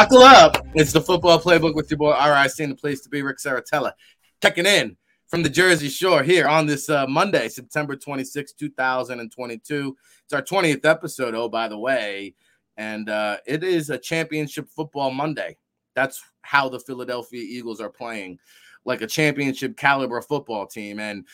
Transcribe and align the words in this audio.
Buckle 0.00 0.22
up. 0.22 0.56
It's 0.72 0.94
the 0.94 1.00
football 1.02 1.38
playbook 1.38 1.74
with 1.74 1.90
your 1.90 1.98
boy 1.98 2.12
RIC 2.12 2.58
and 2.60 2.72
the 2.72 2.74
place 2.74 3.02
to 3.02 3.10
be, 3.10 3.20
Ric 3.20 3.36
Serritella. 3.36 3.92
Checking 4.42 4.64
in 4.64 4.96
from 5.26 5.42
the 5.42 5.50
Jersey 5.50 5.90
Shore 5.90 6.22
here 6.22 6.48
on 6.48 6.64
this 6.64 6.88
uh, 6.88 7.06
Monday, 7.06 7.50
September 7.50 7.94
26, 7.96 8.54
2022. 8.54 9.96
It's 10.24 10.32
our 10.32 10.40
20th 10.40 10.86
episode, 10.86 11.34
oh, 11.34 11.50
by 11.50 11.68
the 11.68 11.76
way. 11.76 12.34
And 12.78 13.10
uh, 13.10 13.36
it 13.46 13.62
is 13.62 13.90
a 13.90 13.98
championship 13.98 14.70
football 14.70 15.10
Monday. 15.10 15.58
That's 15.94 16.24
how 16.40 16.70
the 16.70 16.80
Philadelphia 16.80 17.42
Eagles 17.42 17.82
are 17.82 17.90
playing, 17.90 18.38
like 18.86 19.02
a 19.02 19.06
championship 19.06 19.76
caliber 19.76 20.22
football 20.22 20.66
team. 20.66 20.98
And 20.98 21.26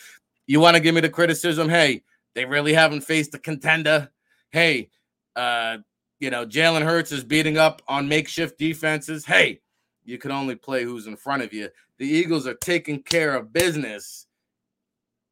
you 0.45 0.59
want 0.59 0.75
to 0.75 0.83
give 0.83 0.93
me 0.93 0.99
the 0.99 1.07
criticism? 1.07 1.69
Hey, 1.69 2.03
they 2.33 2.43
really 2.43 2.73
haven't 2.73 2.99
faced 2.99 3.33
a 3.33 3.39
contender. 3.39 4.09
Hey, 4.51 4.89
uh, 5.37 5.77
you 6.19 6.29
know, 6.29 6.45
Jalen 6.45 6.83
Hurts 6.83 7.11
is 7.11 7.23
beating 7.23 7.57
up 7.57 7.81
on 7.87 8.07
makeshift 8.07 8.57
defenses. 8.57 9.25
Hey, 9.25 9.61
you 10.03 10.17
can 10.17 10.31
only 10.31 10.55
play 10.55 10.83
who's 10.83 11.07
in 11.07 11.15
front 11.15 11.43
of 11.43 11.53
you. 11.53 11.69
The 11.99 12.07
Eagles 12.07 12.47
are 12.47 12.55
taking 12.55 13.03
care 13.03 13.35
of 13.35 13.53
business 13.53 14.25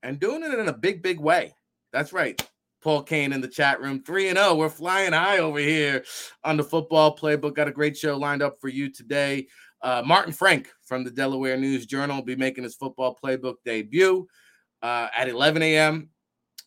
and 0.03 0.19
doing 0.19 0.43
it 0.43 0.57
in 0.57 0.67
a 0.67 0.73
big, 0.73 1.01
big 1.01 1.19
way. 1.19 1.53
That's 1.91 2.13
right. 2.13 2.41
Paul 2.81 3.01
Kane 3.01 3.33
in 3.33 3.41
the 3.41 3.47
chat 3.47 3.81
room, 3.81 4.03
3 4.03 4.29
and 4.29 4.37
0. 4.37 4.55
We're 4.55 4.69
flying 4.69 5.13
high 5.13 5.39
over 5.39 5.57
here 5.57 6.03
on 6.43 6.57
the 6.57 6.63
football 6.63 7.17
playbook. 7.17 7.55
Got 7.55 7.67
a 7.67 7.71
great 7.71 7.97
show 7.97 8.15
lined 8.15 8.43
up 8.43 8.61
for 8.61 8.67
you 8.67 8.91
today. 8.91 9.47
Uh, 9.81 10.03
Martin 10.05 10.33
Frank 10.33 10.69
from 10.83 11.03
the 11.03 11.09
Delaware 11.09 11.57
News 11.57 11.87
Journal 11.87 12.17
will 12.17 12.23
be 12.23 12.35
making 12.35 12.63
his 12.63 12.75
football 12.75 13.17
playbook 13.23 13.55
debut 13.65 14.27
uh, 14.83 15.07
at 15.15 15.29
11 15.29 15.63
a.m. 15.63 16.09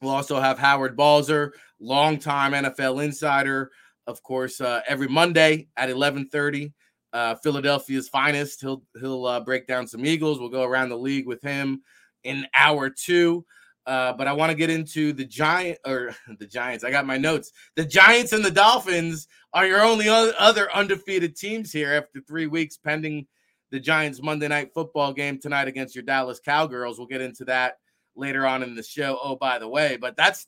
We'll 0.03 0.13
also 0.13 0.41
have 0.41 0.59
Howard 0.59 0.97
Balzer, 0.97 1.55
longtime 1.79 2.53
NFL 2.53 3.05
insider 3.05 3.71
of 4.09 4.23
course, 4.23 4.61
uh, 4.61 4.81
every 4.89 5.07
Monday 5.07 5.69
at 5.77 5.91
11:30. 5.91 6.73
Uh, 7.13 7.35
Philadelphia's 7.37 8.09
finest. 8.09 8.61
He'll 8.61 8.83
he'll 9.01 9.27
uh, 9.27 9.41
break 9.41 9.67
down 9.67 9.87
some 9.87 10.05
Eagles. 10.05 10.41
We'll 10.41 10.49
go 10.49 10.65
around 10.65 10.89
the 10.89 10.99
league 10.99 11.27
with 11.27 11.43
him 11.43 11.83
in 12.25 12.47
hour 12.55 12.91
two. 12.91 13.45
Uh, 13.87 14.13
but 14.13 14.27
I 14.27 14.35
want 14.35 14.51
to 14.51 14.57
get 14.57 14.69
into 14.69 15.15
the 15.15 15.25
giant 15.25 15.79
or 15.87 16.15
the 16.39 16.47
Giants. 16.47 16.85
I 16.85 16.91
got 16.91 17.07
my 17.07 17.17
notes. 17.17 17.53
The 17.77 17.87
Giants 17.87 18.33
and 18.33 18.45
the 18.45 18.51
Dolphins 18.51 19.29
are 19.55 19.67
your 19.67 19.81
only 19.81 20.09
other 20.09 20.71
undefeated 20.73 21.37
teams 21.37 21.73
here 21.73 21.95
after 21.95 22.21
three 22.21 22.47
weeks, 22.47 22.77
pending 22.77 23.27
the 23.71 23.81
Giants 23.81 24.23
Monday 24.23 24.49
night 24.49 24.75
football 24.75 25.15
game 25.15 25.39
tonight 25.39 25.69
against 25.69 25.95
your 25.95 26.05
Dallas 26.05 26.41
Cowgirls. 26.41 26.99
We'll 26.99 27.07
get 27.07 27.23
into 27.23 27.47
that 27.47 27.79
later 28.15 28.47
on 28.47 28.63
in 28.63 28.75
the 28.75 28.83
show. 28.83 29.19
Oh, 29.23 29.37
by 29.37 29.59
the 29.59 29.69
way, 29.69 29.97
but 29.99 30.17
that's 30.17 30.47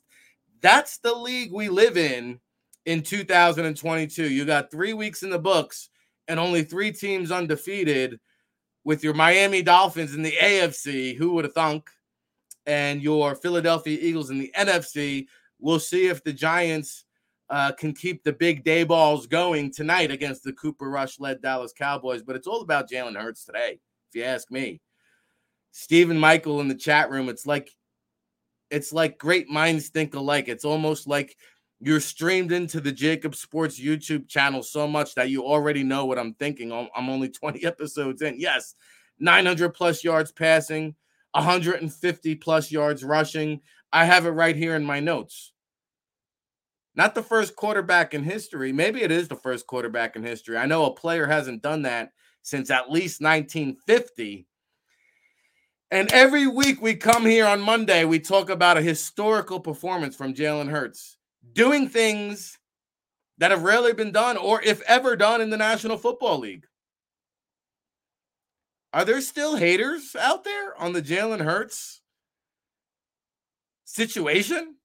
that's 0.61 0.99
the 0.99 1.15
league 1.15 1.51
we 1.51 1.69
live 1.69 1.97
in 1.97 2.39
in 2.85 3.03
2022. 3.03 4.29
You 4.29 4.45
got 4.45 4.71
three 4.71 4.93
weeks 4.93 5.23
in 5.23 5.29
the 5.29 5.39
books 5.39 5.89
and 6.27 6.39
only 6.39 6.63
three 6.63 6.91
teams 6.91 7.31
undefeated 7.31 8.19
with 8.83 9.03
your 9.03 9.13
Miami 9.13 9.61
Dolphins 9.61 10.15
in 10.15 10.21
the 10.21 10.33
AFC. 10.41 11.15
Who 11.15 11.33
would 11.33 11.45
have 11.45 11.53
thunk? 11.53 11.89
And 12.65 13.01
your 13.01 13.35
Philadelphia 13.35 13.97
Eagles 13.99 14.29
in 14.29 14.39
the 14.39 14.51
NFC. 14.57 15.25
We'll 15.59 15.79
see 15.79 16.07
if 16.07 16.23
the 16.23 16.33
Giants 16.33 17.05
uh, 17.49 17.71
can 17.73 17.93
keep 17.93 18.23
the 18.23 18.33
big 18.33 18.63
day 18.63 18.83
balls 18.83 19.27
going 19.27 19.71
tonight 19.71 20.11
against 20.11 20.43
the 20.43 20.53
Cooper 20.53 20.89
Rush 20.89 21.19
led 21.19 21.41
Dallas 21.41 21.73
Cowboys. 21.73 22.23
But 22.23 22.35
it's 22.35 22.47
all 22.47 22.61
about 22.61 22.89
Jalen 22.89 23.19
Hurts 23.19 23.45
today, 23.45 23.79
if 24.09 24.15
you 24.15 24.23
ask 24.23 24.49
me. 24.51 24.79
Stephen 25.71 26.19
Michael 26.19 26.61
in 26.61 26.67
the 26.67 26.75
chat 26.75 27.09
room. 27.09 27.29
It's 27.29 27.45
like 27.45 27.75
it's 28.69 28.93
like 28.93 29.17
great 29.17 29.49
minds 29.49 29.89
think 29.89 30.15
alike. 30.15 30.47
It's 30.47 30.65
almost 30.65 31.07
like 31.07 31.35
you're 31.83 31.99
streamed 31.99 32.51
into 32.51 32.79
the 32.79 32.93
JAKIB 32.93 33.33
Sports 33.33 33.79
YouTube 33.79 34.27
channel 34.27 34.61
so 34.61 34.87
much 34.87 35.15
that 35.15 35.31
you 35.31 35.43
already 35.43 35.83
know 35.83 36.05
what 36.05 36.19
I'm 36.19 36.35
thinking. 36.35 36.71
I'm 36.71 37.09
only 37.09 37.29
20 37.29 37.65
episodes 37.65 38.21
in. 38.21 38.39
Yes, 38.39 38.75
900 39.19 39.69
plus 39.69 40.03
yards 40.03 40.31
passing, 40.31 40.95
150 41.31 42.35
plus 42.35 42.71
yards 42.71 43.03
rushing. 43.03 43.61
I 43.91 44.05
have 44.05 44.27
it 44.27 44.29
right 44.29 44.55
here 44.55 44.75
in 44.75 44.85
my 44.85 44.99
notes. 44.99 45.53
Not 46.93 47.15
the 47.15 47.23
first 47.23 47.55
quarterback 47.55 48.13
in 48.13 48.23
history. 48.23 48.71
Maybe 48.71 49.01
it 49.01 49.11
is 49.11 49.27
the 49.27 49.35
first 49.35 49.65
quarterback 49.65 50.15
in 50.15 50.23
history. 50.23 50.57
I 50.57 50.67
know 50.67 50.85
a 50.85 50.93
player 50.93 51.25
hasn't 51.25 51.63
done 51.63 51.81
that 51.83 52.11
since 52.43 52.69
at 52.69 52.91
least 52.91 53.21
1950. 53.21 54.45
And 55.89 56.11
every 56.11 56.47
week 56.47 56.79
we 56.81 56.95
come 56.95 57.25
here 57.25 57.47
on 57.47 57.59
Monday, 57.59 58.05
we 58.05 58.19
talk 58.19 58.49
about 58.49 58.77
a 58.77 58.81
historical 58.81 59.59
performance 59.59 60.15
from 60.15 60.33
Jalen 60.33 60.69
Hurts 60.69 61.17
doing 61.53 61.87
things 61.87 62.57
that 63.37 63.51
have 63.51 63.63
rarely 63.63 63.93
been 63.93 64.11
done 64.11 64.37
or 64.37 64.61
if 64.61 64.81
ever 64.83 65.15
done 65.15 65.41
in 65.41 65.49
the 65.49 65.57
National 65.57 65.97
Football 65.97 66.39
League. 66.39 66.65
Are 68.93 69.05
there 69.05 69.21
still 69.21 69.55
haters 69.55 70.15
out 70.15 70.43
there 70.43 70.79
on 70.79 70.93
the 70.93 71.01
Jalen 71.01 71.41
Hurts 71.41 72.01
situation? 73.85 74.75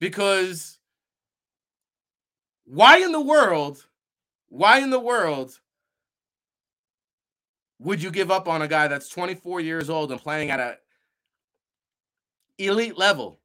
Because 0.00 0.78
why 2.64 2.98
in 2.98 3.12
the 3.12 3.20
world, 3.20 3.84
why 4.48 4.78
in 4.78 4.90
the 4.90 5.00
world 5.00 5.58
would 7.80 8.02
you 8.02 8.10
give 8.10 8.30
up 8.30 8.48
on 8.48 8.62
a 8.62 8.68
guy 8.68 8.88
that's 8.88 9.08
24 9.08 9.60
years 9.60 9.90
old 9.90 10.10
and 10.10 10.20
playing 10.20 10.50
at 10.50 10.60
a 10.60 10.78
elite 12.58 12.96
level? 12.96 13.39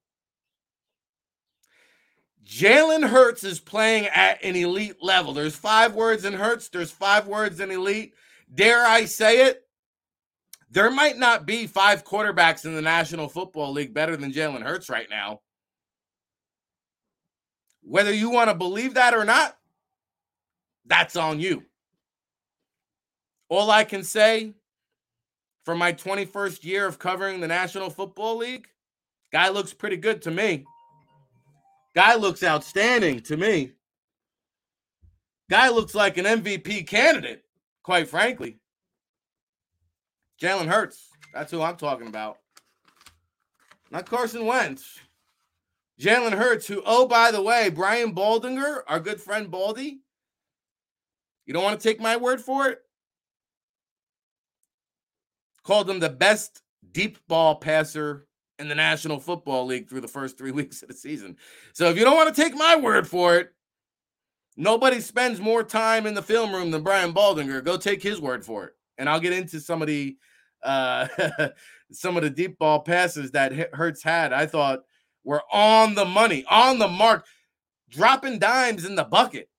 Jalen 2.46 3.08
Hurts 3.10 3.44
is 3.44 3.60
playing 3.60 4.06
at 4.08 4.44
an 4.44 4.56
elite 4.56 4.98
level. 5.02 5.34
There's 5.34 5.56
five 5.56 5.96
words 5.96 6.26
in 6.26 6.34
Hurts, 6.34 6.70
there's 6.70 6.92
five 6.92 7.28
words 7.28 7.60
in 7.60 7.72
elite. 7.72 8.14
Dare 8.54 8.86
I 8.86 9.06
say 9.06 9.48
it? 9.48 9.64
There 10.70 10.92
might 10.92 11.18
not 11.18 11.46
be 11.46 11.68
five 11.68 12.04
quarterbacks 12.04 12.66
in 12.66 12.76
the 12.76 12.82
National 12.82 13.30
Football 13.30 13.72
League 13.72 13.94
better 13.94 14.16
than 14.16 14.34
Jalen 14.34 14.62
Hurts 14.62 14.90
right 14.90 15.10
now. 15.10 15.40
Whether 17.82 18.14
you 18.14 18.30
want 18.30 18.50
to 18.50 18.56
believe 18.56 18.96
that 18.96 19.14
or 19.14 19.26
not, 19.26 19.58
that's 20.86 21.16
on 21.16 21.40
you. 21.40 21.64
All 23.50 23.72
I 23.72 23.84
can 23.84 24.04
say 24.04 24.54
for 25.64 25.76
my 25.76 25.94
21st 25.94 26.64
year 26.64 26.86
of 26.86 27.00
covering 27.00 27.40
the 27.40 27.48
National 27.48 27.90
Football 27.90 28.38
League, 28.38 28.68
guy 29.32 29.50
looks 29.50 29.74
pretty 29.74 29.98
good 29.98 30.22
to 30.24 30.32
me. 30.32 30.66
Guy 31.96 32.16
looks 32.16 32.44
outstanding 32.44 33.22
to 33.22 33.38
me. 33.38 33.72
Guy 35.50 35.70
looks 35.70 35.96
like 35.96 36.18
an 36.18 36.26
MVP 36.26 36.86
candidate, 36.88 37.44
quite 37.84 38.10
frankly. 38.10 38.58
Jalen 40.42 40.68
Hurts. 40.68 41.10
That's 41.34 41.52
who 41.52 41.62
I'm 41.62 41.78
talking 41.78 42.08
about. 42.08 42.40
Not 43.92 44.10
Carson 44.10 44.46
Wentz. 44.46 45.00
Jalen 46.00 46.34
Hurts, 46.34 46.68
who, 46.68 46.84
oh, 46.86 47.08
by 47.08 47.32
the 47.32 47.42
way, 47.42 47.70
Brian 47.70 48.14
Baldinger, 48.14 48.82
our 48.88 49.00
good 49.00 49.22
friend 49.22 49.50
Baldy, 49.50 50.02
you 51.46 51.54
don't 51.54 51.64
want 51.64 51.80
to 51.80 51.88
take 51.88 52.02
my 52.02 52.18
word 52.18 52.42
for 52.42 52.68
it? 52.68 52.80
Called 55.64 55.90
him 55.90 56.00
the 56.00 56.10
best 56.10 56.62
deep 56.92 57.20
ball 57.28 57.56
passer 57.56 58.28
in 58.60 58.68
the 58.68 58.76
National 58.76 59.20
Football 59.20 59.66
League 59.66 59.90
through 59.90 60.02
the 60.02 60.08
first 60.08 60.38
three 60.38 60.52
weeks 60.60 60.82
of 60.82 60.90
the 60.90 60.94
season. 60.94 61.38
So 61.74 61.90
if 61.90 61.98
you 61.98 62.04
don't 62.04 62.16
want 62.16 62.34
to 62.34 62.42
take 62.42 62.56
my 62.56 62.76
word 62.76 63.08
for 63.08 63.38
it, 63.38 63.54
nobody 64.58 65.02
spends 65.02 65.40
more 65.40 65.64
time 65.64 66.06
in 66.06 66.14
the 66.14 66.22
film 66.22 66.54
room 66.54 66.72
than 66.72 66.84
Brian 66.84 67.14
Baldinger. 67.14 67.64
Go 67.64 67.78
take 67.78 68.02
his 68.02 68.20
word 68.20 68.46
for 68.46 68.66
it, 68.66 68.74
and 68.98 69.10
I'll 69.10 69.20
get 69.20 69.34
into 69.34 69.60
some 69.60 69.82
of 69.82 69.88
the 69.88 70.18
uh, 70.64 71.08
some 71.92 72.18
of 72.18 72.24
the 72.24 72.30
deep 72.30 72.58
ball 72.58 72.80
passes 72.80 73.32
that 73.32 73.74
Hurts 73.74 74.04
had. 74.04 74.34
I 74.34 74.46
thought 74.46 74.84
were 75.24 75.44
on 75.52 75.96
the 75.96 76.06
money, 76.06 76.46
on 76.50 76.80
the 76.80 76.88
mark, 76.88 77.26
dropping 77.90 78.40
dimes 78.40 78.86
in 78.86 78.96
the 78.96 79.04
bucket. 79.04 79.50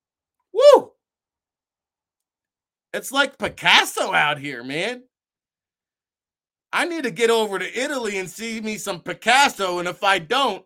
Woo! 0.53 0.91
It's 2.93 3.11
like 3.11 3.37
Picasso 3.37 4.13
out 4.13 4.39
here, 4.39 4.63
man. 4.63 5.03
I 6.73 6.85
need 6.85 7.03
to 7.03 7.11
get 7.11 7.29
over 7.29 7.57
to 7.59 7.79
Italy 7.79 8.17
and 8.17 8.29
see 8.29 8.59
me 8.61 8.77
some 8.77 8.99
Picasso. 8.99 9.79
And 9.79 9.87
if 9.87 10.03
I 10.03 10.19
don't, 10.19 10.65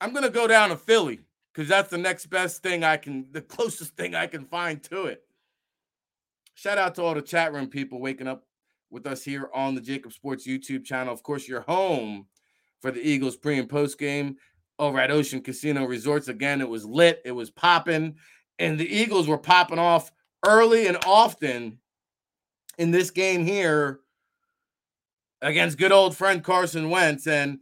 I'm 0.00 0.12
going 0.12 0.24
to 0.24 0.30
go 0.30 0.46
down 0.46 0.70
to 0.70 0.76
Philly 0.76 1.20
because 1.52 1.68
that's 1.68 1.90
the 1.90 1.98
next 1.98 2.26
best 2.26 2.62
thing 2.62 2.84
I 2.84 2.96
can, 2.96 3.26
the 3.30 3.42
closest 3.42 3.96
thing 3.96 4.14
I 4.14 4.26
can 4.26 4.44
find 4.44 4.82
to 4.84 5.06
it. 5.06 5.22
Shout 6.54 6.78
out 6.78 6.94
to 6.96 7.02
all 7.02 7.14
the 7.14 7.22
chat 7.22 7.52
room 7.52 7.68
people 7.68 8.00
waking 8.00 8.26
up 8.26 8.44
with 8.90 9.06
us 9.06 9.22
here 9.22 9.50
on 9.54 9.74
the 9.74 9.80
JAKIB 9.80 10.12
Sports 10.12 10.46
YouTube 10.46 10.84
channel. 10.84 11.12
Of 11.12 11.22
course, 11.22 11.46
you're 11.46 11.60
home 11.60 12.26
for 12.80 12.90
the 12.90 13.00
Eagles 13.00 13.36
pre 13.36 13.58
and 13.58 13.68
post 13.68 13.98
game 13.98 14.36
over 14.78 14.98
at 14.98 15.10
Ocean 15.10 15.40
Casino 15.40 15.84
Resorts. 15.84 16.28
Again, 16.28 16.60
it 16.60 16.68
was 16.68 16.84
lit, 16.84 17.20
it 17.24 17.32
was 17.32 17.50
popping, 17.50 18.16
and 18.58 18.78
the 18.78 18.88
Eagles 18.88 19.28
were 19.28 19.38
popping 19.38 19.78
off 19.78 20.10
early 20.44 20.86
and 20.86 20.96
often 21.04 21.78
in 22.78 22.90
this 22.90 23.10
game 23.10 23.44
here 23.44 24.00
against 25.42 25.78
good 25.78 25.92
old 25.92 26.16
friend 26.16 26.42
Carson 26.42 26.90
Wentz. 26.90 27.26
And 27.26 27.60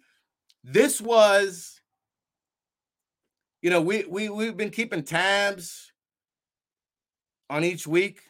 this 0.64 1.00
was, 1.00 1.80
you 3.62 3.70
know, 3.70 3.80
we 3.80 4.04
we 4.04 4.28
we've 4.28 4.56
been 4.56 4.70
keeping 4.70 5.02
tabs 5.02 5.92
on 7.48 7.64
each 7.64 7.86
week. 7.86 8.22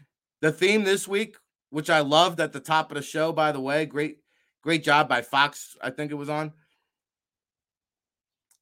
The 0.42 0.52
theme 0.52 0.84
this 0.84 1.08
week, 1.08 1.36
which 1.70 1.90
I 1.90 2.00
loved 2.00 2.40
at 2.40 2.52
the 2.52 2.60
top 2.60 2.90
of 2.90 2.96
the 2.96 3.02
show, 3.02 3.32
by 3.32 3.52
the 3.52 3.60
way, 3.60 3.86
great, 3.86 4.18
great 4.62 4.84
job 4.84 5.08
by 5.08 5.22
Fox. 5.22 5.76
I 5.80 5.90
think 5.90 6.10
it 6.10 6.16
was 6.16 6.28
on. 6.28 6.52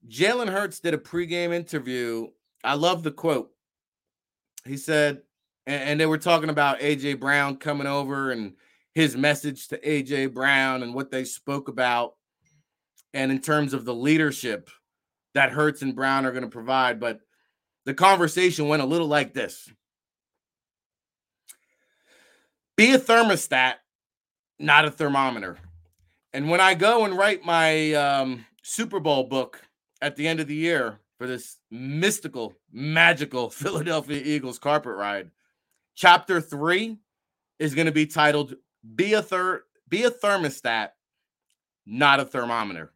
Jalen 0.09 0.51
Hurts 0.51 0.81
did 0.81 0.95
a 0.95 0.99
pregame 0.99 1.53
interview. 1.53 2.29
I 2.63 2.75
love 2.75 3.03
the 3.03 3.11
quote. 3.11 3.51
He 4.65 4.77
said, 4.77 5.23
and, 5.67 5.83
and 5.83 6.01
they 6.01 6.07
were 6.07 6.19
talking 6.19 6.51
about 6.51 6.81
AJ 6.81 7.21
Brown 7.21 7.57
coming 7.57 7.87
over 7.87 8.31
and 8.31 8.55
his 8.95 9.17
message 9.17 9.69
to 9.69 9.79
AJ 9.79 10.33
Brown 10.33 10.83
and 10.83 10.95
what 10.95 11.11
they 11.11 11.25
spoke 11.25 11.69
about, 11.69 12.15
and 13.13 13.33
in 13.33 13.41
terms 13.41 13.75
of 13.75 13.85
the 13.85 13.95
leadership 13.95 14.71
that 15.35 15.51
Hurts 15.51 15.83
and 15.83 15.95
Brown 15.95 16.25
are 16.25 16.33
going 16.33 16.45
to 16.45 16.51
provide. 16.51 17.01
But 17.01 17.21
the 17.85 17.95
conversation 17.95 18.69
went 18.69 18.83
a 18.83 18.87
little 18.87 19.09
like 19.09 19.35
this 19.35 19.69
Be 22.77 22.93
a 22.93 22.99
thermostat, 22.99 23.75
not 24.59 24.85
a 24.85 24.91
thermometer. 24.91 25.59
And 26.33 26.49
when 26.51 26.61
I 26.61 26.75
go 26.75 27.05
and 27.05 27.17
write 27.17 27.45
my 27.45 27.93
um, 27.93 28.45
Super 28.63 28.99
Bowl 28.99 29.25
book 29.25 29.61
at 30.03 30.17
the 30.17 30.27
end 30.27 30.41
of 30.41 30.49
the 30.49 30.55
year 30.55 30.99
for 31.17 31.29
this 31.29 31.59
mystical, 31.71 32.55
magical 32.73 33.51
Philadelphia 33.51 34.21
Eagles 34.25 34.59
carpet 34.59 34.97
ride, 34.97 35.31
chapter 35.95 36.41
three 36.41 36.99
is 37.59 37.75
going 37.75 37.87
to 37.87 37.93
be 37.93 38.07
titled 38.07 38.55
be 38.95 39.15
a 39.15 39.23
third 39.23 39.63
be 39.89 40.05
a 40.05 40.11
thermostat, 40.11 40.91
not 41.87 42.21
a 42.21 42.25
thermometer. 42.25 42.93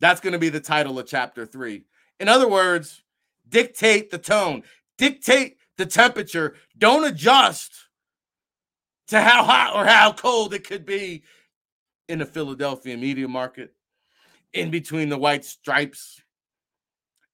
That's 0.00 0.20
going 0.20 0.32
to 0.32 0.38
be 0.38 0.48
the 0.48 0.60
title 0.60 0.98
of 0.98 1.06
chapter 1.06 1.46
three. 1.46 1.84
In 2.20 2.28
other 2.28 2.48
words, 2.48 3.02
dictate 3.48 4.10
the 4.10 4.18
tone, 4.18 4.62
dictate 4.96 5.58
the 5.76 5.86
temperature. 5.86 6.54
Don't 6.76 7.04
adjust 7.04 7.72
to 9.08 9.20
how 9.20 9.42
hot 9.42 9.74
or 9.74 9.86
how 9.86 10.12
cold 10.12 10.54
it 10.54 10.66
could 10.66 10.84
be 10.84 11.22
in 12.08 12.18
the 12.18 12.26
Philadelphia 12.26 12.96
media 12.96 13.28
market, 13.28 13.74
in 14.52 14.70
between 14.70 15.08
the 15.08 15.18
white 15.18 15.44
stripes. 15.44 16.22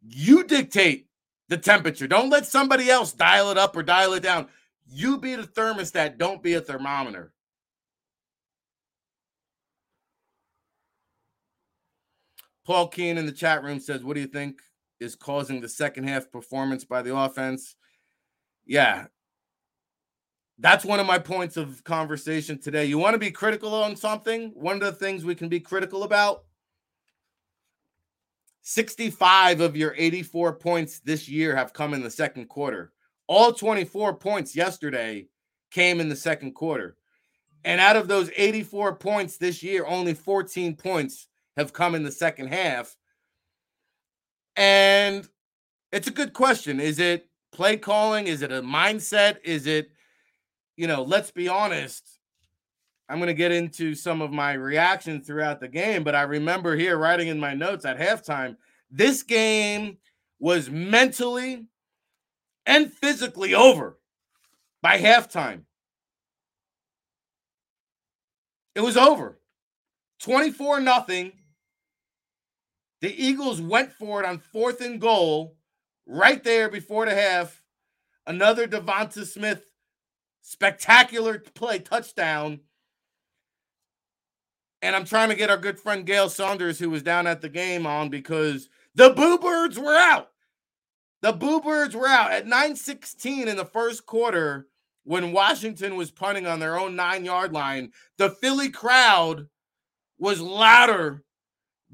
You 0.03 0.45
dictate 0.45 1.07
the 1.49 1.57
temperature. 1.57 2.07
Don't 2.07 2.31
let 2.31 2.47
somebody 2.47 2.91
else 2.91 3.13
dial 3.13 3.51
it 3.51 3.59
up 3.59 3.77
or 3.77 3.83
dial 3.83 4.15
it 4.15 4.23
down. 4.23 4.49
You 4.87 5.19
be 5.19 5.37
the 5.37 5.45
thermostat, 5.45 6.19
don't 6.19 6.43
be 6.43 6.55
a 6.55 6.61
thermometer. 6.61 7.34
Paul 12.65 12.89
Keen 12.89 13.19
in 13.19 13.27
the 13.27 13.33
chat 13.33 13.63
room 13.63 13.81
says, 13.81 14.03
What 14.03 14.15
do 14.15 14.21
you 14.21 14.27
think 14.27 14.61
is 15.01 15.15
causing 15.15 15.61
the 15.61 15.69
second 15.69 16.05
half 16.09 16.31
performance 16.31 16.85
by 16.85 17.03
the 17.03 17.17
offense? 17.17 17.77
Yeah. 18.67 19.07
That's 20.59 20.85
one 20.85 21.01
of 21.01 21.07
my 21.07 21.19
points 21.19 21.57
of 21.57 21.83
conversation 21.85 22.61
today. 22.61 22.85
You 22.85 22.99
want 22.99 23.15
to 23.15 23.19
be 23.19 23.31
critical 23.31 23.75
on 23.75 23.97
something? 23.97 24.53
One 24.55 24.77
of 24.77 24.83
the 24.83 24.93
things 24.93 25.25
we 25.25 25.35
can 25.35 25.49
be 25.49 25.61
critical 25.61 26.05
about 26.05 26.45
65 28.63 29.61
of 29.61 29.77
your 29.77 29.95
84 29.97 30.55
points 30.55 31.01
this 31.01 31.29
year 31.29 31.55
have 31.57 31.73
come 31.73 31.93
in 31.93 32.03
the 32.03 32.11
second 32.11 32.49
quarter. 32.49 32.93
All 33.27 33.53
24 33.53 34.15
points 34.15 34.55
yesterday 34.55 35.27
came 35.71 36.01
in 36.01 36.09
the 36.09 36.17
second 36.17 36.53
quarter. 36.53 36.97
And 37.65 37.81
out 37.81 37.97
of 37.97 38.09
those 38.09 38.31
84 38.37 38.97
points 38.97 39.37
this 39.37 39.63
year, 39.63 39.85
only 39.87 40.15
14 40.15 40.77
points 40.77 41.29
have 41.57 41.73
come 41.73 41.95
in 41.95 42.03
the 42.03 42.13
second 42.13 42.49
half. 42.49 42.97
And 44.57 45.29
it's 45.93 46.09
a 46.09 46.13
good 46.13 46.33
question. 46.33 46.81
Is 46.81 46.99
it 46.99 47.29
play 47.53 47.77
calling? 47.77 48.27
Is 48.27 48.43
it 48.43 48.53
a 48.53 48.63
mindset? 48.63 49.39
Is 49.45 49.67
it, 49.67 49.91
you 50.77 50.87
know, 50.87 51.03
let's 51.03 51.31
be 51.31 51.49
honest. 51.49 52.09
I'm 53.09 53.19
going 53.19 53.29
to 53.29 53.35
get 53.35 53.53
into 53.53 53.95
some 53.95 54.23
of 54.23 54.33
my 54.33 54.55
reactions 54.55 55.27
throughout 55.27 55.61
the 55.61 55.69
game, 55.69 56.05
but 56.05 56.15
I 56.15 56.23
remember 56.23 56.75
here 56.75 56.97
writing 56.97 57.29
in 57.29 57.39
my 57.39 57.53
notes 57.53 57.85
at 57.85 57.99
halftime 57.99 58.57
this 58.91 59.25
game 59.25 59.99
was 60.39 60.71
mentally 60.71 61.67
and 62.65 62.93
physically 62.93 63.55
over 63.55 63.99
by 64.83 65.01
halftime. 65.01 65.63
It 68.77 68.81
was 68.83 68.97
over. 68.97 69.39
24 70.21 70.81
nothing 70.81 71.33
the 73.05 73.23
Eagles 73.23 73.61
went 73.61 73.93
for 73.93 74.23
it 74.23 74.27
on 74.27 74.39
fourth 74.39 74.81
and 74.81 74.99
goal 74.99 75.59
right 76.07 76.43
there 76.43 76.71
before 76.71 77.05
the 77.05 77.15
half. 77.15 77.63
Another 78.27 78.67
DeVonta 78.67 79.27
Smith 79.27 79.63
spectacular 80.41 81.39
play 81.39 81.81
touchdown. 81.81 82.61
And 84.81 84.97
I'm 84.97 85.05
trying 85.05 85.29
to 85.29 85.35
get 85.35 85.51
our 85.51 85.59
good 85.59 85.79
friend 85.79 86.07
Gail 86.07 86.31
Saunders, 86.31 86.79
who 86.79 86.89
was 86.89 87.03
down 87.03 87.27
at 87.27 87.43
the 87.43 87.51
game, 87.51 87.87
on 87.87 88.09
because 88.09 88.71
the 88.95 89.11
Boo 89.11 89.37
Birds 89.37 89.79
were 89.79 89.95
out. 89.95 90.31
The 91.21 91.35
Boo 91.35 91.61
Birds 91.61 91.95
were 91.95 92.09
out 92.09 92.33
at 92.33 92.47
9:16 92.47 93.49
in 93.49 93.59
the 93.59 93.67
first 93.67 94.07
quarter 94.07 94.67
when 95.03 95.33
Washington 95.33 95.97
was 95.97 96.11
punting 96.11 96.47
on 96.47 96.59
their 96.59 96.79
own 96.79 96.97
nine 96.97 97.27
yard 97.27 97.53
line. 97.53 97.93
The 98.17 98.31
Philly 98.31 98.71
crowd 98.71 99.47
was 100.17 100.41
louder 100.41 101.23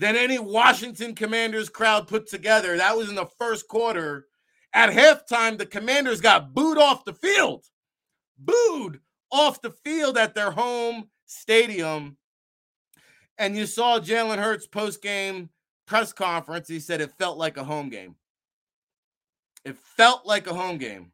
than 0.01 0.17
any 0.17 0.39
Washington 0.39 1.15
Commanders 1.15 1.69
crowd 1.69 2.09
put 2.09 2.27
together. 2.27 2.79
That 2.79 2.97
was 2.97 3.11
in 3.11 3.15
the 3.15 3.29
first 3.39 3.69
quarter. 3.69 4.29
At 4.73 4.89
halftime, 4.89 5.59
the 5.59 5.67
Commanders 5.67 6.23
got 6.23 6.55
booed 6.55 6.79
off 6.79 7.05
the 7.05 7.13
field. 7.13 7.67
Booed 8.39 9.01
off 9.31 9.61
the 9.61 9.73
field 9.85 10.17
at 10.17 10.35
their 10.35 10.53
home 10.53 11.11
stadium. 11.27 12.17
And 13.37 13.55
you 13.55 13.67
saw 13.67 14.01
Jalen 14.01 14.39
Hurts 14.39 14.67
post 14.67 15.03
game 15.03 15.51
press 15.87 16.15
conference. 16.15 16.67
He 16.67 16.81
said 16.81 17.03
it 17.03 17.13
felt 17.19 17.37
like 17.37 17.59
a 17.59 17.65
home 17.65 17.91
game. 17.91 18.17
It 19.67 19.77
felt 19.77 20.25
like 20.25 20.47
a 20.47 20.55
home 20.55 20.79
game. 20.79 21.13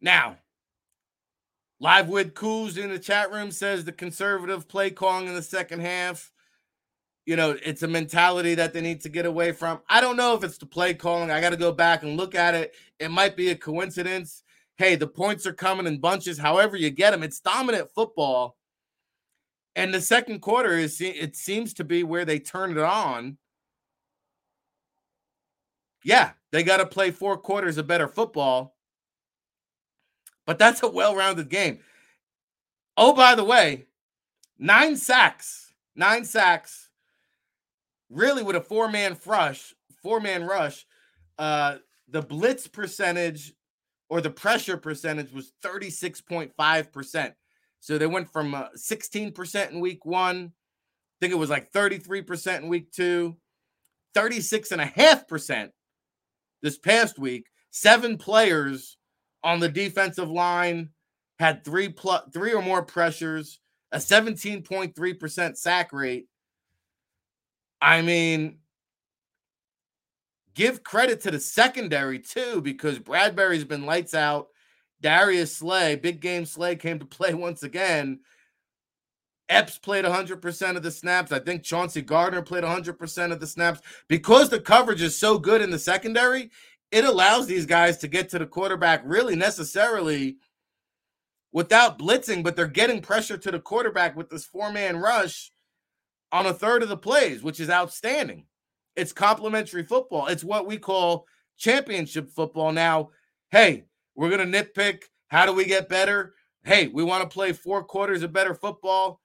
Now, 0.00 0.36
Live 1.78 2.08
with 2.08 2.34
Coos 2.34 2.78
in 2.78 2.88
the 2.88 2.98
chat 2.98 3.30
room 3.30 3.50
says 3.50 3.84
the 3.84 3.92
conservative 3.92 4.66
play 4.66 4.90
calling 4.90 5.26
in 5.26 5.34
the 5.34 5.42
second 5.42 5.80
half. 5.80 6.32
You 7.26 7.36
know, 7.36 7.56
it's 7.62 7.82
a 7.82 7.88
mentality 7.88 8.54
that 8.54 8.72
they 8.72 8.80
need 8.80 9.02
to 9.02 9.08
get 9.08 9.26
away 9.26 9.52
from. 9.52 9.80
I 9.88 10.00
don't 10.00 10.16
know 10.16 10.34
if 10.34 10.44
it's 10.44 10.58
the 10.58 10.66
play 10.66 10.94
calling. 10.94 11.30
I 11.30 11.40
got 11.40 11.50
to 11.50 11.56
go 11.56 11.72
back 11.72 12.02
and 12.02 12.16
look 12.16 12.34
at 12.34 12.54
it. 12.54 12.74
It 12.98 13.10
might 13.10 13.36
be 13.36 13.50
a 13.50 13.56
coincidence. 13.56 14.42
Hey, 14.78 14.94
the 14.94 15.06
points 15.06 15.44
are 15.46 15.52
coming 15.52 15.86
in 15.86 15.98
bunches. 15.98 16.38
However, 16.38 16.76
you 16.76 16.90
get 16.90 17.10
them, 17.10 17.22
it's 17.22 17.40
dominant 17.40 17.90
football. 17.90 18.56
And 19.74 19.92
the 19.92 20.00
second 20.00 20.40
quarter 20.40 20.72
is 20.72 21.00
it 21.00 21.36
seems 21.36 21.74
to 21.74 21.84
be 21.84 22.04
where 22.04 22.24
they 22.24 22.38
turn 22.38 22.70
it 22.70 22.78
on. 22.78 23.36
Yeah, 26.04 26.30
they 26.52 26.62
got 26.62 26.78
to 26.78 26.86
play 26.86 27.10
four 27.10 27.36
quarters 27.36 27.76
of 27.76 27.86
better 27.86 28.08
football 28.08 28.75
but 30.46 30.58
that's 30.58 30.82
a 30.82 30.88
well-rounded 30.88 31.48
game. 31.48 31.80
Oh, 32.96 33.12
by 33.12 33.34
the 33.34 33.44
way, 33.44 33.86
nine 34.58 34.96
sacks, 34.96 35.74
nine 35.94 36.24
sacks, 36.24 36.90
really 38.08 38.42
with 38.42 38.56
a 38.56 38.60
four-man 38.60 39.18
rush, 39.26 39.74
four-man 40.02 40.44
rush. 40.44 40.86
Uh, 41.38 41.76
the 42.08 42.22
blitz 42.22 42.66
percentage 42.66 43.52
or 44.08 44.20
the 44.20 44.30
pressure 44.30 44.76
percentage 44.76 45.32
was 45.32 45.52
36.5%. 45.64 47.34
So 47.80 47.98
they 47.98 48.06
went 48.06 48.32
from 48.32 48.54
uh, 48.54 48.68
16% 48.76 49.70
in 49.70 49.80
week 49.80 50.06
one 50.06 50.52
I 51.16 51.24
think 51.24 51.32
it 51.32 51.38
was 51.38 51.48
like 51.50 51.72
33% 51.72 52.58
in 52.58 52.68
week 52.68 52.92
two, 52.92 53.36
36.5% 54.14 55.70
this 56.62 56.78
past 56.78 57.18
week. 57.18 57.46
Seven 57.70 58.18
players 58.18 58.98
on 59.46 59.60
the 59.60 59.68
defensive 59.68 60.28
line 60.28 60.90
had 61.38 61.64
three 61.64 61.88
plus 61.88 62.22
three 62.32 62.52
or 62.52 62.62
more 62.62 62.82
pressures, 62.82 63.60
a 63.92 63.98
17.3% 63.98 65.56
sack 65.56 65.92
rate. 65.92 66.26
I 67.80 68.02
mean, 68.02 68.58
give 70.54 70.82
credit 70.82 71.20
to 71.20 71.30
the 71.30 71.38
secondary 71.38 72.18
too, 72.18 72.60
because 72.60 72.98
Bradberry's 72.98 73.64
been 73.64 73.86
lights 73.86 74.14
out. 74.14 74.48
Darius 75.00 75.56
Slay, 75.56 75.94
big 75.94 76.20
game 76.20 76.44
Slay 76.44 76.74
came 76.74 76.98
to 76.98 77.06
play 77.06 77.32
once 77.32 77.62
again. 77.62 78.18
Epps 79.48 79.78
played 79.78 80.04
100% 80.04 80.76
of 80.76 80.82
the 80.82 80.90
snaps. 80.90 81.30
I 81.30 81.38
think 81.38 81.62
Chauncey 81.62 82.02
Gardner 82.02 82.42
played 82.42 82.64
100% 82.64 83.30
of 83.30 83.38
the 83.38 83.46
snaps. 83.46 83.80
Because 84.08 84.48
the 84.48 84.58
coverage 84.58 85.02
is 85.02 85.16
so 85.16 85.38
good 85.38 85.62
in 85.62 85.70
the 85.70 85.78
secondary, 85.78 86.50
it 86.90 87.04
allows 87.04 87.46
these 87.46 87.66
guys 87.66 87.98
to 87.98 88.08
get 88.08 88.28
to 88.30 88.38
the 88.38 88.46
quarterback 88.46 89.02
really 89.04 89.36
necessarily 89.36 90.36
without 91.52 91.98
blitzing, 91.98 92.42
but 92.42 92.56
they're 92.56 92.66
getting 92.66 93.00
pressure 93.00 93.36
to 93.36 93.50
the 93.50 93.60
quarterback 93.60 94.16
with 94.16 94.30
this 94.30 94.44
four 94.44 94.72
man 94.72 94.96
rush 94.96 95.50
on 96.32 96.46
a 96.46 96.54
third 96.54 96.82
of 96.82 96.88
the 96.88 96.96
plays, 96.96 97.42
which 97.42 97.60
is 97.60 97.70
outstanding. 97.70 98.46
It's 98.94 99.12
complementary 99.12 99.84
football. 99.84 100.26
It's 100.26 100.44
what 100.44 100.66
we 100.66 100.78
call 100.78 101.26
championship 101.56 102.30
football. 102.30 102.72
Now, 102.72 103.10
hey, 103.50 103.84
we're 104.14 104.30
going 104.30 104.50
to 104.50 104.64
nitpick. 104.64 105.04
How 105.28 105.46
do 105.46 105.52
we 105.52 105.64
get 105.64 105.88
better? 105.88 106.34
Hey, 106.64 106.88
we 106.88 107.02
want 107.02 107.22
to 107.22 107.32
play 107.32 107.52
four 107.52 107.84
quarters 107.84 108.22
of 108.22 108.32
better 108.32 108.54
football 108.54 109.20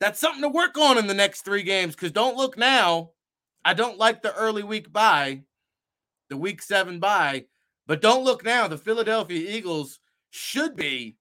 that's 0.00 0.20
something 0.20 0.42
to 0.42 0.48
work 0.48 0.76
on 0.76 0.98
in 0.98 1.06
the 1.06 1.14
next 1.14 1.42
three 1.42 1.62
games. 1.62 1.94
Because 1.94 2.12
don't 2.12 2.36
look 2.36 2.58
now. 2.58 3.10
I 3.64 3.74
don't 3.74 3.98
like 3.98 4.22
the 4.22 4.34
early 4.34 4.62
week 4.62 4.92
bye, 4.92 5.42
the 6.28 6.36
week 6.36 6.62
seven 6.62 6.98
bye, 6.98 7.44
but 7.86 8.02
don't 8.02 8.24
look 8.24 8.44
now. 8.44 8.68
The 8.68 8.78
Philadelphia 8.78 9.56
Eagles 9.56 9.98
should 10.30 10.76
be 10.76 11.16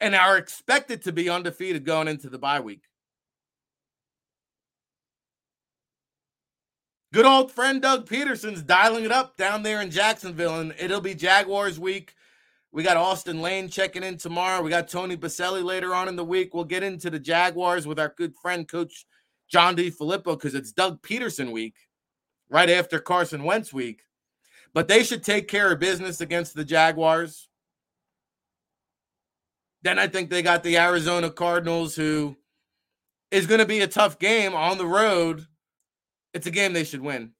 and 0.00 0.14
are 0.14 0.36
expected 0.36 1.02
to 1.02 1.12
be 1.12 1.30
undefeated 1.30 1.84
going 1.84 2.08
into 2.08 2.28
the 2.28 2.38
bye 2.38 2.60
week. 2.60 2.82
Good 7.12 7.26
old 7.26 7.52
friend 7.52 7.80
Doug 7.82 8.08
Pederson's 8.08 8.62
dialing 8.62 9.04
it 9.04 9.12
up 9.12 9.36
down 9.36 9.62
there 9.62 9.82
in 9.82 9.90
Jacksonville, 9.90 10.60
and 10.60 10.74
it'll 10.78 11.00
be 11.00 11.14
Jaguars 11.14 11.78
week. 11.78 12.14
We 12.72 12.82
got 12.82 12.96
Austin 12.96 13.42
Lane 13.42 13.68
checking 13.68 14.02
in 14.02 14.16
tomorrow. 14.16 14.62
We 14.62 14.70
got 14.70 14.88
Tony 14.88 15.14
Boselli 15.14 15.62
later 15.62 15.94
on 15.94 16.08
in 16.08 16.16
the 16.16 16.24
week. 16.24 16.54
We'll 16.54 16.64
get 16.64 16.82
into 16.82 17.10
the 17.10 17.18
Jaguars 17.18 17.86
with 17.86 18.00
our 18.00 18.14
good 18.16 18.34
friend, 18.34 18.66
Coach 18.66 19.04
John 19.50 19.76
DeFilippo 19.76 20.24
because 20.24 20.54
it's 20.54 20.72
Doug 20.72 21.02
Peterson 21.02 21.52
week 21.52 21.74
right 22.52 22.70
after 22.70 23.00
Carson 23.00 23.42
Wentz 23.42 23.72
week. 23.72 24.02
But 24.74 24.86
they 24.86 25.02
should 25.02 25.24
take 25.24 25.48
care 25.48 25.72
of 25.72 25.80
business 25.80 26.20
against 26.20 26.54
the 26.54 26.64
Jaguars. 26.64 27.48
Then 29.82 29.98
I 29.98 30.06
think 30.06 30.30
they 30.30 30.42
got 30.42 30.62
the 30.62 30.78
Arizona 30.78 31.30
Cardinals, 31.30 31.96
who 31.96 32.36
is 33.30 33.46
going 33.46 33.58
to 33.58 33.66
be 33.66 33.80
a 33.80 33.88
tough 33.88 34.18
game 34.18 34.54
on 34.54 34.78
the 34.78 34.86
road. 34.86 35.46
It's 36.32 36.46
a 36.46 36.52
game 36.52 36.72
they 36.72 36.84
should 36.84 37.00
win. 37.00 37.32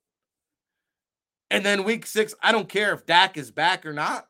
And 1.50 1.64
then 1.64 1.84
week 1.84 2.06
six, 2.06 2.34
I 2.42 2.50
don't 2.50 2.68
care 2.68 2.92
if 2.92 3.06
Dak 3.06 3.36
is 3.36 3.50
back 3.50 3.86
or 3.86 3.92
not 3.92 4.26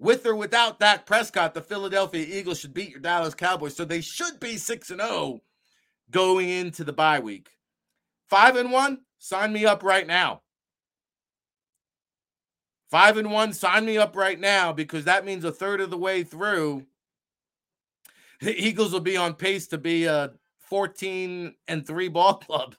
with 0.00 0.24
or 0.26 0.34
without 0.34 0.80
Dak 0.80 1.04
Prescott, 1.06 1.54
the 1.54 1.60
Philadelphia 1.60 2.26
Eagles 2.26 2.58
should 2.58 2.74
beat 2.74 2.90
your 2.90 3.00
Dallas 3.00 3.34
Cowboys. 3.34 3.76
So 3.76 3.84
they 3.84 4.00
should 4.00 4.40
be 4.40 4.56
6 4.56 4.90
and 4.90 5.00
0 5.00 5.40
going 6.10 6.48
into 6.48 6.82
the 6.82 6.92
bye 6.92 7.20
week. 7.20 7.50
5 8.30 8.56
and 8.56 8.72
1, 8.72 8.98
sign 9.20 9.52
me 9.52 9.64
up 9.64 9.84
right 9.84 10.06
now. 10.06 10.40
5 12.90 13.18
and 13.18 13.30
1, 13.30 13.52
sign 13.52 13.84
me 13.84 13.96
up 13.98 14.16
right 14.16 14.40
now 14.40 14.72
because 14.72 15.04
that 15.04 15.24
means 15.24 15.44
a 15.44 15.52
third 15.52 15.80
of 15.80 15.90
the 15.90 15.96
way 15.96 16.24
through 16.24 16.86
the 18.40 18.52
Eagles 18.66 18.92
will 18.92 18.98
be 18.98 19.16
on 19.16 19.34
pace 19.34 19.68
to 19.68 19.78
be 19.78 20.06
a 20.06 20.32
14 20.58 21.54
and 21.68 21.86
3 21.86 22.08
ball 22.08 22.34
club. 22.34 22.74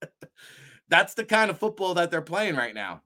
That's 0.88 1.12
the 1.12 1.24
kind 1.24 1.50
of 1.50 1.58
football 1.58 1.92
that 1.94 2.10
they're 2.10 2.22
playing 2.22 2.56
right 2.56 2.74
now. 2.74 3.02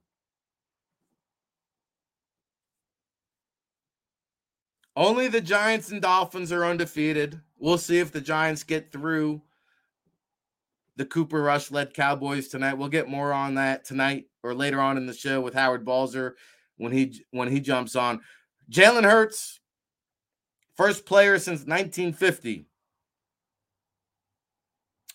Only 4.94 5.28
the 5.28 5.40
Giants 5.40 5.90
and 5.90 6.02
Dolphins 6.02 6.52
are 6.52 6.64
undefeated. 6.64 7.40
We'll 7.56 7.78
see 7.78 7.98
if 7.98 8.12
the 8.12 8.20
Giants 8.20 8.64
get 8.64 8.92
through 8.92 9.42
the 10.98 11.06
Cooper 11.06 11.40
Rush 11.40 11.70
led 11.70 11.94
Cowboys 11.94 12.48
tonight. 12.48 12.74
We'll 12.74 12.88
get 12.88 13.08
more 13.08 13.32
on 13.32 13.54
that 13.54 13.84
tonight 13.84 14.24
or 14.42 14.52
later 14.52 14.80
on 14.80 14.96
in 14.96 15.06
the 15.06 15.14
show 15.14 15.40
with 15.40 15.54
Howard 15.54 15.84
Balzer 15.84 16.36
when 16.76 16.90
he 16.90 17.24
when 17.30 17.48
he 17.48 17.60
jumps 17.60 17.94
on. 17.94 18.20
Jalen 18.68 19.04
Hurts, 19.04 19.60
first 20.76 21.06
player 21.06 21.38
since 21.38 21.60
1950, 21.60 22.66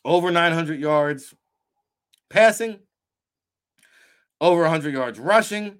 over 0.05 0.31
900 0.31 0.79
yards 0.79 1.35
passing, 2.29 2.79
over 4.39 4.61
100 4.61 4.93
yards 4.93 5.19
rushing. 5.19 5.79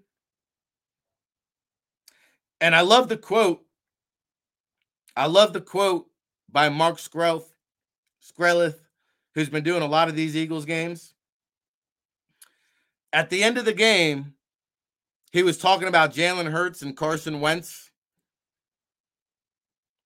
And 2.60 2.76
I 2.76 2.82
love 2.82 3.08
the 3.08 3.18
quote 3.18 3.62
I 5.16 5.28
love 5.28 5.54
the 5.54 5.62
quote 5.62 6.08
by 6.52 6.68
Mark 6.68 6.98
Schlereth, 6.98 7.54
who's 9.36 9.50
been 9.50 9.64
doing 9.64 9.82
a 9.82 9.88
lot 9.88 10.10
of 10.10 10.16
these 10.16 10.36
Eagles 10.36 10.66
games. 10.66 11.14
At 13.12 13.30
the 13.30 13.44
end 13.44 13.58
of 13.58 13.66
the 13.66 13.74
game, 13.74 14.34
he 15.32 15.44
was 15.44 15.58
talking 15.58 15.88
about 15.88 16.14
Jalen 16.14 16.52
Hurts 16.52 16.82
and 16.82 16.96
Carson 16.96 17.40
Wentz, 17.40 17.92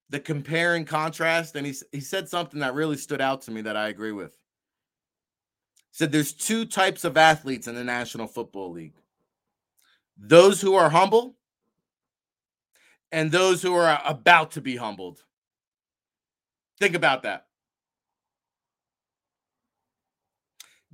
the 0.10 0.19
compare 0.19 0.75
and 0.75 0.88
contrast, 0.88 1.55
and 1.55 1.65
he, 1.65 1.75
he 1.91 2.00
said 2.00 2.29
something 2.29 2.62
that 2.62 2.74
really 2.74 2.98
stood 2.98 3.22
out 3.22 3.41
to 3.43 3.51
me 3.51 3.62
that 3.62 3.75
I 3.75 3.89
agree 3.89 4.13
with. 4.13 4.38
He 5.75 5.98
said 5.98 6.12
there's 6.12 6.34
two 6.34 6.65
types 6.65 7.03
of 7.03 7.17
athletes 7.17 7.67
in 7.67 7.75
the 7.75 7.84
National 7.84 8.27
Football 8.27 8.72
League 8.72 8.93
those 10.19 10.60
who 10.62 10.74
are 10.74 10.89
humble 10.89 11.36
and 13.12 13.31
those 13.31 13.62
who 13.62 13.74
are 13.75 14.01
about 14.05 14.51
to 14.51 14.62
be 14.62 14.75
humbled. 14.75 15.24
Think 16.79 16.96
about 16.96 17.24
that. 17.24 17.46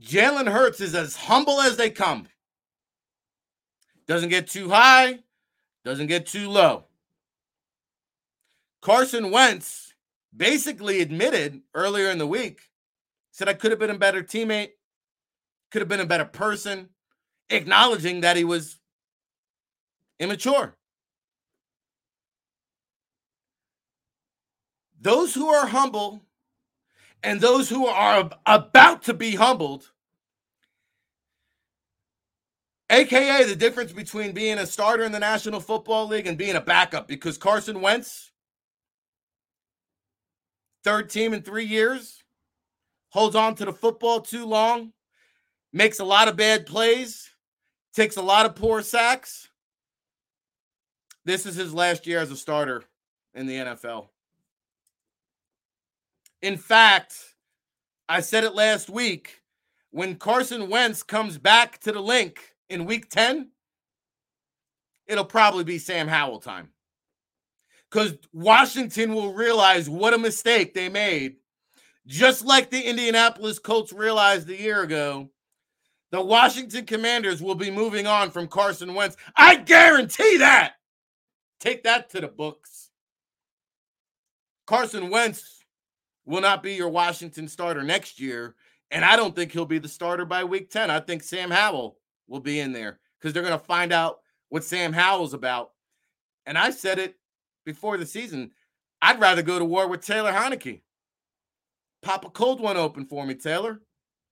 Jalen 0.01 0.51
Hurts 0.51 0.81
is 0.81 0.95
as 0.95 1.15
humble 1.15 1.61
as 1.61 1.77
they 1.77 1.89
come. 1.89 2.27
Doesn't 4.07 4.29
get 4.29 4.47
too 4.47 4.69
high, 4.69 5.19
doesn't 5.85 6.07
get 6.07 6.25
too 6.25 6.49
low. 6.49 6.85
Carson 8.81 9.31
Wentz 9.31 9.93
basically 10.35 11.01
admitted 11.01 11.61
earlier 11.73 12.09
in 12.09 12.17
the 12.17 12.27
week, 12.27 12.61
said, 13.31 13.47
I 13.47 13.53
could 13.53 13.71
have 13.71 13.79
been 13.79 13.89
a 13.89 13.97
better 13.97 14.21
teammate, 14.21 14.71
could 15.71 15.81
have 15.81 15.89
been 15.89 16.01
a 16.01 16.05
better 16.05 16.25
person, 16.25 16.89
acknowledging 17.49 18.21
that 18.21 18.35
he 18.35 18.43
was 18.43 18.77
immature. 20.19 20.75
those 25.03 25.33
who 25.33 25.49
are 25.49 25.67
humble 25.67 26.21
and 27.23 27.39
those 27.39 27.69
who 27.69 27.87
are 27.87 28.29
about 28.45 29.03
to 29.03 29.13
be 29.13 29.35
humbled, 29.35 29.91
aka 32.89 33.45
the 33.45 33.55
difference 33.55 33.93
between 33.93 34.33
being 34.33 34.57
a 34.57 34.65
starter 34.65 35.03
in 35.03 35.11
the 35.11 35.19
National 35.19 35.59
Football 35.59 36.07
League 36.07 36.27
and 36.27 36.37
being 36.37 36.55
a 36.55 36.61
backup, 36.61 37.07
because 37.07 37.37
Carson 37.37 37.81
Wentz, 37.81 38.31
third 40.83 41.09
team 41.09 41.33
in 41.33 41.41
three 41.41 41.65
years, 41.65 42.23
holds 43.09 43.35
on 43.35 43.55
to 43.55 43.65
the 43.65 43.73
football 43.73 44.19
too 44.19 44.45
long, 44.45 44.91
makes 45.71 45.99
a 45.99 46.05
lot 46.05 46.27
of 46.27 46.35
bad 46.35 46.65
plays, 46.65 47.29
takes 47.93 48.17
a 48.17 48.21
lot 48.21 48.45
of 48.45 48.55
poor 48.55 48.81
sacks. 48.81 49.49
This 51.25 51.45
is 51.45 51.55
his 51.55 51.73
last 51.73 52.05
year 52.05 52.19
as 52.19 52.31
a 52.31 52.35
starter 52.35 52.83
in 53.33 53.47
the 53.47 53.55
NFL. 53.55 54.09
In 56.43 56.57
fact, 56.57 57.15
I 58.09 58.19
said 58.19 58.43
it 58.43 58.53
last 58.53 58.89
week 58.89 59.39
when 59.91 60.17
Carson 60.17 60.69
Wentz 60.69 61.01
comes 61.01 61.37
back 61.37 61.79
to 61.79 61.93
the 61.93 62.01
Linc 62.01 62.37
in 62.69 62.83
week 62.83 63.09
10, 63.09 63.49
it'll 65.07 65.23
probably 65.23 65.63
be 65.63 65.77
Sam 65.79 66.09
Howell 66.09 66.41
time. 66.41 66.67
Because 67.89 68.15
Washington 68.33 69.15
will 69.15 69.33
realize 69.33 69.89
what 69.89 70.13
a 70.13 70.17
mistake 70.17 70.73
they 70.73 70.89
made. 70.89 71.37
Just 72.07 72.43
like 72.43 72.69
the 72.69 72.81
Indianapolis 72.81 73.57
Colts 73.57 73.93
realized 73.93 74.49
a 74.49 74.59
year 74.59 74.83
ago, 74.83 75.29
the 76.11 76.21
Washington 76.21 76.85
Commanders 76.85 77.41
will 77.41 77.55
be 77.55 77.71
moving 77.71 78.05
on 78.05 78.31
from 78.31 78.49
Carson 78.49 78.93
Wentz. 78.93 79.15
I 79.37 79.55
guarantee 79.55 80.37
that. 80.39 80.73
Take 81.61 81.83
that 81.83 82.09
to 82.09 82.19
the 82.19 82.27
books. 82.27 82.89
Carson 84.67 85.09
Wentz 85.09 85.62
will 86.25 86.41
not 86.41 86.63
be 86.63 86.73
your 86.73 86.89
Washington 86.89 87.47
starter 87.47 87.83
next 87.83 88.19
year. 88.19 88.55
And 88.91 89.03
I 89.03 89.15
don't 89.15 89.35
think 89.35 89.51
he'll 89.51 89.65
be 89.65 89.79
the 89.79 89.87
starter 89.87 90.25
by 90.25 90.43
week 90.43 90.69
10. 90.69 90.89
I 90.89 90.99
think 90.99 91.23
Sam 91.23 91.51
Howell 91.51 91.97
will 92.27 92.39
be 92.39 92.59
in 92.59 92.71
there 92.71 92.99
because 93.19 93.33
they're 93.33 93.43
going 93.43 93.57
to 93.57 93.65
find 93.65 93.91
out 93.91 94.19
what 94.49 94.63
Sam 94.63 94.93
Howell's 94.93 95.33
about. 95.33 95.71
And 96.45 96.57
I 96.57 96.69
said 96.69 96.99
it 96.99 97.15
before 97.65 97.97
the 97.97 98.05
season. 98.05 98.51
I'd 99.01 99.19
rather 99.19 99.41
go 99.41 99.59
to 99.59 99.65
war 99.65 99.87
with 99.87 100.05
Taylor 100.05 100.31
Heinicke. 100.31 100.81
Pop 102.01 102.25
a 102.25 102.29
cold 102.29 102.59
one 102.61 102.77
open 102.77 103.05
for 103.05 103.25
me, 103.25 103.33
Taylor. 103.33 103.81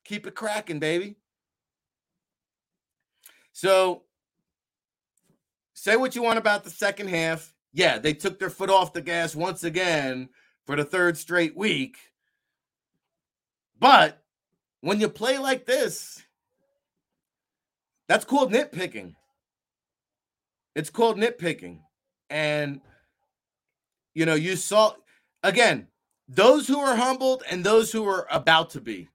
Keep 0.05 0.27
it 0.27 0.35
cracking, 0.35 0.79
baby. 0.79 1.15
So, 3.53 4.03
say 5.73 5.95
what 5.95 6.15
you 6.15 6.21
want 6.21 6.37
about 6.37 6.63
the 6.63 6.69
second 6.69 7.09
half. 7.09 7.53
Yeah, 7.73 7.97
they 7.97 8.13
took 8.13 8.39
their 8.39 8.49
foot 8.49 8.69
off 8.69 8.93
the 8.93 9.01
gas 9.01 9.35
once 9.35 9.63
again 9.63 10.29
for 10.71 10.77
the 10.77 10.85
third 10.85 11.17
straight 11.17 11.57
week. 11.57 11.97
But 13.77 14.23
when 14.79 15.01
you 15.01 15.09
play 15.09 15.37
like 15.37 15.65
this, 15.65 16.23
that's 18.07 18.23
called 18.23 18.53
nitpicking. 18.53 19.15
It's 20.73 20.89
called 20.89 21.17
nitpicking. 21.17 21.79
And, 22.29 22.79
you 24.13 24.25
know, 24.25 24.35
you 24.35 24.55
saw, 24.55 24.93
again, 25.43 25.87
those 26.29 26.69
who 26.69 26.79
are 26.79 26.95
humbled 26.95 27.43
and 27.51 27.65
those 27.65 27.91
who 27.91 28.07
are 28.07 28.25
about 28.31 28.69
to 28.69 28.79
be. 28.79 29.09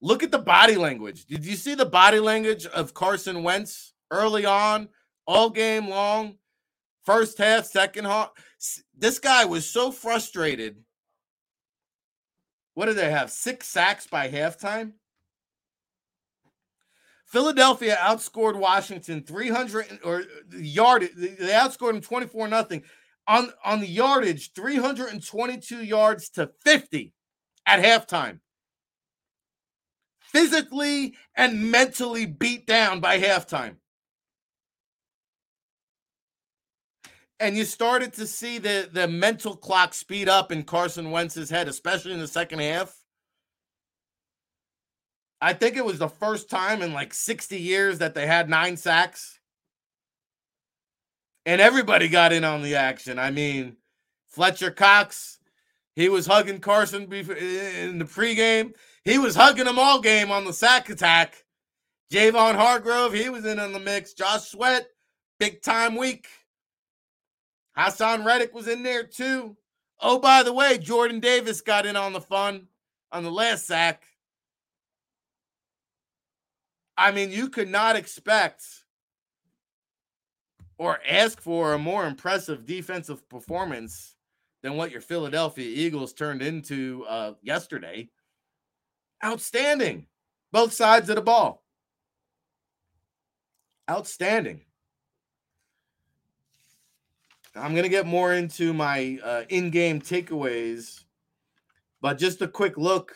Look 0.00 0.22
at 0.22 0.30
the 0.30 0.38
body 0.38 0.76
language. 0.76 1.26
Did 1.26 1.44
you 1.44 1.56
see 1.56 1.74
the 1.74 1.84
body 1.84 2.18
language 2.18 2.64
of 2.64 2.94
Carson 2.94 3.42
Wentz 3.42 3.92
early 4.10 4.46
on, 4.46 4.88
all 5.26 5.50
game 5.50 5.86
long, 5.86 6.36
first 7.04 7.36
half, 7.36 7.66
second 7.66 8.06
half? 8.06 8.30
This 8.96 9.18
guy 9.18 9.44
was 9.44 9.68
so 9.68 9.90
frustrated. 9.90 10.82
What 12.74 12.86
did 12.86 12.96
they 12.96 13.10
have? 13.10 13.30
Six 13.30 13.66
sacks 13.68 14.06
by 14.06 14.28
halftime? 14.28 14.92
Philadelphia 17.26 17.96
outscored 18.00 18.56
Washington 18.56 19.22
300 19.22 20.00
or 20.04 20.24
yard. 20.52 21.08
They 21.16 21.52
outscored 21.52 21.92
them 21.92 22.00
24 22.00 22.48
nothing 22.48 22.82
on 23.26 23.52
on 23.64 23.80
the 23.80 23.88
yardage 23.88 24.52
322 24.52 25.84
yards 25.84 26.30
to 26.30 26.50
50 26.64 27.12
at 27.66 27.82
halftime. 27.82 28.40
Physically 30.20 31.14
and 31.34 31.70
mentally 31.70 32.26
beat 32.26 32.66
down 32.66 33.00
by 33.00 33.18
halftime. 33.18 33.76
And 37.38 37.56
you 37.56 37.64
started 37.64 38.14
to 38.14 38.26
see 38.26 38.58
the, 38.58 38.88
the 38.90 39.06
mental 39.06 39.56
clock 39.56 39.92
speed 39.92 40.28
up 40.28 40.50
in 40.50 40.62
Carson 40.62 41.10
Wentz's 41.10 41.50
head, 41.50 41.68
especially 41.68 42.12
in 42.12 42.20
the 42.20 42.26
second 42.26 42.60
half. 42.60 42.96
I 45.40 45.52
think 45.52 45.76
it 45.76 45.84
was 45.84 45.98
the 45.98 46.08
first 46.08 46.48
time 46.48 46.80
in 46.80 46.94
like 46.94 47.12
60 47.12 47.58
years 47.58 47.98
that 47.98 48.14
they 48.14 48.26
had 48.26 48.48
nine 48.48 48.76
sacks. 48.76 49.38
And 51.44 51.60
everybody 51.60 52.08
got 52.08 52.32
in 52.32 52.42
on 52.42 52.62
the 52.62 52.76
action. 52.76 53.18
I 53.18 53.30
mean, 53.30 53.76
Fletcher 54.28 54.70
Cox, 54.70 55.38
he 55.94 56.08
was 56.08 56.26
hugging 56.26 56.58
Carson 56.58 57.02
in 57.02 57.98
the 57.98 58.04
pregame. 58.04 58.72
He 59.04 59.18
was 59.18 59.36
hugging 59.36 59.66
him 59.66 59.78
all 59.78 60.00
game 60.00 60.30
on 60.30 60.44
the 60.44 60.52
sack 60.52 60.88
attack. 60.88 61.44
Javon 62.12 62.54
Hargrave, 62.54 63.12
he 63.12 63.28
was 63.28 63.44
in 63.44 63.58
on 63.58 63.72
the 63.72 63.78
mix. 63.78 64.14
Josh 64.14 64.50
Sweat, 64.50 64.86
big 65.38 65.62
time 65.62 65.96
week. 65.96 66.26
Haason 67.78 68.24
Reddick 68.24 68.54
was 68.54 68.68
in 68.68 68.82
there 68.82 69.04
too. 69.04 69.56
Oh, 70.00 70.18
by 70.18 70.42
the 70.42 70.52
way, 70.52 70.78
Jordan 70.78 71.20
Davis 71.20 71.60
got 71.60 71.86
in 71.86 71.96
on 71.96 72.12
the 72.12 72.20
fun 72.20 72.68
on 73.12 73.22
the 73.22 73.30
last 73.30 73.66
sack. 73.66 74.04
I 76.96 77.12
mean, 77.12 77.30
you 77.30 77.48
could 77.48 77.68
not 77.68 77.96
expect 77.96 78.64
or 80.78 81.00
ask 81.08 81.40
for 81.40 81.72
a 81.72 81.78
more 81.78 82.06
impressive 82.06 82.66
defensive 82.66 83.28
performance 83.28 84.16
than 84.62 84.76
what 84.76 84.90
your 84.90 85.00
Philadelphia 85.00 85.66
Eagles 85.66 86.12
turned 86.12 86.42
into 86.42 87.04
uh, 87.08 87.32
yesterday. 87.42 88.10
Outstanding. 89.24 90.06
Both 90.52 90.72
sides 90.72 91.08
of 91.08 91.16
the 91.16 91.22
ball. 91.22 91.64
Outstanding. 93.90 94.65
I'm 97.56 97.72
to 97.84 97.88
get 97.88 98.06
more 98.06 98.34
into 98.34 98.72
my 98.72 99.18
uh, 99.22 99.42
in 99.48 99.70
game 99.70 100.00
takeaways, 100.00 101.04
but 102.00 102.18
just 102.18 102.42
a 102.42 102.48
quick 102.48 102.76
look 102.76 103.14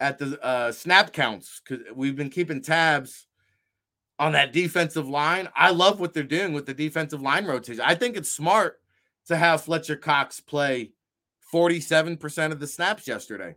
at 0.00 0.18
the 0.18 0.42
uh, 0.44 0.72
snap 0.72 1.12
counts 1.12 1.60
because 1.66 1.84
we've 1.94 2.16
been 2.16 2.30
keeping 2.30 2.60
tabs 2.60 3.26
on 4.18 4.32
that 4.32 4.52
defensive 4.52 5.08
line. 5.08 5.48
I 5.54 5.70
love 5.70 6.00
what 6.00 6.14
they're 6.14 6.22
doing 6.22 6.52
with 6.52 6.66
the 6.66 6.74
defensive 6.74 7.22
line 7.22 7.46
rotation. 7.46 7.82
I 7.84 7.94
think 7.94 8.16
it's 8.16 8.30
smart 8.30 8.80
to 9.26 9.36
have 9.36 9.62
Fletcher 9.62 9.96
Cox 9.96 10.40
play 10.40 10.92
47% 11.52 12.52
of 12.52 12.60
the 12.60 12.66
snaps 12.66 13.08
yesterday. 13.08 13.54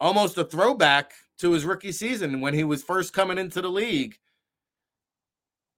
Almost 0.00 0.38
a 0.38 0.44
throwback 0.44 1.12
to 1.38 1.52
his 1.52 1.64
rookie 1.64 1.92
season 1.92 2.40
when 2.40 2.54
he 2.54 2.64
was 2.64 2.82
first 2.82 3.12
coming 3.12 3.38
into 3.38 3.60
the 3.60 3.70
league. 3.70 4.18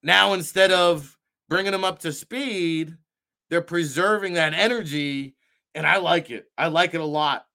Now, 0.02 0.32
instead 0.32 0.72
of 0.72 1.16
bringing 1.48 1.72
them 1.72 1.84
up 1.84 1.98
to 2.00 2.12
speed, 2.12 2.96
they're 3.50 3.60
preserving 3.60 4.34
that 4.34 4.54
energy. 4.54 5.36
And 5.74 5.86
I 5.86 5.98
like 5.98 6.30
it. 6.30 6.46
I 6.56 6.68
like 6.68 6.94
it 6.94 7.00
a 7.00 7.04
lot. 7.04 7.46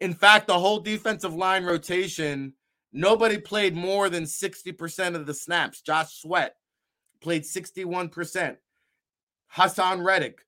In 0.00 0.14
fact, 0.14 0.46
the 0.48 0.58
whole 0.58 0.80
defensive 0.80 1.34
line 1.34 1.64
rotation, 1.64 2.54
nobody 2.92 3.38
played 3.38 3.76
more 3.76 4.08
than 4.08 4.24
60% 4.24 5.14
of 5.14 5.26
the 5.26 5.34
snaps. 5.34 5.80
Josh 5.80 6.20
Sweat 6.20 6.56
played 7.20 7.44
61%. 7.44 8.56
Haason 9.56 10.04
Reddick, 10.04 10.40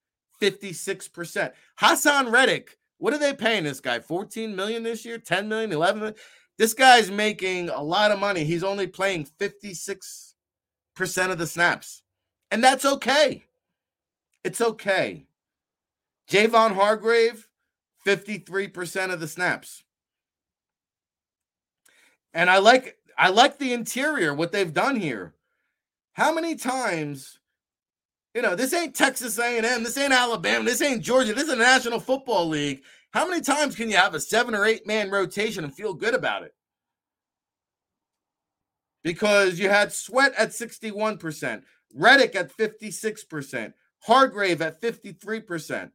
56%. 0.43 1.53
Haason 1.81 2.33
Reddick, 2.33 2.79
what 2.99 3.15
are 3.15 3.19
they 3.19 3.33
paying 3.33 3.65
this 3.65 3.81
guy? 3.81 4.01
14 4.01 4.57
million 4.57 4.83
this 4.83 5.05
year, 5.05 5.19
10 5.19 5.49
million, 5.49 5.73
11 5.73 6.01
million? 6.01 6.17
This 6.59 6.75
guy's 6.75 7.11
making 7.11 7.69
a 7.69 7.83
lot 7.83 8.11
of 8.11 8.19
money. 8.19 8.45
He's 8.45 8.65
only 8.65 8.87
playing 8.87 9.27
56% 9.41 10.34
of 10.99 11.39
the 11.39 11.47
snaps. 11.47 12.03
And 12.51 12.63
that's 12.63 12.85
okay. 12.85 13.45
It's 14.45 14.61
okay. 14.61 15.27
Javon 16.31 16.75
Hargrave, 16.75 17.49
53% 18.07 19.13
of 19.13 19.21
the 19.21 19.29
snaps. 19.29 19.83
And 22.33 22.51
I 22.51 22.59
like 22.59 22.97
I 23.17 23.29
like 23.29 23.59
the 23.59 23.73
interior, 23.73 24.35
what 24.35 24.51
they've 24.51 24.73
done 24.73 24.97
here. 24.97 25.35
How 26.15 26.35
many 26.35 26.57
times, 26.57 27.39
you 28.35 28.43
know, 28.43 28.57
this 28.57 28.73
ain't 28.73 28.95
Texas 28.95 29.39
A&M, 29.39 29.85
this 29.85 29.97
ain't 29.97 30.13
Alabama, 30.13 30.65
this 30.65 30.83
ain't 30.83 31.03
Georgia, 31.03 31.33
this 31.33 31.45
is 31.45 31.53
a 31.53 31.57
National 31.57 32.01
Football 32.01 32.49
League. 32.49 32.83
How 33.13 33.29
many 33.29 33.41
times 33.41 33.77
can 33.77 33.89
you 33.89 33.97
have 33.97 34.15
a 34.15 34.21
seven 34.21 34.55
or 34.55 34.65
eight 34.65 34.87
man 34.87 35.11
rotation 35.11 35.63
and 35.63 35.75
feel 35.75 35.95
good 35.95 36.15
about 36.15 36.43
it? 36.43 36.55
Because 39.05 39.61
you 39.61 39.69
had 39.69 39.93
Sweat 39.93 40.33
at 40.37 40.49
61%, 40.49 41.63
Reddick 41.95 42.35
at 42.35 42.57
56%, 42.57 43.73
Hargrave 44.01 44.63
at 44.63 44.81
53%. 44.81 45.91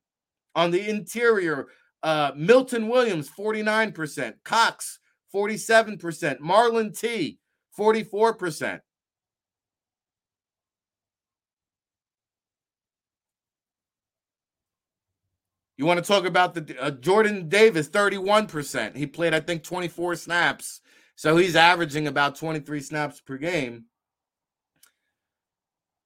On 0.56 0.72
the 0.72 0.88
interior, 0.88 1.68
uh, 2.04 2.32
Milton 2.36 2.88
Williams, 2.88 3.30
49%. 3.30 4.36
Cox, 4.46 5.00
47%. 5.34 6.40
Marlon 6.40 6.98
T, 6.98 7.40
44%. 7.78 8.80
You 15.78 15.86
want 15.86 16.04
to 16.04 16.06
talk 16.06 16.26
about 16.26 16.54
the 16.54 16.76
uh, 16.78 16.92
Jordan 16.92 17.48
Davis, 17.48 17.88
31%. 17.88 18.98
He 18.98 19.08
played, 19.08 19.34
I 19.34 19.40
think, 19.40 19.64
24 19.64 20.18
snaps. 20.18 20.82
So 21.20 21.36
he's 21.36 21.58
averaging 21.58 22.08
about 22.08 22.38
23 22.38 22.80
snaps 22.80 23.20
per 23.20 23.36
game. 23.36 23.88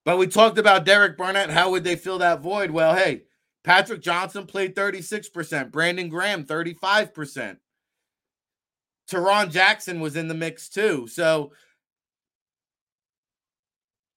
But 0.05 0.17
we 0.17 0.25
talked 0.25 0.57
about 0.57 0.85
Derek 0.85 1.17
Barnett. 1.17 1.51
How 1.51 1.69
would 1.69 1.83
they 1.83 1.95
fill 1.95 2.17
that 2.17 2.41
void? 2.41 2.71
Well, 2.71 2.95
hey, 2.95 3.25
Patrick 3.63 4.01
Johnson 4.01 4.47
played 4.47 4.73
36%. 4.75 5.69
Brandon 5.69 6.09
Graham, 6.09 6.45
35%. 6.45 7.57
Tarron 9.07 9.51
Jackson 9.51 9.99
was 9.99 10.15
in 10.15 10.29
the 10.29 10.33
mix 10.33 10.67
too. 10.67 11.05
So 11.05 11.51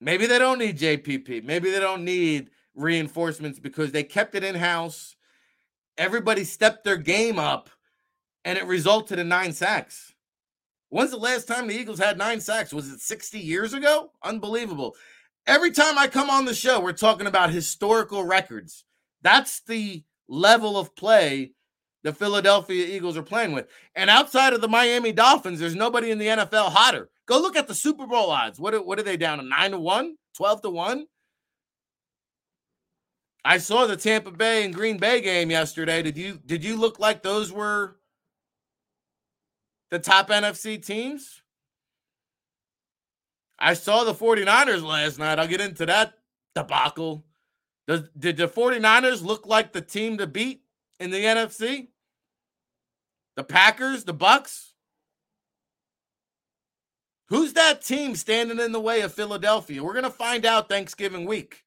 maybe 0.00 0.24
they 0.24 0.38
don't 0.38 0.58
need 0.58 0.78
JPP. 0.78 1.44
Maybe 1.44 1.70
they 1.70 1.80
don't 1.80 2.06
need 2.06 2.48
reinforcements 2.74 3.58
because 3.58 3.92
they 3.92 4.02
kept 4.02 4.34
it 4.34 4.44
in 4.44 4.54
house. 4.54 5.14
Everybody 5.98 6.44
stepped 6.44 6.84
their 6.84 6.96
game 6.96 7.38
up 7.38 7.68
and 8.46 8.56
it 8.56 8.64
resulted 8.64 9.18
in 9.18 9.28
nine 9.28 9.52
sacks. 9.52 10.05
When's 10.88 11.10
the 11.10 11.16
last 11.16 11.48
time 11.48 11.66
the 11.66 11.74
Eagles 11.74 11.98
had 11.98 12.16
nine 12.16 12.40
sacks? 12.40 12.72
Was 12.72 12.90
it 12.90 13.00
60 13.00 13.38
years 13.38 13.74
ago? 13.74 14.12
Unbelievable. 14.22 14.94
Every 15.46 15.70
time 15.70 15.98
I 15.98 16.06
come 16.06 16.30
on 16.30 16.44
the 16.44 16.54
show, 16.54 16.80
we're 16.80 16.92
talking 16.92 17.26
about 17.26 17.50
historical 17.50 18.24
records. 18.24 18.84
That's 19.22 19.60
the 19.60 20.04
level 20.28 20.78
of 20.78 20.94
play 20.96 21.52
the 22.02 22.12
Philadelphia 22.12 22.86
Eagles 22.86 23.16
are 23.16 23.22
playing 23.22 23.52
with. 23.52 23.66
And 23.96 24.08
outside 24.08 24.52
of 24.52 24.60
the 24.60 24.68
Miami 24.68 25.10
Dolphins, 25.12 25.58
there's 25.58 25.74
nobody 25.74 26.12
in 26.12 26.18
the 26.18 26.26
NFL 26.28 26.70
hotter. 26.70 27.10
Go 27.26 27.40
look 27.40 27.56
at 27.56 27.66
the 27.66 27.74
Super 27.74 28.06
Bowl 28.06 28.30
odds. 28.30 28.60
What 28.60 28.74
are, 28.74 28.82
what 28.82 29.00
are 29.00 29.02
they 29.02 29.16
down 29.16 29.38
to? 29.38 29.44
9 29.44 29.70
to 29.72 29.78
1? 29.80 30.16
12 30.36 30.62
to 30.62 30.70
1? 30.70 31.06
I 33.44 33.58
saw 33.58 33.86
the 33.86 33.96
Tampa 33.96 34.30
Bay 34.30 34.64
and 34.64 34.74
Green 34.74 34.98
Bay 34.98 35.20
game 35.20 35.50
yesterday. 35.50 36.02
Did 36.02 36.16
you 36.16 36.40
did 36.46 36.64
you 36.64 36.76
look 36.76 36.98
like 36.98 37.22
those 37.22 37.52
were 37.52 37.95
the 39.90 39.98
top 39.98 40.28
NFC 40.28 40.84
teams? 40.84 41.42
I 43.58 43.74
saw 43.74 44.04
the 44.04 44.14
49ers 44.14 44.82
last 44.82 45.18
night. 45.18 45.38
I'll 45.38 45.48
get 45.48 45.60
into 45.60 45.86
that 45.86 46.14
debacle. 46.54 47.24
Does, 47.86 48.02
did 48.18 48.36
the 48.36 48.48
49ers 48.48 49.22
look 49.22 49.46
like 49.46 49.72
the 49.72 49.80
team 49.80 50.18
to 50.18 50.26
beat 50.26 50.62
in 51.00 51.10
the 51.10 51.24
NFC? 51.24 51.88
The 53.36 53.44
Packers, 53.44 54.04
the 54.04 54.12
Bucks? 54.12 54.74
Who's 57.28 57.54
that 57.54 57.82
team 57.82 58.14
standing 58.14 58.60
in 58.60 58.72
the 58.72 58.80
way 58.80 59.00
of 59.00 59.12
Philadelphia? 59.12 59.82
We're 59.82 59.92
going 59.92 60.04
to 60.04 60.10
find 60.10 60.46
out 60.46 60.68
Thanksgiving 60.68 61.26
week. 61.26 61.64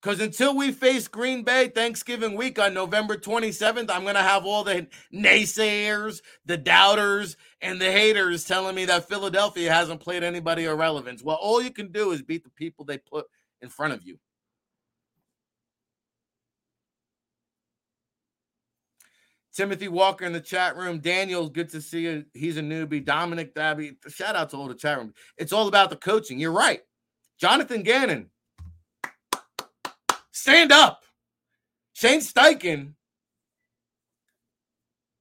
Because 0.00 0.20
until 0.20 0.56
we 0.56 0.72
face 0.72 1.08
Green 1.08 1.42
Bay 1.42 1.68
Thanksgiving 1.68 2.34
week 2.34 2.58
on 2.58 2.72
November 2.72 3.16
27th, 3.16 3.90
I'm 3.90 4.02
going 4.02 4.14
to 4.14 4.22
have 4.22 4.46
all 4.46 4.64
the 4.64 4.86
naysayers, 5.12 6.22
the 6.46 6.56
doubters, 6.56 7.36
and 7.60 7.78
the 7.78 7.92
haters 7.92 8.44
telling 8.44 8.74
me 8.74 8.86
that 8.86 9.08
Philadelphia 9.08 9.70
hasn't 9.70 10.00
played 10.00 10.22
anybody 10.22 10.64
of 10.64 10.78
relevance. 10.78 11.22
Well, 11.22 11.36
all 11.36 11.60
you 11.60 11.70
can 11.70 11.92
do 11.92 12.12
is 12.12 12.22
beat 12.22 12.44
the 12.44 12.50
people 12.50 12.86
they 12.86 12.96
put 12.96 13.26
in 13.60 13.68
front 13.68 13.92
of 13.92 14.02
you. 14.02 14.18
Timothy 19.54 19.88
Walker 19.88 20.24
in 20.24 20.32
the 20.32 20.40
chat 20.40 20.76
room. 20.76 21.00
Daniel, 21.00 21.48
good 21.48 21.68
to 21.70 21.82
see 21.82 22.02
you. 22.02 22.24
He's 22.32 22.56
a 22.56 22.62
newbie. 22.62 23.04
Dominic 23.04 23.54
Dabby, 23.54 23.96
shout 24.08 24.36
out 24.36 24.50
to 24.50 24.56
all 24.56 24.68
the 24.68 24.74
chat 24.74 24.96
room. 24.96 25.12
It's 25.36 25.52
all 25.52 25.68
about 25.68 25.90
the 25.90 25.96
coaching. 25.96 26.38
You're 26.38 26.52
right. 26.52 26.80
Jonathan 27.38 27.82
Gannon, 27.82 28.30
stand 30.40 30.72
up. 30.72 31.02
Shane 31.92 32.20
Steichen, 32.20 32.94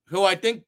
who 0.07 0.23
I 0.23 0.35
think 0.35 0.63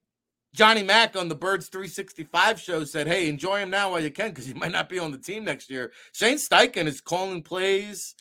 Johnny 0.54 0.84
Mack 0.84 1.16
on 1.16 1.30
the 1.30 1.36
Birds 1.36 1.68
365 1.70 2.60
show 2.60 2.84
said, 2.84 3.08
Hey, 3.08 3.30
enjoy 3.30 3.60
him 3.60 3.70
now 3.70 3.92
while 3.92 4.02
you 4.02 4.12
can 4.12 4.30
because 4.30 4.46
he 4.46 4.54
might 4.56 4.72
not 4.72 4.90
be 4.90 5.00
on 5.00 5.12
the 5.12 5.18
team 5.18 5.46
next 5.46 5.70
year. 5.70 5.92
Shane 6.14 6.38
Steichen 6.38 6.88
is 6.88 7.02
calling 7.02 7.42
plays 7.42 8.16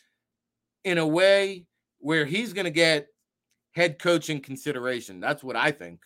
in 0.84 0.98
a 0.98 1.06
way 1.06 1.66
where 1.98 2.24
he's 2.24 2.52
going 2.52 2.64
to 2.64 2.70
get 2.70 3.08
head 3.72 3.98
coaching 3.98 4.40
consideration. 4.40 5.20
That's 5.20 5.42
what 5.42 5.56
I 5.56 5.72
think. 5.72 6.00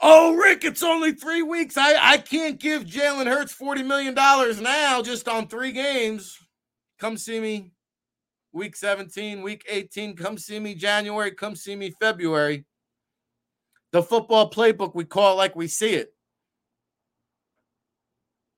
Oh, 0.00 0.34
Rick, 0.36 0.64
it's 0.64 0.82
only 0.82 1.12
three 1.12 1.42
weeks. 1.42 1.76
I, 1.76 1.96
I 2.12 2.18
can't 2.18 2.60
give 2.60 2.84
Jalen 2.84 3.26
Hurts 3.26 3.54
$40 3.54 3.84
million 3.84 4.14
now 4.14 5.02
just 5.02 5.28
on 5.28 5.48
three 5.48 5.72
games. 5.72 6.36
Come 7.00 7.16
see 7.16 7.40
me 7.40 7.72
week 8.52 8.76
17, 8.76 9.42
week 9.42 9.64
18. 9.68 10.14
Come 10.16 10.38
see 10.38 10.60
me 10.60 10.74
January. 10.74 11.32
Come 11.32 11.56
see 11.56 11.74
me 11.74 11.90
February. 12.00 12.64
The 13.90 14.02
football 14.02 14.50
playbook, 14.50 14.94
we 14.94 15.04
call 15.04 15.32
it 15.32 15.36
like 15.36 15.56
we 15.56 15.66
see 15.66 15.94
it. 15.94 16.14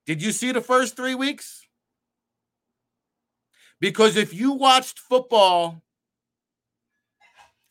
Did 0.05 0.21
you 0.21 0.31
see 0.31 0.51
the 0.51 0.61
first 0.61 0.95
three 0.95 1.15
weeks? 1.15 1.65
Because 3.79 4.15
if 4.15 4.33
you 4.33 4.51
watched 4.51 4.99
football 4.99 5.81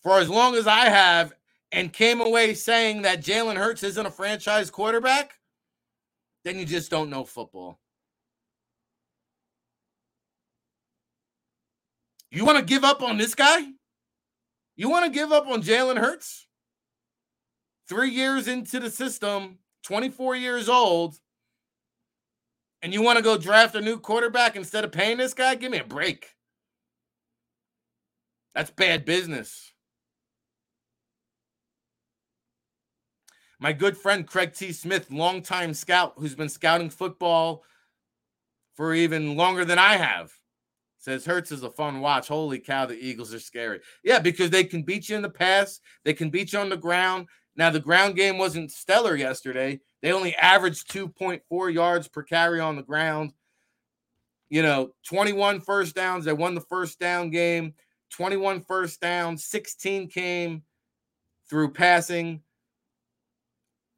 for 0.03 0.19
as 0.19 0.29
long 0.29 0.57
as 0.57 0.67
I 0.67 0.87
have 0.87 1.33
and 1.73 1.93
came 1.93 2.21
away 2.21 2.55
saying 2.55 3.03
that 3.03 3.23
Jalen 3.23 3.57
Hurts 3.57 3.83
isn't 3.83 4.07
a 4.07 4.11
franchise 4.11 4.71
quarterback, 4.71 5.35
then 6.45 6.59
you 6.59 6.65
just 6.65 6.91
don't 6.91 7.11
know 7.11 7.25
football. 7.25 7.79
You 12.31 12.45
want 12.45 12.59
to 12.59 12.65
give 12.65 12.85
up 12.85 13.03
on 13.03 13.19
this 13.19 13.35
guy? 13.35 13.61
You 14.77 14.89
want 14.89 15.05
to 15.05 15.11
give 15.11 15.33
up 15.33 15.47
on 15.47 15.63
Jalen 15.63 15.99
Hurts? 15.99 16.47
Three 17.89 18.11
years 18.11 18.47
into 18.47 18.79
the 18.79 18.91
system, 18.91 19.59
24 19.83 20.37
years 20.37 20.69
old, 20.69 21.17
and 22.83 22.95
you 22.95 23.03
want 23.03 23.19
to 23.19 23.23
go 23.23 23.37
draft 23.37 23.75
a 23.75 23.81
new 23.81 23.99
quarterback 23.99 24.57
instead 24.57 24.85
of 24.85 24.93
paying 24.93 25.19
this 25.19 25.35
guy? 25.35 25.55
Give 25.57 25.73
me 25.73 25.79
a 25.79 25.85
break. 25.85 26.29
That's 28.55 28.71
bad 28.71 29.05
business. 29.05 29.73
My 33.61 33.75
good 33.75 33.97
friend 33.97 34.27
Craig 34.27 34.55
T. 34.55 34.73
Smith, 34.73 35.11
longtime 35.11 35.75
scout 35.75 36.15
who's 36.17 36.35
been 36.35 36.49
scouting 36.49 36.89
football 36.89 37.63
for 38.75 38.95
even 38.95 39.37
longer 39.37 39.67
than 39.67 39.79
I 39.79 39.97
have, 39.97 40.33
says 40.99 41.27
Hurts 41.27 41.53
is 41.53 41.63
a 41.63 41.71
fun 41.71 42.01
watch. 42.01 42.29
Holy 42.29 42.59
cow, 42.59 42.87
the 42.87 42.95
Eagles 42.95 43.35
are 43.35 43.39
scary. 43.39 43.81
Yeah, 44.03 44.19
because 44.19 44.49
they 44.49 44.65
can 44.65 44.83
beat 44.83 45.11
you 45.11 45.17
in 45.17 45.23
the 45.23 45.29
pass, 45.29 45.81
they 46.05 46.15
can 46.15 46.31
beat 46.31 46.55
you 46.55 46.59
on 46.59 46.71
the 46.71 46.77
ground. 46.79 47.27
Now, 47.55 47.69
the 47.69 47.81
ground 47.81 48.17
game 48.17 48.39
wasn't 48.39 48.71
stellar 48.71 49.15
yesterday, 49.15 49.81
they 50.01 50.13
only 50.13 50.35
averaged 50.37 50.91
2.4 50.91 51.75
yards 51.75 52.09
per 52.09 52.23
carry 52.23 52.61
on 52.61 52.77
the 52.77 52.83
ground. 52.83 53.33
You 54.49 54.63
know, 54.63 54.93
21 55.07 55.61
first 55.61 55.95
downs. 55.95 56.25
They 56.25 56.33
won 56.33 56.55
the 56.55 56.61
first 56.63 56.99
down 56.99 57.31
game. 57.31 57.75
21 58.11 58.63
first 58.63 59.01
downs. 59.01 59.45
16 59.45 60.09
came 60.09 60.63
through 61.49 61.73
passing. 61.73 62.43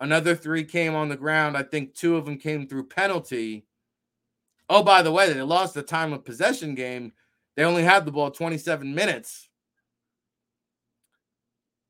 Another 0.03 0.35
three 0.35 0.65
came 0.65 0.97
on 0.97 1.09
the 1.09 1.17
ground. 1.17 1.57
I 1.57 1.63
think 1.63 1.95
two 1.95 2.17
of 2.17 2.25
them 2.25 2.37
came 2.37 2.67
through 2.67 2.89
penalty. 2.89 3.67
Oh, 4.69 4.83
by 4.83 5.01
the 5.01 5.13
way, 5.13 5.33
they 5.33 5.43
lost 5.43 5.75
the 5.75 5.83
time 5.85 6.13
of 6.13 6.25
possession 6.25 6.75
game. 6.75 7.13
They 7.55 7.63
only 7.63 7.85
had 7.85 8.05
the 8.05 8.11
ball 8.11 8.33
27 8.33 8.97
minutes. 8.97 9.49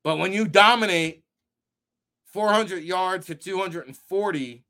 But 0.03 0.19
when 0.19 0.31
you 0.31 0.47
dominate 0.47 1.23
400 2.27 2.83
yards 2.83 3.25
to 3.27 3.35
240, 3.35 4.63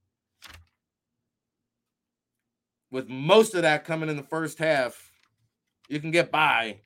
with 2.91 3.09
most 3.09 3.55
of 3.55 3.63
that 3.63 3.83
coming 3.83 4.07
in 4.07 4.15
the 4.15 4.23
first 4.23 4.57
half, 4.57 5.11
you 5.89 5.99
can 5.99 6.11
get 6.11 6.31
by 6.31 6.79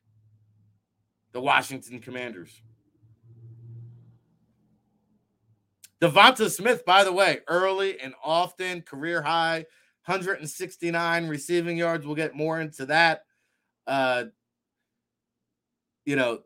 the 1.33 1.39
Washington 1.39 1.99
Commanders. 1.99 2.63
DeVonta 6.01 6.49
Smith, 6.49 6.85
by 6.85 7.03
the 7.03 7.11
way, 7.11 7.39
early 7.47 7.99
and 7.99 8.13
often, 8.23 8.81
career 8.81 9.21
high, 9.21 9.65
169 10.05 11.27
receiving 11.27 11.77
yards. 11.77 12.05
We'll 12.05 12.15
get 12.15 12.35
more 12.35 12.61
into 12.61 12.85
that. 12.87 13.23
Uh, 13.87 14.25
you 16.05 16.15
know, 16.15 16.39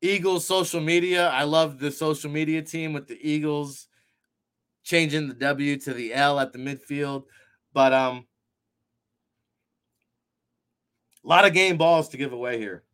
Eagles 0.00 0.46
social 0.46 0.80
media. 0.80 1.28
I 1.28 1.44
love 1.44 1.78
the 1.78 1.90
social 1.90 2.30
media 2.30 2.62
team 2.62 2.92
with 2.92 3.08
the 3.08 3.18
Eagles 3.20 3.88
changing 4.84 5.28
the 5.28 5.34
W 5.34 5.76
to 5.76 5.92
the 5.92 6.14
L 6.14 6.38
at 6.38 6.52
the 6.52 6.58
midfield. 6.58 7.24
But 7.72 7.92
um 7.92 8.26
a 11.24 11.28
lot 11.28 11.44
of 11.44 11.52
game 11.52 11.76
balls 11.76 12.08
to 12.10 12.16
give 12.16 12.32
away 12.32 12.58
here. 12.58 12.84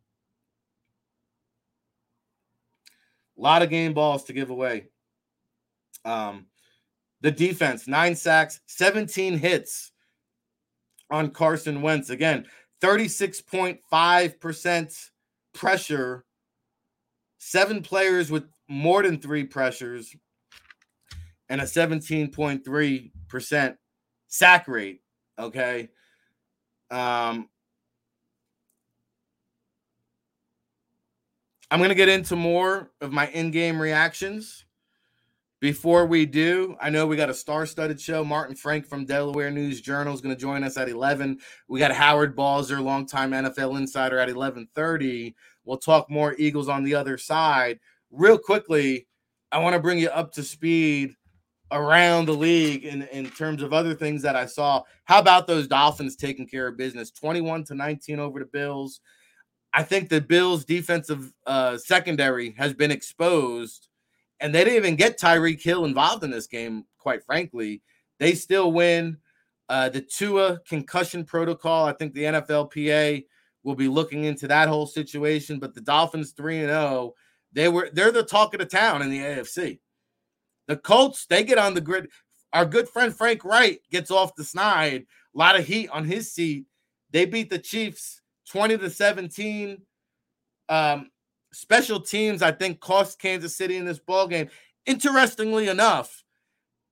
A 3.37 3.41
lot 3.41 3.61
of 3.61 3.69
game 3.69 3.93
balls 3.93 4.23
to 4.25 4.33
give 4.33 4.49
away. 4.49 4.87
Um 6.05 6.45
the 7.21 7.31
defense, 7.31 7.87
nine 7.87 8.15
sacks, 8.15 8.59
17 8.67 9.39
hits 9.39 9.91
on 11.09 11.31
Carson 11.31 11.81
Wentz. 11.81 12.11
Again, 12.11 12.45
36.5% 12.81 15.09
pressure 15.53 16.25
seven 17.45 17.81
players 17.83 18.31
with 18.31 18.45
more 18.67 19.03
than 19.03 19.19
three 19.19 19.43
pressures, 19.43 20.15
and 21.47 21.61
a 21.61 21.65
17.3% 21.65 23.77
sack 24.27 24.67
rate. 24.67 25.01
Okay. 25.37 25.89
Um, 26.89 27.47
I'm 31.69 31.77
going 31.79 31.89
to 31.89 31.95
get 31.95 32.09
into 32.09 32.35
more 32.35 32.89
of 32.99 33.11
my 33.11 33.27
in 33.27 33.51
game 33.51 33.79
reactions. 33.79 34.64
Before 35.65 36.05
we 36.05 36.27
do, 36.27 36.77
I 36.79 36.91
know 36.91 37.07
we 37.07 37.17
got 37.17 37.31
a 37.31 37.33
star 37.33 37.65
studded 37.65 37.99
show. 37.99 38.23
Martin 38.23 38.55
Frank 38.55 38.85
from 38.85 39.03
Delaware 39.03 39.49
News 39.49 39.81
Journal 39.81 40.13
is 40.13 40.21
going 40.21 40.35
to 40.35 40.39
join 40.39 40.63
us 40.63 40.77
at 40.77 40.89
11. 40.89 41.39
We 41.67 41.79
got 41.79 41.91
Howard 41.91 42.35
Balzer, 42.35 42.79
longtime 42.79 43.31
NFL 43.31 43.79
insider, 43.79 44.19
at 44.19 44.29
11:30. 44.29 45.33
We'll 45.63 45.79
talk 45.79 46.07
more 46.07 46.35
Eagles 46.37 46.69
on 46.69 46.83
the 46.83 46.93
other 46.93 47.17
side. 47.17 47.79
Real 48.11 48.37
quickly, 48.37 49.07
I 49.51 49.57
want 49.57 49.73
to 49.73 49.79
bring 49.79 49.97
you 49.97 50.09
up 50.09 50.31
to 50.33 50.43
speed 50.43 51.15
around 51.71 52.27
the 52.27 52.35
league 52.35 52.85
in, 52.85 53.01
in 53.07 53.31
terms 53.31 53.63
of 53.63 53.73
other 53.73 53.95
things 53.95 54.21
that 54.21 54.35
I 54.35 54.45
saw. 54.45 54.83
How 55.05 55.17
about 55.17 55.47
those 55.47 55.67
Dolphins 55.67 56.15
taking 56.15 56.47
care 56.47 56.67
of 56.67 56.77
business? 56.77 57.09
21 57.09 57.63
to 57.63 57.73
19 57.73 58.19
over 58.19 58.37
the 58.37 58.45
Bills. 58.45 59.01
I 59.73 59.81
think 59.81 60.09
the 60.09 60.21
Bills' 60.21 60.63
defensive 60.63 61.33
uh, 61.47 61.79
secondary 61.79 62.51
has 62.51 62.75
been 62.75 62.91
exposed, 62.91 63.87
and 64.39 64.53
they 64.53 64.63
didn't 64.63 64.77
even 64.77 64.95
get 64.95 65.19
Tyreek 65.19 65.61
Hill 65.61 65.85
involved 65.85 66.23
in 66.23 66.31
this 66.31 66.47
game, 66.47 66.85
quite 66.97 67.23
frankly. 67.23 67.81
They 68.19 68.33
still 68.33 68.71
win. 68.71 69.17
Uh, 69.67 69.89
the 69.89 70.01
Tua 70.01 70.59
concussion 70.67 71.23
protocol, 71.23 71.85
I 71.85 71.93
think 71.93 72.13
the 72.13 72.23
NFLPA 72.23 73.25
will 73.63 73.75
be 73.75 73.87
looking 73.87 74.25
into 74.25 74.47
that 74.47 74.67
whole 74.67 74.85
situation. 74.85 75.59
But 75.59 75.73
the 75.73 75.81
Dolphins 75.81 76.31
3 76.31 76.59
and 76.59 76.69
0, 76.69 77.13
they 77.53 77.67
were 77.67 77.89
they're 77.91 78.11
the 78.11 78.23
talk 78.23 78.53
of 78.53 78.59
the 78.59 78.65
town 78.65 79.01
in 79.01 79.09
the 79.09 79.19
AFC. 79.19 79.79
The 80.67 80.77
Colts, 80.77 81.25
they 81.25 81.43
get 81.43 81.57
on 81.57 81.73
the 81.73 81.81
grid. 81.81 82.09
Our 82.53 82.65
good 82.65 82.87
friend 82.87 83.15
Frank 83.15 83.43
Reich 83.43 83.81
gets 83.91 84.11
off 84.11 84.35
the 84.35 84.43
snide. 84.43 85.05
A 85.35 85.37
lot 85.37 85.59
of 85.59 85.65
heat 85.65 85.89
on 85.89 86.05
his 86.05 86.31
seat. 86.31 86.65
They 87.11 87.25
beat 87.25 87.49
the 87.49 87.59
Chiefs 87.59 88.21
20 88.49 88.77
to 88.77 88.89
17. 88.89 89.81
Um, 90.69 91.09
special 91.55 91.99
teams, 91.99 92.41
I 92.41 92.51
think, 92.51 92.79
cost 92.79 93.19
Kansas 93.19 93.55
City 93.55 93.77
in 93.77 93.85
this 93.85 93.99
ball 93.99 94.27
game. 94.27 94.49
Interestingly 94.85 95.67
enough, 95.67 96.23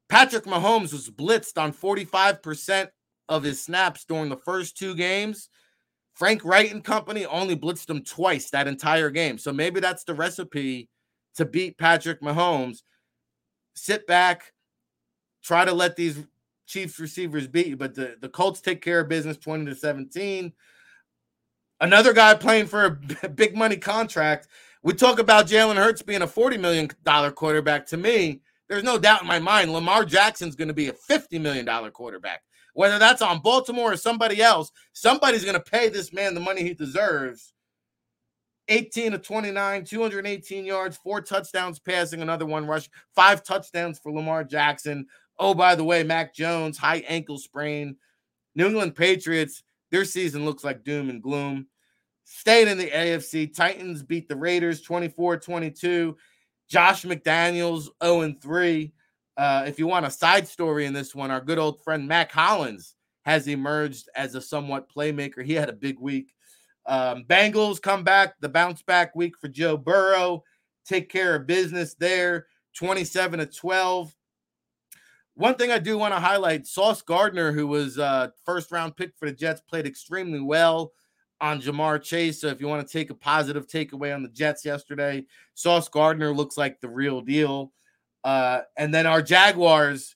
Patrick 0.10 0.46
Mahomes 0.46 0.94
was 0.94 1.10
blitzed 1.10 1.62
on 1.62 1.74
45% 1.74 2.90
of 3.30 3.44
his 3.44 3.64
snaps 3.64 4.06
during 4.06 4.30
the 4.30 4.38
first 4.38 4.78
two 4.78 4.96
games. 4.96 5.50
Frank 6.14 6.46
Reich 6.46 6.72
and 6.72 6.84
company 6.84 7.26
only 7.26 7.56
blitzed 7.56 7.90
him 7.90 8.04
twice 8.04 8.50
that 8.52 8.68
entire 8.68 9.10
game. 9.10 9.38
So 9.38 9.52
maybe 9.52 9.80
that's 9.80 10.04
the 10.04 10.14
recipe 10.14 10.90
to 11.36 11.46
beat 11.46 11.78
Patrick 11.78 12.22
Mahomes. 12.22 12.84
Sit 13.76 14.06
back, 14.06 14.54
try 15.44 15.66
to 15.66 15.74
let 15.74 15.96
these 15.96 16.24
Chiefs 16.68 17.00
receivers 17.00 17.48
beat 17.48 17.68
you, 17.68 17.78
but 17.78 17.96
the, 17.96 18.16
the 18.22 18.30
Colts 18.30 18.62
take 18.62 18.82
care 18.82 19.02
of 19.02 19.10
business 19.10 19.38
20 19.38 19.66
to 19.66 19.76
17. 19.76 20.54
Another 21.84 22.14
guy 22.14 22.34
playing 22.34 22.68
for 22.68 22.98
a 23.24 23.30
big 23.30 23.58
money 23.58 23.76
contract. 23.76 24.48
We 24.84 24.94
talk 24.94 25.20
about 25.20 25.48
Jalen 25.48 25.76
Hurts 25.76 26.02
being 26.02 26.22
a 26.22 26.28
$40 26.28 26.58
million 26.58 26.88
quarterback. 27.34 27.86
To 27.88 27.98
me, 27.98 28.40
there's 28.70 28.86
no 28.86 28.98
doubt 28.98 29.22
in 29.22 29.28
my 29.28 29.40
mind 29.40 29.74
Lamar 29.74 30.06
Jackson's 30.06 30.56
going 30.56 30.70
to 30.70 30.74
be 30.74 30.88
a 30.88 30.94
$50 30.94 31.42
million 31.42 31.68
quarterback. 31.92 32.42
Whether 32.74 33.00
that's 33.00 33.22
on 33.22 33.40
Baltimore 33.40 33.92
or 33.92 33.98
somebody 33.98 34.42
else, 34.42 34.72
somebody's 34.94 35.44
going 35.44 35.58
to 35.58 35.72
pay 35.72 35.90
this 35.90 36.14
man 36.14 36.34
the 36.34 36.40
money 36.40 36.64
he 36.64 36.74
deserves. 36.74 37.54
18 38.70 39.12
to 39.12 39.18
29, 39.18 39.84
218 39.84 40.66
yards, 40.66 40.96
four 40.96 41.20
touchdowns 41.20 41.80
passing, 41.80 42.22
another 42.22 42.46
one 42.46 42.66
rush, 42.66 42.90
five 43.14 43.44
touchdowns 43.44 44.00
for 44.00 44.14
Lamar 44.14 44.46
Jackson. 44.46 45.06
Oh, 45.38 45.54
by 45.54 45.76
the 45.76 45.84
way, 45.84 46.04
Mac 46.04 46.34
Jones, 46.34 46.78
high 46.78 47.04
ankle 47.10 47.38
sprain. 47.38 47.98
New 48.56 48.68
England 48.68 48.96
Patriots, 48.96 49.64
their 49.92 50.06
season 50.06 50.46
looks 50.46 50.64
like 50.64 50.86
doom 50.86 51.10
and 51.10 51.22
gloom. 51.22 51.68
Staying 52.26 52.68
in 52.68 52.78
the 52.78 52.90
AFC, 52.90 53.54
Titans 53.54 54.04
beat 54.04 54.28
the 54.28 54.36
Raiders 54.36 54.82
24 54.82 55.38
22. 55.38 56.18
Josh 56.70 57.04
McDaniels 57.04 57.90
0 58.04 58.34
3. 58.42 58.94
Uh, 59.36 59.64
if 59.68 59.80
you 59.80 59.88
want 59.88 60.06
a 60.06 60.12
side 60.12 60.48
story 60.48 60.86
in 60.86 60.94
this 60.94 61.14
one, 61.14 61.32
our 61.32 61.42
good 61.42 61.58
old 61.58 61.84
friend 61.84 62.08
Mack 62.08 62.32
Hollins 62.32 62.96
has 63.24 63.48
emerged 63.48 64.10
as 64.16 64.36
a 64.36 64.42
somewhat 64.42 64.92
playmaker. 64.94 65.44
He 65.44 65.54
had 65.54 65.70
a 65.70 65.74
big 65.74 66.00
week. 66.00 66.34
Um, 66.86 67.24
Bengals 67.28 67.82
come 67.82 68.04
back, 68.04 68.36
the 68.42 68.50
bounce 68.50 68.82
back 68.82 69.16
week 69.16 69.38
for 69.40 69.48
Joe 69.48 69.78
Burrow. 69.78 70.44
Take 70.86 71.10
care 71.10 71.36
of 71.36 71.48
business 71.48 71.94
there, 71.94 72.48
27 72.76 73.40
to 73.40 73.46
12. 73.46 74.14
One 75.36 75.56
thing 75.56 75.72
I 75.72 75.80
do 75.80 75.98
want 75.98 76.14
to 76.14 76.20
highlight 76.20 76.68
Sauce 76.68 77.02
Gardner, 77.02 77.52
who 77.52 77.68
was 77.68 77.98
uh, 77.98 78.30
first 78.46 78.72
round 78.72 78.96
pick 78.96 79.16
for 79.18 79.28
the 79.28 79.36
Jets, 79.36 79.62
played 79.62 79.88
extremely 79.88 80.42
well 80.42 80.92
on 81.44 81.62
Ja'Marr 81.62 82.02
Chase. 82.02 82.40
So 82.40 82.48
if 82.48 82.62
you 82.62 82.70
want 82.70 82.88
to 82.88 82.92
take 82.92 83.10
a 83.10 83.14
positive 83.14 83.68
takeaway 83.68 84.16
on 84.16 84.24
the 84.24 84.30
Jets 84.30 84.64
yesterday, 84.64 85.26
Sauce 85.56 85.90
Gardner 85.90 86.34
looks 86.34 86.58
like 86.58 86.80
the 86.80 86.88
real 86.88 87.20
deal. 87.20 87.74
Uh, 88.24 88.62
and 88.78 88.94
then 88.94 89.06
our 89.06 89.22
Jaguars, 89.22 90.16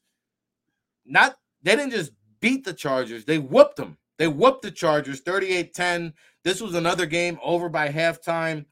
not 1.06 1.36
they 1.62 1.76
didn't 1.76 1.92
just 1.92 2.14
beat 2.40 2.64
the 2.64 2.74
Chargers, 2.74 3.26
they 3.26 3.40
whooped 3.40 3.76
them. 3.76 3.98
They 4.18 4.30
whooped 4.30 4.62
the 4.62 4.72
Chargers 4.72 5.20
38 5.20 5.74
10. 5.74 6.14
This 6.46 6.62
was 6.62 6.76
another 6.76 7.06
game 7.06 7.38
over 7.44 7.68
by 7.68 7.90
halftime. 7.90 8.66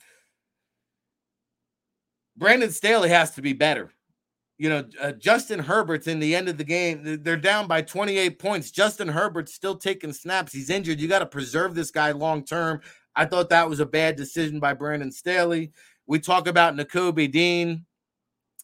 Brandon 2.37 2.71
Staley 2.71 3.09
has 3.09 3.31
to 3.31 3.41
be 3.41 3.51
better. 3.51 3.91
You 4.57 4.69
know, 4.69 4.85
uh, 5.01 5.11
Justin 5.13 5.59
Herbert's 5.59 6.07
in 6.07 6.19
the 6.19 6.33
end 6.33 6.47
of 6.47 6.57
the 6.57 6.63
game. 6.63 7.21
They're 7.23 7.35
down 7.35 7.67
by 7.67 7.81
28 7.81 8.39
points. 8.39 8.71
Justin 8.71 9.09
Herbert's 9.09 9.53
still 9.53 9.75
taking 9.75 10.13
snaps. 10.13 10.53
He's 10.53 10.69
injured. 10.69 10.99
You 10.99 11.09
got 11.09 11.19
to 11.19 11.25
preserve 11.25 11.75
this 11.75 11.91
guy 11.91 12.11
long 12.11 12.45
term. 12.45 12.79
I 13.15 13.25
thought 13.25 13.49
that 13.49 13.69
was 13.69 13.81
a 13.81 13.85
bad 13.85 14.15
decision 14.15 14.59
by 14.59 14.73
Brandon 14.73 15.11
Staley. 15.11 15.71
We 16.07 16.19
talk 16.19 16.47
about 16.47 16.75
Nakobe 16.75 17.31
Dean 17.31 17.85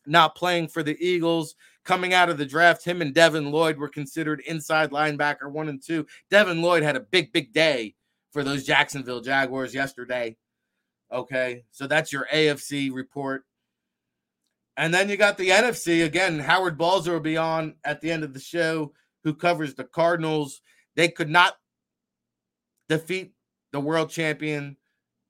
not 0.05 0.35
playing 0.35 0.67
for 0.67 0.83
the 0.83 0.97
Eagles. 0.99 1.55
Coming 1.83 2.13
out 2.13 2.29
of 2.29 2.37
the 2.37 2.45
draft, 2.45 2.85
him 2.85 3.01
and 3.01 3.13
Devin 3.13 3.51
Lloyd 3.51 3.77
were 3.77 3.89
considered 3.89 4.41
inside 4.45 4.91
linebacker 4.91 5.49
one 5.49 5.67
and 5.67 5.81
two. 5.81 6.05
Devin 6.29 6.61
Lloyd 6.61 6.83
had 6.83 6.95
a 6.95 6.99
big, 6.99 7.33
big 7.33 7.53
day 7.53 7.95
for 8.31 8.43
those 8.43 8.63
Jacksonville 8.63 9.21
Jaguars 9.21 9.73
yesterday. 9.73 10.37
Okay, 11.11 11.63
so 11.71 11.87
that's 11.87 12.13
your 12.13 12.27
AFC 12.31 12.93
report. 12.93 13.45
And 14.77 14.93
then 14.93 15.09
you 15.09 15.17
got 15.17 15.37
the 15.37 15.49
NFC 15.49 16.05
again. 16.05 16.39
Howard 16.39 16.77
Balzer 16.77 17.13
will 17.13 17.19
be 17.19 17.37
on 17.37 17.75
at 17.83 18.01
the 18.01 18.11
end 18.11 18.23
of 18.23 18.33
the 18.33 18.39
show, 18.39 18.93
who 19.23 19.33
covers 19.33 19.75
the 19.75 19.83
Cardinals. 19.83 20.61
They 20.95 21.09
could 21.09 21.29
not 21.29 21.55
defeat 22.89 23.33
the 23.71 23.79
world 23.79 24.09
champion 24.09 24.77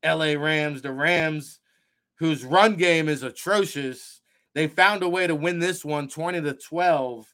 LA 0.03 0.33
Rams. 0.33 0.81
The 0.81 0.91
Rams, 0.91 1.59
whose 2.15 2.43
run 2.43 2.75
game 2.75 3.09
is 3.09 3.23
atrocious, 3.23 4.21
they 4.53 4.67
found 4.67 5.03
a 5.03 5.09
way 5.09 5.27
to 5.27 5.35
win 5.35 5.59
this 5.59 5.83
one 5.83 6.07
20 6.07 6.41
to 6.41 6.53
12. 6.53 7.27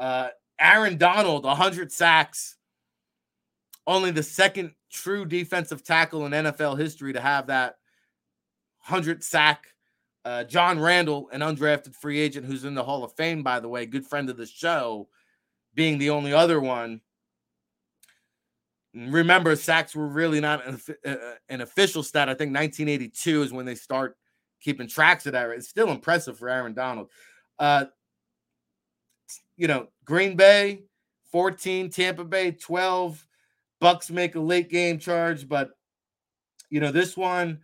Uh, 0.00 0.28
Aaron 0.60 0.96
Donald, 0.96 1.44
100 1.44 1.92
sacks. 1.92 2.56
Only 3.86 4.10
the 4.10 4.22
second 4.22 4.72
true 4.90 5.24
defensive 5.24 5.82
tackle 5.82 6.26
in 6.26 6.32
NFL 6.32 6.78
history 6.78 7.12
to 7.12 7.20
have 7.20 7.46
that 7.46 7.76
100 8.86 9.22
sack. 9.22 9.66
Uh, 10.28 10.44
John 10.44 10.78
Randle, 10.78 11.30
an 11.32 11.40
undrafted 11.40 11.94
free 11.94 12.20
agent 12.20 12.44
who's 12.44 12.66
in 12.66 12.74
the 12.74 12.84
Hall 12.84 13.02
of 13.02 13.14
Fame, 13.14 13.42
by 13.42 13.60
the 13.60 13.68
way, 13.68 13.86
good 13.86 14.06
friend 14.06 14.28
of 14.28 14.36
the 14.36 14.44
show, 14.44 15.08
being 15.74 15.96
the 15.96 16.10
only 16.10 16.34
other 16.34 16.60
one. 16.60 17.00
Remember, 18.94 19.56
sacks 19.56 19.96
were 19.96 20.06
really 20.06 20.38
not 20.38 20.66
an, 20.66 20.78
uh, 21.06 21.16
an 21.48 21.62
official 21.62 22.02
stat. 22.02 22.28
I 22.28 22.34
think 22.34 22.54
1982 22.54 23.42
is 23.42 23.52
when 23.54 23.64
they 23.64 23.74
start 23.74 24.18
keeping 24.60 24.86
tracks 24.86 25.24
of 25.24 25.32
that. 25.32 25.48
It's 25.48 25.70
still 25.70 25.90
impressive 25.90 26.38
for 26.38 26.50
Aaron 26.50 26.74
Donald. 26.74 27.08
Uh, 27.58 27.86
you 29.56 29.66
know, 29.66 29.88
Green 30.04 30.36
Bay 30.36 30.82
14, 31.32 31.88
Tampa 31.88 32.24
Bay 32.24 32.50
12. 32.50 33.26
Bucks 33.80 34.10
make 34.10 34.34
a 34.34 34.40
late 34.40 34.68
game 34.68 34.98
charge, 34.98 35.48
but 35.48 35.70
you 36.68 36.80
know, 36.80 36.92
this 36.92 37.16
one 37.16 37.60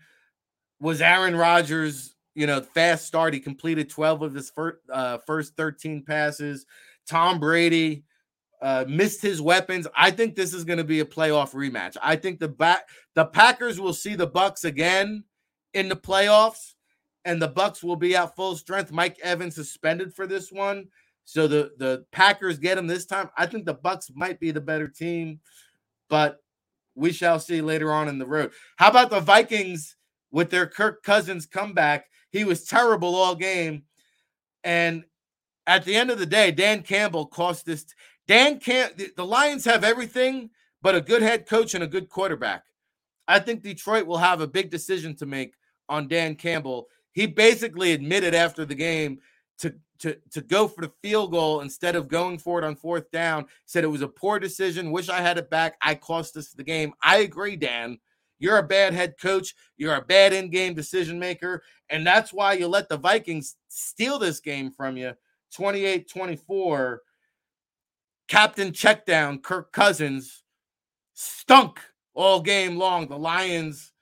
was 0.81 1.03
Aaron 1.03 1.37
Rodgers, 1.37 2.14
you 2.35 2.47
know, 2.47 2.61
fast 2.61 3.07
start. 3.07 3.35
He 3.35 3.41
completed 3.41 3.89
12 3.89 4.23
of 4.23 4.35
his 4.35 4.51
first, 4.51 4.79
uh, 4.93 5.19
first 5.19 5.57
13 5.57 6.03
passes. 6.05 6.67
Tom 7.07 7.39
Brady 7.39 8.05
uh, 8.61 8.85
missed 8.89 9.21
his 9.23 9.41
weapons. 9.41 9.87
I 9.97 10.11
think 10.11 10.35
this 10.35 10.55
is 10.55 10.65
going 10.65 10.79
to 10.79 10.85
be 10.85 11.01
a 11.01 11.05
playoff 11.05 11.53
rematch. 11.53 11.97
I 12.03 12.17
think 12.17 12.41
the 12.41 12.49
back 12.49 12.89
the 13.15 13.27
Packers 13.27 13.81
will 13.81 13.93
see 13.93 14.15
the 14.15 14.27
Bucks 14.27 14.65
again 14.65 15.25
in 15.75 15.89
the 15.89 15.97
playoffs 15.97 16.75
and 17.25 17.41
the 17.41 17.49
Bucks 17.49 17.83
will 17.83 17.97
be 17.97 18.17
at 18.17 18.35
full 18.37 18.57
strength. 18.57 18.93
Mike 18.93 19.19
Evans 19.23 19.55
suspended 19.55 20.15
for 20.15 20.27
this 20.27 20.51
one, 20.51 20.87
so 21.25 21.47
the 21.47 21.73
the 21.79 22.05
Packers 22.13 22.59
get 22.59 22.79
him 22.79 22.87
this 22.87 23.07
time. 23.07 23.31
I 23.37 23.47
think 23.47 23.65
the 23.65 23.75
Bucks 23.75 24.11
might 24.15 24.41
be 24.41 24.51
the 24.51 24.61
better 24.61 24.89
team, 24.89 25.41
but 26.09 26.43
we 26.95 27.13
shall 27.13 27.41
see 27.41 27.61
later 27.61 27.93
on 27.93 28.09
in 28.09 28.19
the 28.19 28.27
road. 28.27 28.53
How 28.77 28.89
about 28.89 29.11
the 29.11 29.21
Vikings 29.21 29.97
with 30.31 30.51
their 30.51 30.67
Kirk 30.67 31.03
Cousins 31.03 31.47
comeback? 31.47 32.07
He 32.35 32.45
was 32.45 32.65
terrible 32.65 33.15
all 33.15 33.35
game, 33.35 33.85
and 34.63 35.05
at 35.67 35.85
the 35.85 35.95
end 35.95 36.11
of 36.11 36.19
the 36.19 36.27
day, 36.27 36.51
Dan 36.51 36.83
Campbell 36.83 37.27
cost 37.27 37.65
this. 37.65 37.87
Dan 38.27 38.59
Cam 38.59 38.91
the 39.17 39.25
Lions 39.25 39.65
have 39.65 39.85
everything 39.85 40.51
but 40.83 40.95
a 40.95 41.01
good 41.01 41.23
head 41.23 41.47
coach 41.47 41.75
and 41.75 41.85
a 41.85 41.89
good 41.89 42.09
quarterback. 42.09 42.65
I 43.29 43.39
think 43.39 43.63
Detroit 43.63 44.07
will 44.07 44.19
have 44.19 44.41
a 44.41 44.47
big 44.47 44.71
decision 44.71 45.15
to 45.17 45.27
make 45.27 45.55
on 45.89 46.09
Dan 46.09 46.35
Campbell 46.35 46.89
he 47.13 47.27
basically 47.27 47.93
admitted 47.93 48.35
after 48.35 48.65
the 48.65 48.75
game 48.75 49.21
to 49.59 49.75
to 50.01 50.19
to 50.33 50.41
go 50.41 50.67
for 50.67 50.83
the 50.83 50.93
field 51.03 51.31
goal 51.31 51.61
instead 51.61 51.95
of 51.95 52.09
going 52.09 52.39
for 52.39 52.59
it 52.59 52.65
on 52.65 52.75
fourth 52.75 53.11
down. 53.13 53.47
Said 53.65 53.85
it 53.85 53.89
was 53.89 54.03
a 54.03 54.09
poor 54.09 54.39
decision. 54.41 54.91
Wish 54.91 55.09
I 55.09 55.21
had 55.21 55.39
it 55.39 55.49
back. 55.49 55.77
I 55.81 55.95
cost 55.95 56.37
us 56.37 56.51
the 56.51 56.65
game. 56.65 56.93
I 57.01 57.19
agree, 57.19 57.57
Dan. 57.57 57.99
You're 58.45 58.59
a 58.59 58.63
bad 58.63 58.93
head 58.93 59.15
coach. 59.19 59.55
You're 59.79 59.95
a 59.95 60.03
bad 60.03 60.35
in-game 60.35 60.75
decision 60.75 61.19
maker, 61.19 61.63
and 61.89 62.07
that's 62.07 62.31
why 62.31 62.53
you 62.53 62.69
let 62.69 62.91
the 62.91 62.99
Vikings 62.99 63.57
steal 63.69 64.19
this 64.19 64.39
game 64.39 64.71
from 64.71 64.99
you 64.99 65.15
28 65.55 66.11
24. 66.11 67.01
Captain 68.29 68.71
checkdown, 68.71 69.43
Kirk 69.43 69.73
Cousins 69.73 70.43
stunk 71.15 71.81
all 72.13 72.43
game 72.43 72.77
long. 72.77 73.07
The 73.09 73.17
Lions 73.17 73.93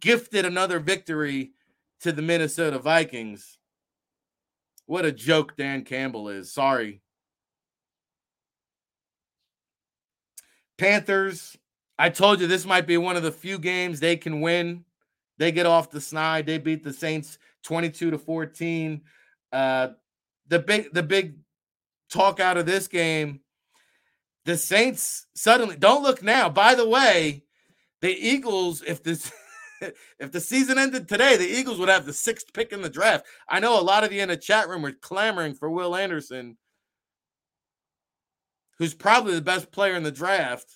gifted 0.00 0.44
another 0.44 0.80
victory 0.80 1.52
to 2.00 2.10
the 2.10 2.20
Minnesota 2.20 2.80
Vikings. 2.80 3.58
What 4.86 5.04
a 5.04 5.12
joke 5.12 5.56
Dan 5.56 5.84
Campbell 5.84 6.30
is. 6.30 6.52
Sorry. 6.52 7.00
Panthers, 10.78 11.56
I 11.98 12.10
told 12.10 12.40
you 12.40 12.46
this 12.46 12.66
might 12.66 12.86
be 12.86 12.96
one 12.96 13.16
of 13.16 13.22
the 13.22 13.32
few 13.32 13.58
games 13.58 14.00
they 14.00 14.16
can 14.16 14.40
win. 14.40 14.84
They 15.38 15.52
get 15.52 15.66
off 15.66 15.90
the 15.90 16.00
snide. 16.00 16.46
They 16.46 16.58
beat 16.58 16.84
the 16.84 16.92
Saints 16.92 17.38
22 17.64 18.12
to 18.12 18.18
14. 18.18 19.00
Uh, 19.52 19.88
the 20.48 20.58
big 20.58 20.92
the 20.92 21.02
big 21.02 21.36
talk 22.10 22.40
out 22.40 22.56
of 22.56 22.66
this 22.66 22.88
game 22.88 23.40
the 24.44 24.56
Saints 24.56 25.26
suddenly 25.34 25.76
don't 25.76 26.02
look 26.02 26.22
now. 26.22 26.48
By 26.48 26.74
the 26.74 26.88
way, 26.88 27.44
the 28.00 28.12
Eagles, 28.12 28.82
if 28.82 29.02
this 29.02 29.32
if 29.80 30.32
the 30.32 30.40
season 30.40 30.78
ended 30.78 31.08
today, 31.08 31.36
the 31.36 31.48
Eagles 31.48 31.78
would 31.78 31.88
have 31.88 32.06
the 32.06 32.12
sixth 32.12 32.52
pick 32.52 32.72
in 32.72 32.82
the 32.82 32.90
draft. 32.90 33.26
I 33.48 33.60
know 33.60 33.78
a 33.78 33.82
lot 33.82 34.04
of 34.04 34.12
you 34.12 34.22
in 34.22 34.28
the 34.28 34.36
chat 34.36 34.68
room 34.68 34.82
were 34.82 34.92
clamoring 34.92 35.54
for 35.54 35.70
Will 35.70 35.96
Anderson, 35.96 36.56
who's 38.78 38.94
probably 38.94 39.34
the 39.34 39.40
best 39.40 39.72
player 39.72 39.94
in 39.94 40.02
the 40.02 40.12
draft. 40.12 40.66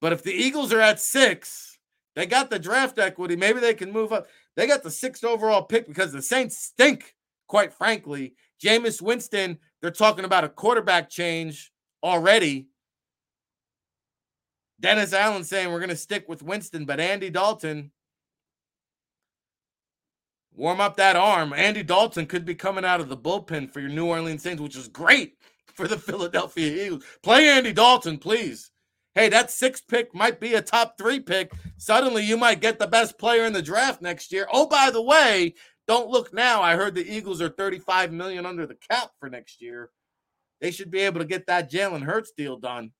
But 0.00 0.12
if 0.12 0.22
the 0.22 0.32
Eagles 0.32 0.72
are 0.72 0.80
at 0.80 1.00
six, 1.00 1.78
they 2.16 2.26
got 2.26 2.50
the 2.50 2.58
draft 2.58 2.98
equity. 2.98 3.36
Maybe 3.36 3.60
they 3.60 3.74
can 3.74 3.92
move 3.92 4.12
up. 4.12 4.26
They 4.56 4.66
got 4.66 4.82
the 4.82 4.90
sixth 4.90 5.24
overall 5.24 5.62
pick 5.62 5.86
because 5.86 6.12
the 6.12 6.22
Saints 6.22 6.58
stink, 6.58 7.14
quite 7.46 7.72
frankly. 7.72 8.34
Jameis 8.62 9.00
Winston, 9.00 9.58
they're 9.80 9.90
talking 9.90 10.24
about 10.24 10.44
a 10.44 10.48
quarterback 10.48 11.08
change 11.08 11.72
already. 12.02 12.68
Dennis 14.80 15.12
Allen 15.12 15.44
saying 15.44 15.70
we're 15.70 15.78
going 15.78 15.90
to 15.90 15.96
stick 15.96 16.28
with 16.28 16.42
Winston, 16.42 16.86
but 16.86 17.00
Andy 17.00 17.30
Dalton, 17.30 17.90
warm 20.54 20.80
up 20.80 20.96
that 20.96 21.16
arm. 21.16 21.52
Andy 21.52 21.82
Dalton 21.82 22.26
could 22.26 22.44
be 22.44 22.54
coming 22.54 22.84
out 22.84 23.00
of 23.00 23.08
the 23.08 23.16
bullpen 23.16 23.70
for 23.70 23.80
your 23.80 23.90
New 23.90 24.06
Orleans 24.06 24.42
Saints, 24.42 24.62
which 24.62 24.76
is 24.76 24.88
great 24.88 25.36
for 25.66 25.86
the 25.86 25.98
Philadelphia 25.98 26.86
Eagles. 26.86 27.04
Play 27.22 27.48
Andy 27.48 27.72
Dalton, 27.72 28.18
please. 28.18 28.69
Hey, 29.14 29.28
that 29.28 29.50
sixth 29.50 29.88
pick 29.88 30.14
might 30.14 30.38
be 30.38 30.54
a 30.54 30.62
top 30.62 30.96
three 30.96 31.18
pick. 31.18 31.52
Suddenly, 31.78 32.24
you 32.24 32.36
might 32.36 32.60
get 32.60 32.78
the 32.78 32.86
best 32.86 33.18
player 33.18 33.44
in 33.44 33.52
the 33.52 33.62
draft 33.62 34.00
next 34.00 34.32
year. 34.32 34.46
Oh, 34.52 34.66
by 34.66 34.90
the 34.90 35.02
way, 35.02 35.54
don't 35.88 36.08
look 36.08 36.32
now. 36.32 36.62
I 36.62 36.76
heard 36.76 36.94
the 36.94 37.08
Eagles 37.08 37.40
are 37.40 37.48
35 37.48 38.12
million 38.12 38.46
under 38.46 38.66
the 38.66 38.76
cap 38.76 39.10
for 39.18 39.28
next 39.28 39.60
year. 39.60 39.90
They 40.60 40.70
should 40.70 40.90
be 40.90 41.00
able 41.00 41.20
to 41.20 41.26
get 41.26 41.46
that 41.46 41.70
Jalen 41.70 42.02
Hurts 42.02 42.32
deal 42.36 42.56
done. 42.56 42.92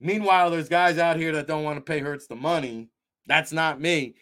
Meanwhile, 0.00 0.50
there's 0.50 0.68
guys 0.68 0.98
out 0.98 1.16
here 1.16 1.32
that 1.32 1.46
don't 1.46 1.64
want 1.64 1.76
to 1.76 1.82
pay 1.82 1.98
Hurts 1.98 2.26
the 2.26 2.36
money. 2.36 2.88
That's 3.26 3.52
not 3.52 3.80
me. 3.80 4.14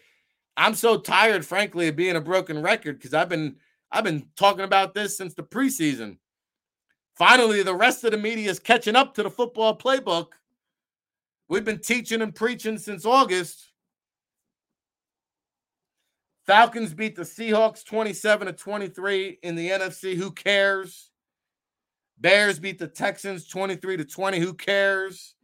I'm 0.56 0.74
so 0.74 0.98
tired, 0.98 1.46
frankly, 1.46 1.88
of 1.88 1.96
being 1.96 2.16
a 2.16 2.20
broken 2.20 2.60
record 2.62 2.98
because 2.98 3.14
I've 3.14 3.28
been 3.28 3.56
I've 3.90 4.04
been 4.04 4.26
talking 4.36 4.64
about 4.64 4.94
this 4.94 5.16
since 5.16 5.34
the 5.34 5.42
preseason. 5.42 6.18
Finally, 7.22 7.62
the 7.62 7.72
rest 7.72 8.02
of 8.02 8.10
the 8.10 8.16
media 8.16 8.50
is 8.50 8.58
catching 8.58 8.96
up 8.96 9.14
to 9.14 9.22
the 9.22 9.30
football 9.30 9.78
playbook. 9.78 10.32
We've 11.48 11.64
been 11.64 11.78
teaching 11.78 12.20
and 12.20 12.34
preaching 12.34 12.78
since 12.78 13.06
August. 13.06 13.70
Falcons 16.44 16.92
beat 16.92 17.14
the 17.14 17.22
Seahawks 17.22 17.84
27 17.84 18.48
to 18.48 18.52
23 18.52 19.38
in 19.40 19.54
the 19.54 19.70
NFC. 19.70 20.16
Who 20.16 20.32
cares? 20.32 21.12
Bears 22.18 22.58
beat 22.58 22.80
the 22.80 22.88
Texans 22.88 23.46
23 23.46 23.98
to 23.98 24.04
20. 24.04 24.40
Who 24.40 24.52
cares? 24.52 25.36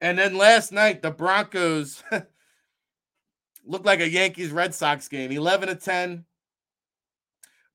And 0.00 0.16
then 0.16 0.38
last 0.38 0.70
night, 0.70 1.02
the 1.02 1.10
Broncos 1.10 2.00
looked 3.66 3.86
like 3.86 3.98
a 3.98 4.08
Yankees 4.08 4.52
Red 4.52 4.72
Sox 4.72 5.08
game 5.08 5.32
11 5.32 5.66
to 5.68 5.74
10. 5.74 6.24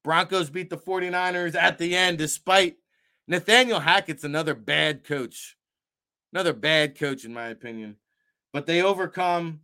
Broncos 0.04 0.50
beat 0.50 0.70
the 0.70 0.78
49ers 0.78 1.56
at 1.56 1.78
the 1.78 1.96
end, 1.96 2.18
despite 2.18 2.78
Nathaniel 3.28 3.80
Hackett's 3.80 4.24
another 4.24 4.56
bad 4.56 5.04
coach. 5.04 5.56
Another 6.32 6.54
bad 6.54 6.98
coach, 6.98 7.26
in 7.26 7.34
my 7.34 7.48
opinion. 7.48 7.98
But 8.54 8.66
they 8.66 8.82
overcome 8.82 9.62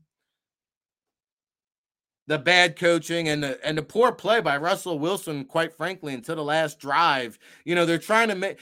the 2.28 2.40
bad 2.40 2.78
coaching 2.78 3.28
and 3.28 3.44
the 3.44 3.64
and 3.66 3.78
the 3.78 3.84
poor 3.84 4.12
play 4.12 4.42
by 4.42 4.58
Russell 4.58 5.00
Wilson, 5.00 5.46
quite 5.46 5.74
frankly, 5.74 6.14
until 6.14 6.36
the 6.36 6.44
last 6.44 6.80
drive. 6.80 7.38
You 7.64 7.76
know, 7.76 7.86
they're 7.86 7.98
trying 7.98 8.30
to 8.30 8.36
make. 8.36 8.60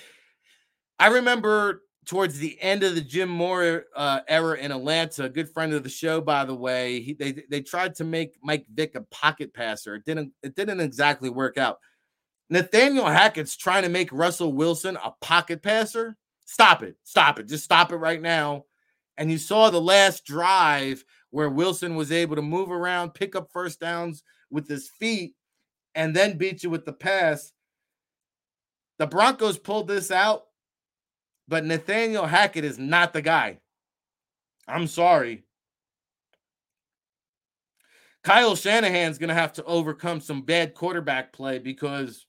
I 1.00 1.08
remember 1.08 1.84
towards 2.06 2.38
the 2.38 2.60
end 2.62 2.84
of 2.84 2.96
the 2.96 3.02
Jim 3.02 3.30
Mora 3.30 3.84
uh, 3.96 4.22
era 4.28 4.58
in 4.58 4.72
Atlanta, 4.72 5.26
a 5.26 5.30
good 5.30 5.50
friend 5.50 5.74
of 5.74 5.84
the 5.84 5.90
show, 5.90 6.22
by 6.22 6.46
the 6.46 6.56
way, 6.56 7.02
he, 7.02 7.14
they 7.14 7.44
they 7.50 7.62
tried 7.62 7.96
to 7.96 8.04
make 8.04 8.38
Mike 8.42 8.66
Vick 8.74 8.96
a 8.96 9.02
pocket 9.02 9.54
passer. 9.54 9.96
It 9.96 10.06
didn't 10.06 10.34
it 10.42 10.56
didn't 10.56 10.80
exactly 10.80 11.30
work 11.30 11.58
out. 11.58 11.80
Nathaniel 12.50 13.06
Hackett's 13.06 13.56
trying 13.56 13.84
to 13.84 13.90
make 13.90 14.12
Russell 14.12 14.54
Wilson 14.54 14.98
a 15.04 15.12
pocket 15.22 15.64
passer. 15.64 16.16
Stop 16.46 16.84
it. 16.84 16.96
Stop 17.04 17.40
it. 17.40 17.48
Just 17.48 17.64
stop 17.64 17.92
it 17.92 17.98
right 17.98 18.22
now. 18.22 18.66
And 19.18 19.32
you 19.32 19.38
saw 19.38 19.70
the 19.70 19.82
last 19.82 20.26
drive 20.26 21.04
where 21.32 21.50
Wilson 21.50 21.96
was 21.96 22.12
able 22.12 22.36
to 22.36 22.42
move 22.42 22.72
around, 22.72 23.14
pick 23.14 23.36
up 23.36 23.50
first 23.52 23.80
downs 23.80 24.24
with 24.52 24.68
his 24.68 24.90
feet, 25.00 25.36
and 25.96 26.16
then 26.16 26.38
beat 26.38 26.64
you 26.64 26.70
with 26.70 26.86
the 26.86 26.94
pass. 26.94 27.52
The 29.00 29.08
Broncos 29.08 29.58
pulled 29.58 29.88
this 29.88 30.12
out, 30.12 30.44
but 31.48 31.66
Nathaniel 31.66 32.26
Hackett 32.26 32.66
is 32.66 32.80
not 32.80 33.14
the 33.14 33.22
guy. 33.22 33.60
I'm 34.68 34.88
sorry. 34.88 35.44
Kyle 38.24 38.56
Shanahan's 38.56 39.18
going 39.18 39.30
to 39.30 39.34
have 39.34 39.54
to 39.54 39.64
overcome 39.66 40.22
some 40.22 40.44
bad 40.44 40.74
quarterback 40.74 41.34
play 41.34 41.60
because 41.60 42.26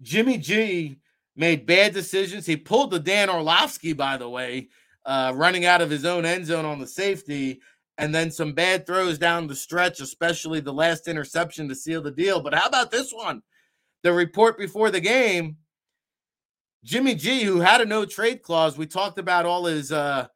Jimmy 0.00 0.38
G 0.38 0.98
made 1.34 1.66
bad 1.66 1.92
decisions. 1.92 2.46
He 2.46 2.56
pulled 2.56 2.92
the 2.92 3.00
Dan 3.00 3.28
Orlovsky, 3.28 3.92
by 3.92 4.16
the 4.16 4.28
way, 4.28 4.68
uh, 5.04 5.32
running 5.34 5.64
out 5.64 5.80
of 5.80 5.90
his 5.90 6.04
own 6.04 6.24
end 6.24 6.46
zone 6.46 6.64
on 6.64 6.78
the 6.78 6.86
safety 6.86 7.60
and 7.98 8.14
then 8.14 8.30
some 8.30 8.52
bad 8.52 8.86
throws 8.86 9.18
down 9.18 9.46
the 9.46 9.56
stretch, 9.56 10.00
especially 10.00 10.60
the 10.60 10.72
last 10.72 11.08
interception 11.08 11.68
to 11.68 11.74
seal 11.74 12.02
the 12.02 12.10
deal. 12.10 12.40
But 12.40 12.54
how 12.54 12.66
about 12.66 12.90
this 12.90 13.12
one? 13.12 13.42
The 14.02 14.12
report 14.12 14.58
before 14.58 14.90
the 14.90 15.00
game 15.00 15.56
Jimmy 16.86 17.16
G, 17.16 17.42
who 17.42 17.58
had 17.58 17.80
a 17.80 17.84
no 17.84 18.04
trade 18.04 18.42
clause, 18.42 18.78
we 18.78 18.86
talked 18.86 19.18
about 19.18 19.44
all 19.44 19.64
his 19.64 19.90
uh, 19.90 20.28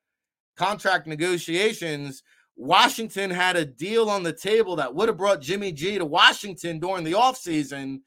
contract 0.57 1.07
negotiations. 1.07 2.25
Washington 2.57 3.31
had 3.31 3.55
a 3.55 3.65
deal 3.65 4.11
on 4.11 4.25
the 4.25 4.33
table 4.33 4.75
that 4.75 4.93
would 4.93 5.09
have 5.09 5.17
brought 5.17 5.41
Jimmy 5.41 5.71
G 5.71 5.97
to 5.97 6.05
Washington 6.05 6.81
during 6.81 7.05
the 7.05 7.13
offseason. 7.13 8.01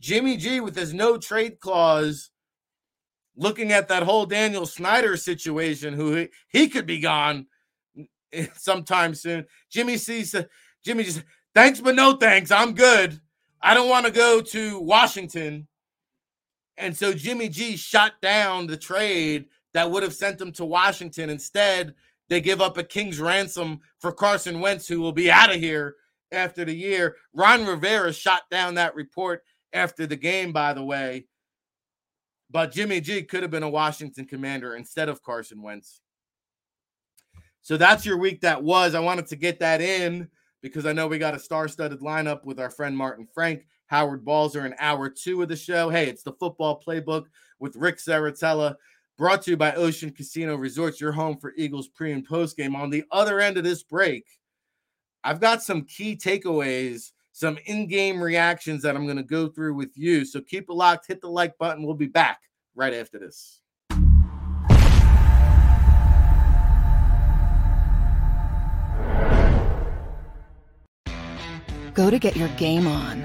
Jimmy 0.00 0.38
G, 0.38 0.60
with 0.60 0.74
his 0.74 0.94
no 0.94 1.18
trade 1.18 1.60
clause, 1.60 2.30
looking 3.36 3.70
at 3.70 3.88
that 3.88 4.02
whole 4.02 4.24
Daniel 4.24 4.64
Snyder 4.64 5.18
situation, 5.18 5.92
who 5.92 6.14
he, 6.14 6.28
he 6.48 6.68
could 6.70 6.86
be 6.86 7.00
gone 7.00 7.48
sometime 8.54 9.14
soon. 9.14 9.44
Jimmy 9.70 9.98
sees 9.98 10.34
Jimmy 10.82 11.04
just 11.04 11.22
thanks, 11.54 11.82
but 11.82 11.96
no 11.96 12.16
thanks. 12.16 12.50
I'm 12.50 12.72
good. 12.72 13.20
I 13.60 13.74
don't 13.74 13.90
want 13.90 14.06
to 14.06 14.12
go 14.12 14.40
to 14.40 14.80
Washington. 14.80 15.68
And 16.76 16.96
so 16.96 17.12
Jimmy 17.12 17.48
G 17.48 17.76
shot 17.76 18.14
down 18.22 18.66
the 18.66 18.76
trade 18.76 19.46
that 19.74 19.90
would 19.90 20.02
have 20.02 20.14
sent 20.14 20.40
him 20.40 20.52
to 20.52 20.64
Washington. 20.64 21.30
Instead, 21.30 21.94
they 22.28 22.40
give 22.40 22.60
up 22.60 22.78
a 22.78 22.84
king's 22.84 23.20
ransom 23.20 23.80
for 23.98 24.12
Carson 24.12 24.60
Wentz, 24.60 24.88
who 24.88 25.00
will 25.00 25.12
be 25.12 25.30
out 25.30 25.54
of 25.54 25.60
here 25.60 25.96
after 26.32 26.64
the 26.64 26.74
year. 26.74 27.16
Ron 27.34 27.66
Rivera 27.66 28.12
shot 28.12 28.42
down 28.50 28.74
that 28.74 28.94
report 28.94 29.42
after 29.72 30.06
the 30.06 30.16
game, 30.16 30.52
by 30.52 30.72
the 30.72 30.84
way. 30.84 31.26
But 32.50 32.72
Jimmy 32.72 33.00
G 33.00 33.22
could 33.22 33.42
have 33.42 33.50
been 33.50 33.62
a 33.62 33.70
Washington 33.70 34.24
commander 34.24 34.74
instead 34.74 35.08
of 35.08 35.22
Carson 35.22 35.62
Wentz. 35.62 36.00
So 37.62 37.76
that's 37.76 38.06
your 38.06 38.16
week 38.16 38.40
that 38.40 38.62
was. 38.62 38.94
I 38.94 39.00
wanted 39.00 39.26
to 39.28 39.36
get 39.36 39.60
that 39.60 39.80
in 39.80 40.28
because 40.62 40.86
I 40.86 40.92
know 40.92 41.06
we 41.06 41.18
got 41.18 41.34
a 41.34 41.38
star 41.38 41.68
studded 41.68 42.00
lineup 42.00 42.44
with 42.44 42.58
our 42.58 42.70
friend 42.70 42.96
Martin 42.96 43.26
Frank, 43.32 43.66
Howard 43.90 44.24
Balzer 44.24 44.64
in 44.66 44.74
hour 44.78 45.10
two 45.10 45.42
of 45.42 45.48
the 45.48 45.56
show. 45.56 45.90
Hey, 45.90 46.06
it's 46.06 46.22
the 46.22 46.32
football 46.34 46.80
playbook 46.80 47.24
with 47.58 47.74
Ric 47.74 47.96
Serritella, 47.96 48.76
brought 49.18 49.42
to 49.42 49.50
you 49.50 49.56
by 49.56 49.72
Ocean 49.72 50.12
Casino 50.12 50.54
Resorts, 50.54 51.00
your 51.00 51.10
home 51.10 51.36
for 51.36 51.52
Eagles 51.56 51.88
pre 51.88 52.12
and 52.12 52.24
post 52.24 52.56
game. 52.56 52.76
On 52.76 52.88
the 52.88 53.02
other 53.10 53.40
end 53.40 53.56
of 53.56 53.64
this 53.64 53.82
break, 53.82 54.24
I've 55.24 55.40
got 55.40 55.64
some 55.64 55.82
key 55.86 56.16
takeaways, 56.16 57.10
some 57.32 57.58
in 57.66 57.88
game 57.88 58.22
reactions 58.22 58.82
that 58.82 58.94
I'm 58.94 59.06
going 59.06 59.16
to 59.16 59.24
go 59.24 59.48
through 59.48 59.74
with 59.74 59.90
you. 59.96 60.24
So 60.24 60.40
keep 60.40 60.70
it 60.70 60.72
locked, 60.72 61.08
hit 61.08 61.20
the 61.20 61.28
like 61.28 61.58
button. 61.58 61.84
We'll 61.84 61.94
be 61.96 62.06
back 62.06 62.38
right 62.76 62.94
after 62.94 63.18
this. 63.18 63.60
Go 71.92 72.08
to 72.08 72.20
get 72.20 72.36
your 72.36 72.48
game 72.50 72.86
on. 72.86 73.24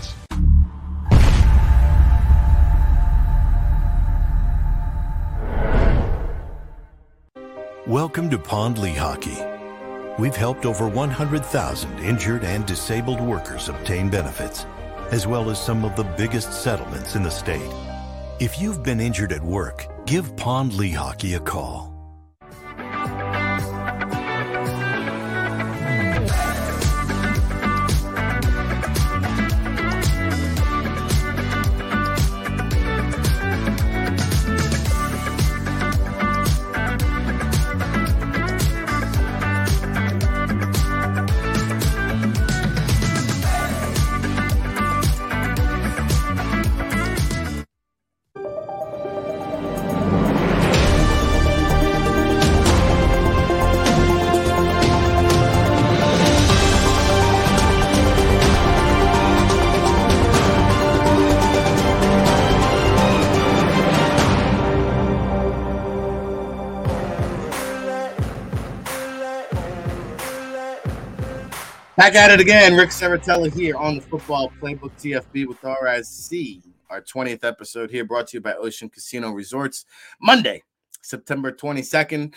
Welcome 7.87 8.29
to 8.29 8.37
Pond 8.37 8.77
Lehocky. 8.77 10.19
We've 10.19 10.35
helped 10.35 10.67
over 10.67 10.87
100,000 10.87 11.97
injured 11.97 12.43
and 12.43 12.63
disabled 12.63 13.19
workers 13.19 13.69
obtain 13.69 14.07
benefits, 14.07 14.67
as 15.09 15.25
well 15.25 15.49
as 15.49 15.59
some 15.59 15.83
of 15.83 15.95
the 15.95 16.03
biggest 16.03 16.53
settlements 16.53 17.15
in 17.15 17.23
the 17.23 17.31
state. 17.31 17.73
If 18.39 18.61
you've 18.61 18.83
been 18.83 18.99
injured 18.99 19.31
at 19.31 19.41
work, 19.41 19.87
give 20.05 20.35
Pond 20.37 20.73
Lehocky 20.73 21.35
a 21.35 21.39
call. 21.39 21.90
Back 72.01 72.15
at 72.15 72.31
it 72.31 72.39
again. 72.39 72.75
Ric 72.75 72.89
Serritella 72.89 73.53
here 73.53 73.75
on 73.75 73.93
the 73.93 74.01
Football 74.01 74.51
Playbook 74.59 74.91
TFB 74.99 75.47
with 75.47 75.61
RSC. 75.61 76.63
Our 76.89 76.99
20th 76.99 77.43
episode 77.43 77.91
here 77.91 78.03
brought 78.03 78.25
to 78.29 78.37
you 78.37 78.41
by 78.41 78.55
Ocean 78.55 78.89
Casino 78.89 79.29
Resorts. 79.29 79.85
Monday, 80.19 80.63
September 81.03 81.51
22nd. 81.51 82.33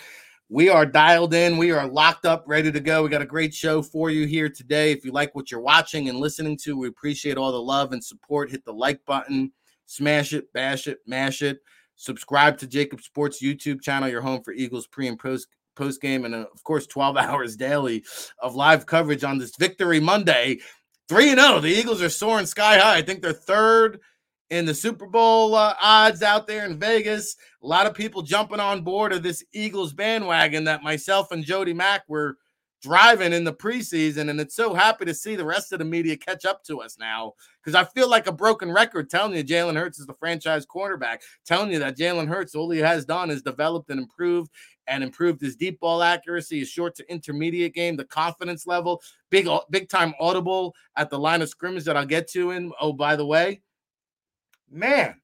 We 0.51 0.69
are 0.69 0.85
dialed 0.85 1.33
in. 1.33 1.57
We 1.57 1.71
are 1.71 1.87
locked 1.87 2.27
up, 2.27 2.45
ready 2.47 2.71
to 2.73 2.79
go. 2.79 3.03
We 3.05 3.09
got 3.09 3.23
a 3.23 3.27
great 3.27 3.55
show 3.55 3.81
for 3.81 4.11
you 4.11 4.27
here 4.27 4.51
today. 4.51 4.93
If 4.93 5.03
you 5.03 5.13
like 5.13 5.35
what 5.35 5.51
you're 5.51 5.61
watching 5.63 6.11
and 6.11 6.19
listening 6.19 6.59
to, 6.59 6.77
we 6.77 6.89
appreciate 6.89 7.39
all 7.39 7.51
the 7.51 7.59
love 7.59 7.93
and 7.93 8.05
support. 8.05 8.51
Hit 8.51 8.67
the 8.67 8.73
like 8.75 9.03
button, 9.07 9.51
smash 9.87 10.35
it, 10.35 10.53
bash 10.53 10.89
it, 10.89 10.99
mash 11.07 11.41
it. 11.41 11.61
Subscribe 11.97 12.59
to 12.59 12.67
JAKIB 12.67 13.01
Sports 13.01 13.43
YouTube 13.43 13.81
channel, 13.81 14.11
your 14.11 14.21
home 14.21 14.43
for 14.43 14.53
Eagles 14.53 14.87
pre 14.87 15.09
and 15.09 15.19
post 15.19 15.49
post 15.75 16.01
game, 16.01 16.25
and 16.25 16.35
uh, 16.35 16.47
of 16.53 16.63
course, 16.65 16.87
12 16.87 17.17
hours 17.19 17.57
daily 17.57 18.05
of 18.41 18.55
live 18.55 18.87
coverage 18.87 19.25
on 19.25 19.39
this 19.39 19.57
Victory 19.57 20.01
Monday. 20.01 20.59
3 21.09 21.35
0. 21.35 21.61
The 21.61 21.69
Eagles 21.69 22.01
are 22.01 22.09
soaring 22.09 22.47
sky 22.47 22.79
high. 22.79 22.97
I 22.97 23.03
think 23.03 23.21
they're 23.21 23.33
third 23.33 24.01
in 24.51 24.65
the 24.65 24.75
Super 24.75 25.07
Bowl 25.07 25.55
uh, 25.55 25.75
odds 25.81 26.23
out 26.23 26.47
there 26.47 26.65
in 26.65 26.79
Vegas. 26.79 27.37
A 27.63 27.67
lot 27.67 27.87
of 27.87 27.95
people 27.95 28.23
jumping 28.23 28.61
on 28.61 28.83
board 28.83 29.13
of 29.13 29.23
this 29.23 29.45
Eagles 29.53 29.93
bandwagon 29.93 30.65
that 30.65 30.83
myself 30.83 31.31
and 31.33 31.45
Jody 31.45 31.75
Mack 31.75 32.03
were 32.09 32.37
driving 32.83 33.33
in 33.33 33.45
the 33.45 33.53
preseason. 33.53 34.31
And 34.31 34.41
it's 34.41 34.55
so 34.55 34.75
happy 34.75 35.07
to 35.07 35.15
see 35.15 35.37
the 35.37 35.45
rest 35.45 35.73
of 35.73 35.79
the 35.79 35.85
media 35.85 36.17
catch 36.17 36.45
up 36.45 36.63
to 36.65 36.81
us 36.81 36.99
now 36.99 37.33
because 37.65 37.75
I 37.75 37.85
feel 37.85 38.11
like 38.11 38.27
a 38.27 38.33
broken 38.33 38.71
record 38.71 39.09
telling 39.09 39.35
you 39.35 39.43
Jalen 39.43 39.77
Hurts 39.77 39.99
is 39.99 40.07
the 40.07 40.15
franchise 40.15 40.67
quarterback, 40.67 41.23
telling 41.47 41.73
you 41.73 41.79
that 41.79 41.97
Jalen 41.97 42.29
Hurts, 42.29 42.55
all 42.55 42.71
he 42.71 42.81
has 42.81 43.05
done 43.07 43.31
is 43.31 43.43
developed 43.43 43.91
and 43.91 43.99
improved 43.99 44.51
and 44.87 45.03
improved 45.03 45.41
his 45.41 45.57
deep 45.57 45.81
ball 45.81 46.03
accuracy, 46.03 46.59
his 46.59 46.69
short 46.69 46.95
to 46.97 47.11
intermediate 47.11 47.75
game, 47.75 47.97
the 47.97 48.05
confidence 48.05 48.67
level, 48.67 49.01
big, 49.31 49.49
big 49.71 49.89
time 49.89 50.13
audible 50.21 50.75
at 50.97 51.09
the 51.09 51.19
line 51.19 51.41
of 51.41 51.49
scrimmage 51.49 51.85
that 51.85 51.97
I'll 51.97 52.05
get 52.05 52.29
to 52.33 52.51
in. 52.51 52.71
Oh, 52.81 52.93
by 52.93 53.17
the 53.17 53.25
way, 53.25 53.63
man, 54.71 55.21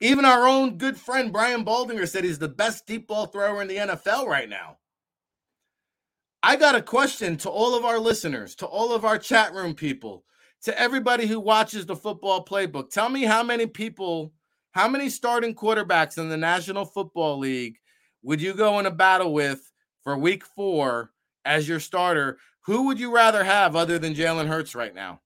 even 0.00 0.24
our 0.24 0.48
own 0.48 0.78
good 0.78 0.96
friend 0.96 1.30
Brian 1.30 1.64
Baldinger 1.64 2.08
said 2.08 2.24
he's 2.24 2.38
the 2.38 2.48
best 2.48 2.86
deep 2.86 3.06
ball 3.06 3.26
thrower 3.26 3.60
in 3.60 3.68
the 3.68 3.76
NFL 3.76 4.26
right 4.26 4.48
now. 4.48 4.78
I 6.42 6.56
got 6.56 6.74
a 6.74 6.82
question 6.82 7.36
to 7.38 7.50
all 7.50 7.76
of 7.76 7.84
our 7.84 8.00
listeners, 8.00 8.56
to 8.56 8.66
all 8.66 8.92
of 8.92 9.04
our 9.04 9.18
chat 9.18 9.54
room 9.54 9.74
people, 9.74 10.24
to 10.62 10.78
everybody 10.78 11.26
who 11.26 11.40
watches 11.40 11.86
the 11.86 11.96
football 11.96 12.44
playbook. 12.44 12.90
Tell 12.90 13.08
me 13.08 13.24
how 13.24 13.42
many 13.42 13.66
people, 13.66 14.32
how 14.72 14.88
many 14.88 15.10
starting 15.10 15.54
quarterbacks 15.54 16.18
in 16.18 16.28
the 16.28 16.36
National 16.36 16.84
Football 16.84 17.38
League 17.38 17.78
would 18.22 18.40
you 18.40 18.54
go 18.54 18.78
in 18.78 18.86
a 18.86 18.90
battle 18.90 19.32
with 19.32 19.72
for 20.04 20.16
week 20.16 20.44
four 20.44 21.10
as 21.44 21.68
your 21.68 21.80
starter? 21.80 22.38
Who 22.66 22.86
would 22.86 23.00
you 23.00 23.12
rather 23.12 23.42
have 23.42 23.74
other 23.74 23.98
than 23.98 24.14
Jalen 24.14 24.46
Hurts 24.46 24.74
right 24.74 24.94
now? 24.94 25.20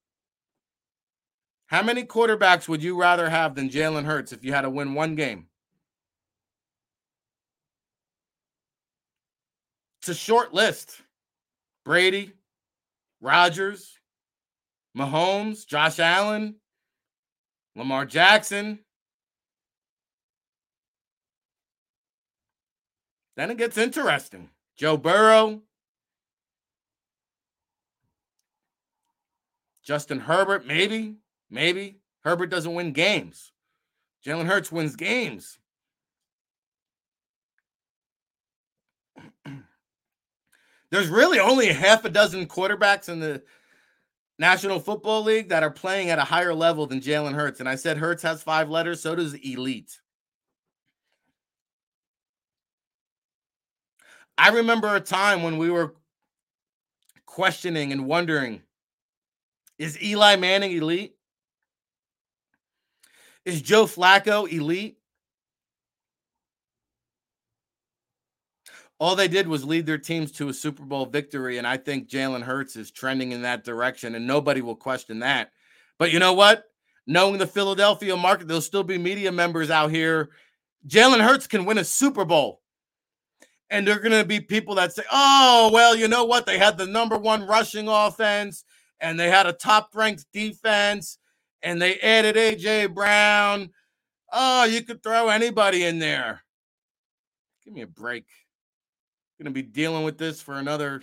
How 1.67 1.83
many 1.83 2.05
quarterbacks 2.05 2.69
would 2.69 2.83
you 2.83 2.99
rather 2.99 3.29
have 3.29 3.55
than 3.55 3.69
Jalen 3.69 4.05
Hurts 4.05 4.33
if 4.33 4.45
you 4.45 4.53
had 4.53 4.63
to 4.63 4.71
win 4.71 4.95
one 4.95 5.17
game? 5.17 5.49
It's 10.01 10.09
a 10.09 10.15
short 10.15 10.55
list. 10.55 11.03
Brady, 11.85 12.33
Rodgers, 13.21 13.96
Mahomes, 14.97 15.67
Josh 15.67 15.99
Allen, 15.99 16.57
Lamar 17.75 18.07
Jackson. 18.07 18.79
Then 23.37 23.51
it 23.51 23.59
gets 23.59 23.77
interesting. 23.77 24.49
Joe 24.77 24.97
Burrow, 24.97 25.61
Justin 29.85 30.21
Herbert, 30.21 30.67
maybe, 30.67 31.17
maybe. 31.51 32.01
Herbert 32.25 32.47
doesn't 32.47 32.75
win 32.75 32.93
games. 32.93 33.53
Jalen 34.25 34.47
Hurts 34.47 34.73
wins 34.73 34.97
games. 34.97 35.59
There's 40.91 41.09
really 41.09 41.39
only 41.39 41.69
half 41.69 42.05
a 42.05 42.11
dozen 42.11 42.47
quarterbacks 42.47 43.09
in 43.09 43.21
the 43.21 43.43
National 44.39 44.79
Football 44.79 45.23
League 45.23 45.49
that 45.49 45.63
are 45.63 45.71
playing 45.71 46.11
at 46.11 46.19
a 46.19 46.25
higher 46.25 46.55
level 46.55 46.87
than 46.87 47.01
Jalen 47.01 47.35
Hurts. 47.35 47.61
And 47.61 47.69
I 47.69 47.75
said 47.77 47.97
Hurts 47.97 48.23
has 48.23 48.43
five 48.43 48.69
letters, 48.69 49.01
so 49.01 49.15
does 49.15 49.35
elite. 49.35 50.01
I 54.39 54.51
remember 54.51 54.95
a 54.95 55.01
time 55.01 55.43
when 55.43 55.57
we 55.57 55.71
were 55.71 55.95
questioning 57.25 57.93
and 57.93 58.07
wondering 58.07 58.63
is 59.79 60.03
Eli 60.03 60.37
Manning 60.37 60.73
elite? 60.73 61.17
Is 63.45 63.61
Joe 63.61 63.85
Flacco 63.85 64.51
elite? 64.51 64.96
All 68.99 69.15
they 69.15 69.29
did 69.29 69.47
was 69.47 69.65
lead 69.65 69.85
their 69.85 69.99
teams 69.99 70.33
to 70.33 70.49
a 70.49 70.55
Super 70.55 70.83
Bowl 70.83 71.07
victory. 71.07 71.59
And 71.59 71.67
I 71.67 71.77
think 71.77 72.09
Jalen 72.09 72.43
Hurts 72.43 72.77
is 72.77 72.91
trending 72.91 73.33
in 73.33 73.43
that 73.43 73.65
direction, 73.65 74.15
and 74.15 74.27
nobody 74.27 74.63
will 74.63 74.77
question 74.77 75.19
that. 75.19 75.51
But 75.99 76.13
you 76.13 76.19
know 76.19 76.33
what? 76.33 76.65
Knowing 77.07 77.39
the 77.39 77.47
Philadelphia 77.47 78.17
market, 78.17 78.49
there'll 78.49 78.61
still 78.61 78.83
be 78.83 78.99
media 78.99 79.31
members 79.31 79.71
out 79.71 79.91
here. 79.91 80.31
Jalen 80.89 81.21
Hurts 81.21 81.47
can 81.47 81.65
win 81.65 81.79
a 81.79 81.85
Super 81.85 82.25
Bowl. 82.25 82.63
And 83.71 83.87
there 83.87 83.97
are 83.97 84.01
going 84.01 84.13
to 84.13 84.25
be 84.25 84.41
people 84.41 84.77
that 84.77 84.93
say, 84.93 85.03
oh, 85.11 85.71
well, 85.73 85.97
you 85.97 86.09
know 86.09 86.25
what? 86.25 86.47
They 86.47 86.59
had 86.59 86.79
the 86.79 86.87
number 86.87 87.19
one 87.19 87.47
rushing 87.47 87.89
offense 87.89 88.65
and 89.01 89.19
they 89.19 89.29
had 89.29 89.47
a 89.47 89.53
top 89.53 89.91
ranked 89.95 90.27
defense 90.33 91.19
and 91.63 91.83
they 91.83 91.99
added 91.99 92.37
AJ 92.37 92.95
Brown. 92.95 93.71
Oh, 94.33 94.65
you 94.65 94.83
could 94.83 95.03
throw 95.03 95.29
anybody 95.29 95.85
in 95.85 95.99
there. 95.99 96.43
Give 97.65 97.75
me 97.75 97.83
a 97.83 97.87
break. 97.87 98.27
Going 99.39 99.47
to 99.47 99.51
be 99.51 99.63
dealing 99.63 100.05
with 100.05 100.17
this 100.17 100.41
for 100.41 100.55
another 100.55 101.03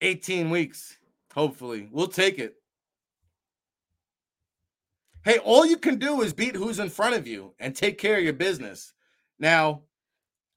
18 0.00 0.48
weeks, 0.50 0.96
hopefully. 1.34 1.88
We'll 1.90 2.06
take 2.06 2.38
it. 2.38 2.54
Hey, 5.24 5.38
all 5.38 5.66
you 5.66 5.76
can 5.76 5.98
do 5.98 6.22
is 6.22 6.32
beat 6.32 6.54
who's 6.54 6.78
in 6.78 6.88
front 6.88 7.16
of 7.16 7.26
you 7.26 7.52
and 7.58 7.74
take 7.74 7.98
care 7.98 8.16
of 8.16 8.22
your 8.22 8.32
business. 8.32 8.92
Now, 9.40 9.82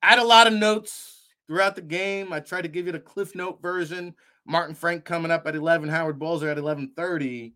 I 0.04 0.10
had 0.10 0.20
a 0.20 0.24
lot 0.24 0.46
of 0.46 0.54
notes 0.54 1.28
throughout 1.48 1.76
the 1.76 1.82
game. 1.82 2.32
I 2.32 2.40
tried 2.40 2.62
to 2.62 2.68
give 2.68 2.86
you 2.86 2.92
the 2.92 3.00
Cliff 3.00 3.34
Note 3.34 3.60
version. 3.60 4.14
Martin 4.46 4.76
Frank 4.76 5.06
coming 5.06 5.32
up 5.32 5.48
at 5.48 5.56
11, 5.56 5.90
Howard 5.90 6.20
Balzer 6.20 6.50
at 6.50 6.58
11:30. 6.58 7.54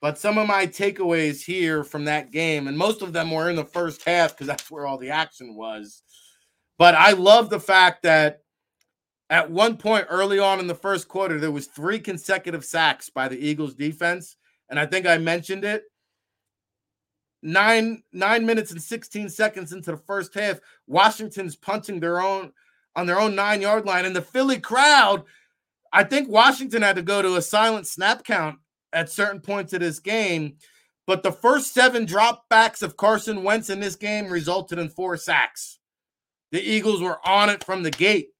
But 0.00 0.18
some 0.18 0.36
of 0.36 0.48
my 0.48 0.66
takeaways 0.66 1.44
here 1.44 1.84
from 1.84 2.04
that 2.04 2.32
game, 2.32 2.66
and 2.66 2.76
most 2.76 3.02
of 3.02 3.12
them 3.12 3.30
were 3.30 3.48
in 3.48 3.56
the 3.56 3.64
first 3.64 4.02
half 4.02 4.32
because 4.32 4.48
that's 4.48 4.70
where 4.70 4.86
all 4.86 4.98
the 4.98 5.10
action 5.10 5.54
was. 5.54 6.02
But 6.78 6.94
I 6.94 7.12
love 7.12 7.50
the 7.50 7.60
fact 7.60 8.02
that 8.02 8.42
at 9.30 9.50
one 9.50 9.76
point 9.76 10.06
early 10.08 10.38
on 10.38 10.60
in 10.60 10.66
the 10.66 10.74
first 10.74 11.08
quarter, 11.08 11.40
there 11.40 11.50
was 11.50 11.66
three 11.66 11.98
consecutive 11.98 12.64
sacks 12.64 13.10
by 13.10 13.28
the 13.28 13.38
Eagles 13.38 13.74
defense. 13.74 14.36
And 14.68 14.78
I 14.78 14.86
think 14.86 15.06
I 15.06 15.18
mentioned 15.18 15.64
it. 15.64 15.84
Nine 17.42 18.02
nine 18.12 18.44
minutes 18.44 18.72
and 18.72 18.82
16 18.82 19.28
seconds 19.28 19.72
into 19.72 19.92
the 19.92 19.96
first 19.96 20.34
half, 20.34 20.58
Washington's 20.86 21.54
punting 21.54 22.00
their 22.00 22.20
own 22.20 22.52
on 22.96 23.06
their 23.06 23.20
own 23.20 23.34
nine 23.34 23.60
yard 23.60 23.84
line. 23.84 24.04
And 24.04 24.16
the 24.16 24.22
Philly 24.22 24.58
crowd, 24.58 25.22
I 25.92 26.02
think 26.02 26.28
Washington 26.28 26.82
had 26.82 26.96
to 26.96 27.02
go 27.02 27.22
to 27.22 27.36
a 27.36 27.42
silent 27.42 27.86
snap 27.86 28.24
count 28.24 28.58
at 28.92 29.10
certain 29.10 29.40
points 29.40 29.72
of 29.74 29.80
this 29.80 30.00
game. 30.00 30.56
But 31.06 31.22
the 31.22 31.30
first 31.30 31.72
seven 31.72 32.04
dropbacks 32.04 32.82
of 32.82 32.96
Carson 32.96 33.44
Wentz 33.44 33.70
in 33.70 33.78
this 33.78 33.94
game 33.94 34.28
resulted 34.28 34.78
in 34.78 34.88
four 34.88 35.16
sacks. 35.16 35.75
The 36.56 36.66
Eagles 36.66 37.02
were 37.02 37.18
on 37.28 37.50
it 37.50 37.62
from 37.62 37.82
the 37.82 37.90
gate. 37.90 38.30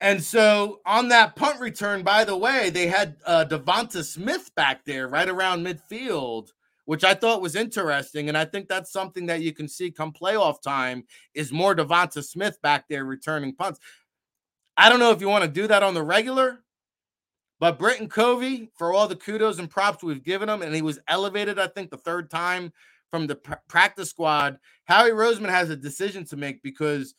And 0.00 0.22
so 0.22 0.80
on 0.86 1.08
that 1.08 1.34
punt 1.34 1.58
return, 1.58 2.04
by 2.04 2.22
the 2.22 2.36
way, 2.36 2.70
they 2.70 2.86
had 2.86 3.16
uh, 3.26 3.46
DeVonta 3.48 4.04
Smith 4.04 4.52
back 4.54 4.84
there 4.84 5.08
right 5.08 5.28
around 5.28 5.66
midfield, 5.66 6.50
which 6.84 7.02
I 7.02 7.14
thought 7.14 7.42
was 7.42 7.56
interesting. 7.56 8.28
And 8.28 8.38
I 8.38 8.44
think 8.44 8.68
that's 8.68 8.92
something 8.92 9.26
that 9.26 9.40
you 9.40 9.52
can 9.52 9.66
see 9.66 9.90
come 9.90 10.12
playoff 10.12 10.62
time 10.62 11.02
is 11.34 11.50
more 11.50 11.74
DeVonta 11.74 12.22
Smith 12.22 12.62
back 12.62 12.84
there 12.88 13.04
returning 13.04 13.52
punts. 13.52 13.80
I 14.76 14.88
don't 14.88 15.00
know 15.00 15.10
if 15.10 15.20
you 15.20 15.28
want 15.28 15.42
to 15.42 15.50
do 15.50 15.66
that 15.66 15.82
on 15.82 15.94
the 15.94 16.04
regular, 16.04 16.62
but 17.58 17.76
Britain 17.76 18.08
Covey, 18.08 18.70
for 18.78 18.92
all 18.92 19.08
the 19.08 19.16
kudos 19.16 19.58
and 19.58 19.68
props 19.68 20.04
we've 20.04 20.22
given 20.22 20.48
him, 20.48 20.62
and 20.62 20.72
he 20.72 20.82
was 20.82 21.00
elevated, 21.08 21.58
I 21.58 21.66
think, 21.66 21.90
the 21.90 21.96
third 21.96 22.30
time 22.30 22.72
from 23.10 23.26
the 23.26 23.36
pr- 23.36 23.54
practice 23.68 24.10
squad. 24.10 24.58
Howie 24.84 25.10
Roseman 25.10 25.50
has 25.50 25.70
a 25.70 25.76
decision 25.76 26.24
to 26.26 26.36
make 26.36 26.62
because, 26.62 27.14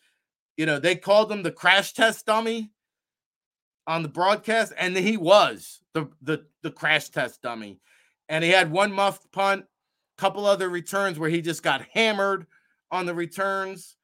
you 0.55 0.65
know, 0.65 0.79
they 0.79 0.95
called 0.95 1.31
him 1.31 1.43
the 1.43 1.51
crash 1.51 1.93
test 1.93 2.25
dummy 2.25 2.71
on 3.85 4.03
the 4.03 4.09
broadcast, 4.09 4.73
and 4.77 4.95
he 4.95 5.17
was 5.17 5.81
the 5.93 6.09
the 6.21 6.45
the 6.61 6.71
crash 6.71 7.09
test 7.09 7.41
dummy, 7.41 7.79
and 8.29 8.43
he 8.43 8.49
had 8.49 8.71
one 8.71 8.91
muffed 8.91 9.31
punt, 9.31 9.65
couple 10.17 10.45
other 10.45 10.69
returns 10.69 11.17
where 11.17 11.29
he 11.29 11.41
just 11.41 11.63
got 11.63 11.85
hammered 11.93 12.45
on 12.91 13.05
the 13.05 13.13
returns. 13.13 13.95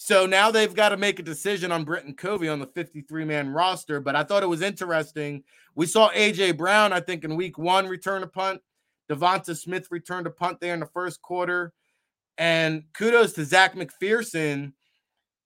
So 0.00 0.26
now 0.26 0.52
they've 0.52 0.74
got 0.74 0.90
to 0.90 0.96
make 0.96 1.18
a 1.18 1.24
decision 1.24 1.72
on 1.72 1.84
Britain 1.84 2.14
Covey 2.14 2.48
on 2.48 2.60
the 2.60 2.68
53 2.68 3.24
man 3.24 3.50
roster. 3.50 4.00
But 4.00 4.14
I 4.14 4.22
thought 4.22 4.44
it 4.44 4.48
was 4.48 4.62
interesting. 4.62 5.42
We 5.74 5.86
saw 5.86 6.10
AJ 6.10 6.56
Brown, 6.56 6.92
I 6.92 7.00
think, 7.00 7.24
in 7.24 7.34
week 7.36 7.58
one 7.58 7.88
return 7.88 8.22
a 8.22 8.26
punt. 8.28 8.60
DeVonta 9.10 9.56
Smith 9.56 9.88
returned 9.90 10.26
a 10.26 10.30
punt 10.30 10.60
there 10.60 10.74
in 10.74 10.80
the 10.80 10.86
first 10.86 11.22
quarter. 11.22 11.72
And 12.36 12.84
kudos 12.92 13.32
to 13.34 13.44
Zech 13.44 13.74
McPhearson 13.74 14.72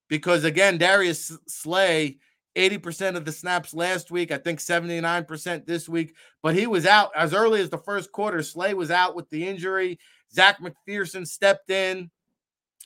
because, 0.09 0.45
again, 0.45 0.77
Darius 0.77 1.37
Slay, 1.49 2.19
80% 2.55 3.17
of 3.17 3.25
the 3.25 3.33
snaps 3.33 3.73
last 3.73 4.11
week, 4.11 4.31
I 4.31 4.37
think 4.37 4.59
79% 4.59 5.65
this 5.65 5.89
week, 5.89 6.15
but 6.43 6.55
he 6.55 6.67
was 6.67 6.85
out 6.85 7.11
as 7.17 7.33
early 7.33 7.63
as 7.63 7.71
the 7.71 7.79
first 7.79 8.13
quarter. 8.13 8.43
Slay 8.43 8.75
was 8.75 8.91
out 8.91 9.15
with 9.17 9.31
the 9.31 9.47
injury. 9.47 9.99
Zech 10.35 10.59
McPhearson 10.61 11.27
stepped 11.27 11.71
in 11.71 12.11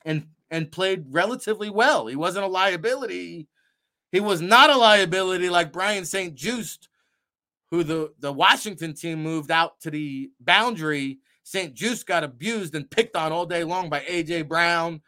and 0.04 0.26
and 0.50 0.70
played 0.70 1.06
relatively 1.10 1.70
well. 1.70 2.06
He 2.06 2.14
wasn't 2.14 2.44
a 2.44 2.48
liability. 2.48 3.48
He 4.12 4.20
was 4.20 4.40
not 4.40 4.70
a 4.70 4.76
liability 4.76 5.48
like 5.48 5.72
Brian 5.72 6.04
St. 6.04 6.36
Juste 6.36 6.88
who 7.70 7.82
the, 7.82 8.12
the 8.20 8.32
Washington 8.32 8.94
team 8.94 9.22
moved 9.22 9.50
out 9.50 9.80
to 9.80 9.90
the 9.90 10.30
boundary. 10.40 11.18
St. 11.42 11.74
Juste 11.74 12.06
got 12.06 12.24
abused 12.24 12.74
and 12.74 12.90
picked 12.90 13.16
on 13.16 13.32
all 13.32 13.46
day 13.46 13.64
long 13.64 13.88
by 13.88 14.00
AJ 14.00 14.48
Brown 14.48 15.00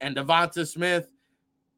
and 0.00 0.16
DeVonta 0.16 0.66
Smith. 0.66 1.10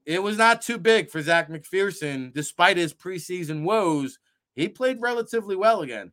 It 0.06 0.22
was 0.22 0.38
not 0.38 0.62
too 0.62 0.78
big 0.78 1.10
for 1.10 1.20
Zech 1.20 1.48
McPhearson, 1.48 2.32
despite 2.32 2.76
his 2.76 2.94
preseason 2.94 3.62
woes. 3.62 4.18
He 4.54 4.68
played 4.68 5.00
relatively 5.00 5.54
well 5.54 5.82
again. 5.82 6.12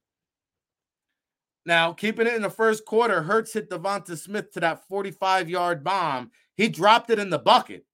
Now, 1.66 1.94
keeping 1.94 2.28
it 2.28 2.36
in 2.36 2.44
the 2.44 2.50
first 2.50 2.86
quarter, 2.86 3.24
Hurts 3.24 3.54
hit 3.54 3.70
DeVonta 3.70 4.18
Smith 4.18 4.52
to 4.52 4.60
that 4.60 4.88
45 4.88 5.50
yard 5.50 5.84
bomb. 5.84 6.32
He 6.56 6.70
dropped 6.70 7.10
it 7.10 7.20
in 7.20 7.30
the 7.30 7.40
bucket. 7.40 7.86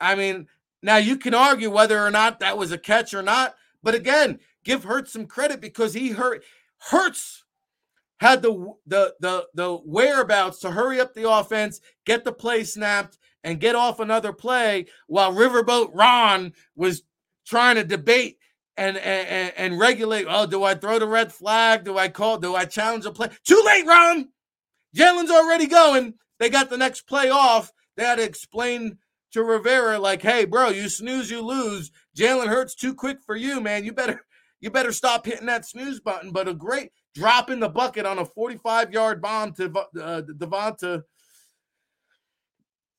I 0.00 0.14
mean, 0.14 0.46
now 0.82 0.96
you 0.96 1.16
can 1.16 1.34
argue 1.34 1.70
whether 1.70 2.04
or 2.04 2.10
not 2.10 2.40
that 2.40 2.58
was 2.58 2.70
a 2.70 2.78
catch 2.78 3.14
or 3.14 3.22
not. 3.22 3.54
But 3.82 3.94
again, 3.94 4.40
give 4.68 4.84
Hurts 4.84 5.12
some 5.12 5.26
credit 5.26 5.60
because 5.60 5.94
he 5.94 6.10
hurt 6.10 6.44
Hurts 6.78 7.44
had 8.20 8.42
the 8.42 8.74
the 8.86 9.14
the 9.20 9.46
the 9.54 9.74
whereabouts 9.84 10.60
to 10.60 10.70
hurry 10.70 11.00
up 11.00 11.14
the 11.14 11.28
offense, 11.28 11.80
get 12.04 12.24
the 12.24 12.32
play 12.32 12.64
snapped, 12.64 13.18
and 13.42 13.60
get 13.60 13.74
off 13.74 13.98
another 13.98 14.32
play 14.32 14.86
while 15.06 15.32
Riverboat 15.32 15.90
Ron 15.94 16.52
was 16.76 17.02
trying 17.46 17.76
to 17.76 17.84
debate 17.84 18.38
and, 18.76 18.98
and 18.98 19.52
and 19.56 19.78
regulate. 19.78 20.26
Oh, 20.28 20.46
do 20.46 20.62
I 20.62 20.74
throw 20.74 20.98
the 20.98 21.06
red 21.06 21.32
flag? 21.32 21.84
Do 21.84 21.96
I 21.96 22.08
call? 22.08 22.38
Do 22.38 22.54
I 22.54 22.66
challenge 22.66 23.06
a 23.06 23.10
play? 23.10 23.28
Too 23.44 23.62
late, 23.64 23.86
Ron. 23.86 24.28
Jalen's 24.94 25.30
already 25.30 25.66
going. 25.66 26.14
They 26.38 26.50
got 26.50 26.70
the 26.70 26.76
next 26.76 27.02
play 27.02 27.30
off. 27.30 27.72
They 27.96 28.04
had 28.04 28.16
to 28.16 28.24
explain 28.24 28.98
to 29.32 29.42
Rivera, 29.42 29.98
like, 29.98 30.22
hey, 30.22 30.44
bro, 30.44 30.70
you 30.70 30.88
snooze, 30.88 31.30
you 31.30 31.42
lose. 31.42 31.90
Jalen 32.16 32.46
Hurts 32.46 32.74
too 32.74 32.94
quick 32.94 33.18
for 33.24 33.36
you, 33.36 33.60
man. 33.60 33.84
You 33.84 33.92
better 33.92 34.24
you 34.60 34.70
better 34.70 34.92
stop 34.92 35.24
hitting 35.26 35.46
that 35.46 35.66
snooze 35.66 36.00
button. 36.00 36.30
But 36.30 36.48
a 36.48 36.54
great 36.54 36.90
drop 37.14 37.50
in 37.50 37.60
the 37.60 37.68
bucket 37.68 38.06
on 38.06 38.18
a 38.18 38.24
45 38.24 38.92
yard 38.92 39.22
bomb 39.22 39.52
to 39.54 39.64
uh, 39.66 40.22
DeVonta. 40.22 41.02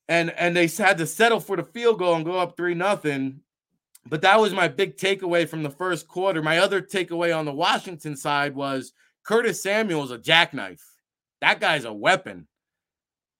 And, 0.08 0.30
and 0.30 0.56
they 0.56 0.66
had 0.66 0.98
to 0.98 1.06
settle 1.06 1.40
for 1.40 1.56
the 1.56 1.62
field 1.62 1.98
goal 1.98 2.16
and 2.16 2.24
go 2.24 2.38
up 2.38 2.56
3 2.56 2.74
nothing. 2.74 3.40
But 4.06 4.22
that 4.22 4.40
was 4.40 4.52
my 4.52 4.66
big 4.66 4.96
takeaway 4.96 5.48
from 5.48 5.62
the 5.62 5.70
first 5.70 6.08
quarter. 6.08 6.42
My 6.42 6.58
other 6.58 6.80
takeaway 6.80 7.36
on 7.36 7.44
the 7.44 7.52
Washington 7.52 8.16
side 8.16 8.54
was 8.54 8.92
Curtis 9.24 9.62
Samuel's 9.62 10.10
a 10.10 10.18
jackknife. 10.18 10.82
That 11.40 11.60
guy's 11.60 11.84
a 11.84 11.92
weapon. 11.92 12.48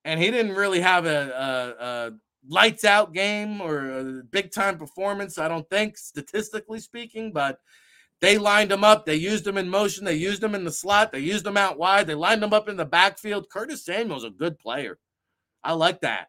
And 0.05 0.19
he 0.19 0.31
didn't 0.31 0.55
really 0.55 0.79
have 0.81 1.05
a, 1.05 1.75
a, 1.79 1.85
a 1.85 2.11
lights 2.47 2.85
out 2.85 3.13
game 3.13 3.61
or 3.61 3.99
a 3.99 4.03
big 4.23 4.51
time 4.51 4.77
performance, 4.77 5.37
I 5.37 5.47
don't 5.47 5.69
think, 5.69 5.97
statistically 5.97 6.79
speaking, 6.79 7.31
but 7.31 7.59
They 8.21 8.37
lined 8.37 8.71
him 8.71 8.83
up. 8.83 9.05
They 9.05 9.15
used 9.15 9.47
him 9.47 9.57
in 9.57 9.67
motion. 9.67 10.05
They 10.05 10.13
used 10.13 10.43
him 10.43 10.53
in 10.53 10.63
the 10.63 10.71
slot. 10.71 11.11
They 11.11 11.19
used 11.19 11.45
him 11.45 11.57
out 11.57 11.79
wide. 11.79 12.05
They 12.05 12.13
lined 12.13 12.43
him 12.43 12.53
up 12.53 12.69
in 12.69 12.77
the 12.77 12.85
backfield. 12.85 13.49
Curtis 13.49 13.83
Samuel's 13.83 14.23
a 14.23 14.29
good 14.29 14.59
player. 14.59 14.99
I 15.63 15.73
like 15.73 16.01
that. 16.01 16.27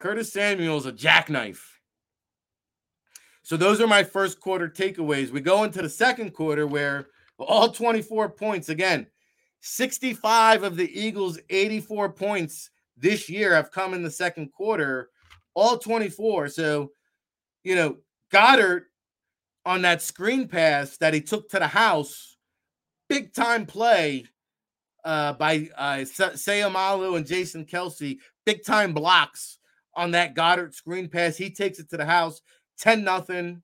Curtis 0.00 0.32
Samuel's 0.32 0.86
a 0.86 0.92
jackknife. 0.92 1.80
So 3.42 3.56
those 3.56 3.80
are 3.80 3.86
my 3.86 4.02
first 4.02 4.40
quarter 4.40 4.68
takeaways. 4.68 5.30
We 5.30 5.40
go 5.40 5.62
into 5.62 5.82
the 5.82 5.88
second 5.88 6.32
quarter 6.32 6.66
where 6.66 7.08
all 7.38 7.70
24 7.70 8.30
points 8.30 8.68
again, 8.68 9.06
65 9.60 10.62
of 10.62 10.76
the 10.76 10.90
Eagles' 10.98 11.38
84 11.50 12.12
points 12.12 12.70
this 12.96 13.28
year 13.28 13.54
have 13.54 13.70
come 13.70 13.94
in 13.94 14.02
the 14.02 14.10
second 14.10 14.52
quarter, 14.52 15.10
all 15.54 15.78
24. 15.78 16.48
So, 16.48 16.92
you 17.62 17.74
know, 17.74 17.96
Goedert 18.32 18.82
on 19.64 19.82
that 19.82 20.02
screen 20.02 20.48
pass 20.48 20.96
that 20.98 21.14
he 21.14 21.20
took 21.20 21.48
to 21.50 21.58
the 21.58 21.66
house, 21.66 22.36
big 23.08 23.34
time 23.34 23.66
play 23.66 24.26
uh, 25.04 25.34
by 25.34 25.68
uh, 25.76 25.98
Seumalo 25.98 27.16
and 27.16 27.26
Jason 27.26 27.64
Kelce, 27.64 28.18
big 28.46 28.64
time 28.64 28.92
blocks 28.92 29.58
on 29.94 30.12
that 30.12 30.34
Goedert 30.34 30.74
screen 30.74 31.08
pass. 31.08 31.36
He 31.36 31.50
takes 31.50 31.78
it 31.78 31.90
to 31.90 31.96
the 31.96 32.04
house, 32.04 32.40
10 32.78 33.04
nothing. 33.04 33.62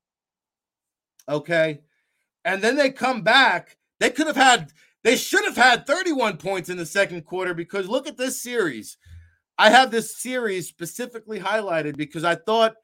Okay. 1.28 1.80
And 2.44 2.62
then 2.62 2.76
they 2.76 2.90
come 2.90 3.22
back. 3.22 3.76
They 3.98 4.10
could 4.10 4.26
have 4.26 4.36
had, 4.36 4.72
they 5.02 5.16
should 5.16 5.44
have 5.44 5.56
had 5.56 5.86
31 5.86 6.36
points 6.36 6.68
in 6.68 6.76
the 6.76 6.86
second 6.86 7.22
quarter 7.22 7.54
because 7.54 7.88
look 7.88 8.06
at 8.06 8.16
this 8.16 8.40
series. 8.40 8.98
I 9.58 9.70
have 9.70 9.90
this 9.90 10.18
series 10.18 10.68
specifically 10.68 11.40
highlighted 11.40 11.96
because 11.96 12.24
I 12.24 12.34
thought 12.34 12.74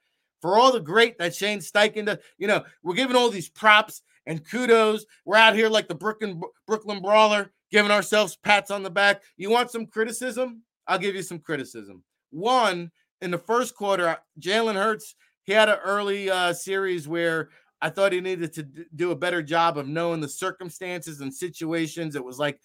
for 0.42 0.58
all 0.58 0.72
the 0.72 0.80
great 0.80 1.16
that 1.18 1.34
Shane 1.34 1.60
Steichen 1.60 2.06
does, 2.06 2.18
you 2.36 2.48
know, 2.48 2.64
we're 2.82 2.94
giving 2.94 3.16
all 3.16 3.30
these 3.30 3.48
props 3.48 4.02
and 4.26 4.46
kudos. 4.46 5.06
We're 5.24 5.36
out 5.36 5.54
here 5.54 5.68
like 5.68 5.88
the 5.88 5.94
Brooklyn 5.94 6.42
Brooklyn 6.66 7.00
Brawler, 7.00 7.52
giving 7.70 7.92
ourselves 7.92 8.36
pats 8.36 8.70
on 8.70 8.82
the 8.82 8.90
back. 8.90 9.22
You 9.36 9.50
want 9.50 9.70
some 9.70 9.86
criticism? 9.86 10.62
I'll 10.86 10.98
give 10.98 11.14
you 11.14 11.22
some 11.22 11.38
criticism. 11.38 12.02
One, 12.30 12.90
in 13.20 13.30
the 13.30 13.38
first 13.38 13.76
quarter, 13.76 14.18
Jalen 14.40 14.74
Hurts, 14.74 15.14
he 15.44 15.52
had 15.52 15.68
an 15.68 15.78
early 15.84 16.28
uh, 16.28 16.52
series 16.52 17.06
where 17.06 17.50
I 17.80 17.88
thought 17.90 18.12
he 18.12 18.20
needed 18.20 18.52
to 18.54 18.62
do 18.94 19.10
a 19.12 19.16
better 19.16 19.42
job 19.42 19.78
of 19.78 19.88
knowing 19.88 20.20
the 20.20 20.28
circumstances 20.28 21.20
and 21.20 21.32
situations. 21.32 22.16
It 22.16 22.24
was 22.24 22.38
like 22.38 22.60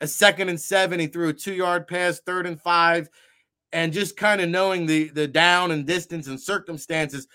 a 0.00 0.06
second 0.06 0.48
and 0.48 0.60
seven. 0.60 1.00
He 1.00 1.06
threw 1.06 1.28
a 1.28 1.34
two 1.34 1.54
yard 1.54 1.86
pass, 1.86 2.20
third 2.20 2.46
and 2.46 2.60
five, 2.60 3.08
and 3.72 3.92
just 3.92 4.16
kind 4.16 4.40
of 4.40 4.48
knowing 4.48 4.86
the 4.86 5.08
the 5.10 5.26
down 5.26 5.70
and 5.70 5.86
distance 5.86 6.26
and 6.26 6.40
circumstances. 6.40 7.26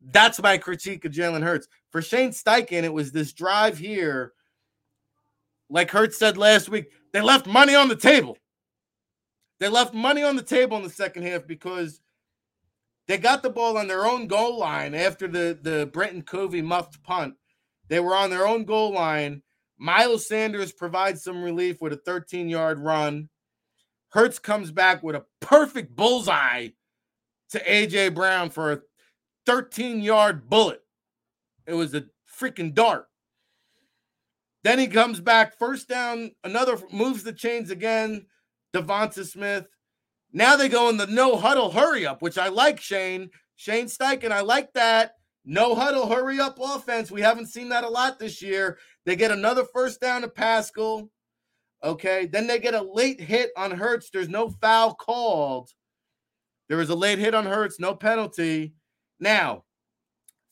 That's 0.00 0.42
my 0.42 0.58
critique 0.58 1.04
of 1.04 1.12
Jalen 1.12 1.42
Hurts. 1.42 1.66
For 1.90 2.02
Shane 2.02 2.30
Steichen, 2.30 2.84
it 2.84 2.92
was 2.92 3.12
this 3.12 3.32
drive 3.32 3.78
here. 3.78 4.32
Like 5.70 5.90
Hurts 5.90 6.18
said 6.18 6.36
last 6.36 6.68
week, 6.68 6.90
they 7.12 7.20
left 7.20 7.46
money 7.46 7.74
on 7.74 7.88
the 7.88 7.96
table. 7.96 8.36
They 9.60 9.68
left 9.68 9.94
money 9.94 10.22
on 10.22 10.36
the 10.36 10.42
table 10.42 10.76
in 10.76 10.82
the 10.82 10.90
second 10.90 11.22
half 11.22 11.46
because 11.46 12.00
they 13.06 13.18
got 13.18 13.42
the 13.42 13.50
ball 13.50 13.78
on 13.78 13.86
their 13.86 14.06
own 14.06 14.26
goal 14.26 14.58
line 14.58 14.94
after 14.94 15.28
the, 15.28 15.58
the 15.60 15.86
Britain 15.92 16.22
Covey 16.22 16.62
muffed 16.62 17.02
punt. 17.02 17.34
They 17.88 18.00
were 18.00 18.16
on 18.16 18.30
their 18.30 18.46
own 18.46 18.64
goal 18.64 18.92
line. 18.92 19.42
Miles 19.78 20.26
Sanders 20.26 20.72
provides 20.72 21.22
some 21.22 21.42
relief 21.42 21.80
with 21.80 21.92
a 21.92 21.96
13 21.96 22.48
yard 22.48 22.78
run. 22.78 23.28
Hurts 24.14 24.38
comes 24.38 24.70
back 24.70 25.02
with 25.02 25.16
a 25.16 25.24
perfect 25.40 25.96
bullseye 25.96 26.68
to 27.50 27.58
AJ 27.58 28.14
Brown 28.14 28.48
for 28.48 28.70
a 28.70 28.80
13 29.44 30.00
yard 30.02 30.48
bullet. 30.48 30.82
It 31.66 31.74
was 31.74 31.94
a 31.94 32.04
freaking 32.40 32.72
dart. 32.72 33.08
Then 34.62 34.78
he 34.78 34.86
comes 34.86 35.18
back, 35.18 35.58
first 35.58 35.88
down, 35.88 36.30
another 36.44 36.78
moves 36.92 37.24
the 37.24 37.32
chains 37.32 37.70
again. 37.70 38.26
DeVonta 38.72 39.26
Smith. 39.26 39.66
Now 40.32 40.54
they 40.54 40.68
go 40.68 40.88
in 40.90 40.96
the 40.96 41.08
no 41.08 41.36
huddle 41.36 41.72
hurry 41.72 42.06
up, 42.06 42.22
which 42.22 42.38
I 42.38 42.48
like, 42.48 42.80
Shane. 42.80 43.30
Shane 43.56 43.86
Steichen, 43.86 44.30
I 44.30 44.42
like 44.42 44.72
that. 44.74 45.14
No 45.44 45.74
huddle 45.74 46.08
hurry 46.08 46.38
up 46.38 46.60
offense. 46.62 47.10
We 47.10 47.20
haven't 47.20 47.46
seen 47.46 47.68
that 47.70 47.82
a 47.82 47.88
lot 47.88 48.20
this 48.20 48.40
year. 48.40 48.78
They 49.06 49.16
get 49.16 49.32
another 49.32 49.64
first 49.64 50.00
down 50.00 50.22
to 50.22 50.28
Pascal. 50.28 51.10
Okay. 51.84 52.26
Then 52.26 52.46
they 52.46 52.58
get 52.58 52.74
a 52.74 52.82
late 52.82 53.20
hit 53.20 53.50
on 53.56 53.70
Hurts. 53.70 54.08
There's 54.10 54.28
no 54.28 54.48
foul 54.48 54.94
called. 54.94 55.70
There 56.68 56.78
was 56.78 56.88
a 56.88 56.94
late 56.94 57.18
hit 57.18 57.34
on 57.34 57.44
Hurts, 57.44 57.78
no 57.78 57.94
penalty. 57.94 58.74
Now, 59.20 59.64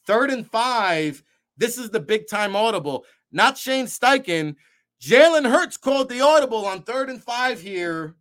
third 0.06 0.30
and 0.30 0.46
five. 0.46 1.22
This 1.56 1.78
is 1.78 1.90
the 1.90 2.00
big 2.00 2.28
time 2.28 2.54
audible. 2.54 3.06
Not 3.30 3.56
Shane 3.56 3.86
Steichen. 3.86 4.56
Jalen 5.00 5.50
Hurts 5.50 5.76
called 5.76 6.10
the 6.10 6.20
audible 6.20 6.66
on 6.66 6.82
third 6.82 7.08
and 7.08 7.22
five 7.22 7.60
here. 7.60 8.14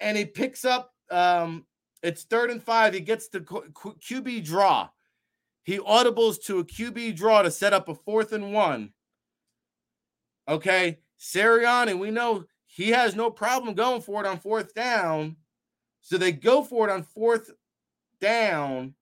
And 0.00 0.16
he 0.16 0.24
picks 0.24 0.64
up, 0.64 0.92
um, 1.10 1.64
it's 2.02 2.24
third 2.24 2.50
and 2.50 2.62
five. 2.62 2.92
He 2.92 3.00
gets 3.00 3.28
the 3.28 3.40
QB 3.40 4.44
draw. 4.44 4.88
He 5.62 5.78
audibles 5.78 6.42
to 6.46 6.58
a 6.58 6.64
QB 6.64 7.16
draw 7.16 7.42
to 7.42 7.50
set 7.50 7.72
up 7.72 7.88
a 7.88 7.94
fourth 7.94 8.32
and 8.32 8.52
one. 8.52 8.92
Okay. 10.48 10.98
Sirianni, 11.20 11.98
we 11.98 12.10
know 12.10 12.44
he 12.66 12.88
has 12.90 13.14
no 13.14 13.30
problem 13.30 13.74
going 13.74 14.00
for 14.00 14.24
it 14.24 14.26
on 14.26 14.38
fourth 14.38 14.74
down. 14.74 15.36
So 16.00 16.16
they 16.16 16.32
go 16.32 16.62
for 16.62 16.88
it 16.88 16.92
on 16.92 17.02
fourth 17.02 17.50
down. 18.20 18.94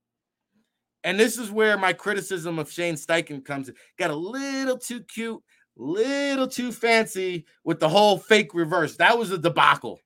And 1.04 1.18
this 1.18 1.38
is 1.38 1.50
where 1.50 1.78
my 1.78 1.92
criticism 1.92 2.58
of 2.58 2.70
Shane 2.70 2.96
Steichen 2.96 3.44
comes 3.44 3.68
in. 3.68 3.76
Got 3.98 4.10
a 4.10 4.16
little 4.16 4.76
too 4.76 5.00
cute, 5.02 5.40
little 5.76 6.48
too 6.48 6.72
fancy 6.72 7.46
with 7.62 7.78
the 7.78 7.88
whole 7.88 8.18
fake 8.18 8.52
reverse. 8.52 8.96
That 8.96 9.16
was 9.16 9.30
a 9.30 9.38
debacle. 9.38 10.00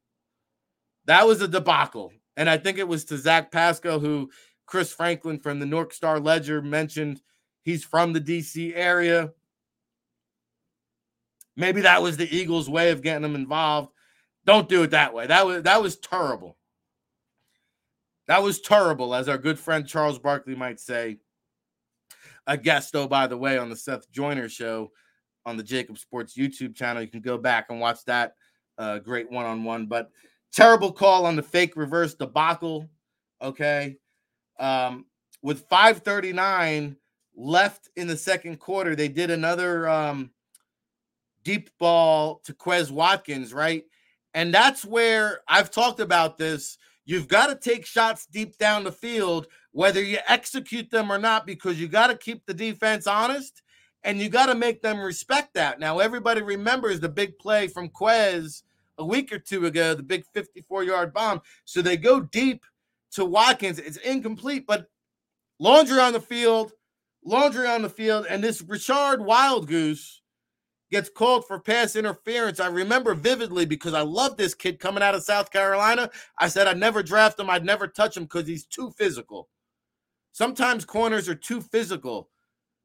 That 1.07 1.27
was 1.27 1.41
a 1.41 1.49
debacle. 1.49 2.13
And 2.37 2.49
I 2.49 2.59
think 2.59 2.79
it 2.79 2.89
was 2.89 3.05
to 3.07 3.17
Zach 3.17 3.51
Pascal, 3.51 4.01
who 4.01 4.31
Chris 4.67 4.93
Franklin 4.93 5.39
from 5.39 5.61
the 5.61 5.67
North 5.67 5.93
Star 5.93 6.21
Ledger 6.21 6.61
mentioned 6.61 7.23
he's 7.63 7.85
from 7.85 8.13
the 8.13 8.21
DC 8.21 8.73
area. 8.75 9.33
Maybe 11.57 11.83
that 11.83 12.03
was 12.03 12.17
the 12.17 12.35
Eagles' 12.35 12.71
way 12.71 12.91
of 12.91 13.03
getting 13.03 13.23
them 13.23 13.35
involved. 13.35 13.91
Don't 14.45 14.69
do 14.69 14.83
it 14.83 14.91
that 14.91 15.15
way. 15.15 15.27
That 15.27 15.47
was 15.47 15.63
that 15.63 15.83
was 15.83 15.97
terrible. 15.97 16.57
That 18.29 18.43
was 18.43 18.61
terrible, 18.61 19.15
as 19.15 19.29
our 19.29 19.39
good 19.39 19.59
friend 19.59 19.87
Charles 19.87 20.19
Barkley 20.19 20.55
might 20.55 20.81
say. 20.81 21.19
A 22.47 22.57
guest, 22.57 22.93
though, 22.93 23.07
by 23.07 23.27
the 23.27 23.37
way, 23.37 23.59
on 23.59 23.69
the 23.69 23.77
Seth 23.77 24.11
Joyner 24.11 24.49
show 24.49 24.91
on 25.45 25.57
the 25.57 25.63
JAKIB 25.63 25.99
Sports 25.99 26.37
YouTube 26.37 26.75
channel. 26.75 27.03
You 27.03 27.09
can 27.09 27.21
go 27.21 27.39
back 27.39 27.67
and 27.69 27.81
watch 27.81 28.05
that 28.07 28.35
uh, 28.79 28.99
great 28.99 29.31
one 29.31 29.45
on 29.45 29.65
one. 29.65 29.87
But 29.87 30.11
terrible 30.53 30.93
call 30.93 31.27
on 31.27 31.37
the 31.37 31.43
fake 31.43 31.77
reverse 31.77 32.15
debacle. 32.15 32.89
Okay. 33.41 33.97
Um, 34.59 35.07
with 35.43 35.69
539 35.69 36.97
left 37.37 37.89
in 37.97 38.07
the 38.07 38.17
second 38.17 38.59
quarter, 38.59 38.95
they 38.95 39.09
did 39.09 39.31
another 39.31 39.89
um, 39.89 40.31
deep 41.45 41.71
ball 41.79 42.41
to 42.45 42.53
Quez 42.53 42.91
Watkins, 42.91 43.53
right? 43.53 43.85
And 44.35 44.53
that's 44.53 44.85
where 44.85 45.41
I've 45.49 45.71
talked 45.71 46.01
about 46.01 46.39
this. 46.39 46.79
You've 47.05 47.29
got 47.29 47.49
to 47.49 47.57
take 47.57 47.85
shots 47.85 48.27
deep 48.27 48.57
down 48.59 48.85
the 48.85 48.93
field, 48.93 49.49
whether 49.73 50.03
you 50.03 50.19
execute 50.29 50.91
them 50.91 51.11
or 51.11 51.19
not, 51.19 51.47
because 51.47 51.81
you 51.81 51.89
got 51.89 52.09
to 52.09 52.17
keep 52.17 52.47
the 52.47 52.55
defense 52.55 53.07
honest 53.07 53.63
and 54.05 54.19
you 54.19 54.29
got 54.29 54.47
to 54.47 54.55
make 54.55 54.83
them 54.83 55.01
respect 55.01 55.55
that. 55.55 55.79
Now, 55.79 55.99
everybody 55.99 56.43
remembers 56.43 57.01
the 57.01 57.09
big 57.09 57.39
play 57.39 57.69
from 57.69 57.89
Quez 57.89 58.63
a 58.99 59.05
week 59.05 59.33
or 59.33 59.39
two 59.39 59.67
ago, 59.67 59.95
the 59.95 60.03
big 60.03 60.25
54 60.33 60.85
yard 60.85 61.13
bomb. 61.13 61.41
So 61.65 61.83
they 61.83 61.97
go 61.97 62.21
deep 62.21 62.65
to 63.13 63.25
Watkins. 63.25 63.79
It's 63.79 63.97
incomplete, 63.99 64.67
but 64.67 64.87
laundry 65.59 66.01
on 66.01 66.13
the 66.13 66.21
field, 66.21 66.73
laundry 67.25 67.67
on 67.67 67.83
the 67.83 67.91
field. 67.91 68.27
And 68.29 68.43
this 68.43 68.63
Richard 68.63 69.21
Wildgoose 69.21 70.19
gets 70.93 71.09
called 71.09 71.47
for 71.47 71.59
pass 71.59 71.97
interference. 71.97 72.61
I 72.61 72.69
remember 72.69 73.15
vividly 73.15 73.65
because 73.65 73.95
I 73.95 74.03
love 74.03 74.37
this 74.37 74.55
kid 74.55 74.79
coming 74.79 75.03
out 75.03 75.15
of 75.15 75.23
South 75.25 75.51
Carolina. 75.51 76.11
I 76.39 76.49
said 76.49 76.69
I'd 76.69 76.79
never 76.79 77.03
draft 77.03 77.41
him, 77.41 77.51
I'd 77.51 77.65
never 77.65 77.89
touch 77.89 78.17
him 78.17 78.25
because 78.25 78.47
he's 78.47 78.67
too 78.67 78.91
physical. 78.91 79.49
Sometimes 80.33 80.85
corners 80.85 81.29
are 81.29 81.35
too 81.35 81.61
physical. 81.63 82.29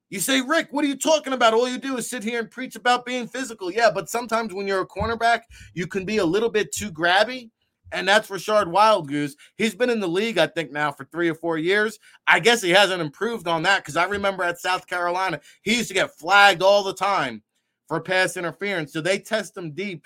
You 0.10 0.22
say, 0.22 0.40
Rick, 0.40 0.70
what 0.72 0.86
are 0.86 0.88
you 0.88 0.98
talking 0.98 1.34
about? 1.34 1.54
All 1.54 1.68
you 1.68 1.78
do 1.78 1.98
is 1.98 2.10
sit 2.10 2.24
here 2.24 2.40
and 2.40 2.50
preach 2.50 2.78
about 2.78 3.06
being 3.06 3.28
physical. 3.28 3.70
Yeah, 3.70 3.92
but 3.94 4.10
sometimes 4.10 4.54
when 4.54 4.66
you're 4.66 4.82
a 4.82 4.88
cornerback, 4.88 5.42
you 5.74 5.86
can 5.86 6.06
be 6.06 6.18
a 6.18 6.26
little 6.26 6.50
bit 6.50 6.72
too 6.72 6.92
grabby. 6.92 7.50
And 7.92 8.08
that's 8.08 8.30
Rachad 8.30 8.66
Wildgoose. 8.66 9.34
He's 9.58 9.76
been 9.76 9.90
in 9.90 10.00
the 10.00 10.08
league, 10.08 10.38
I 10.38 10.48
think, 10.48 10.72
now 10.72 10.92
for 10.92 11.06
three 11.06 11.30
or 11.30 11.36
four 11.36 11.58
years. 11.58 12.00
I 12.26 12.40
guess 12.40 12.62
he 12.62 12.70
hasn't 12.70 13.02
improved 13.02 13.48
on 13.48 13.64
that 13.64 13.80
because 13.80 13.98
I 13.98 14.06
remember 14.06 14.44
at 14.44 14.60
South 14.60 14.88
Carolina, 14.88 15.40
he 15.62 15.78
used 15.78 15.88
to 15.90 15.94
get 15.94 16.18
flagged 16.18 16.62
all 16.62 16.84
the 16.84 16.94
time 16.94 17.44
for 17.88 18.00
pass 18.02 18.38
interference. 18.38 18.94
So 18.94 19.02
they 19.02 19.20
test 19.20 19.58
him 19.58 19.72
deep 19.72 20.06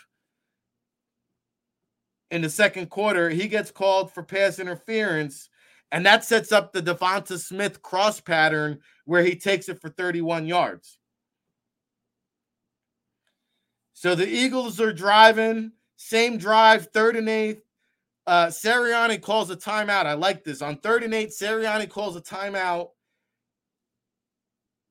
in 2.29 2.41
the 2.41 2.49
second 2.49 2.89
quarter. 2.89 3.29
He 3.29 3.47
gets 3.47 3.71
called 3.71 4.11
for 4.11 4.23
pass 4.23 4.59
interference. 4.59 5.49
And 5.91 6.05
that 6.05 6.23
sets 6.23 6.51
up 6.51 6.71
the 6.71 6.82
DeVonta 6.82 7.38
Smith 7.38 7.82
cross 7.82 8.21
pattern 8.21 8.79
where 9.05 9.23
he 9.23 9.36
takes 9.36 9.67
it 9.67 9.82
for 9.82 9.89
31 9.89 10.47
yards. 10.47 10.97
So 13.93 14.15
the 14.15 14.27
Eagles 14.27 14.79
are 14.79 14.93
driving, 14.93 15.73
same 15.97 16.38
drive, 16.38 16.88
third 16.88 17.15
and 17.15 17.29
eighth. 17.29 17.61
Uh, 18.25 18.47
Sirianni 18.47 19.21
calls 19.21 19.49
a 19.49 19.55
timeout. 19.55 20.05
I 20.05 20.13
like 20.13 20.43
this. 20.43 20.61
On 20.61 20.77
third 20.77 21.03
and 21.03 21.13
eight, 21.13 21.29
Sirianni 21.29 21.89
calls 21.89 22.15
a 22.15 22.21
timeout, 22.21 22.89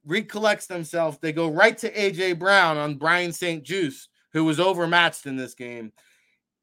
recollects 0.05 0.67
themselves. 0.67 1.19
They 1.21 1.33
go 1.33 1.49
right 1.49 1.77
to 1.79 1.93
AJ 1.93 2.39
Brown 2.39 2.77
on 2.77 2.97
Brian 2.97 3.33
St-Juste, 3.33 4.09
who 4.33 4.45
was 4.45 4.61
overmatched 4.61 5.27
in 5.27 5.37
this 5.37 5.55
game. 5.55 5.93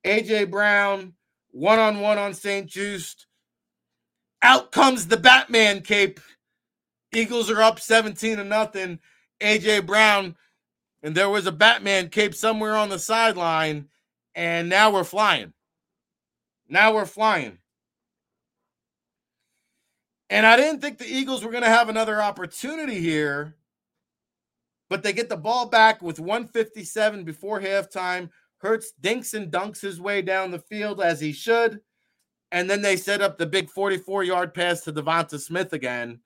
AJ 0.06 0.50
Brown, 0.50 1.14
one 1.52 1.80
on 1.80 2.00
one 2.00 2.18
on 2.18 2.34
St-Juste. 2.34 3.28
Out 4.42 4.72
comes 4.72 5.08
the 5.08 5.18
Batman 5.18 5.82
cape. 5.82 6.20
Eagles 7.14 7.50
are 7.50 7.62
up 7.62 7.80
17 7.80 8.38
to 8.38 8.44
nothing. 8.44 9.00
AJ 9.42 9.86
Brown, 9.86 10.36
and 11.04 11.16
there 11.16 11.30
was 11.30 11.46
a 11.46 11.52
Batman 11.52 12.10
cape 12.10 12.36
somewhere 12.36 12.76
on 12.76 12.90
the 12.90 13.00
sideline, 13.00 13.88
and 14.36 14.70
now 14.70 14.92
we're 14.92 15.04
flying. 15.04 15.54
Now 16.70 16.94
we're 16.94 17.06
flying. 17.06 17.60
And 20.30 20.46
I 20.46 20.58
didn't 20.58 20.82
think 20.82 20.98
the 20.98 21.08
Eagles 21.08 21.44
were 21.44 21.52
going 21.52 21.64
to 21.64 21.70
have 21.70 21.90
another 21.90 22.22
opportunity 22.22 23.00
here, 23.00 23.56
but 24.90 25.04
they 25.04 25.14
get 25.14 25.30
the 25.30 25.38
ball 25.38 25.68
back 25.68 26.02
with 26.02 26.20
157 26.20 27.24
before 27.24 27.62
halftime. 27.62 28.30
Hurts 28.60 28.92
dinks 29.00 29.34
and 29.34 29.52
dunks 29.52 29.82
his 29.82 30.02
way 30.02 30.22
down 30.22 30.52
the 30.52 30.60
field 30.60 31.00
as 31.00 31.22
he 31.22 31.32
should. 31.32 31.80
And 32.52 32.70
then 32.70 32.82
they 32.82 32.96
set 32.96 33.22
up 33.22 33.38
the 33.38 33.46
big 33.46 33.70
44 33.70 34.24
yard 34.24 34.54
pass 34.54 34.82
to 34.82 34.94
DeVonta 34.94 35.40
Smith 35.40 35.74
again. 35.74 36.20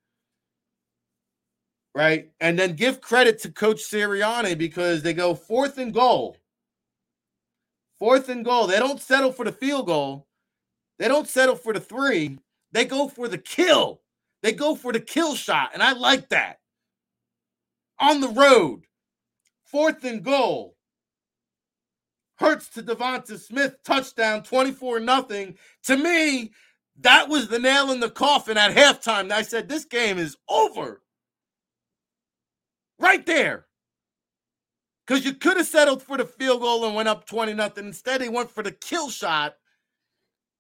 Right. 1.94 2.32
And 2.40 2.58
then 2.58 2.76
give 2.76 3.02
credit 3.02 3.40
to 3.40 3.52
Coach 3.52 3.84
Sirianni 3.84 4.58
because 4.58 5.04
they 5.04 5.14
go 5.14 5.36
fourth 5.36 5.78
and 5.78 5.94
goal. 5.94 6.38
Fourth 8.00 8.30
and 8.30 8.46
goal. 8.46 8.66
They 8.66 8.80
don't 8.80 9.02
settle 9.02 9.34
for 9.34 9.44
the 9.44 9.52
field 9.52 9.88
goal. 9.88 10.28
They 11.00 11.08
don't 11.08 11.28
settle 11.28 11.56
for 11.56 11.74
the 11.74 11.80
three. 11.80 12.40
They 12.72 12.86
go 12.86 13.08
for 13.08 13.28
the 13.28 13.38
kill. 13.38 14.02
They 14.44 14.54
go 14.54 14.76
for 14.76 14.94
the 14.94 15.00
kill 15.00 15.36
shot. 15.36 15.72
And 15.74 15.84
I 15.84 15.94
like 15.94 16.30
that. 16.30 16.60
On 18.00 18.22
the 18.22 18.30
road. 18.30 18.84
Fourth 19.66 20.04
and 20.04 20.24
goal. 20.24 20.76
Hurts 22.38 22.70
to 22.70 22.82
DeVonta 22.82 23.40
Smith, 23.40 23.78
touchdown, 23.86 24.42
24 24.42 25.00
nothing. 25.00 25.56
To 25.84 25.96
me, 25.96 26.52
that 27.00 27.30
was 27.30 27.48
the 27.48 27.60
nail 27.60 27.92
in 27.92 28.00
the 28.00 28.10
coffin 28.10 28.58
at 28.58 28.76
halftime. 28.76 29.32
I 29.32 29.44
said, 29.44 29.70
this 29.70 29.86
game 29.86 30.18
is 30.18 30.36
over. 30.50 31.02
Right 33.00 33.26
there. 33.26 33.68
Because 35.06 35.26
you 35.26 35.34
could 35.34 35.58
have 35.58 35.68
settled 35.68 36.02
for 36.02 36.18
the 36.18 36.26
field 36.26 36.62
goal 36.62 36.86
and 36.86 36.96
went 36.96 37.10
up 37.10 37.26
20 37.28 37.54
nothing. 37.54 37.86
Instead, 37.86 38.22
they 38.22 38.30
went 38.30 38.50
for 38.50 38.64
the 38.64 38.72
kill 38.72 39.10
shot. 39.10 39.56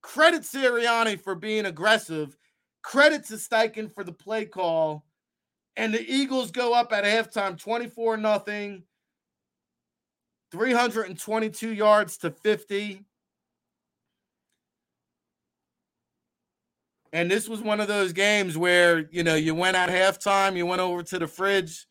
Credit 0.01 0.41
Sirianni 0.41 1.19
for 1.19 1.35
being 1.35 1.65
aggressive. 1.65 2.35
Credit 2.81 3.25
to 3.25 3.35
Steichen 3.35 3.93
for 3.93 4.03
the 4.03 4.11
play 4.11 4.45
call. 4.45 5.05
And 5.77 5.93
the 5.93 6.01
Eagles 6.01 6.51
go 6.51 6.73
up 6.73 6.91
at 6.91 7.03
halftime 7.03 7.59
24 7.59 8.17
nothing. 8.17 8.83
322 10.51 11.73
yards 11.73 12.17
to 12.17 12.31
50. 12.31 13.05
And 17.13 17.29
this 17.29 17.47
was 17.47 17.61
one 17.61 17.79
of 17.79 17.87
those 17.87 18.13
games 18.13 18.57
where, 18.57 19.09
you 19.11 19.23
know, 19.23 19.35
you 19.35 19.53
went 19.53 19.75
at 19.75 19.89
halftime, 19.89 20.55
you 20.55 20.65
went 20.65 20.81
over 20.81 21.03
to 21.03 21.19
the 21.19 21.27
fridge, 21.27 21.85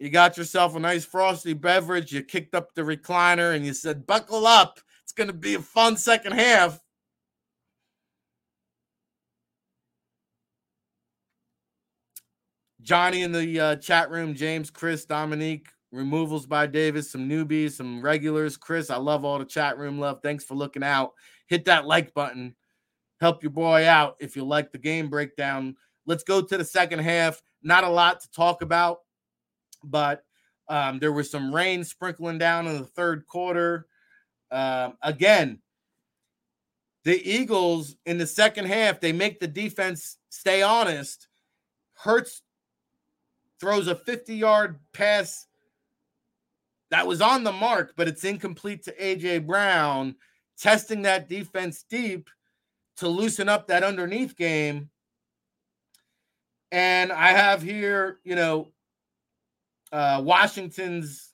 you 0.00 0.10
got 0.10 0.36
yourself 0.36 0.74
a 0.74 0.80
nice 0.80 1.04
frosty 1.04 1.54
beverage, 1.54 2.12
you 2.12 2.22
kicked 2.22 2.54
up 2.54 2.74
the 2.74 2.82
recliner, 2.82 3.54
and 3.54 3.64
you 3.64 3.72
said, 3.72 4.06
Buckle 4.06 4.46
up. 4.46 4.80
Going 5.18 5.26
to 5.26 5.34
be 5.34 5.56
a 5.56 5.60
fun 5.60 5.96
second 5.96 6.34
half. 6.34 6.80
Johnny 12.80 13.22
in 13.22 13.32
the 13.32 13.58
uh, 13.58 13.76
chat 13.76 14.12
room, 14.12 14.36
James, 14.36 14.70
Chris, 14.70 15.04
Dominique, 15.04 15.70
removals 15.90 16.46
by 16.46 16.68
Davis, 16.68 17.10
some 17.10 17.28
newbies, 17.28 17.72
some 17.72 18.00
regulars. 18.00 18.56
Chris, 18.56 18.90
I 18.90 18.96
love 18.96 19.24
all 19.24 19.40
the 19.40 19.44
chat 19.44 19.76
room 19.76 19.98
love. 19.98 20.20
Thanks 20.22 20.44
for 20.44 20.54
looking 20.54 20.84
out. 20.84 21.14
Hit 21.48 21.64
that 21.64 21.84
like 21.84 22.14
button. 22.14 22.54
Help 23.20 23.42
your 23.42 23.50
boy 23.50 23.88
out 23.88 24.14
if 24.20 24.36
you 24.36 24.44
like 24.44 24.70
the 24.70 24.78
game 24.78 25.10
breakdown. 25.10 25.74
Let's 26.06 26.22
go 26.22 26.40
to 26.42 26.56
the 26.56 26.64
second 26.64 27.00
half. 27.00 27.42
Not 27.64 27.82
a 27.82 27.88
lot 27.88 28.20
to 28.20 28.30
talk 28.30 28.62
about, 28.62 28.98
but 29.82 30.22
um, 30.68 31.00
there 31.00 31.12
was 31.12 31.28
some 31.28 31.52
rain 31.52 31.82
sprinkling 31.82 32.38
down 32.38 32.68
in 32.68 32.78
the 32.78 32.86
third 32.86 33.26
quarter. 33.26 33.88
Um, 34.50 34.96
again, 35.02 35.60
the 37.04 37.20
Eagles 37.28 37.96
in 38.06 38.18
the 38.18 38.26
second 38.26 38.66
half, 38.66 39.00
they 39.00 39.12
make 39.12 39.40
the 39.40 39.46
defense 39.46 40.18
stay 40.30 40.62
honest. 40.62 41.28
Hurts 41.94 42.42
throws 43.60 43.88
a 43.88 43.94
50 43.94 44.34
yard 44.34 44.78
pass 44.92 45.46
that 46.90 47.06
was 47.06 47.20
on 47.20 47.44
the 47.44 47.52
mark, 47.52 47.92
but 47.96 48.08
it's 48.08 48.24
incomplete 48.24 48.82
to 48.84 48.92
AJ 48.92 49.46
Brown, 49.46 50.14
testing 50.58 51.02
that 51.02 51.28
defense 51.28 51.84
deep 51.88 52.30
to 52.96 53.08
loosen 53.08 53.48
up 53.48 53.68
that 53.68 53.84
underneath 53.84 54.36
game. 54.36 54.90
And 56.72 57.12
I 57.12 57.28
have 57.28 57.62
here, 57.62 58.18
you 58.24 58.34
know, 58.34 58.72
uh, 59.92 60.20
Washington's 60.24 61.32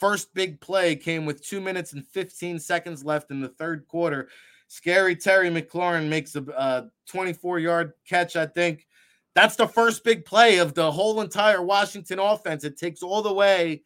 first 0.00 0.34
big 0.34 0.60
play 0.60 0.96
came 0.96 1.26
with 1.26 1.44
two 1.44 1.60
minutes 1.60 1.92
and 1.92 2.06
15 2.06 2.58
seconds 2.58 3.04
left 3.04 3.30
in 3.30 3.40
the 3.40 3.48
third 3.48 3.86
quarter. 3.86 4.28
Scary 4.66 5.14
Terry 5.14 5.50
McLaurin 5.50 6.08
makes 6.08 6.34
a 6.34 6.42
uh, 6.56 6.86
24 7.08 7.58
yard 7.58 7.92
catch, 8.08 8.34
I 8.34 8.46
think. 8.46 8.86
That's 9.34 9.56
the 9.56 9.68
first 9.68 10.02
big 10.02 10.24
play 10.24 10.58
of 10.58 10.74
the 10.74 10.90
whole 10.90 11.20
entire 11.20 11.62
Washington 11.62 12.18
offense. 12.18 12.64
It 12.64 12.78
takes 12.78 13.02
all 13.02 13.22
the 13.22 13.32
way 13.32 13.82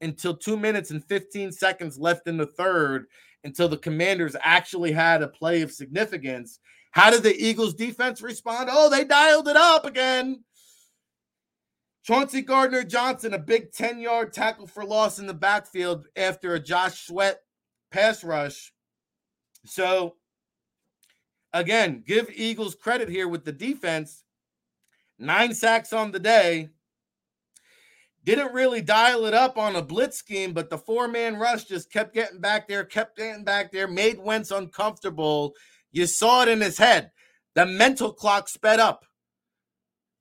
until 0.00 0.36
two 0.36 0.56
minutes 0.56 0.90
and 0.90 1.04
15 1.04 1.52
seconds 1.52 1.98
left 1.98 2.28
in 2.28 2.36
the 2.36 2.46
third 2.46 3.06
until 3.44 3.68
the 3.68 3.76
commanders 3.76 4.36
actually 4.40 4.92
had 4.92 5.22
a 5.22 5.28
play 5.28 5.62
of 5.62 5.72
significance. 5.72 6.60
How 6.90 7.10
did 7.10 7.22
the 7.22 7.36
Eagles 7.36 7.74
defense 7.74 8.22
respond? 8.22 8.68
Oh, 8.72 8.88
they 8.88 9.04
dialed 9.04 9.48
it 9.48 9.56
up 9.56 9.84
again. 9.84 10.42
Chauncey 12.06 12.40
Gardner 12.40 12.84
Johnson, 12.84 13.34
a 13.34 13.38
big 13.38 13.72
10 13.72 13.98
yard 13.98 14.32
tackle 14.32 14.68
for 14.68 14.84
loss 14.84 15.18
in 15.18 15.26
the 15.26 15.34
backfield 15.34 16.06
after 16.14 16.54
a 16.54 16.60
Josh 16.60 17.04
Sweat 17.04 17.40
pass 17.90 18.22
rush. 18.22 18.72
So, 19.64 20.14
again, 21.52 22.04
give 22.06 22.30
Eagles 22.32 22.76
credit 22.76 23.08
here 23.08 23.26
with 23.26 23.44
the 23.44 23.50
defense. 23.50 24.22
Nine 25.18 25.52
sacks 25.52 25.92
on 25.92 26.12
the 26.12 26.20
day. 26.20 26.68
Didn't 28.22 28.54
really 28.54 28.82
dial 28.82 29.24
it 29.26 29.34
up 29.34 29.58
on 29.58 29.74
a 29.74 29.82
blitz 29.82 30.16
scheme, 30.16 30.52
but 30.52 30.70
the 30.70 30.78
four 30.78 31.08
man 31.08 31.36
rush 31.36 31.64
just 31.64 31.90
kept 31.92 32.14
getting 32.14 32.40
back 32.40 32.68
there, 32.68 32.84
kept 32.84 33.16
getting 33.16 33.42
back 33.42 33.72
there, 33.72 33.88
made 33.88 34.20
Wentz 34.20 34.52
uncomfortable. 34.52 35.54
You 35.90 36.06
saw 36.06 36.42
it 36.42 36.48
in 36.48 36.60
his 36.60 36.78
head. 36.78 37.10
The 37.54 37.66
mental 37.66 38.12
clock 38.12 38.48
sped 38.48 38.78
up. 38.78 39.06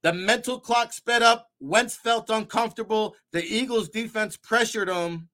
The 0.06 0.14
mental 0.14 0.60
clock 0.60 0.94
sped 0.94 1.24
up. 1.24 1.50
Wentz 1.66 1.96
felt 1.96 2.30
uncomfortable. 2.30 3.16
The 3.32 3.44
Eagles 3.44 3.90
defense 3.90 4.38
pressured 4.38 4.88
him. 4.88 5.30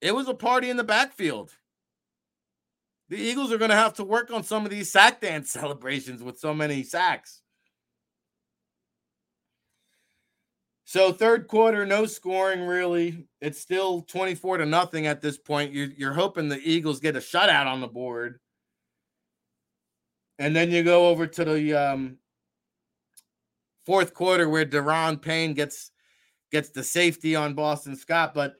It 0.00 0.14
was 0.14 0.28
a 0.28 0.34
party 0.34 0.70
in 0.70 0.76
the 0.76 0.84
backfield. 0.84 1.50
The 3.08 3.16
Eagles 3.16 3.52
are 3.52 3.58
going 3.58 3.70
to 3.70 3.76
have 3.76 3.94
to 3.94 4.04
work 4.04 4.30
on 4.30 4.44
some 4.44 4.64
of 4.64 4.70
these 4.70 4.92
sack 4.92 5.20
dance 5.20 5.50
celebrations 5.50 6.22
with 6.22 6.38
so 6.38 6.54
many 6.54 6.84
sacks. 6.84 7.42
So 10.84 11.12
third 11.12 11.48
quarter, 11.48 11.84
no 11.84 12.06
scoring 12.06 12.60
really. 12.60 13.26
It's 13.40 13.60
still 13.60 14.02
24 14.02 14.58
to 14.58 14.66
nothing 14.66 15.08
at 15.08 15.20
this 15.20 15.38
point. 15.38 15.72
You're, 15.72 15.88
you're 15.96 16.12
hoping 16.12 16.48
the 16.48 16.60
Eagles 16.62 17.00
get 17.00 17.16
a 17.16 17.20
shutout 17.20 17.66
on 17.66 17.80
the 17.80 17.88
board. 17.88 18.38
And 20.38 20.54
then 20.54 20.70
you 20.70 20.84
go 20.84 21.08
over 21.08 21.26
to 21.26 21.44
the 21.44 21.74
um, 21.74 22.18
fourth 23.84 24.14
quarter 24.14 24.48
where 24.48 24.66
Daron 24.66 25.20
Payne 25.20 25.54
gets 25.54 25.90
gets 26.50 26.70
the 26.70 26.84
safety 26.84 27.34
on 27.34 27.54
Boston 27.54 27.96
Scott. 27.96 28.34
But 28.34 28.54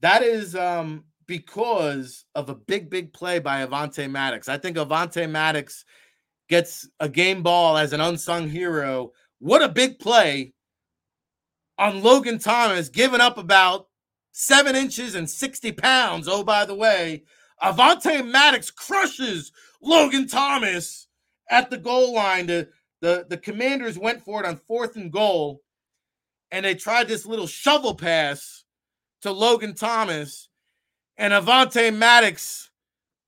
that 0.00 0.22
is 0.22 0.54
um, 0.54 1.04
because 1.26 2.24
of 2.34 2.48
a 2.48 2.54
big, 2.54 2.90
big 2.90 3.12
play 3.12 3.38
by 3.38 3.64
Avonte 3.64 4.10
Maddox. 4.10 4.48
I 4.48 4.58
think 4.58 4.76
Avonte 4.76 5.28
Maddox 5.28 5.84
gets 6.48 6.88
a 7.00 7.08
game 7.08 7.42
ball 7.42 7.76
as 7.76 7.92
an 7.92 8.00
unsung 8.00 8.48
hero 8.48 9.12
what 9.42 9.60
a 9.60 9.68
big 9.68 9.98
play 9.98 10.52
on 11.76 12.00
Logan 12.00 12.38
Thomas, 12.38 12.88
giving 12.88 13.20
up 13.20 13.38
about 13.38 13.88
seven 14.30 14.76
inches 14.76 15.16
and 15.16 15.28
60 15.28 15.72
pounds. 15.72 16.28
Oh, 16.28 16.44
by 16.44 16.64
the 16.64 16.76
way, 16.76 17.24
Avonte 17.60 18.24
Maddox 18.24 18.70
crushes 18.70 19.50
Logan 19.82 20.28
Thomas 20.28 21.08
at 21.50 21.70
the 21.70 21.76
goal 21.76 22.14
line. 22.14 22.46
The, 22.46 22.68
the, 23.02 23.26
the 23.28 23.36
commanders 23.36 23.98
went 23.98 24.22
for 24.22 24.40
it 24.40 24.46
on 24.46 24.56
fourth 24.56 24.96
and 24.96 25.12
goal, 25.12 25.60
and 26.52 26.64
they 26.64 26.74
tried 26.74 27.08
this 27.08 27.26
little 27.26 27.48
shovel 27.48 27.94
pass 27.94 28.64
to 29.20 29.32
Logan 29.32 29.74
Thomas. 29.74 30.48
And 31.18 31.34
Avonte 31.34 31.94
Maddox, 31.94 32.70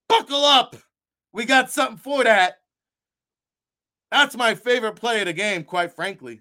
buckle 0.09 0.45
up. 0.45 0.75
We 1.33 1.45
got 1.45 1.71
something 1.71 1.99
for 1.99 2.25
that. 2.25 2.55
That's 4.11 4.37
my 4.37 4.55
favorite 4.55 4.97
play 4.97 5.21
of 5.21 5.27
the 5.27 5.33
game, 5.33 5.65
quite 5.65 5.93
frankly. 5.93 6.41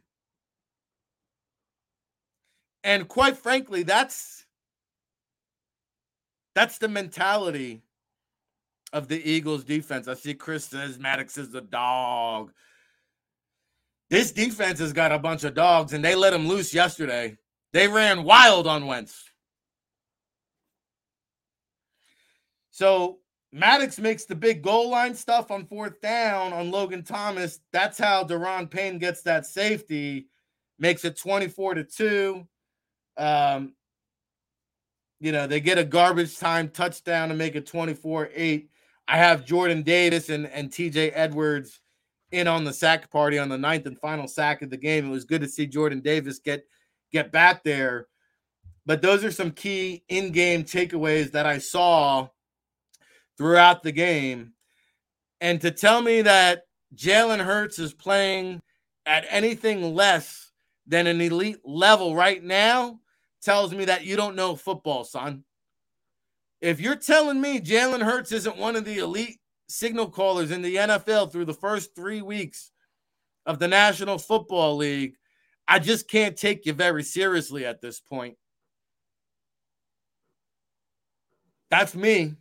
And 2.84 3.07
quite 3.07 3.38
frankly, 3.38 3.84
that's 3.84 4.45
that's 6.55 6.77
the 6.77 6.88
mentality 6.88 7.81
of 8.93 9.07
the 9.07 9.29
Eagles 9.29 9.63
defense. 9.63 10.07
I 10.07 10.13
see 10.13 10.34
Chris 10.34 10.65
says 10.65 10.99
Maddox 10.99 11.38
is 11.38 11.53
a 11.55 11.61
dog. 11.61 12.51
This 14.14 14.32
defense 14.32 14.78
has 14.78 14.93
got 14.93 15.11
a 15.11 15.18
bunch 15.18 15.43
of 15.43 15.55
dogs, 15.55 15.93
and 15.93 16.05
they 16.05 16.14
let 16.14 16.34
him 16.34 16.47
loose 16.47 16.72
yesterday. 16.72 17.36
They 17.72 17.88
ran 17.88 18.24
wild 18.24 18.68
on 18.68 18.86
Wentz. 18.86 19.28
So 22.70 23.22
Maddox 23.51 23.97
makes 23.97 24.26
the 24.26 24.36
big 24.36 24.61
goal 24.61 24.91
line 24.91 25.16
stuff 25.16 25.49
on 25.49 25.66
fourth 25.66 25.99
down 25.99 26.53
on 26.53 26.70
Logan 26.70 27.01
Thomas. 27.01 27.59
That's 27.72 27.97
how 27.97 28.24
Daron 28.24 28.70
Payne 28.70 28.99
gets 28.99 29.24
that 29.24 29.47
safety, 29.47 30.28
makes 30.78 31.05
it 31.05 31.18
24 31.18 31.74
to 31.74 31.84
2. 31.84 32.47
Um, 33.18 33.74
you 35.22 35.32
know, 35.32 35.47
they 35.47 35.59
get 35.59 35.80
a 35.80 35.84
garbage 35.84 36.38
time 36.38 36.70
touchdown 36.70 37.30
to 37.30 37.34
make 37.34 37.55
it 37.55 37.66
24 37.66 38.30
8. 38.32 38.70
I 39.07 39.18
have 39.18 39.43
Jordan 39.43 39.82
Davis 39.82 40.30
and, 40.30 40.45
and 40.45 40.70
TJ 40.70 41.14
Edwards 41.16 41.80
in 42.34 42.47
on 42.47 42.63
the 42.63 42.73
sack 42.73 43.09
party 43.11 43.38
on 43.38 43.47
the 43.47 43.57
ninth 43.57 43.86
and 43.86 43.99
final 43.99 44.27
sack 44.27 44.61
of 44.61 44.69
the 44.69 44.77
game. 44.77 45.05
It 45.05 45.11
was 45.11 45.23
good 45.23 45.41
to 45.41 45.47
see 45.47 45.67
Jordan 45.67 46.01
Davis 46.01 46.39
get 46.39 46.65
get 47.11 47.31
back 47.31 47.63
there. 47.63 48.07
But 48.86 49.01
those 49.01 49.23
are 49.23 49.31
some 49.31 49.51
key 49.51 50.03
in-game 50.09 50.63
takeaways 50.63 51.31
that 51.31 51.45
I 51.45 51.59
saw 51.59 52.27
throughout 53.38 53.84
the 53.84 53.93
game. 53.93 54.53
And 55.39 55.61
to 55.61 55.71
tell 55.71 56.01
me 56.01 56.23
that 56.23 56.63
Jalen 56.95 57.39
Hurts 57.39 57.79
is 57.79 57.93
playing 57.93 58.61
at 59.05 59.25
anything 59.29 59.95
less 59.95 60.51
than 60.88 61.07
an 61.07 61.21
elite 61.21 61.59
level 61.63 62.15
right 62.15 62.43
now 62.43 62.99
tells 63.41 63.73
me 63.73 63.86
that 63.86 64.05
you 64.05 64.15
don't 64.15 64.36
know 64.36 64.55
football, 64.55 65.03
son. 65.03 65.43
If 66.61 66.79
you're 66.79 66.95
telling 66.95 67.39
me 67.39 67.59
Jalen 67.59 68.01
Hurts 68.01 68.31
isn't 68.31 68.57
one 68.57 68.75
of 68.75 68.86
the 68.86 68.99
elite 68.99 69.39
signal 69.74 70.07
callers 70.07 70.51
in 70.51 70.61
the 70.61 70.76
NFL 70.76 71.32
through 71.32 71.45
the 71.45 71.53
first 71.53 71.95
three 71.95 72.21
weeks 72.21 72.71
of 73.47 73.57
the 73.57 73.67
National 73.67 74.19
Football 74.19 74.78
League, 74.78 75.15
I 75.67 75.80
just 75.80 76.07
can't 76.07 76.38
take 76.38 76.67
you 76.67 76.74
very 76.74 77.01
seriously 77.01 77.65
at 77.65 77.82
this 77.82 77.99
point. 77.99 78.38
That's 81.71 81.95
me. 81.95 82.36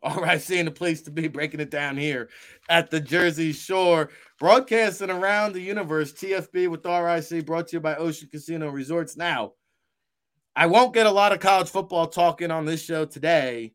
All 0.00 0.20
right, 0.20 0.40
seeing 0.40 0.66
the 0.66 0.70
place 0.70 1.02
to 1.02 1.10
be, 1.10 1.26
breaking 1.26 1.60
it 1.60 1.70
down 1.70 1.96
here 1.96 2.28
at 2.68 2.90
the 2.90 3.00
Jersey 3.00 3.52
Shore, 3.52 4.10
broadcasting 4.38 5.10
around 5.10 5.54
the 5.54 5.60
universe. 5.60 6.12
TFB 6.12 6.68
with 6.68 6.86
RIC, 6.86 7.44
brought 7.44 7.68
to 7.68 7.76
you 7.76 7.80
by 7.80 7.96
Ocean 7.96 8.28
Casino 8.30 8.68
Resorts. 8.68 9.16
Now, 9.16 9.54
I 10.54 10.66
won't 10.66 10.94
get 10.94 11.06
a 11.06 11.10
lot 11.10 11.32
of 11.32 11.40
college 11.40 11.68
football 11.68 12.06
talking 12.06 12.52
on 12.52 12.64
this 12.64 12.84
show 12.84 13.06
today. 13.06 13.72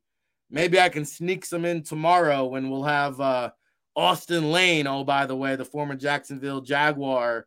Maybe 0.52 0.80
I 0.80 0.90
can 0.90 1.06
sneak 1.06 1.46
some 1.46 1.66
in 1.66 1.84
tomorrow 1.84 2.46
when 2.46 2.70
we'll 2.70 2.84
have 2.84 3.20
uh, 3.22 3.52
Austin 3.96 4.52
Lane. 4.52 4.88
Oh, 4.88 5.04
by 5.04 5.26
the 5.26 5.36
way, 5.36 5.56
the 5.56 5.66
former 5.66 5.96
Jacksonville 5.96 6.62
Jaguar, 6.62 7.46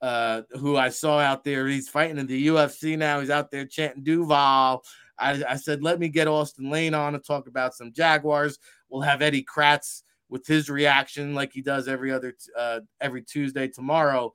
uh, 0.00 0.42
who 0.52 0.76
I 0.76 0.90
saw 0.90 1.18
out 1.18 1.44
there. 1.44 1.66
He's 1.66 1.88
fighting 1.88 2.18
in 2.18 2.26
the 2.26 2.48
UFC 2.48 2.98
now. 2.98 3.20
He's 3.20 3.30
out 3.30 3.50
there 3.50 3.64
chanting 3.64 4.02
Duval. 4.02 4.84
I, 5.18 5.42
I 5.48 5.56
said, 5.56 5.82
let 5.82 5.98
me 5.98 6.08
get 6.08 6.28
Austin 6.28 6.68
Lane 6.68 6.94
on 6.94 7.12
to 7.12 7.18
talk 7.18 7.46
about 7.46 7.74
some 7.74 7.92
Jaguars. 7.92 8.58
We'll 8.88 9.02
have 9.02 9.22
Eddie 9.22 9.44
Kratz 9.44 10.02
with 10.28 10.46
his 10.46 10.68
reaction, 10.68 11.34
like 11.34 11.52
he 11.52 11.62
does 11.62 11.86
every 11.88 12.10
other 12.10 12.34
uh, 12.58 12.80
every 13.00 13.22
Tuesday 13.22 13.68
tomorrow. 13.68 14.32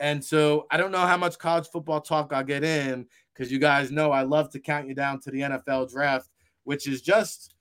And 0.00 0.24
so 0.24 0.66
I 0.70 0.78
don't 0.78 0.90
know 0.90 1.06
how 1.06 1.16
much 1.16 1.38
college 1.38 1.68
football 1.68 2.00
talk 2.00 2.32
I'll 2.32 2.42
get 2.42 2.64
in 2.64 3.06
because 3.32 3.52
you 3.52 3.60
guys 3.60 3.92
know 3.92 4.10
I 4.10 4.22
love 4.22 4.50
to 4.50 4.58
count 4.58 4.88
you 4.88 4.94
down 4.94 5.20
to 5.20 5.30
the 5.30 5.40
NFL 5.40 5.92
draft, 5.92 6.28
which 6.64 6.86
is 6.86 7.02
just, 7.02 7.54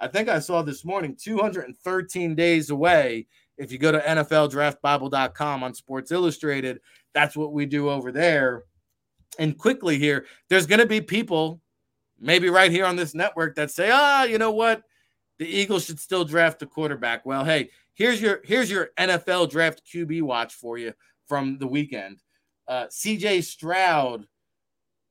I 0.00 0.08
think 0.08 0.28
I 0.28 0.38
saw 0.38 0.62
this 0.62 0.84
morning, 0.84 1.16
213 1.20 2.34
days 2.34 2.70
away. 2.70 3.26
If 3.56 3.72
you 3.72 3.78
go 3.78 3.90
to 3.90 4.00
NFLDraftBible.com 4.00 5.62
on 5.62 5.74
Sports 5.74 6.12
Illustrated, 6.12 6.80
that's 7.12 7.36
what 7.36 7.52
we 7.52 7.66
do 7.66 7.90
over 7.90 8.12
there. 8.12 8.64
And 9.38 9.58
quickly 9.58 9.98
here, 9.98 10.26
there's 10.48 10.66
going 10.66 10.80
to 10.80 10.86
be 10.86 11.00
people 11.00 11.60
maybe 12.20 12.48
right 12.50 12.70
here 12.70 12.86
on 12.86 12.96
this 12.96 13.14
network 13.14 13.56
that 13.56 13.70
say, 13.70 13.90
ah, 13.92 14.24
you 14.24 14.38
know 14.38 14.50
what? 14.50 14.82
The 15.38 15.46
Eagles 15.46 15.84
should 15.84 16.00
still 16.00 16.24
draft 16.24 16.62
a 16.62 16.66
quarterback. 16.66 17.24
Well, 17.24 17.44
hey, 17.44 17.70
here's 17.94 18.20
your 18.20 18.40
here's 18.44 18.70
your 18.70 18.90
NFL 18.98 19.50
draft 19.50 19.82
QB 19.92 20.22
watch 20.22 20.54
for 20.54 20.78
you 20.78 20.94
from 21.26 21.58
the 21.58 21.66
weekend. 21.66 22.22
Uh, 22.66 22.86
CJ 22.86 23.44
Stroud, 23.44 24.26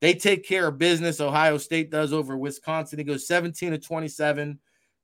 they 0.02 0.14
take 0.14 0.48
care 0.48 0.68
of 0.68 0.78
business. 0.78 1.22
Ohio 1.22 1.58
State 1.58 1.89
does 1.89 2.14
over 2.14 2.38
Wisconsin. 2.38 3.00
He 3.00 3.06
goes 3.06 3.28
17 3.28 3.72
to 3.72 3.78
27, 3.78 4.60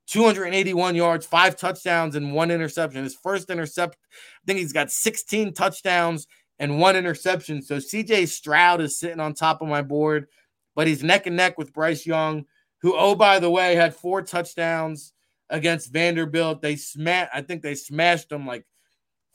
281 0.07 0.95
yards, 0.95 1.25
five 1.25 1.55
touchdowns, 1.55 2.15
and 2.15 2.33
one 2.33 2.51
interception. 2.51 3.03
His 3.03 3.15
first 3.15 3.49
intercept, 3.49 3.97
I 4.11 4.41
think 4.45 4.59
he's 4.59 4.73
got 4.73 4.91
16 4.91 5.53
touchdowns 5.53 6.27
and 6.59 6.79
one 6.79 6.95
interception. 6.95 7.61
So 7.61 7.77
CJ 7.77 8.27
Stroud 8.27 8.81
is 8.81 8.99
sitting 8.99 9.19
on 9.19 9.33
top 9.33 9.61
of 9.61 9.67
my 9.67 9.81
board 9.81 10.27
but 10.75 10.87
he's 10.87 11.03
neck 11.03 11.27
and 11.27 11.35
neck 11.35 11.57
with 11.57 11.73
Bryce 11.73 12.05
Young, 12.05 12.45
who, 12.81 12.95
oh, 12.97 13.15
by 13.15 13.39
the 13.39 13.49
way, 13.49 13.75
had 13.75 13.95
four 13.95 14.21
touchdowns 14.21 15.13
against 15.49 15.93
Vanderbilt. 15.93 16.61
They 16.61 16.75
smashed, 16.75 17.31
I 17.33 17.41
think 17.41 17.61
they 17.61 17.75
smashed 17.75 18.29
them 18.29 18.47
like 18.47 18.65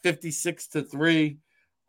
56 0.02 0.68
to 0.68 0.82
3. 0.82 1.38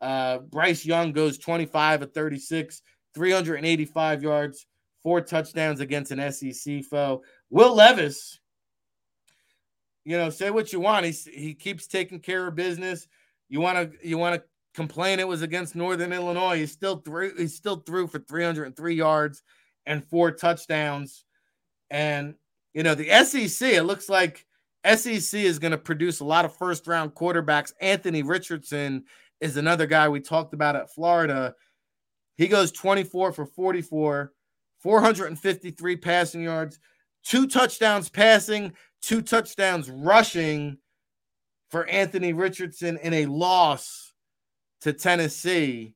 Uh, 0.00 0.38
Bryce 0.38 0.84
Young 0.84 1.12
goes 1.12 1.38
25 1.38 2.02
of 2.02 2.12
36, 2.12 2.82
385 3.14 4.22
yards, 4.22 4.66
four 5.02 5.20
touchdowns 5.20 5.80
against 5.80 6.12
an 6.12 6.32
SEC 6.32 6.84
foe. 6.84 7.22
Will 7.50 7.74
Levis, 7.74 8.38
you 10.04 10.16
know, 10.16 10.30
say 10.30 10.50
what 10.50 10.72
you 10.72 10.80
want. 10.80 11.06
He, 11.06 11.12
he 11.12 11.54
keeps 11.54 11.86
taking 11.86 12.20
care 12.20 12.46
of 12.46 12.54
business. 12.54 13.06
You 13.48 13.60
want 13.60 13.92
to 13.92 14.08
you 14.08 14.18
want 14.18 14.36
to 14.36 14.42
complain 14.74 15.18
it 15.18 15.28
was 15.28 15.42
against 15.42 15.74
Northern 15.74 16.12
Illinois. 16.12 16.58
He 16.58 16.66
still 16.66 16.96
threw 16.96 17.36
he 17.36 17.48
still 17.48 17.76
threw 17.76 18.06
for 18.06 18.20
303 18.20 18.94
yards 18.94 19.42
and 19.86 20.04
four 20.04 20.30
touchdowns. 20.30 21.24
And 21.90 22.34
you 22.72 22.82
know, 22.82 22.94
the 22.94 23.08
SEC, 23.24 23.72
it 23.72 23.82
looks 23.82 24.08
like 24.08 24.46
SEC 24.84 25.40
is 25.40 25.58
going 25.58 25.72
to 25.72 25.78
produce 25.78 26.20
a 26.20 26.24
lot 26.24 26.44
of 26.44 26.56
first 26.56 26.86
round 26.86 27.14
quarterbacks. 27.14 27.72
Anthony 27.80 28.22
Richardson 28.22 29.04
is 29.40 29.56
another 29.56 29.86
guy 29.86 30.08
we 30.08 30.20
talked 30.20 30.54
about 30.54 30.76
at 30.76 30.92
Florida. 30.92 31.54
He 32.40 32.48
goes 32.48 32.72
24 32.72 33.32
for 33.32 33.44
44, 33.44 34.32
453 34.78 35.96
passing 35.96 36.40
yards, 36.40 36.78
two 37.22 37.46
touchdowns 37.46 38.08
passing, 38.08 38.72
two 39.02 39.20
touchdowns 39.20 39.90
rushing 39.90 40.78
for 41.68 41.86
Anthony 41.86 42.32
Richardson 42.32 42.96
in 43.02 43.12
a 43.12 43.26
loss 43.26 44.14
to 44.80 44.94
Tennessee. 44.94 45.94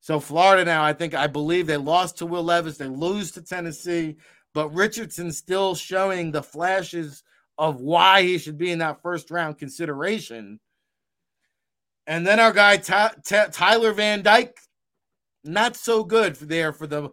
So 0.00 0.20
Florida 0.20 0.62
now, 0.62 0.84
I 0.84 0.92
think, 0.92 1.14
I 1.14 1.26
believe 1.26 1.66
they 1.66 1.78
lost 1.78 2.18
to 2.18 2.26
Will 2.26 2.44
Levis. 2.44 2.76
They 2.76 2.88
lose 2.88 3.32
to 3.32 3.40
Tennessee, 3.40 4.16
but 4.52 4.74
Richardson 4.74 5.32
still 5.32 5.74
showing 5.74 6.32
the 6.32 6.42
flashes 6.42 7.22
of 7.56 7.80
why 7.80 8.20
he 8.20 8.36
should 8.36 8.58
be 8.58 8.72
in 8.72 8.80
that 8.80 9.00
first 9.00 9.30
round 9.30 9.56
consideration. 9.56 10.60
And 12.06 12.26
then 12.26 12.40
our 12.40 12.52
guy 12.52 12.76
Ty- 12.76 13.14
Ty- 13.24 13.48
Tyler 13.48 13.94
Van 13.94 14.20
Dyke, 14.20 14.54
not 15.46 15.76
so 15.76 16.04
good 16.04 16.36
there 16.36 16.72
for 16.72 16.86
the 16.86 17.10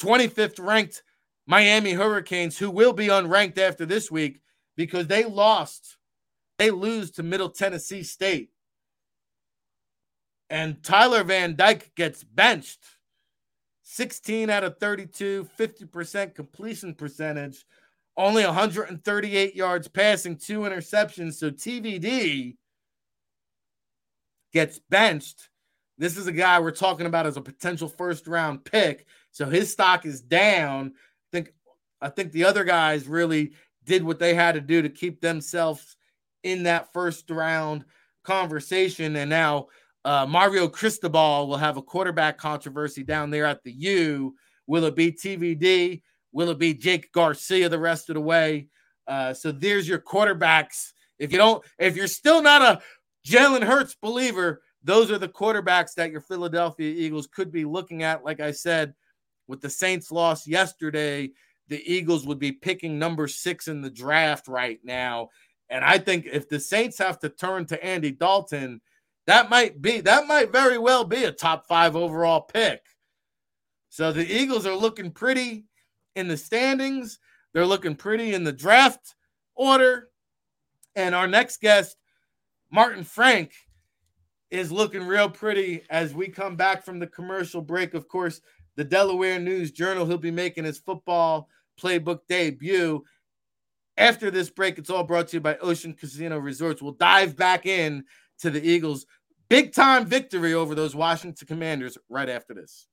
25th 0.00 0.58
ranked 0.58 1.02
Miami 1.46 1.92
Hurricanes, 1.92 2.58
who 2.58 2.70
will 2.70 2.92
be 2.92 3.08
unranked 3.08 3.58
after 3.58 3.84
this 3.84 4.10
week 4.10 4.40
because 4.76 5.06
they 5.06 5.24
lost. 5.24 5.96
They 6.58 6.70
lose 6.70 7.10
to 7.12 7.22
Middle 7.22 7.50
Tennessee 7.50 8.02
State 8.02 8.50
and 10.50 10.82
Tyler 10.82 11.22
Van 11.22 11.54
Dyke 11.54 11.94
gets 11.94 12.24
benched. 12.24 12.84
16 13.84 14.50
out 14.50 14.64
of 14.64 14.78
32, 14.78 15.48
50% 15.58 16.34
completion 16.34 16.94
percentage, 16.94 17.64
only 18.16 18.44
138 18.44 19.54
yards 19.54 19.88
passing, 19.88 20.36
two 20.36 20.60
interceptions. 20.60 21.34
So 21.34 21.50
TVD 21.50 22.56
gets 24.52 24.78
benched. 24.78 25.49
This 26.00 26.16
is 26.16 26.26
a 26.26 26.32
guy 26.32 26.58
we're 26.58 26.70
talking 26.70 27.04
about 27.04 27.26
as 27.26 27.36
a 27.36 27.42
potential 27.42 27.86
first 27.86 28.26
round 28.26 28.64
pick. 28.64 29.04
So 29.32 29.44
his 29.44 29.70
stock 29.70 30.06
is 30.06 30.22
down. 30.22 30.94
I 30.96 31.28
think 31.30 31.52
I 32.00 32.08
think 32.08 32.32
the 32.32 32.44
other 32.44 32.64
guys 32.64 33.06
really 33.06 33.52
did 33.84 34.02
what 34.02 34.18
they 34.18 34.32
had 34.32 34.54
to 34.54 34.62
do 34.62 34.80
to 34.80 34.88
keep 34.88 35.20
themselves 35.20 35.96
in 36.42 36.62
that 36.62 36.90
first 36.94 37.28
round 37.30 37.84
conversation. 38.24 39.14
And 39.14 39.28
now 39.28 39.66
uh, 40.06 40.24
Mario 40.26 40.68
Cristobal 40.68 41.46
will 41.46 41.58
have 41.58 41.76
a 41.76 41.82
quarterback 41.82 42.38
controversy 42.38 43.02
down 43.02 43.28
there 43.28 43.44
at 43.44 43.62
the 43.62 43.72
U. 43.72 44.34
Will 44.66 44.84
it 44.84 44.96
be 44.96 45.12
TVD? 45.12 46.00
Will 46.32 46.48
it 46.48 46.58
be 46.58 46.72
Jake 46.72 47.12
Garcia 47.12 47.68
the 47.68 47.78
rest 47.78 48.08
of 48.08 48.14
the 48.14 48.22
way? 48.22 48.68
Uh, 49.06 49.34
so 49.34 49.52
there's 49.52 49.86
your 49.86 49.98
quarterbacks. 49.98 50.92
If 51.18 51.30
you 51.30 51.36
don't, 51.36 51.62
if 51.78 51.94
you're 51.94 52.06
still 52.06 52.42
not 52.42 52.62
a 52.62 52.80
Jalen 53.28 53.64
Hurts 53.64 53.94
believer, 54.00 54.62
those 54.82 55.10
are 55.10 55.18
the 55.18 55.28
quarterbacks 55.28 55.94
that 55.94 56.10
your 56.10 56.20
Philadelphia 56.20 56.92
Eagles 56.94 57.26
could 57.26 57.52
be 57.52 57.64
looking 57.64 58.02
at. 58.02 58.24
Like 58.24 58.40
I 58.40 58.50
said, 58.50 58.94
with 59.46 59.60
the 59.60 59.70
Saints 59.70 60.10
loss 60.10 60.46
yesterday, 60.46 61.30
the 61.68 61.82
Eagles 61.92 62.26
would 62.26 62.38
be 62.38 62.52
picking 62.52 62.98
number 62.98 63.28
six 63.28 63.68
in 63.68 63.82
the 63.82 63.90
draft 63.90 64.48
right 64.48 64.80
now. 64.82 65.28
And 65.68 65.84
I 65.84 65.98
think 65.98 66.26
if 66.26 66.48
the 66.48 66.58
Saints 66.58 66.98
have 66.98 67.18
to 67.20 67.28
turn 67.28 67.66
to 67.66 67.84
Andy 67.84 68.10
Dalton, 68.10 68.80
that 69.26 69.50
might 69.50 69.80
be 69.80 70.00
that 70.00 70.26
might 70.26 70.50
very 70.50 70.78
well 70.78 71.04
be 71.04 71.24
a 71.24 71.32
top 71.32 71.66
five 71.66 71.94
overall 71.94 72.40
pick. 72.40 72.82
So 73.88 74.12
the 74.12 74.26
Eagles 74.26 74.66
are 74.66 74.74
looking 74.74 75.10
pretty 75.10 75.64
in 76.16 76.26
the 76.26 76.36
standings. 76.36 77.18
They're 77.52 77.66
looking 77.66 77.96
pretty 77.96 78.34
in 78.34 78.44
the 78.44 78.52
draft 78.52 79.14
order. 79.54 80.08
And 80.96 81.14
our 81.14 81.28
next 81.28 81.60
guest, 81.60 81.96
Martin 82.70 83.04
Frank, 83.04 83.52
is 84.50 84.72
looking 84.72 85.06
real 85.06 85.28
pretty 85.28 85.82
as 85.90 86.14
we 86.14 86.28
come 86.28 86.56
back 86.56 86.84
from 86.84 86.98
the 86.98 87.06
commercial 87.06 87.62
break. 87.62 87.94
Of 87.94 88.08
course, 88.08 88.40
the 88.76 88.84
Delaware 88.84 89.38
News 89.38 89.70
Journal, 89.70 90.06
he'll 90.06 90.18
be 90.18 90.30
making 90.30 90.64
his 90.64 90.78
football 90.78 91.48
playbook 91.80 92.20
debut. 92.28 93.04
After 93.96 94.30
this 94.30 94.50
break, 94.50 94.78
it's 94.78 94.90
all 94.90 95.04
brought 95.04 95.28
to 95.28 95.36
you 95.36 95.40
by 95.40 95.56
Ocean 95.58 95.94
Casino 95.94 96.38
Resorts. 96.38 96.82
We'll 96.82 96.92
dive 96.92 97.36
back 97.36 97.66
in 97.66 98.04
to 98.40 98.50
the 98.50 98.66
Eagles' 98.66 99.06
big 99.48 99.72
time 99.72 100.06
victory 100.06 100.54
over 100.54 100.74
those 100.74 100.94
Washington 100.94 101.46
Commanders 101.46 101.98
right 102.08 102.28
after 102.28 102.54
this. 102.54 102.86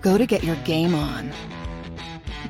Go 0.00 0.18
to 0.18 0.26
get 0.26 0.44
your 0.44 0.56
game 0.56 0.94
on. 0.94 1.32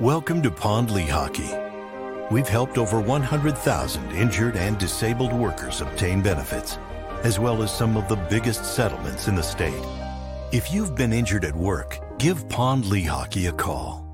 Welcome 0.00 0.40
to 0.44 0.50
Pond 0.50 0.88
Lehocky. 0.88 2.30
We've 2.30 2.48
helped 2.48 2.78
over 2.78 2.98
100,000 2.98 4.12
injured 4.12 4.56
and 4.56 4.78
disabled 4.78 5.30
workers 5.30 5.82
obtain 5.82 6.22
benefits, 6.22 6.78
as 7.22 7.38
well 7.38 7.62
as 7.62 7.70
some 7.70 7.98
of 7.98 8.08
the 8.08 8.16
biggest 8.16 8.64
settlements 8.64 9.28
in 9.28 9.34
the 9.34 9.42
state. 9.42 9.84
If 10.52 10.72
you've 10.72 10.94
been 10.94 11.12
injured 11.12 11.44
at 11.44 11.54
work, 11.54 11.98
give 12.18 12.48
Pond 12.48 12.84
Lehocky 12.84 13.50
a 13.50 13.52
call. 13.52 14.09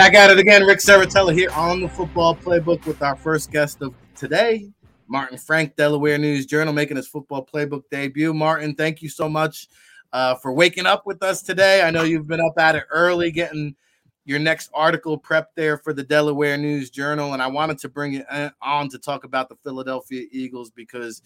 Back 0.00 0.14
at 0.14 0.30
it 0.30 0.38
again, 0.38 0.64
Ric 0.64 0.78
Serritella 0.78 1.34
here 1.34 1.50
on 1.50 1.82
the 1.82 1.88
Football 1.90 2.34
Playbook 2.34 2.86
with 2.86 3.02
our 3.02 3.14
first 3.14 3.52
guest 3.52 3.82
of 3.82 3.94
today, 4.16 4.70
Martin 5.08 5.36
Frank, 5.36 5.76
Delaware 5.76 6.16
News 6.16 6.46
Journal, 6.46 6.72
making 6.72 6.96
his 6.96 7.06
Football 7.06 7.44
Playbook 7.44 7.82
debut. 7.90 8.32
Martin, 8.32 8.74
thank 8.74 9.02
you 9.02 9.10
so 9.10 9.28
much 9.28 9.68
uh, 10.14 10.36
for 10.36 10.54
waking 10.54 10.86
up 10.86 11.04
with 11.04 11.22
us 11.22 11.42
today. 11.42 11.82
I 11.82 11.90
know 11.90 12.04
you've 12.04 12.26
been 12.26 12.40
up 12.40 12.54
at 12.56 12.76
it 12.76 12.84
early, 12.90 13.30
getting 13.30 13.76
your 14.24 14.38
next 14.38 14.70
article 14.72 15.20
prepped 15.20 15.52
there 15.54 15.76
for 15.76 15.92
the 15.92 16.02
Delaware 16.02 16.56
News 16.56 16.88
Journal, 16.88 17.34
and 17.34 17.42
I 17.42 17.48
wanted 17.48 17.76
to 17.80 17.90
bring 17.90 18.14
it 18.14 18.26
uh, 18.30 18.48
on 18.62 18.88
to 18.88 18.98
talk 18.98 19.24
about 19.24 19.50
the 19.50 19.56
Philadelphia 19.56 20.24
Eagles 20.32 20.70
because 20.70 21.20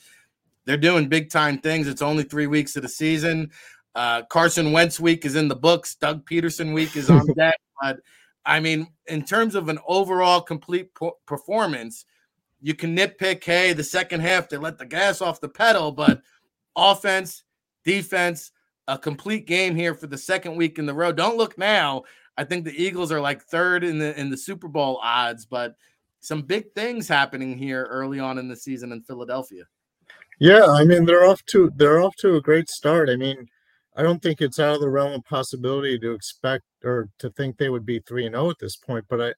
they're 0.65 0.77
doing 0.77 1.09
big 1.09 1.31
time 1.31 1.59
things. 1.59 1.87
It's 1.87 2.03
only 2.03 2.25
three 2.25 2.49
weeks 2.49 2.75
of 2.75 2.83
the 2.83 2.89
season. 2.89 3.53
Uh, 3.95 4.23
Carson 4.25 4.73
Wentz 4.73 4.99
week 4.99 5.25
is 5.25 5.37
in 5.37 5.47
the 5.47 5.55
books. 5.55 5.95
Doug 5.95 6.29
Pederson 6.29 6.75
week 6.75 6.97
is 6.97 7.09
on 7.09 7.25
deck, 7.37 7.61
but 7.81 8.01
I 8.47 8.61
mean, 8.61 8.89
in 9.07 9.25
terms 9.25 9.55
of 9.55 9.69
an 9.69 9.79
overall 9.87 10.41
complete 10.41 10.91
performance, 11.27 12.05
you 12.61 12.75
can 12.75 12.97
nitpick, 12.97 13.45
hey, 13.45 13.73
the 13.73 13.85
second 13.85 14.21
half 14.21 14.49
they 14.49 14.57
let 14.57 14.79
the 14.79 14.87
gas 14.87 15.21
off 15.21 15.41
the 15.41 15.49
pedal, 15.49 15.93
but 15.93 16.23
offense, 16.77 17.45
defense, 17.85 18.53
a 18.89 18.99
complete 18.99 19.47
game 19.47 19.75
here 19.75 19.95
for 19.95 20.07
the 20.07 20.19
second 20.19 20.57
week 20.57 20.79
in 20.79 20.87
the 20.87 20.95
row. 20.95 21.13
Don't 21.13 21.37
look 21.37 21.57
now. 21.57 22.05
I 22.37 22.45
think 22.45 22.65
the 22.65 22.83
Eagles 22.83 23.13
are 23.13 23.21
like 23.21 23.43
third 23.43 23.85
in 23.85 23.99
the 23.99 24.19
in 24.19 24.31
the 24.31 24.37
Super 24.37 24.69
Bowl 24.69 24.99
odds, 25.03 25.47
but 25.47 25.75
some 26.21 26.43
big 26.43 26.73
things 26.75 27.07
happening 27.07 27.57
here 27.57 27.85
early 27.85 28.19
on 28.19 28.39
in 28.39 28.49
the 28.49 28.57
season 28.57 28.93
in 28.93 29.03
Philadelphia. 29.03 29.65
Yeah, 30.39 30.67
I 30.67 30.85
mean 30.85 31.05
they're 31.05 31.27
off 31.27 31.45
to 31.47 31.71
they're 31.77 32.01
off 32.01 32.17
to 32.17 32.37
a 32.37 32.43
great 32.43 32.69
start. 32.69 33.09
I 33.09 33.17
mean, 33.17 33.49
I 33.97 34.03
don't 34.03 34.23
think 34.23 34.41
it's 34.41 34.59
out 34.59 34.75
of 34.75 34.81
the 34.81 34.89
realm 34.89 35.13
of 35.13 35.25
possibility 35.25 35.99
to 36.01 36.13
expect 36.13 36.65
or 36.83 37.09
to 37.19 37.31
think 37.31 37.57
they 37.57 37.69
would 37.69 37.87
be 37.87 38.01
three 38.01 38.27
and 38.27 38.35
zero 38.35 38.47
oh 38.47 38.51
at 38.51 38.59
this 38.59 38.77
point. 38.77 39.05
But 39.09 39.21
I, 39.21 39.35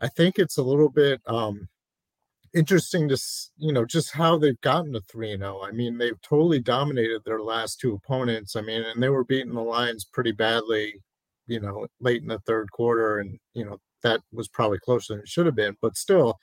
I 0.00 0.08
think 0.08 0.38
it's 0.38 0.56
a 0.56 0.62
little 0.62 0.88
bit 0.88 1.20
um, 1.26 1.68
interesting 2.54 3.08
to 3.08 3.18
you 3.56 3.72
know 3.72 3.84
just 3.84 4.12
how 4.12 4.38
they've 4.38 4.60
gotten 4.60 4.92
to 4.92 5.00
three 5.02 5.32
and 5.32 5.42
zero. 5.42 5.60
Oh. 5.62 5.66
I 5.66 5.72
mean, 5.72 5.98
they've 5.98 6.20
totally 6.22 6.60
dominated 6.60 7.22
their 7.24 7.40
last 7.40 7.80
two 7.80 7.94
opponents. 7.94 8.56
I 8.56 8.60
mean, 8.60 8.82
and 8.82 9.02
they 9.02 9.08
were 9.08 9.24
beating 9.24 9.54
the 9.54 9.60
Lions 9.62 10.04
pretty 10.04 10.32
badly, 10.32 10.94
you 11.46 11.60
know, 11.60 11.86
late 12.00 12.22
in 12.22 12.28
the 12.28 12.38
third 12.40 12.70
quarter, 12.72 13.18
and 13.18 13.38
you 13.54 13.64
know 13.64 13.78
that 14.02 14.20
was 14.32 14.48
probably 14.48 14.78
closer 14.78 15.14
than 15.14 15.22
it 15.22 15.28
should 15.28 15.46
have 15.46 15.56
been. 15.56 15.76
But 15.82 15.96
still, 15.96 16.38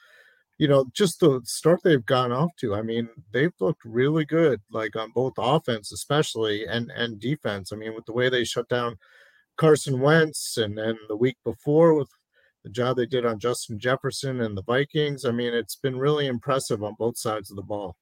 you 0.58 0.68
know, 0.68 0.86
just 0.94 1.20
the 1.20 1.42
start 1.44 1.82
they've 1.84 2.06
gone 2.06 2.32
off 2.32 2.52
to. 2.60 2.76
I 2.76 2.82
mean, 2.82 3.10
they've 3.32 3.54
looked 3.60 3.84
really 3.84 4.26
good, 4.26 4.62
like 4.72 4.96
on 4.96 5.12
both 5.12 5.34
offense, 5.38 5.92
especially 5.92 6.66
and 6.66 6.92
and 6.96 7.20
defense. 7.20 7.72
I 7.72 7.76
mean, 7.76 7.94
with 7.96 8.06
the 8.06 8.14
way 8.14 8.30
they 8.30 8.44
shut 8.44 8.70
down 8.70 8.98
Carson 9.58 10.00
Wentz, 10.00 10.58
and 10.58 10.78
then 10.78 10.98
the 11.08 11.18
week 11.18 11.38
before 11.44 11.94
with 11.94 12.10
the 12.66 12.72
job 12.72 12.98
they 12.98 13.06
did 13.06 13.26
on 13.26 13.40
Justin 13.40 13.80
Jefferson 13.80 14.42
and 14.42 14.58
the 14.58 14.64
Vikings. 14.64 15.24
I 15.24 15.32
mean, 15.32 15.54
it's 15.54 15.76
been 15.76 15.98
really 15.98 16.26
impressive 16.26 16.84
on 16.84 16.96
both 16.98 17.18
sides 17.18 17.52
of 17.52 17.56
the 17.56 17.62
ball. 17.62 17.96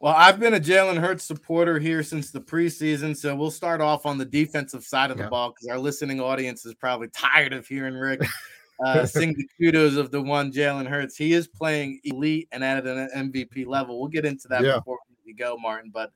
Well, 0.00 0.14
I've 0.16 0.40
been 0.40 0.54
a 0.54 0.60
Jalen 0.60 0.98
Hurts 0.98 1.24
supporter 1.24 1.78
here 1.78 2.02
since 2.02 2.30
the 2.30 2.40
preseason, 2.40 3.16
so 3.16 3.36
we'll 3.36 3.50
start 3.50 3.80
off 3.80 4.06
on 4.06 4.18
the 4.18 4.24
defensive 4.24 4.82
side 4.82 5.10
of 5.10 5.18
the 5.18 5.24
yeah. 5.24 5.28
ball 5.28 5.50
because 5.50 5.68
our 5.68 5.78
listening 5.78 6.20
audience 6.20 6.66
is 6.66 6.74
probably 6.74 7.08
tired 7.08 7.52
of 7.52 7.66
hearing 7.66 7.94
Rick 7.94 8.22
uh, 8.84 9.06
sing 9.06 9.32
the 9.34 9.48
kudos 9.58 9.96
of 9.96 10.10
the 10.10 10.20
one 10.20 10.52
Jalen 10.52 10.86
Hurts. 10.86 11.16
He 11.16 11.32
is 11.32 11.48
playing 11.48 12.00
elite 12.04 12.48
and 12.52 12.62
at 12.64 12.86
an 12.86 13.08
MVP 13.14 13.66
level. 13.66 14.00
We'll 14.00 14.08
get 14.08 14.24
into 14.24 14.48
that 14.48 14.64
yeah. 14.64 14.76
before 14.76 14.98
we 15.24 15.32
go, 15.32 15.56
Martin. 15.56 15.90
But 15.92 16.12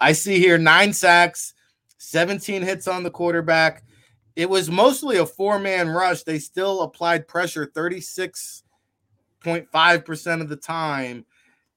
I 0.00 0.12
see 0.12 0.38
here 0.38 0.58
nine 0.58 0.92
sacks, 0.92 1.54
17 1.98 2.62
hits 2.62 2.88
on 2.88 3.02
the 3.02 3.10
quarterback. 3.10 3.84
It 4.36 4.48
was 4.48 4.70
mostly 4.70 5.18
a 5.18 5.26
four 5.26 5.58
man 5.58 5.88
rush. 5.88 6.22
They 6.22 6.38
still 6.38 6.82
applied 6.82 7.26
pressure 7.26 7.66
36.5% 7.66 10.40
of 10.40 10.48
the 10.48 10.56
time 10.56 11.26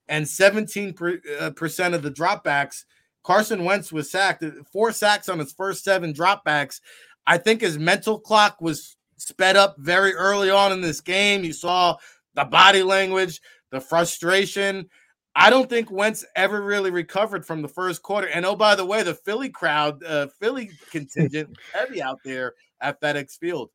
and 0.08 0.24
17% 0.24 1.40
uh, 1.40 1.50
of 1.94 2.02
the 2.02 2.10
dropbacks. 2.10 2.84
Carson 3.24 3.64
Wentz 3.64 3.92
was 3.92 4.10
sacked, 4.10 4.44
four 4.72 4.92
sacks 4.92 5.28
on 5.28 5.38
his 5.38 5.52
first 5.52 5.84
seven 5.84 6.12
dropbacks. 6.12 6.80
I 7.26 7.38
think 7.38 7.60
his 7.60 7.78
mental 7.78 8.18
clock 8.18 8.60
was 8.60 8.96
sped 9.28 9.56
up 9.56 9.76
very 9.78 10.14
early 10.14 10.50
on 10.50 10.72
in 10.72 10.80
this 10.80 11.00
game. 11.00 11.44
You 11.44 11.52
saw 11.52 11.96
the 12.34 12.44
body 12.44 12.82
language, 12.82 13.40
the 13.70 13.80
frustration. 13.80 14.88
I 15.34 15.48
don't 15.48 15.68
think 15.68 15.90
Wentz 15.90 16.24
ever 16.36 16.60
really 16.60 16.90
recovered 16.90 17.46
from 17.46 17.62
the 17.62 17.68
first 17.68 18.02
quarter. 18.02 18.28
And 18.28 18.44
oh, 18.44 18.56
by 18.56 18.74
the 18.74 18.84
way, 18.84 19.02
the 19.02 19.14
Philly 19.14 19.48
crowd, 19.48 20.02
uh, 20.04 20.26
Philly 20.40 20.70
contingent, 20.90 21.56
heavy 21.72 22.02
out 22.02 22.18
there 22.24 22.54
at 22.80 23.00
FedEx 23.00 23.38
Field. 23.38 23.70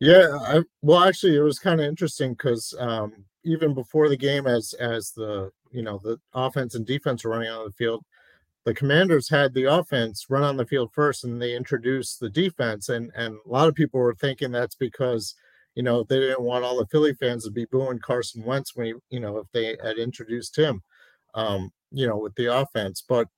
Yeah, 0.00 0.38
I, 0.40 0.60
well, 0.82 1.02
actually, 1.02 1.36
it 1.36 1.40
was 1.40 1.58
kind 1.58 1.80
of 1.80 1.86
interesting 1.86 2.32
because 2.32 2.74
um, 2.78 3.24
even 3.44 3.74
before 3.74 4.08
the 4.08 4.16
game, 4.16 4.46
as 4.46 4.74
as 4.74 5.12
the 5.12 5.50
you 5.70 5.82
know 5.82 6.00
the 6.02 6.18
offense 6.34 6.74
and 6.74 6.84
defense 6.84 7.24
were 7.24 7.30
running 7.30 7.48
out 7.48 7.64
of 7.64 7.66
the 7.68 7.76
field, 7.76 8.04
the 8.64 8.74
commanders 8.74 9.28
had 9.28 9.52
the 9.52 9.64
offense 9.64 10.26
run 10.28 10.42
on 10.42 10.56
the 10.56 10.66
field 10.66 10.90
first 10.92 11.24
and 11.24 11.40
they 11.40 11.54
introduced 11.54 12.20
the 12.20 12.30
defense 12.30 12.88
and 12.88 13.10
and 13.14 13.36
a 13.46 13.48
lot 13.48 13.68
of 13.68 13.74
people 13.74 14.00
were 14.00 14.14
thinking 14.14 14.50
that's 14.50 14.74
because 14.74 15.34
you 15.74 15.82
know 15.82 16.04
they 16.04 16.18
didn't 16.18 16.42
want 16.42 16.64
all 16.64 16.78
the 16.78 16.86
philly 16.86 17.14
fans 17.14 17.44
to 17.44 17.50
be 17.50 17.66
booing 17.66 17.98
carson 17.98 18.42
wentz 18.44 18.74
when 18.74 18.86
he 18.86 18.94
you 19.10 19.20
know 19.20 19.38
if 19.38 19.46
they 19.52 19.76
had 19.82 19.98
introduced 19.98 20.56
him 20.56 20.82
um 21.34 21.70
you 21.90 22.06
know 22.06 22.16
with 22.16 22.34
the 22.36 22.46
offense 22.46 23.02
but 23.06 23.28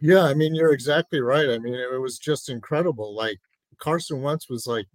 yeah 0.00 0.24
i 0.24 0.34
mean 0.34 0.54
you're 0.54 0.72
exactly 0.72 1.20
right 1.20 1.48
i 1.48 1.58
mean 1.58 1.74
it 1.74 2.00
was 2.00 2.18
just 2.18 2.48
incredible 2.48 3.14
like 3.14 3.38
carson 3.78 4.22
wentz 4.22 4.48
was 4.48 4.66
like 4.66 4.86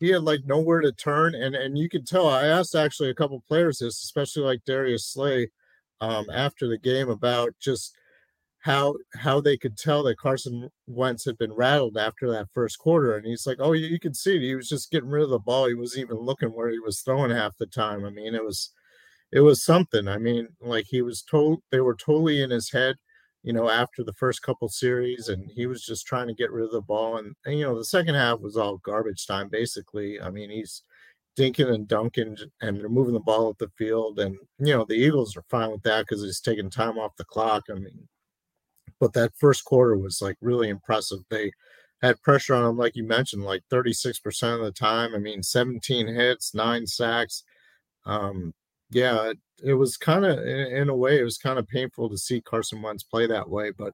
he 0.00 0.08
had 0.08 0.22
like 0.22 0.40
nowhere 0.44 0.80
to 0.80 0.92
turn 0.92 1.34
and 1.34 1.54
and 1.54 1.78
you 1.78 1.88
could 1.88 2.06
tell 2.06 2.28
i 2.28 2.44
asked 2.44 2.74
actually 2.74 3.08
a 3.08 3.14
couple 3.14 3.42
players 3.46 3.78
this 3.78 4.02
especially 4.02 4.42
like 4.42 4.64
darius 4.66 5.06
slay 5.06 5.48
um 6.00 6.26
after 6.32 6.66
the 6.66 6.78
game 6.78 7.08
about 7.08 7.54
just 7.60 7.96
how 8.62 8.94
how 9.16 9.40
they 9.40 9.56
could 9.56 9.76
tell 9.76 10.04
that 10.04 10.18
Carson 10.18 10.70
Wentz 10.86 11.24
had 11.24 11.36
been 11.36 11.52
rattled 11.52 11.96
after 11.96 12.30
that 12.30 12.48
first 12.54 12.78
quarter. 12.78 13.16
And 13.16 13.26
he's 13.26 13.46
like, 13.46 13.58
Oh, 13.60 13.72
you, 13.72 13.86
you 13.86 13.98
could 13.98 14.16
see 14.16 14.36
it. 14.36 14.42
He 14.42 14.54
was 14.54 14.68
just 14.68 14.90
getting 14.90 15.10
rid 15.10 15.24
of 15.24 15.30
the 15.30 15.38
ball. 15.38 15.66
He 15.66 15.74
wasn't 15.74 16.02
even 16.06 16.18
looking 16.18 16.50
where 16.50 16.70
he 16.70 16.78
was 16.78 17.00
throwing 17.00 17.32
half 17.32 17.56
the 17.58 17.66
time. 17.66 18.04
I 18.04 18.10
mean, 18.10 18.34
it 18.34 18.44
was 18.44 18.70
it 19.32 19.40
was 19.40 19.64
something. 19.64 20.08
I 20.08 20.18
mean, 20.18 20.48
like 20.60 20.86
he 20.88 21.02
was 21.02 21.22
told 21.22 21.62
they 21.70 21.80
were 21.80 21.96
totally 21.96 22.42
in 22.42 22.50
his 22.50 22.70
head, 22.70 22.96
you 23.42 23.52
know, 23.52 23.68
after 23.68 24.04
the 24.04 24.12
first 24.12 24.42
couple 24.42 24.68
series, 24.68 25.28
and 25.28 25.50
he 25.50 25.66
was 25.66 25.84
just 25.84 26.06
trying 26.06 26.28
to 26.28 26.34
get 26.34 26.52
rid 26.52 26.64
of 26.64 26.72
the 26.72 26.82
ball. 26.82 27.18
And, 27.18 27.34
and 27.46 27.58
you 27.58 27.64
know, 27.64 27.76
the 27.76 27.84
second 27.84 28.14
half 28.14 28.40
was 28.40 28.56
all 28.56 28.78
garbage 28.78 29.26
time, 29.26 29.48
basically. 29.48 30.20
I 30.20 30.30
mean, 30.30 30.50
he's 30.50 30.82
dinking 31.36 31.72
and 31.72 31.88
dunking 31.88 32.36
and 32.60 32.78
they're 32.78 32.88
moving 32.88 33.14
the 33.14 33.20
ball 33.20 33.48
up 33.48 33.58
the 33.58 33.70
field. 33.78 34.20
And, 34.20 34.36
you 34.58 34.74
know, 34.76 34.84
the 34.84 34.94
Eagles 34.94 35.36
are 35.36 35.44
fine 35.48 35.70
with 35.70 35.82
that 35.82 36.06
because 36.06 36.22
he's 36.22 36.40
taking 36.40 36.70
time 36.70 36.98
off 36.98 37.16
the 37.16 37.24
clock. 37.24 37.64
I 37.70 37.74
mean, 37.74 38.08
but 39.02 39.14
that 39.14 39.34
first 39.36 39.64
quarter 39.64 39.96
was 39.96 40.22
like 40.22 40.36
really 40.40 40.68
impressive. 40.68 41.24
They 41.28 41.50
had 42.02 42.22
pressure 42.22 42.54
on 42.54 42.62
them, 42.62 42.78
like 42.78 42.94
you 42.94 43.02
mentioned, 43.02 43.42
like 43.42 43.64
36% 43.68 44.54
of 44.54 44.64
the 44.64 44.70
time. 44.70 45.12
I 45.12 45.18
mean, 45.18 45.42
17 45.42 46.06
hits, 46.06 46.54
nine 46.54 46.86
sacks. 46.86 47.42
Um, 48.06 48.54
yeah, 48.90 49.30
it, 49.30 49.38
it 49.60 49.74
was 49.74 49.96
kind 49.96 50.24
of, 50.24 50.38
in, 50.38 50.76
in, 50.76 50.88
a 50.88 50.94
way, 50.94 51.18
it 51.18 51.24
was 51.24 51.36
kind 51.36 51.58
of 51.58 51.66
painful 51.66 52.10
to 52.10 52.16
see 52.16 52.40
Carson 52.42 52.80
Wentz 52.80 53.02
play 53.02 53.26
that 53.26 53.50
way. 53.50 53.72
But, 53.76 53.92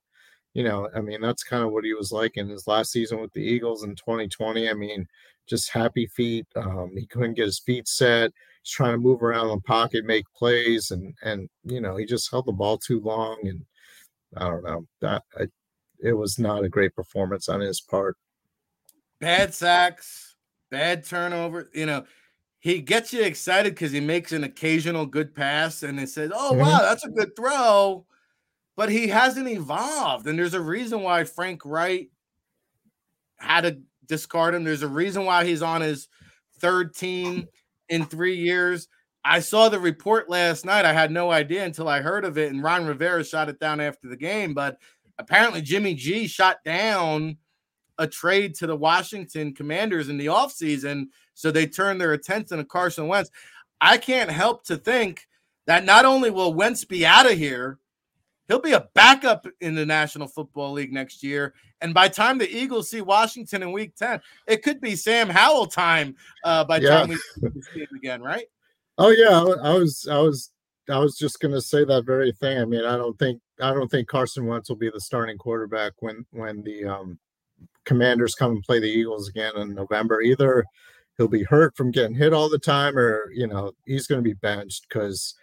you 0.52 0.62
know, 0.62 0.90
I 0.94 1.00
mean, 1.00 1.22
that's 1.22 1.42
kind 1.42 1.64
of 1.64 1.72
what 1.72 1.84
he 1.84 1.94
was 1.94 2.12
like 2.12 2.36
in 2.36 2.50
his 2.50 2.66
last 2.66 2.92
season 2.92 3.18
with 3.18 3.32
the 3.32 3.40
Eagles 3.40 3.84
in 3.84 3.94
2020. 3.94 4.68
I 4.68 4.74
mean, 4.74 5.08
just 5.48 5.70
happy 5.70 6.06
feet. 6.08 6.46
Um, 6.54 6.90
he 6.94 7.06
couldn't 7.06 7.32
get 7.32 7.46
his 7.46 7.60
feet 7.60 7.88
set. 7.88 8.30
He's 8.62 8.72
trying 8.72 8.92
to 8.92 8.98
move 8.98 9.22
around 9.22 9.48
the 9.48 9.60
pocket, 9.62 10.04
make 10.04 10.26
plays, 10.36 10.90
and 10.90 11.14
and 11.22 11.48
you 11.64 11.80
know, 11.80 11.96
he 11.96 12.04
just 12.04 12.30
held 12.30 12.44
the 12.44 12.52
ball 12.52 12.76
too 12.76 13.00
long 13.00 13.38
and 13.44 13.64
I 14.36 14.48
don't 14.48 14.64
know. 14.64 14.86
That 15.00 15.22
I, 15.38 15.46
it 16.00 16.12
was 16.12 16.38
not 16.38 16.64
a 16.64 16.68
great 16.68 16.94
performance 16.94 17.48
on 17.48 17.60
his 17.60 17.80
part. 17.80 18.16
Bad 19.20 19.54
sacks, 19.54 20.36
bad 20.70 21.04
turnover. 21.04 21.70
You 21.72 21.86
know, 21.86 22.04
he 22.60 22.80
gets 22.80 23.12
you 23.12 23.22
excited 23.22 23.74
because 23.74 23.92
he 23.92 24.00
makes 24.00 24.32
an 24.32 24.44
occasional 24.44 25.06
good 25.06 25.34
pass 25.34 25.82
and 25.82 25.98
it 25.98 26.08
says, 26.08 26.30
"Oh 26.34 26.52
mm-hmm. 26.52 26.60
wow, 26.60 26.78
that's 26.82 27.04
a 27.04 27.10
good 27.10 27.34
throw," 27.36 28.04
but 28.76 28.90
he 28.90 29.08
hasn't 29.08 29.48
evolved, 29.48 30.26
and 30.26 30.38
there's 30.38 30.54
a 30.54 30.60
reason 30.60 31.02
why 31.02 31.24
Frank 31.24 31.62
Reich 31.64 32.08
had 33.36 33.62
to 33.62 33.78
discard 34.06 34.54
him. 34.54 34.64
There's 34.64 34.82
a 34.82 34.88
reason 34.88 35.24
why 35.24 35.44
he's 35.44 35.62
on 35.62 35.80
his 35.80 36.08
third 36.60 36.94
team 36.94 37.48
in 37.88 38.04
three 38.04 38.36
years. 38.36 38.88
I 39.28 39.40
saw 39.40 39.68
the 39.68 39.78
report 39.78 40.30
last 40.30 40.64
night. 40.64 40.86
I 40.86 40.92
had 40.94 41.10
no 41.10 41.30
idea 41.30 41.64
until 41.64 41.86
I 41.86 42.00
heard 42.00 42.24
of 42.24 42.38
it, 42.38 42.50
and 42.50 42.62
Ron 42.62 42.86
Rivera 42.86 43.22
shot 43.22 43.50
it 43.50 43.60
down 43.60 43.78
after 43.78 44.08
the 44.08 44.16
game. 44.16 44.54
But 44.54 44.78
apparently, 45.18 45.60
Jimmy 45.60 45.94
G 45.94 46.26
shot 46.26 46.64
down 46.64 47.36
a 47.98 48.06
trade 48.06 48.54
to 48.54 48.66
the 48.66 48.76
Washington 48.76 49.54
Commanders 49.54 50.08
in 50.08 50.16
the 50.16 50.26
offseason. 50.26 51.08
So 51.34 51.50
they 51.50 51.66
turned 51.66 52.00
their 52.00 52.14
attention 52.14 52.56
to 52.56 52.64
Carson 52.64 53.06
Wentz. 53.06 53.30
I 53.82 53.98
can't 53.98 54.30
help 54.30 54.64
to 54.64 54.78
think 54.78 55.26
that 55.66 55.84
not 55.84 56.06
only 56.06 56.30
will 56.30 56.54
Wentz 56.54 56.86
be 56.86 57.04
out 57.04 57.30
of 57.30 57.36
here, 57.36 57.78
he'll 58.46 58.60
be 58.60 58.72
a 58.72 58.88
backup 58.94 59.46
in 59.60 59.74
the 59.74 59.84
National 59.84 60.26
Football 60.26 60.72
League 60.72 60.92
next 60.92 61.22
year. 61.22 61.52
And 61.82 61.92
by 61.92 62.08
time 62.08 62.38
the 62.38 62.50
Eagles 62.50 62.88
see 62.88 63.02
Washington 63.02 63.62
in 63.62 63.72
week 63.72 63.94
10, 63.94 64.22
it 64.46 64.62
could 64.62 64.80
be 64.80 64.96
Sam 64.96 65.28
Howell 65.28 65.66
time 65.66 66.16
uh, 66.44 66.64
by 66.64 66.78
yeah. 66.78 66.88
time 66.88 67.08
we 67.08 67.16
see 67.74 67.80
him 67.80 67.88
again, 67.94 68.22
right? 68.22 68.46
Oh 68.98 69.10
yeah, 69.10 69.38
I 69.62 69.74
was 69.74 70.08
I 70.10 70.18
was 70.18 70.50
I 70.90 70.98
was 70.98 71.16
just 71.16 71.40
going 71.40 71.54
to 71.54 71.60
say 71.60 71.84
that 71.84 72.04
very 72.04 72.32
thing. 72.32 72.58
I 72.58 72.64
mean, 72.64 72.84
I 72.84 72.96
don't 72.96 73.16
think 73.18 73.40
I 73.60 73.72
don't 73.72 73.88
think 73.88 74.08
Carson 74.08 74.46
Wentz 74.46 74.68
will 74.68 74.76
be 74.76 74.90
the 74.90 75.00
starting 75.00 75.38
quarterback 75.38 75.92
when 76.00 76.26
when 76.32 76.62
the 76.62 76.84
um, 76.84 77.18
Commanders 77.84 78.34
come 78.34 78.52
and 78.52 78.62
play 78.64 78.80
the 78.80 78.86
Eagles 78.86 79.28
again 79.28 79.56
in 79.56 79.74
November. 79.74 80.20
Either 80.20 80.64
he'll 81.16 81.28
be 81.28 81.44
hurt 81.44 81.76
from 81.76 81.92
getting 81.92 82.16
hit 82.16 82.32
all 82.32 82.48
the 82.48 82.58
time, 82.58 82.98
or 82.98 83.30
you 83.32 83.46
know 83.46 83.72
he's 83.86 84.08
going 84.08 84.18
to 84.22 84.28
be 84.28 84.34
benched 84.34 84.86
because 84.88 85.34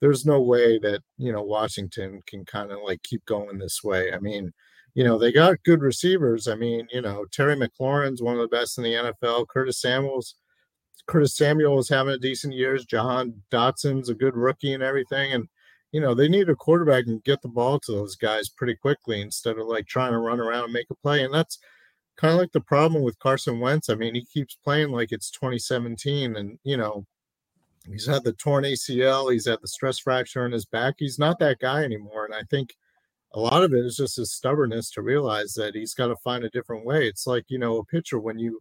there's 0.00 0.26
no 0.26 0.40
way 0.40 0.78
that 0.80 1.02
you 1.16 1.32
know 1.32 1.42
Washington 1.42 2.20
can 2.26 2.44
kind 2.44 2.72
of 2.72 2.78
like 2.84 3.02
keep 3.04 3.24
going 3.26 3.58
this 3.58 3.84
way. 3.84 4.12
I 4.12 4.18
mean, 4.18 4.52
you 4.94 5.04
know 5.04 5.18
they 5.18 5.30
got 5.32 5.62
good 5.64 5.82
receivers. 5.82 6.48
I 6.48 6.56
mean, 6.56 6.88
you 6.92 7.02
know 7.02 7.26
Terry 7.32 7.56
McLaurin's 7.56 8.22
one 8.22 8.34
of 8.34 8.40
the 8.42 8.56
best 8.56 8.76
in 8.78 8.84
the 8.84 8.94
NFL. 8.94 9.46
Curtis 9.48 9.80
Samuel's 9.80 10.34
Curtis 11.06 11.36
Samuel 11.36 11.78
is 11.78 11.88
having 11.88 12.14
a 12.14 12.18
decent 12.18 12.54
years. 12.54 12.84
Jahan 12.84 13.42
Dotson's 13.50 14.08
a 14.08 14.14
good 14.14 14.36
rookie 14.36 14.72
and 14.72 14.82
everything. 14.82 15.32
And, 15.32 15.48
you 15.92 16.00
know, 16.00 16.14
they 16.14 16.28
need 16.28 16.48
a 16.48 16.56
quarterback 16.56 17.06
and 17.06 17.22
get 17.24 17.42
the 17.42 17.48
ball 17.48 17.78
to 17.80 17.92
those 17.92 18.16
guys 18.16 18.48
pretty 18.48 18.74
quickly 18.74 19.20
instead 19.20 19.58
of 19.58 19.66
like 19.66 19.86
trying 19.86 20.12
to 20.12 20.18
run 20.18 20.40
around 20.40 20.64
and 20.64 20.72
make 20.72 20.90
a 20.90 20.94
play. 20.94 21.24
And 21.24 21.32
that's 21.32 21.58
kind 22.16 22.32
of 22.32 22.40
like 22.40 22.52
the 22.52 22.60
problem 22.60 23.02
with 23.02 23.18
Carson 23.18 23.60
Wentz. 23.60 23.88
I 23.88 23.94
mean, 23.94 24.14
he 24.14 24.24
keeps 24.24 24.56
playing 24.56 24.90
like 24.90 25.12
it's 25.12 25.30
2017 25.30 26.36
and, 26.36 26.58
you 26.64 26.76
know, 26.76 27.04
he's 27.86 28.06
had 28.06 28.24
the 28.24 28.32
torn 28.32 28.64
ACL, 28.64 29.32
he's 29.32 29.46
had 29.46 29.58
the 29.60 29.68
stress 29.68 29.98
fracture 29.98 30.46
in 30.46 30.52
his 30.52 30.64
back. 30.64 30.94
He's 30.98 31.18
not 31.18 31.38
that 31.40 31.58
guy 31.58 31.84
anymore. 31.84 32.24
And 32.24 32.34
I 32.34 32.42
think 32.50 32.74
a 33.34 33.40
lot 33.40 33.64
of 33.64 33.74
it 33.74 33.84
is 33.84 33.96
just 33.96 34.16
his 34.16 34.32
stubbornness 34.32 34.90
to 34.92 35.02
realize 35.02 35.54
that 35.54 35.74
he's 35.74 35.92
got 35.92 36.06
to 36.06 36.16
find 36.16 36.44
a 36.44 36.50
different 36.50 36.86
way. 36.86 37.06
It's 37.06 37.26
like, 37.26 37.44
you 37.48 37.58
know, 37.58 37.78
a 37.78 37.84
pitcher 37.84 38.18
when 38.18 38.38
you 38.38 38.60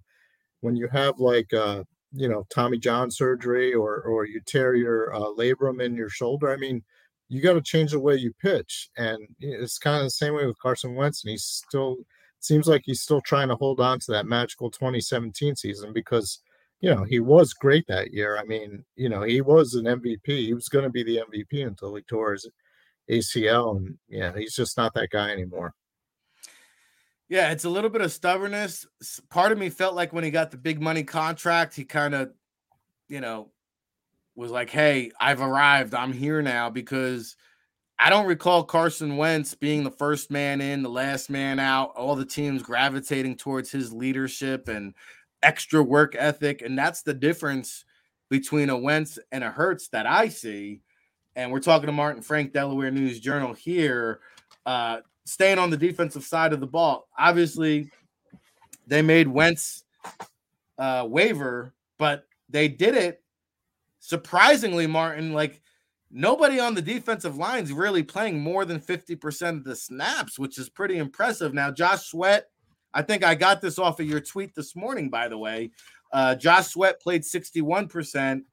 when 0.62 0.76
you 0.76 0.88
have 0.88 1.20
like 1.20 1.54
uh, 1.54 1.84
you 2.14 2.30
know, 2.30 2.46
Tommy 2.54 2.78
John 2.78 3.12
surgery 3.12 3.74
or 3.74 4.02
or 4.02 4.26
you 4.26 4.42
tear 4.46 4.76
your 4.76 5.14
uh, 5.16 5.34
labrum 5.38 5.84
in 5.84 5.96
your 5.96 6.10
shoulder. 6.10 6.52
I 6.52 6.58
mean, 6.58 6.84
you 7.30 7.42
got 7.42 7.54
to 7.54 7.62
change 7.62 7.92
the 7.92 8.00
way 8.00 8.16
you 8.16 8.34
pitch. 8.42 8.90
And 8.98 9.28
it's 9.40 9.80
kind 9.80 9.98
of 9.98 10.04
the 10.04 10.12
same 10.12 10.36
way 10.36 10.46
with 10.46 10.60
Carson 10.60 10.96
Wentz, 10.96 11.24
and 11.24 11.32
he's 11.32 11.44
still 11.46 11.98
seems 12.40 12.68
like 12.68 12.84
he's 12.86 13.02
still 13.02 13.22
trying 13.22 13.48
to 13.50 13.56
hold 13.56 13.80
on 13.80 14.00
to 14.00 14.12
that 14.12 14.26
magical 14.26 14.70
2017 14.70 15.56
season 15.56 15.94
because 15.94 16.42
you 16.84 16.94
know, 16.94 17.06
he 17.06 17.22
was 17.22 17.54
great 17.54 17.88
that 17.88 18.12
year. 18.12 18.38
I 18.38 18.44
mean, 18.44 18.84
you 18.98 19.08
know, 19.08 19.22
he 19.24 19.40
was 19.40 19.74
an 19.74 19.86
MVP. 19.86 20.28
He 20.28 20.54
was 20.54 20.68
going 20.68 20.84
to 20.84 20.90
be 20.92 21.02
the 21.02 21.22
MVP 21.32 21.66
until 21.66 21.96
he 21.96 22.02
tore 22.02 22.34
his 22.34 22.50
ACL, 23.10 23.78
and 23.78 23.96
yeah, 24.10 24.34
he's 24.36 24.54
just 24.54 24.76
not 24.76 24.94
that 24.96 25.10
guy 25.10 25.32
anymore. 25.32 25.74
Yeah, 27.34 27.50
it's 27.50 27.66
a 27.66 27.70
little 27.70 27.90
bit 27.90 28.02
of 28.02 28.12
stubbornness. 28.12 28.86
Part 29.32 29.52
of 29.52 29.58
me 29.58 29.72
felt 29.72 29.96
like 29.96 30.14
when 30.14 30.24
he 30.24 30.30
got 30.30 30.52
the 30.52 30.58
big 30.58 30.80
money 30.80 31.04
contract, 31.04 31.76
he 31.76 31.84
kind 31.84 32.14
of, 32.14 32.30
you 33.10 33.22
know, 33.22 33.50
was 34.36 34.52
like, 34.52 34.70
"Hey, 34.70 35.10
I've 35.20 35.42
arrived. 35.42 35.96
I'm 35.96 36.14
here 36.14 36.44
now." 36.44 36.70
Because 36.70 37.36
I 37.98 38.12
don't 38.12 38.28
recall 38.28 38.64
Carson 38.64 39.18
Wentz 39.18 39.56
being 39.56 39.84
the 39.84 39.90
first 39.90 40.30
man 40.30 40.62
in, 40.62 40.84
the 40.84 40.90
last 40.90 41.32
man 41.32 41.58
out. 41.58 41.94
All 41.96 42.16
the 42.16 42.24
teams 42.24 42.62
gravitating 42.62 43.38
towards 43.38 43.72
his 43.72 43.92
leadership 43.92 44.68
and 44.68 44.94
extra 45.42 45.82
work 45.82 46.16
ethic, 46.16 46.62
and 46.62 46.78
that's 46.78 47.02
the 47.02 47.16
difference 47.16 47.84
between 48.30 48.70
a 48.70 48.78
Wentz 48.78 49.18
and 49.32 49.44
a 49.44 49.50
Hurts 49.50 49.88
that 49.88 50.06
I 50.06 50.28
see. 50.30 50.82
And 51.36 51.52
we're 51.52 51.62
talking 51.62 51.88
to 51.88 51.94
Martin 51.94 52.22
Frank, 52.22 52.54
Delaware 52.54 52.92
News 52.92 53.20
Journal 53.20 53.54
here, 53.54 54.20
uh, 54.68 55.00
staying 55.26 55.60
on 55.60 55.70
the 55.70 55.78
defensive 55.78 56.24
side 56.24 56.54
of 56.54 56.60
the 56.60 56.68
ball. 56.68 57.08
Obviously, 57.18 57.92
they 58.88 59.02
made 59.02 59.28
Wentz 59.28 59.84
uh, 60.78 61.06
waiver, 61.08 61.74
but 61.98 62.26
they 62.50 62.68
did 62.68 62.96
it 62.96 63.22
surprisingly, 64.00 64.88
Martin. 64.88 65.34
Like 65.34 65.62
nobody 66.12 66.60
on 66.60 66.74
the 66.74 66.82
defensive 66.82 67.38
line 67.38 67.64
is 67.64 67.74
really 67.74 68.04
playing 68.04 68.40
more 68.40 68.66
than 68.66 68.80
50% 68.80 69.58
of 69.58 69.64
the 69.64 69.76
snaps, 69.76 70.38
which 70.38 70.58
is 70.58 70.70
pretty 70.70 70.98
impressive. 70.98 71.54
Now, 71.54 71.72
Josh 71.72 72.08
Sweat 72.08 72.48
I 72.94 73.02
think 73.02 73.24
I 73.24 73.36
got 73.36 73.62
this 73.62 73.80
off 73.80 74.00
of 74.00 74.08
your 74.08 74.20
tweet 74.20 74.54
this 74.54 74.76
morning, 74.76 75.10
by 75.10 75.28
the 75.28 75.38
way. 75.38 75.72
Uh, 76.12 76.36
Josh 76.36 76.68
Sweat 76.68 77.02
played 77.02 77.24
61%. 77.24 78.44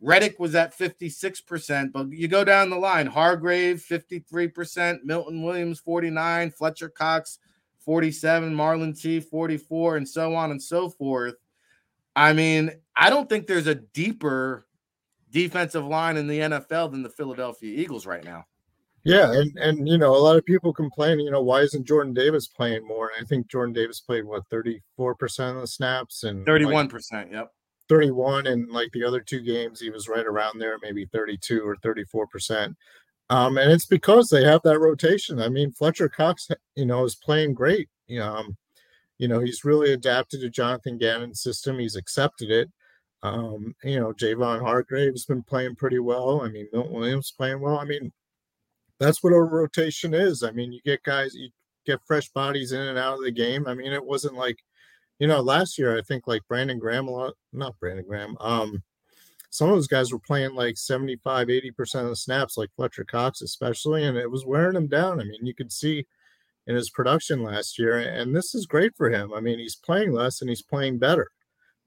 Reddick 0.00 0.38
was 0.38 0.54
at 0.54 0.76
56%, 0.76 1.92
but 1.92 2.12
you 2.12 2.28
go 2.28 2.44
down 2.44 2.70
the 2.70 2.76
line. 2.76 3.06
Hargrave, 3.06 3.84
53%. 3.88 5.04
Milton 5.04 5.42
Williams, 5.42 5.80
49. 5.80 6.50
Fletcher 6.50 6.88
Cox, 6.88 7.38
47. 7.78 8.54
Marlon 8.54 9.00
T, 9.00 9.20
44, 9.20 9.96
and 9.96 10.08
so 10.08 10.34
on 10.34 10.50
and 10.50 10.62
so 10.62 10.90
forth. 10.90 11.36
I 12.16 12.32
mean, 12.32 12.70
I 12.96 13.10
don't 13.10 13.28
think 13.28 13.46
there's 13.46 13.66
a 13.66 13.74
deeper 13.74 14.66
defensive 15.30 15.84
line 15.84 16.16
in 16.16 16.26
the 16.26 16.38
NFL 16.38 16.92
than 16.92 17.02
the 17.02 17.10
Philadelphia 17.10 17.80
Eagles 17.80 18.06
right 18.06 18.24
now. 18.24 18.44
Yeah, 19.04 19.32
and 19.32 19.58
and 19.58 19.86
you 19.86 19.98
know 19.98 20.14
a 20.14 20.16
lot 20.16 20.36
of 20.36 20.46
people 20.46 20.72
complain, 20.72 21.20
you 21.20 21.30
know, 21.30 21.42
why 21.42 21.60
isn't 21.60 21.86
Jordan 21.86 22.14
Davis 22.14 22.46
playing 22.46 22.86
more? 22.86 23.10
And 23.14 23.24
I 23.24 23.28
think 23.28 23.48
Jordan 23.48 23.74
Davis 23.74 24.00
played 24.00 24.24
what 24.24 24.48
thirty 24.48 24.80
four 24.96 25.14
percent 25.14 25.56
of 25.56 25.60
the 25.60 25.66
snaps 25.66 26.24
and 26.24 26.46
thirty 26.46 26.64
one 26.64 26.88
percent. 26.88 27.30
Yep, 27.30 27.52
thirty 27.88 28.10
one, 28.10 28.46
and 28.46 28.70
like 28.70 28.90
the 28.92 29.04
other 29.04 29.20
two 29.20 29.40
games, 29.40 29.80
he 29.80 29.90
was 29.90 30.08
right 30.08 30.26
around 30.26 30.58
there, 30.58 30.78
maybe 30.82 31.06
thirty 31.06 31.36
two 31.36 31.66
or 31.66 31.76
thirty 31.76 32.04
four 32.04 32.26
percent. 32.26 32.76
Um, 33.30 33.56
and 33.56 33.72
it's 33.72 33.86
because 33.86 34.28
they 34.28 34.44
have 34.44 34.60
that 34.64 34.80
rotation. 34.80 35.40
I 35.40 35.48
mean, 35.48 35.72
Fletcher 35.72 36.08
Cox, 36.08 36.48
you 36.76 36.86
know, 36.86 37.04
is 37.04 37.14
playing 37.16 37.54
great. 37.54 37.88
You 38.06 38.20
know, 38.20 38.34
um, 38.34 38.56
you 39.18 39.28
know, 39.28 39.40
he's 39.40 39.64
really 39.64 39.92
adapted 39.92 40.40
to 40.40 40.50
Jonathan 40.50 40.98
Gannon's 40.98 41.40
system. 41.40 41.78
He's 41.78 41.96
accepted 41.96 42.50
it. 42.50 42.70
Um, 43.22 43.74
you 43.82 43.98
know, 43.98 44.12
Javon 44.12 44.60
Hargrave's 44.60 45.24
been 45.24 45.42
playing 45.42 45.76
pretty 45.76 45.98
well. 45.98 46.42
I 46.42 46.48
mean, 46.50 46.68
Milton 46.72 46.92
Williams 46.92 47.32
playing 47.34 47.60
well. 47.60 47.78
I 47.78 47.84
mean, 47.84 48.12
that's 49.00 49.22
what 49.22 49.32
a 49.32 49.40
rotation 49.40 50.12
is. 50.12 50.42
I 50.42 50.50
mean, 50.50 50.72
you 50.72 50.80
get 50.84 51.02
guys, 51.02 51.34
you 51.34 51.48
get 51.86 52.00
fresh 52.06 52.28
bodies 52.28 52.72
in 52.72 52.80
and 52.80 52.98
out 52.98 53.14
of 53.14 53.24
the 53.24 53.30
game. 53.30 53.66
I 53.66 53.72
mean, 53.72 53.92
it 53.92 54.04
wasn't 54.04 54.34
like, 54.34 54.58
you 55.18 55.26
know, 55.26 55.40
last 55.40 55.78
year 55.78 55.96
I 55.96 56.02
think 56.02 56.26
like 56.26 56.42
Brandon 56.48 56.78
Graham 56.78 57.08
a 57.08 57.10
lot, 57.10 57.34
not 57.52 57.78
Brandon 57.78 58.04
Graham. 58.06 58.36
Um, 58.40 58.82
some 59.50 59.68
of 59.68 59.76
those 59.76 59.86
guys 59.86 60.12
were 60.12 60.18
playing 60.18 60.54
like 60.54 60.76
75, 60.76 61.46
80% 61.46 62.02
of 62.02 62.08
the 62.08 62.16
snaps, 62.16 62.56
like 62.56 62.70
Fletcher 62.74 63.04
Cox, 63.04 63.40
especially, 63.40 64.02
and 64.02 64.16
it 64.16 64.30
was 64.30 64.44
wearing 64.44 64.76
him 64.76 64.88
down. 64.88 65.20
I 65.20 65.24
mean, 65.24 65.46
you 65.46 65.54
could 65.54 65.70
see 65.70 66.06
in 66.66 66.74
his 66.74 66.90
production 66.90 67.42
last 67.42 67.78
year, 67.78 67.98
and 67.98 68.34
this 68.34 68.54
is 68.54 68.66
great 68.66 68.96
for 68.96 69.10
him. 69.10 69.32
I 69.32 69.40
mean, 69.40 69.60
he's 69.60 69.76
playing 69.76 70.12
less 70.12 70.40
and 70.40 70.48
he's 70.50 70.62
playing 70.62 70.98
better. 70.98 71.28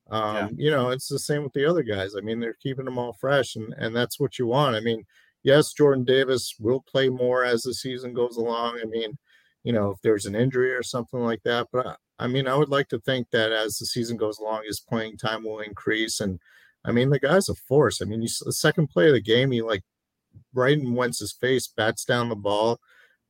Um, 0.09 0.35
yeah. 0.35 0.49
you 0.55 0.71
know, 0.71 0.91
it's 0.91 1.09
the 1.09 1.19
same 1.19 1.43
with 1.43 1.51
the 1.53 1.69
other 1.69 1.83
guys. 1.83 2.15
I 2.15 2.21
mean, 2.21 2.39
they're 2.39 2.55
keeping 2.61 2.85
them 2.85 2.97
all 2.97 3.13
fresh, 3.19 3.55
and 3.57 3.73
and 3.77 3.93
that's 3.93 4.19
what 4.19 4.39
you 4.39 4.47
want. 4.47 4.77
I 4.77 4.79
mean, 4.79 5.03
yes, 5.43 5.73
Jordan 5.73 6.05
Davis 6.05 6.55
will 6.59 6.83
play 6.89 7.09
more 7.09 7.43
as 7.43 7.63
the 7.63 7.73
season 7.73 8.13
goes 8.13 8.37
along. 8.37 8.79
I 8.81 8.85
mean, 8.85 9.17
you 9.63 9.73
know, 9.73 9.91
if 9.91 9.97
there's 10.01 10.25
an 10.25 10.35
injury 10.35 10.73
or 10.73 10.83
something 10.83 11.19
like 11.19 11.43
that, 11.43 11.67
but 11.73 11.97
I, 12.19 12.27
mean, 12.27 12.47
I 12.47 12.55
would 12.55 12.69
like 12.69 12.89
to 12.89 12.99
think 12.99 13.29
that 13.31 13.51
as 13.51 13.77
the 13.77 13.85
season 13.85 14.17
goes 14.17 14.39
along, 14.39 14.63
his 14.65 14.79
playing 14.79 15.17
time 15.17 15.43
will 15.43 15.59
increase. 15.59 16.19
And 16.19 16.39
I 16.85 16.91
mean, 16.91 17.09
the 17.09 17.19
guy's 17.19 17.49
a 17.49 17.55
force. 17.55 18.01
I 18.01 18.05
mean, 18.05 18.21
he's 18.21 18.39
the 18.39 18.53
second 18.53 18.87
play 18.87 19.07
of 19.07 19.13
the 19.13 19.21
game, 19.21 19.51
he 19.51 19.61
like 19.61 19.83
right 20.53 20.77
in 20.77 20.95
Wentz's 20.95 21.33
face, 21.33 21.67
bats 21.67 22.05
down 22.05 22.29
the 22.29 22.35
ball. 22.35 22.79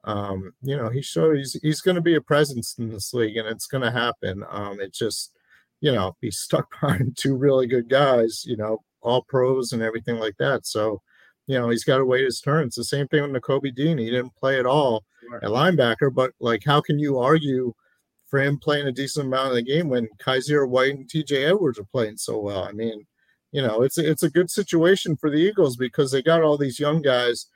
Um, 0.03 0.53
you 0.61 0.77
know, 0.77 0.89
he 0.89 1.01
showed 1.01 1.37
he's 1.37 1.53
he's 1.61 1.81
going 1.81 1.95
to 1.95 2.01
be 2.01 2.15
a 2.15 2.21
presence 2.21 2.75
in 2.77 2.89
this 2.89 3.13
league, 3.13 3.37
and 3.37 3.47
it's 3.47 3.67
going 3.67 3.83
to 3.83 3.91
happen. 3.91 4.43
Um, 4.49 4.79
it 4.79 4.93
just, 4.93 5.33
you 5.81 5.91
know, 5.91 6.15
he's 6.21 6.39
stuck 6.39 6.69
behind 6.71 7.17
two 7.17 7.35
really 7.35 7.67
good 7.67 7.89
guys, 7.89 8.45
you 8.45 8.57
know, 8.57 8.83
all 9.01 9.23
pros 9.27 9.73
and 9.73 9.81
everything 9.81 10.17
like 10.17 10.37
that. 10.39 10.65
So, 10.65 11.01
you 11.45 11.59
know, 11.59 11.69
he's 11.69 11.83
got 11.83 11.97
to 11.97 12.05
wait 12.05 12.25
his 12.25 12.41
turn. 12.41 12.67
It's 12.67 12.77
the 12.77 12.83
same 12.83 13.07
thing 13.07 13.21
with 13.21 13.41
Nakobe 13.41 13.73
Dean. 13.75 13.97
He 13.97 14.09
didn't 14.09 14.35
play 14.35 14.59
at 14.59 14.65
all 14.65 15.03
at 15.41 15.49
linebacker, 15.49 16.13
but 16.13 16.31
like, 16.39 16.63
how 16.65 16.79
can 16.81 16.99
you 16.99 17.19
argue 17.19 17.73
for 18.27 18.39
him 18.41 18.59
playing 18.59 18.87
a 18.87 18.91
decent 18.91 19.27
amount 19.27 19.49
of 19.49 19.55
the 19.55 19.61
game 19.61 19.89
when 19.89 20.07
Kyzir 20.19 20.67
White 20.67 20.95
and 20.95 21.09
TJ 21.09 21.47
Edwards 21.47 21.79
are 21.79 21.85
playing 21.85 22.17
so 22.17 22.39
well? 22.39 22.63
I 22.63 22.71
mean, 22.71 23.05
you 23.51 23.61
know, 23.61 23.81
it's 23.81 23.97
it's 23.97 24.23
a 24.23 24.29
good 24.29 24.49
situation 24.49 25.15
for 25.17 25.29
the 25.29 25.37
Eagles 25.37 25.77
because 25.77 26.11
they 26.11 26.21
got 26.21 26.43
all 26.43 26.57
these 26.57 26.79
young 26.79 27.01
guys 27.01 27.47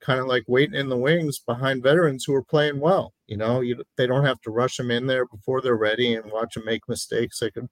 kind 0.00 0.20
of 0.20 0.26
like 0.26 0.44
waiting 0.46 0.78
in 0.78 0.88
the 0.88 0.96
wings 0.96 1.38
behind 1.40 1.82
veterans 1.82 2.24
who 2.24 2.34
are 2.34 2.44
playing 2.44 2.80
well. 2.80 3.12
You 3.26 3.36
know, 3.36 3.60
you, 3.60 3.82
they 3.96 4.06
don't 4.06 4.24
have 4.24 4.40
to 4.42 4.50
rush 4.50 4.76
them 4.76 4.90
in 4.90 5.06
there 5.06 5.26
before 5.26 5.60
they're 5.60 5.76
ready 5.76 6.14
and 6.14 6.30
watch 6.30 6.54
them 6.54 6.64
make 6.64 6.88
mistakes. 6.88 7.40
They 7.40 7.50
could 7.50 7.68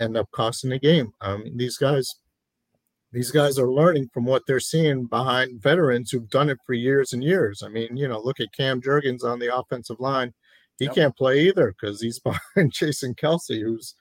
end 0.00 0.16
up 0.16 0.30
costing 0.32 0.70
the 0.70 0.78
game. 0.78 1.12
I 1.20 1.32
Um, 1.32 1.44
these 1.56 1.78
guys 1.78 2.14
these 3.14 3.30
guys 3.30 3.60
are 3.60 3.70
learning 3.70 4.10
from 4.12 4.24
what 4.24 4.42
they're 4.44 4.58
seeing 4.58 5.06
behind 5.06 5.62
veterans 5.62 6.10
who've 6.10 6.28
done 6.28 6.50
it 6.50 6.58
for 6.66 6.74
years 6.74 7.12
and 7.12 7.22
years. 7.22 7.62
I 7.64 7.68
mean, 7.68 7.96
you 7.96 8.08
know, 8.08 8.20
look 8.20 8.40
at 8.40 8.52
Cam 8.52 8.80
Jurgens 8.82 9.22
on 9.22 9.38
the 9.38 9.56
offensive 9.56 10.00
line. 10.00 10.34
He 10.78 10.86
yep. 10.86 10.94
can't 10.94 11.16
play 11.16 11.40
either 11.40 11.72
because 11.72 12.00
he's 12.00 12.18
behind 12.54 12.72
Jason 12.72 13.14
Kelce, 13.14 13.60
who's 13.60 13.94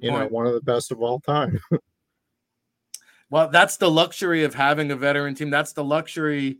you 0.00 0.10
know 0.10 0.26
one 0.26 0.46
of 0.46 0.52
the 0.52 0.60
best 0.60 0.92
of 0.92 1.00
all 1.00 1.20
time. 1.20 1.60
well, 3.30 3.48
that's 3.48 3.76
the 3.76 3.90
luxury 3.90 4.44
of 4.44 4.54
having 4.54 4.90
a 4.90 4.96
veteran 4.96 5.34
team. 5.34 5.50
That's 5.50 5.72
the 5.72 5.84
luxury 5.84 6.58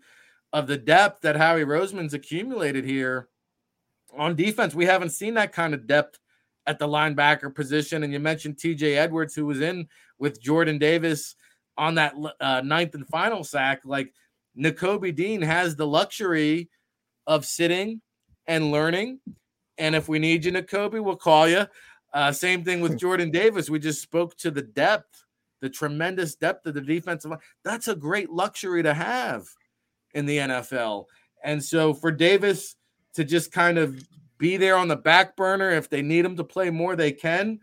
of 0.53 0.67
the 0.67 0.79
depth 0.79 1.23
that 1.23 1.37
Howie 1.37 1.65
Roseman's 1.65 2.15
accumulated 2.15 2.85
here 2.85 3.29
on 4.17 4.35
defense. 4.35 4.75
We 4.75 4.87
haven't 4.87 5.11
seen 5.11 5.35
that 5.35 5.53
kind 5.53 5.75
of 5.75 5.87
depth 5.87 6.19
at 6.67 6.79
the 6.79 6.87
linebacker 6.87 7.55
position. 7.55 8.03
And 8.03 8.13
you 8.13 8.21
mentioned 8.21 8.57
TJ 8.57 8.97
Edwards, 8.97 9.35
who 9.35 9.47
was 9.47 9.61
in 9.61 9.89
with 10.19 10.41
Jordan 10.41 10.79
Davis 10.79 11.35
on 11.77 11.95
that 11.95 12.15
uh, 12.41 12.61
ninth 12.65 12.95
and 12.95 13.07
final 13.09 13.45
sack, 13.45 13.81
like 13.85 14.13
Nakobe 14.59 15.15
Dean 15.15 15.41
has 15.43 15.77
the 15.77 15.87
luxury 15.87 16.69
of 17.27 17.45
sitting 17.47 18.01
and 18.47 18.73
learning. 18.73 19.21
And 19.79 19.95
if 19.95 20.09
we 20.09 20.19
need 20.19 20.45
you, 20.45 20.53
Nakobe, 20.53 21.03
we'll 21.03 21.17
call 21.17 21.49
you. 21.49 21.67
Uh, 22.13 22.33
same 22.33 22.65
thing 22.65 22.81
with 22.81 22.99
Jordan 22.99 23.31
Davis. 23.31 23.71
We 23.71 23.79
just 23.79 24.03
spoke 24.03 24.37
to 24.39 24.51
the 24.51 24.63
depth, 24.63 25.25
the 25.61 25.71
tremendous 25.71 26.35
depth 26.35 26.67
of 26.67 26.75
the 26.75 26.81
defensive 26.81 27.31
line. 27.31 27.41
That's 27.65 27.89
a 27.89 27.95
great 27.95 28.31
luxury 28.31 28.83
to 28.83 28.95
have 28.95 29.47
in 30.15 30.27
the 30.27 30.39
NFL. 30.39 31.05
And 31.45 31.63
so 31.63 31.95
for 31.95 32.11
Davis 32.11 32.77
to 33.15 33.25
just 33.25 33.53
kind 33.53 33.79
of 33.79 34.03
be 34.39 34.57
there 34.57 34.77
on 34.77 34.89
the 34.89 34.97
back 34.97 35.37
burner, 35.37 35.71
if 35.71 35.91
they 35.91 36.03
need 36.03 36.25
him 36.25 36.37
to 36.37 36.45
play 36.45 36.71
more, 36.71 36.97
they 36.97 37.13
can. 37.13 37.61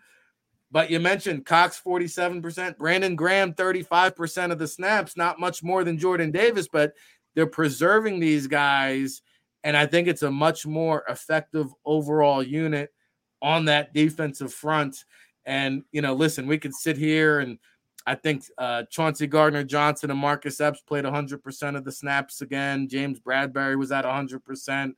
But 0.72 0.90
you 0.90 1.00
mentioned 1.00 1.46
Cox 1.46 1.82
47%, 1.84 2.78
Brandon 2.78 3.16
Graham 3.16 3.54
35% 3.54 4.52
of 4.52 4.60
the 4.60 4.68
snaps, 4.68 5.16
not 5.16 5.40
much 5.40 5.64
more 5.64 5.84
than 5.84 5.98
Jordan 5.98 6.32
Davis, 6.32 6.68
but 6.68 6.94
they're 7.34 7.48
preserving 7.48 8.20
these 8.20 8.48
guys. 8.48 9.22
And 9.66 9.76
I 9.76 9.88
think 9.88 10.08
it's 10.08 10.22
a 10.22 10.30
much 10.30 10.66
more 10.66 11.04
effective 11.10 11.74
overall 11.84 12.44
unit 12.44 12.94
on 13.42 13.66
that 13.66 13.94
defensive 13.94 14.54
front. 14.54 15.04
And, 15.46 15.84
you 15.92 16.02
know, 16.02 16.14
listen, 16.14 16.46
we 16.46 16.60
could 16.60 16.74
sit 16.74 16.98
here 16.98 17.40
and 17.40 17.58
I 18.06 18.14
think 18.14 18.44
uh, 18.60 18.84
Chauncey 18.92 19.26
Gardner 19.26 19.64
Johnson 19.64 20.12
and 20.12 20.20
Marcus 20.20 20.62
Epps 20.62 20.82
played 20.82 21.06
100% 21.06 21.76
of 21.76 21.84
the 21.84 21.92
snaps 21.92 22.42
again. 22.42 22.88
James 22.88 23.20
Bradberry 23.20 23.76
was 23.76 23.92
at 23.92 24.06
100%. 24.06 24.94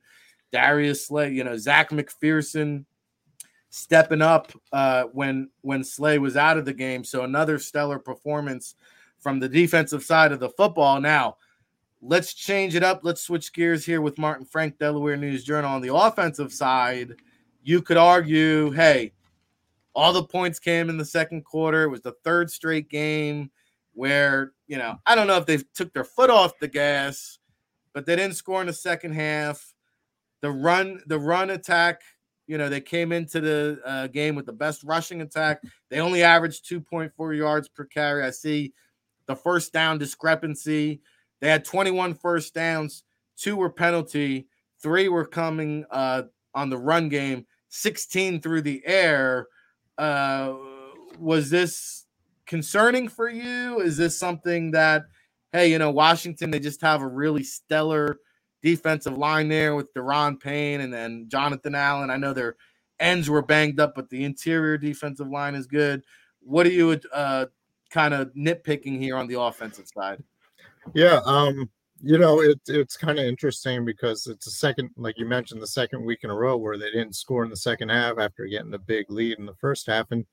Darius 0.52 1.06
Slay, 1.06 1.32
you 1.32 1.44
know, 1.44 1.56
Zech 1.56 1.88
McPhearson 1.88 2.84
stepping 3.70 4.22
up 4.22 4.52
uh, 4.72 5.04
when 5.12 5.48
when 5.62 5.82
Slay 5.82 6.18
was 6.18 6.36
out 6.36 6.58
of 6.58 6.66
the 6.66 6.74
game. 6.74 7.04
So 7.04 7.22
another 7.22 7.58
stellar 7.58 7.98
performance 7.98 8.74
from 9.18 9.40
the 9.40 9.48
defensive 9.48 10.04
side 10.04 10.32
of 10.32 10.40
the 10.40 10.50
football. 10.50 11.00
Now, 11.00 11.36
let's 12.00 12.34
change 12.34 12.74
it 12.74 12.82
up. 12.82 13.00
Let's 13.02 13.22
switch 13.22 13.52
gears 13.52 13.84
here 13.84 14.00
with 14.00 14.18
Martin 14.18 14.46
Frank, 14.46 14.78
Delaware 14.78 15.16
News 15.16 15.44
Journal. 15.44 15.70
On 15.70 15.82
the 15.82 15.94
offensive 15.94 16.52
side, 16.52 17.14
you 17.62 17.82
could 17.82 17.96
argue, 17.96 18.70
hey, 18.70 19.12
all 19.94 20.12
the 20.12 20.22
points 20.22 20.58
came 20.58 20.88
in 20.88 20.96
the 20.96 21.04
second 21.04 21.44
quarter. 21.44 21.84
It 21.84 21.90
was 21.90 22.02
the 22.02 22.14
third 22.24 22.50
straight 22.50 22.88
game 22.88 23.50
where, 23.94 24.52
you 24.68 24.78
know, 24.78 24.96
I 25.06 25.14
don't 25.14 25.26
know 25.26 25.38
if 25.38 25.46
they 25.46 25.58
took 25.74 25.92
their 25.92 26.04
foot 26.04 26.30
off 26.30 26.58
the 26.60 26.68
gas, 26.68 27.38
but 27.92 28.06
they 28.06 28.14
didn't 28.14 28.36
score 28.36 28.60
in 28.60 28.68
the 28.68 28.72
second 28.72 29.12
half. 29.12 29.74
The 30.40 30.50
run, 30.50 31.02
the 31.06 31.18
run 31.18 31.50
attack, 31.50 32.02
you 32.46 32.58
know, 32.58 32.68
they 32.68 32.80
came 32.80 33.10
into 33.10 33.40
the 33.40 33.80
uh, 33.84 34.06
game 34.06 34.36
with 34.36 34.46
the 34.46 34.52
best 34.52 34.84
rushing 34.84 35.20
attack. 35.20 35.62
They 35.90 35.98
only 35.98 36.22
averaged 36.22 36.64
2.4 36.70 37.36
yards 37.36 37.68
per 37.68 37.84
carry. 37.84 38.22
I 38.22 38.30
see 38.30 38.72
the 39.26 39.34
first 39.34 39.72
down 39.72 39.98
discrepancy. 39.98 41.00
They 41.40 41.48
had 41.48 41.64
21 41.64 42.14
first 42.14 42.54
downs, 42.54 43.04
two 43.36 43.56
were 43.56 43.70
penalty, 43.70 44.48
three 44.82 45.08
were 45.08 45.26
coming 45.26 45.84
uh, 45.90 46.22
on 46.54 46.70
the 46.70 46.78
run 46.78 47.08
game, 47.08 47.46
16 47.68 48.40
through 48.40 48.62
the 48.62 48.82
air. 48.84 49.46
Uh, 49.96 50.54
was 51.18 51.50
this 51.50 52.06
concerning 52.46 53.08
for 53.08 53.28
you? 53.28 53.80
Is 53.80 53.96
this 53.96 54.18
something 54.18 54.72
that, 54.72 55.04
hey, 55.52 55.70
you 55.70 55.78
know, 55.78 55.90
Washington, 55.90 56.50
they 56.50 56.60
just 56.60 56.80
have 56.80 57.02
a 57.02 57.06
really 57.06 57.44
stellar 57.44 58.18
defensive 58.62 59.16
line 59.16 59.48
there 59.48 59.74
with 59.74 59.92
Daron 59.94 60.40
Payne 60.40 60.80
and 60.80 60.92
then 60.92 61.26
Jonathan 61.28 61.74
Allen. 61.74 62.10
I 62.10 62.16
know 62.16 62.32
their 62.32 62.56
ends 62.98 63.30
were 63.30 63.42
banged 63.42 63.80
up, 63.80 63.94
but 63.94 64.10
the 64.10 64.24
interior 64.24 64.78
defensive 64.78 65.28
line 65.28 65.54
is 65.54 65.66
good. 65.66 66.02
What 66.40 66.66
are 66.66 66.72
you 66.72 66.98
uh, 67.12 67.46
kind 67.90 68.14
of 68.14 68.32
nitpicking 68.34 69.00
here 69.00 69.16
on 69.16 69.28
the 69.28 69.40
offensive 69.40 69.86
side? 69.88 70.22
Yeah, 70.94 71.20
um, 71.24 71.70
you 72.00 72.18
know, 72.18 72.40
it, 72.40 72.60
it's 72.68 72.96
kind 72.96 73.18
of 73.18 73.24
interesting 73.24 73.84
because 73.84 74.26
it's 74.26 74.46
a 74.46 74.52
second, 74.52 74.90
like 74.96 75.18
you 75.18 75.26
mentioned, 75.26 75.60
the 75.60 75.66
second 75.66 76.04
week 76.04 76.20
in 76.22 76.30
a 76.30 76.34
row 76.34 76.56
where 76.56 76.78
they 76.78 76.90
didn't 76.90 77.16
score 77.16 77.44
in 77.44 77.50
the 77.50 77.56
second 77.56 77.88
half 77.88 78.18
after 78.18 78.46
getting 78.46 78.74
a 78.74 78.78
big 78.78 79.10
lead 79.10 79.38
in 79.38 79.46
the 79.46 79.54
first 79.54 79.86
half. 79.86 80.10
And, 80.12 80.24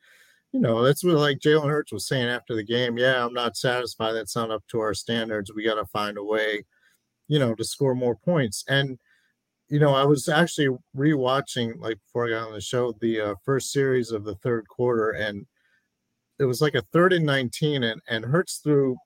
you 0.52 0.60
know, 0.60 0.84
that's 0.84 1.04
what 1.04 1.16
like 1.16 1.40
Jalen 1.40 1.70
Hurts 1.70 1.92
was 1.92 2.08
saying 2.08 2.28
after 2.28 2.56
the 2.56 2.64
game. 2.64 2.98
Yeah, 2.98 3.26
I'm 3.26 3.34
not 3.34 3.58
satisfied. 3.58 4.14
That's 4.14 4.36
not 4.36 4.52
up 4.52 4.64
to 4.70 4.80
our 4.80 4.94
standards. 4.94 5.52
We 5.54 5.66
got 5.66 5.76
to 5.76 5.86
find 5.88 6.18
a 6.18 6.24
way, 6.24 6.66
you 7.28 7.40
know, 7.40 7.56
to 7.56 7.64
score 7.64 7.96
more 7.96 8.16
points. 8.16 8.64
And, 8.68 9.00
you 9.68 9.80
know, 9.80 9.96
I 9.96 10.06
was 10.06 10.30
actually 10.30 10.70
rewatching, 10.96 11.80
like 11.80 11.98
before 12.06 12.28
I 12.28 12.32
got 12.32 12.48
on 12.48 12.54
the 12.54 12.62
show, 12.62 12.94
the 13.02 13.22
uh, 13.22 13.36
first 13.44 13.72
series 13.72 14.12
of 14.12 14.24
the 14.24 14.36
third 14.36 14.68
quarter. 14.68 15.10
And 15.12 15.48
it 16.38 16.46
was 16.46 16.62
like 16.62 16.76
a 16.76 16.84
third 16.94 17.14
and 17.14 17.26
19, 17.26 17.84
and, 17.84 18.02
and 18.08 18.26
Hurts 18.26 18.58
threw 18.58 18.98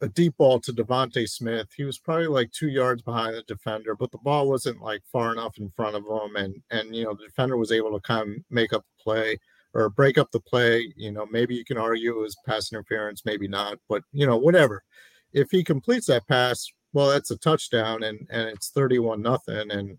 a 0.00 0.08
deep 0.08 0.36
ball 0.36 0.60
to 0.60 0.72
DeVonta 0.72 1.28
Smith. 1.28 1.68
He 1.76 1.84
was 1.84 1.98
probably 1.98 2.28
like 2.28 2.52
two 2.52 2.68
yards 2.68 3.02
behind 3.02 3.34
the 3.34 3.42
defender, 3.42 3.94
but 3.96 4.10
the 4.12 4.18
ball 4.18 4.48
wasn't 4.48 4.80
like 4.80 5.02
far 5.10 5.32
enough 5.32 5.58
in 5.58 5.70
front 5.70 5.96
of 5.96 6.04
him, 6.04 6.36
and 6.36 6.62
and 6.70 6.94
you 6.94 7.04
know 7.04 7.14
the 7.14 7.24
defender 7.24 7.56
was 7.56 7.72
able 7.72 7.92
to 7.92 8.00
kind 8.00 8.36
of 8.36 8.44
make 8.50 8.72
up 8.72 8.84
the 8.84 9.02
play 9.02 9.38
or 9.74 9.90
break 9.90 10.18
up 10.18 10.30
the 10.30 10.40
play. 10.40 10.92
You 10.96 11.12
know, 11.12 11.26
maybe 11.30 11.54
you 11.54 11.64
can 11.64 11.78
argue 11.78 12.16
it 12.16 12.22
was 12.22 12.36
pass 12.46 12.72
interference, 12.72 13.24
maybe 13.24 13.48
not, 13.48 13.78
but 13.88 14.02
you 14.12 14.26
know 14.26 14.36
whatever. 14.36 14.84
If 15.32 15.50
he 15.50 15.62
completes 15.64 16.06
that 16.06 16.26
pass, 16.28 16.66
well, 16.92 17.08
that's 17.08 17.30
a 17.30 17.38
touchdown, 17.38 18.02
and 18.04 18.26
and 18.30 18.48
it's 18.48 18.70
thirty-one 18.70 19.22
nothing, 19.22 19.70
and 19.70 19.98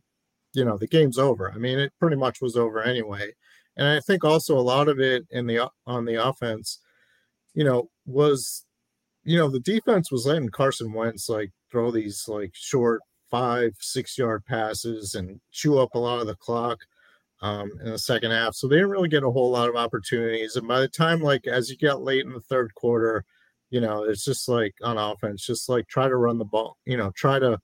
you 0.53 0.65
know 0.65 0.77
the 0.77 0.87
game's 0.87 1.19
over. 1.19 1.51
I 1.53 1.57
mean, 1.57 1.79
it 1.79 1.93
pretty 1.99 2.15
much 2.17 2.41
was 2.41 2.55
over 2.55 2.81
anyway. 2.81 3.31
And 3.77 3.87
I 3.87 3.99
think 4.01 4.25
also 4.25 4.57
a 4.57 4.61
lot 4.61 4.87
of 4.89 4.99
it 4.99 5.25
in 5.31 5.47
the 5.47 5.69
on 5.85 6.05
the 6.05 6.15
offense, 6.15 6.79
you 7.53 7.63
know, 7.63 7.89
was 8.05 8.65
you 9.29 9.37
know, 9.37 9.47
the 9.47 9.59
defense 9.59 10.11
was 10.11 10.25
letting 10.25 10.49
Carson 10.49 10.91
Wentz 10.91 11.29
like 11.29 11.51
throw 11.71 11.91
these 11.91 12.27
like 12.27 12.49
short 12.55 13.01
five, 13.29 13.75
six 13.79 14.17
yard 14.17 14.43
passes 14.43 15.13
and 15.13 15.39
chew 15.51 15.77
up 15.77 15.93
a 15.93 15.99
lot 15.99 16.19
of 16.19 16.25
the 16.25 16.35
clock 16.37 16.79
um, 17.43 17.69
in 17.83 17.91
the 17.91 17.99
second 17.99 18.31
half. 18.31 18.55
So 18.55 18.67
they 18.67 18.77
didn't 18.77 18.89
really 18.89 19.07
get 19.07 19.23
a 19.23 19.29
whole 19.29 19.51
lot 19.51 19.69
of 19.69 19.75
opportunities. 19.75 20.55
And 20.55 20.67
by 20.67 20.79
the 20.79 20.87
time, 20.87 21.21
like, 21.21 21.45
as 21.45 21.69
you 21.69 21.77
get 21.77 22.01
late 22.01 22.25
in 22.25 22.33
the 22.33 22.39
third 22.39 22.73
quarter, 22.73 23.23
you 23.69 23.81
know, 23.81 24.03
it's 24.03 24.25
just 24.25 24.49
like 24.49 24.73
on 24.81 24.97
offense, 24.97 25.45
just 25.45 25.69
like 25.69 25.87
try 25.87 26.07
to 26.07 26.15
run 26.15 26.39
the 26.39 26.45
ball, 26.45 26.77
you 26.85 26.97
know, 26.97 27.11
try 27.15 27.37
to 27.37 27.59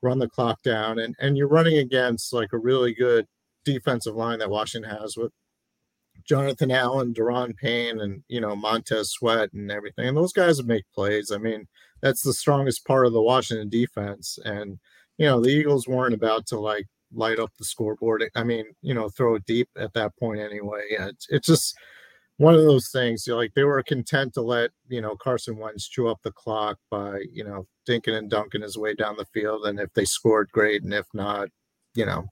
run 0.00 0.18
the 0.18 0.30
clock 0.30 0.62
down. 0.62 0.98
And, 0.98 1.14
and 1.20 1.36
you're 1.36 1.46
running 1.46 1.76
against 1.76 2.32
like 2.32 2.54
a 2.54 2.58
really 2.58 2.94
good 2.94 3.26
defensive 3.66 4.14
line 4.14 4.38
that 4.38 4.48
Washington 4.48 4.90
has 4.90 5.18
with 5.18 5.30
Jonathan 6.24 6.70
Allen, 6.70 7.14
Daron 7.14 7.56
Payne, 7.56 8.00
and 8.00 8.22
you 8.28 8.40
know 8.40 8.56
Montez 8.56 9.10
Sweat 9.10 9.52
and 9.52 9.70
everything. 9.70 10.08
And 10.08 10.16
those 10.16 10.32
guys 10.32 10.62
make 10.62 10.84
plays. 10.94 11.30
I 11.30 11.38
mean, 11.38 11.66
that's 12.00 12.22
the 12.22 12.32
strongest 12.32 12.84
part 12.86 13.06
of 13.06 13.12
the 13.12 13.22
Washington 13.22 13.68
defense. 13.68 14.38
And 14.44 14.78
you 15.18 15.26
know 15.26 15.40
the 15.40 15.50
Eagles 15.50 15.88
weren't 15.88 16.14
about 16.14 16.46
to 16.46 16.58
like 16.58 16.86
light 17.14 17.38
up 17.38 17.50
the 17.58 17.64
scoreboard. 17.64 18.24
I 18.34 18.44
mean, 18.44 18.66
you 18.82 18.94
know, 18.94 19.08
throw 19.08 19.36
it 19.36 19.46
deep 19.46 19.68
at 19.76 19.92
that 19.94 20.16
point 20.16 20.40
anyway. 20.40 20.82
It's, 20.90 21.26
it's 21.28 21.46
just 21.46 21.76
one 22.38 22.54
of 22.54 22.62
those 22.62 22.88
things. 22.88 23.26
You 23.26 23.34
know, 23.34 23.38
like 23.38 23.54
they 23.54 23.64
were 23.64 23.82
content 23.82 24.34
to 24.34 24.42
let 24.42 24.70
you 24.88 25.00
know 25.00 25.16
Carson 25.16 25.56
Wentz 25.56 25.88
chew 25.88 26.08
up 26.08 26.20
the 26.22 26.32
clock 26.32 26.78
by 26.90 27.22
you 27.32 27.44
know 27.44 27.66
dinking 27.88 28.16
and 28.16 28.30
dunking 28.30 28.62
his 28.62 28.78
way 28.78 28.94
down 28.94 29.16
the 29.16 29.24
field. 29.26 29.66
And 29.66 29.78
if 29.80 29.92
they 29.94 30.04
scored, 30.04 30.50
great. 30.52 30.82
And 30.82 30.94
if 30.94 31.06
not, 31.14 31.48
you 31.94 32.06
know, 32.06 32.26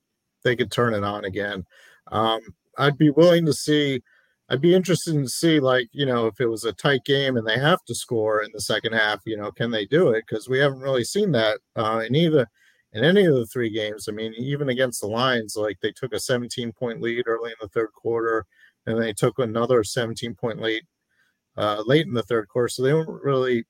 they 0.44 0.56
could 0.56 0.70
turn 0.70 0.94
it 0.94 1.04
on 1.04 1.24
again. 1.24 1.64
Um, 2.10 2.40
I'd 2.80 2.98
be 2.98 3.10
willing 3.10 3.46
to 3.46 3.52
see. 3.52 4.02
I'd 4.48 4.60
be 4.60 4.74
interested 4.74 5.12
to 5.12 5.28
see, 5.28 5.60
like, 5.60 5.88
you 5.92 6.06
know, 6.06 6.26
if 6.26 6.40
it 6.40 6.46
was 6.46 6.64
a 6.64 6.72
tight 6.72 7.04
game 7.04 7.36
and 7.36 7.46
they 7.46 7.58
have 7.58 7.84
to 7.84 7.94
score 7.94 8.42
in 8.42 8.50
the 8.52 8.60
second 8.60 8.94
half, 8.94 9.20
you 9.24 9.36
know, 9.36 9.52
can 9.52 9.70
they 9.70 9.86
do 9.86 10.08
it? 10.08 10.24
Because 10.26 10.48
we 10.48 10.58
haven't 10.58 10.80
really 10.80 11.04
seen 11.04 11.30
that 11.32 11.60
uh, 11.76 12.02
in 12.04 12.16
either 12.16 12.48
in 12.92 13.04
any 13.04 13.24
of 13.26 13.34
the 13.34 13.46
three 13.46 13.70
games. 13.70 14.08
I 14.08 14.12
mean, 14.12 14.34
even 14.34 14.68
against 14.68 15.00
the 15.00 15.06
Lions, 15.06 15.54
like 15.56 15.78
they 15.80 15.92
took 15.92 16.12
a 16.12 16.18
17 16.18 16.72
point 16.72 17.00
lead 17.00 17.24
early 17.26 17.50
in 17.50 17.56
the 17.60 17.68
third 17.68 17.92
quarter, 17.94 18.44
and 18.86 19.00
they 19.00 19.12
took 19.12 19.38
another 19.38 19.84
17 19.84 20.34
point 20.34 20.60
lead 20.60 20.82
uh, 21.56 21.82
late 21.86 22.06
in 22.06 22.14
the 22.14 22.22
third 22.24 22.48
quarter. 22.48 22.68
So 22.68 22.82
they 22.82 22.94
weren't 22.94 23.22
really. 23.22 23.64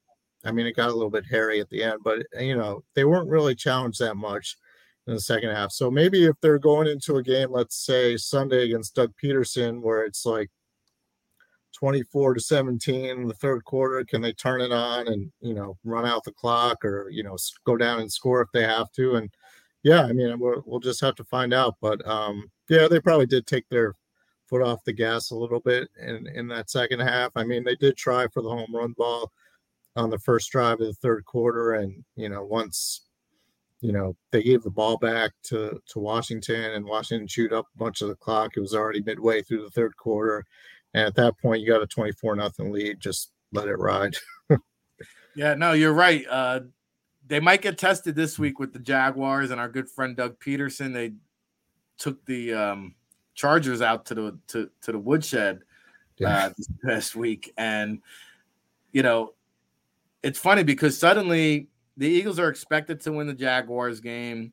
I 0.44 0.52
mean, 0.52 0.66
it 0.66 0.76
got 0.76 0.88
a 0.88 0.94
little 0.94 1.10
bit 1.10 1.26
hairy 1.30 1.60
at 1.60 1.68
the 1.68 1.82
end, 1.82 2.00
but 2.02 2.20
you 2.38 2.56
know, 2.56 2.82
they 2.94 3.04
weren't 3.04 3.28
really 3.28 3.54
challenged 3.54 4.00
that 4.00 4.16
much 4.16 4.56
in 5.10 5.16
the 5.16 5.20
second 5.20 5.50
half. 5.50 5.72
So 5.72 5.90
maybe 5.90 6.24
if 6.24 6.36
they're 6.40 6.58
going 6.58 6.86
into 6.86 7.16
a 7.16 7.22
game, 7.22 7.50
let's 7.50 7.74
say 7.74 8.16
Sunday 8.16 8.64
against 8.64 8.94
Doug 8.94 9.12
Pederson, 9.20 9.82
where 9.82 10.04
it's 10.04 10.24
like 10.24 10.50
24 11.74 12.34
to 12.34 12.40
17 12.40 13.04
in 13.06 13.26
the 13.26 13.34
third 13.34 13.64
quarter, 13.64 14.04
can 14.04 14.22
they 14.22 14.32
turn 14.32 14.60
it 14.60 14.70
on 14.70 15.08
and, 15.08 15.32
you 15.40 15.52
know, 15.52 15.76
run 15.82 16.06
out 16.06 16.22
the 16.22 16.30
clock 16.30 16.84
or, 16.84 17.08
you 17.10 17.24
know, 17.24 17.36
go 17.64 17.76
down 17.76 17.98
and 17.98 18.12
score 18.12 18.40
if 18.40 18.48
they 18.54 18.62
have 18.62 18.92
to? 18.92 19.16
And 19.16 19.28
yeah, 19.82 20.04
I 20.04 20.12
mean, 20.12 20.38
we'll, 20.38 20.62
we'll 20.64 20.78
just 20.78 21.00
have 21.00 21.16
to 21.16 21.24
find 21.24 21.52
out. 21.52 21.74
But 21.80 22.06
um, 22.06 22.48
yeah, 22.68 22.86
they 22.86 23.00
probably 23.00 23.26
did 23.26 23.48
take 23.48 23.68
their 23.68 23.96
foot 24.46 24.62
off 24.62 24.84
the 24.84 24.92
gas 24.92 25.32
a 25.32 25.36
little 25.36 25.60
bit 25.60 25.88
in, 26.00 26.28
in 26.28 26.46
that 26.48 26.70
second 26.70 27.00
half. 27.00 27.32
I 27.34 27.42
mean, 27.42 27.64
they 27.64 27.74
did 27.74 27.96
try 27.96 28.28
for 28.28 28.42
the 28.42 28.48
home 28.48 28.72
run 28.72 28.94
ball 28.96 29.32
on 29.96 30.08
the 30.08 30.20
first 30.20 30.52
drive 30.52 30.80
of 30.80 30.86
the 30.86 30.92
third 30.94 31.24
quarter. 31.24 31.72
And, 31.72 32.04
you 32.14 32.28
know, 32.28 32.44
once 32.44 33.08
you 33.80 33.92
know, 33.92 34.14
they 34.30 34.42
gave 34.42 34.62
the 34.62 34.70
ball 34.70 34.98
back 34.98 35.32
to 35.44 35.80
to 35.86 35.98
Washington, 35.98 36.72
and 36.72 36.84
Washington 36.84 37.26
chewed 37.26 37.52
up 37.52 37.66
a 37.74 37.78
bunch 37.78 38.02
of 38.02 38.08
the 38.08 38.16
clock. 38.16 38.52
It 38.56 38.60
was 38.60 38.74
already 38.74 39.02
midway 39.02 39.42
through 39.42 39.62
the 39.62 39.70
third 39.70 39.96
quarter, 39.96 40.44
and 40.94 41.06
at 41.06 41.14
that 41.16 41.38
point, 41.40 41.60
you 41.60 41.66
got 41.66 41.82
a 41.82 41.86
twenty 41.86 42.12
four 42.12 42.36
nothing 42.36 42.72
lead. 42.72 43.00
Just 43.00 43.32
let 43.52 43.68
it 43.68 43.78
ride. 43.78 44.14
yeah, 45.34 45.54
no, 45.54 45.72
you're 45.72 45.94
right. 45.94 46.24
Uh, 46.28 46.60
they 47.26 47.40
might 47.40 47.62
get 47.62 47.78
tested 47.78 48.14
this 48.14 48.38
week 48.38 48.58
with 48.58 48.72
the 48.72 48.78
Jaguars 48.78 49.50
and 49.50 49.60
our 49.60 49.68
good 49.68 49.88
friend 49.88 50.16
Doug 50.16 50.38
Pederson. 50.40 50.92
They 50.92 51.12
took 51.96 52.24
the 52.26 52.52
um, 52.52 52.94
Chargers 53.34 53.80
out 53.80 54.04
to 54.06 54.14
the 54.14 54.38
to, 54.48 54.70
to 54.82 54.92
the 54.92 54.98
woodshed 54.98 55.60
yeah. 56.18 56.46
uh, 56.46 56.48
this 56.56 56.68
past 56.84 57.16
week, 57.16 57.52
and 57.56 58.02
you 58.92 59.02
know, 59.02 59.32
it's 60.22 60.38
funny 60.38 60.64
because 60.64 60.98
suddenly 60.98 61.68
the 61.96 62.08
Eagles 62.08 62.38
are 62.38 62.48
expected 62.48 63.00
to 63.02 63.12
win 63.12 63.26
the 63.26 63.34
Jaguars 63.34 64.00
game. 64.00 64.52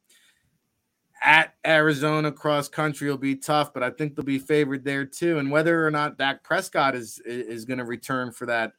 At 1.24 1.56
Arizona, 1.66 2.32
cross 2.32 2.70
country 2.70 3.10
will 3.10 3.18
be 3.18 3.36
tough, 3.36 3.74
but 3.74 3.82
I 3.82 3.90
think 3.90 4.16
they'll 4.16 4.26
be 4.26 4.38
favored 4.38 4.84
there 4.84 5.06
too. 5.06 5.40
And 5.40 5.50
whether 5.50 5.86
or 5.86 5.90
not 5.90 6.18
Dak 6.18 6.44
Prescott 6.44 6.96
is 6.96 7.20
is 7.26 7.66
going 7.66 7.80
to 7.80 7.86
return 7.86 8.32
for 8.32 8.46
that 8.46 8.74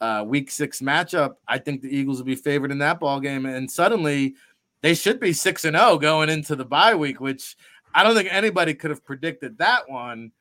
uh, 0.00 0.24
Week 0.26 0.50
Six 0.50 0.80
matchup, 0.80 1.36
I 1.46 1.58
think 1.58 1.82
the 1.82 1.96
Eagles 1.96 2.18
will 2.18 2.26
be 2.26 2.34
favored 2.34 2.72
in 2.72 2.78
that 2.78 2.98
ball 2.98 3.20
game. 3.20 3.46
And 3.46 3.70
suddenly, 3.70 4.34
they 4.82 4.94
should 4.94 5.20
be 5.20 5.32
six 5.32 5.64
and 5.64 5.76
zero 5.76 5.90
oh 5.90 5.98
going 5.98 6.28
into 6.28 6.56
the 6.56 6.64
bye 6.64 6.94
week, 6.94 7.20
which 7.20 7.56
I 7.94 8.02
don't 8.02 8.14
think 8.14 8.28
anybody 8.30 8.74
could 8.74 8.90
have 8.90 9.04
predicted 9.04 9.58
that 9.58 9.88
one. 9.88 10.32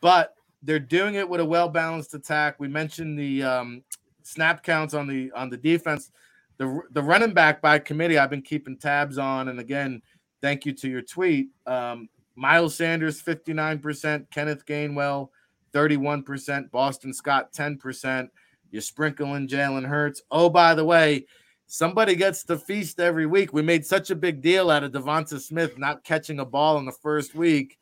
But 0.00 0.34
they're 0.62 0.78
doing 0.78 1.14
it 1.14 1.28
with 1.28 1.40
a 1.40 1.44
well 1.44 1.68
balanced 1.68 2.14
attack. 2.14 2.58
We 2.58 2.68
mentioned 2.68 3.18
the 3.18 3.42
um, 3.42 3.82
snap 4.22 4.62
counts 4.62 4.94
on 4.94 5.06
the 5.06 5.32
on 5.32 5.48
the 5.48 5.56
defense. 5.56 6.10
The 6.58 6.82
the 6.90 7.02
running 7.02 7.32
back 7.32 7.62
by 7.62 7.78
committee 7.78 8.18
I've 8.18 8.30
been 8.30 8.42
keeping 8.42 8.76
tabs 8.76 9.16
on, 9.16 9.48
and 9.48 9.60
again, 9.60 10.02
thank 10.42 10.66
you 10.66 10.72
to 10.74 10.88
your 10.88 11.02
tweet. 11.02 11.48
Um, 11.66 12.08
Miles 12.34 12.76
Sanders 12.76 13.20
59%, 13.22 14.30
Kenneth 14.30 14.64
Gainwell 14.64 15.30
31%, 15.72 16.70
Boston 16.70 17.12
Scott 17.12 17.52
10%. 17.52 18.28
You're 18.70 18.82
sprinkling 18.82 19.48
Jalen 19.48 19.86
Hurts. 19.86 20.22
Oh, 20.30 20.48
by 20.48 20.74
the 20.74 20.84
way, 20.84 21.26
somebody 21.66 22.14
gets 22.14 22.44
to 22.44 22.58
feast 22.58 23.00
every 23.00 23.26
week. 23.26 23.52
We 23.52 23.62
made 23.62 23.84
such 23.84 24.10
a 24.10 24.16
big 24.16 24.40
deal 24.40 24.70
out 24.70 24.84
of 24.84 24.92
DeVonta 24.92 25.40
Smith 25.40 25.78
not 25.78 26.04
catching 26.04 26.40
a 26.40 26.44
ball 26.44 26.78
in 26.78 26.84
the 26.84 26.92
first 26.92 27.34
week. 27.34 27.78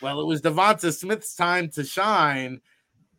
Well, 0.00 0.20
it 0.20 0.26
was 0.26 0.42
DeVonta 0.42 0.92
Smith's 0.92 1.34
time 1.34 1.68
to 1.70 1.84
shine. 1.84 2.60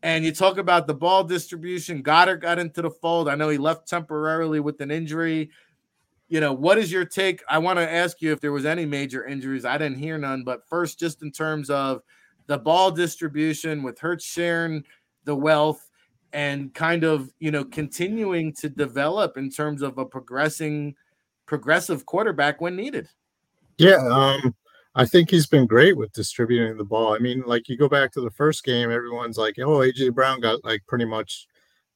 And 0.03 0.25
you 0.25 0.33
talk 0.33 0.57
about 0.57 0.85
the 0.85 0.93
ball 0.93 1.23
distribution. 1.23 2.03
Goedert 2.03 2.41
got 2.41 2.59
into 2.59 2.81
the 2.81 2.91
fold. 2.91 3.29
I 3.29 3.35
know 3.35 3.47
he 3.47 3.57
left 3.57 3.87
temporarily 3.87 4.59
with 4.59 4.81
an 4.81 4.91
injury. 4.91 5.49
You 6.27 6.41
know, 6.41 6.51
what 6.51 6.77
is 6.77 6.91
your 6.91 7.05
take? 7.05 7.41
I 7.49 7.57
want 7.57 7.79
to 7.79 7.89
ask 7.89 8.21
you 8.21 8.33
if 8.33 8.41
there 8.41 8.51
was 8.51 8.65
any 8.65 8.85
major 8.85 9.25
injuries. 9.25 9.63
I 9.63 9.77
didn't 9.77 9.97
hear 9.97 10.17
none, 10.17 10.43
but 10.43 10.67
first, 10.67 10.99
just 10.99 11.23
in 11.23 11.31
terms 11.31 11.69
of 11.69 12.01
the 12.47 12.57
ball 12.57 12.91
distribution 12.91 13.81
with 13.81 13.97
Hurts 13.97 14.25
sharing 14.25 14.83
the 15.23 15.35
wealth 15.35 15.89
and 16.33 16.73
kind 16.73 17.03
of 17.03 17.31
you 17.39 17.51
know 17.51 17.63
continuing 17.63 18.53
to 18.55 18.67
develop 18.67 19.37
in 19.37 19.49
terms 19.49 19.81
of 19.81 19.97
a 19.97 20.05
progressing 20.05 20.95
progressive 21.45 22.05
quarterback 22.05 22.59
when 22.59 22.75
needed. 22.75 23.07
Yeah, 23.77 24.05
um, 24.11 24.53
I 24.95 25.05
think 25.05 25.29
he's 25.29 25.47
been 25.47 25.65
great 25.65 25.97
with 25.97 26.13
distributing 26.13 26.77
the 26.77 26.83
ball. 26.83 27.15
I 27.15 27.19
mean, 27.19 27.43
like 27.45 27.67
you 27.67 27.77
go 27.77 27.89
back 27.89 28.11
to 28.13 28.21
the 28.21 28.31
first 28.31 28.63
game, 28.63 28.91
everyone's 28.91 29.37
like, 29.37 29.55
"Oh, 29.59 29.79
AJ 29.79 30.13
Brown 30.13 30.39
got 30.39 30.63
like 30.63 30.83
pretty 30.87 31.05
much, 31.05 31.47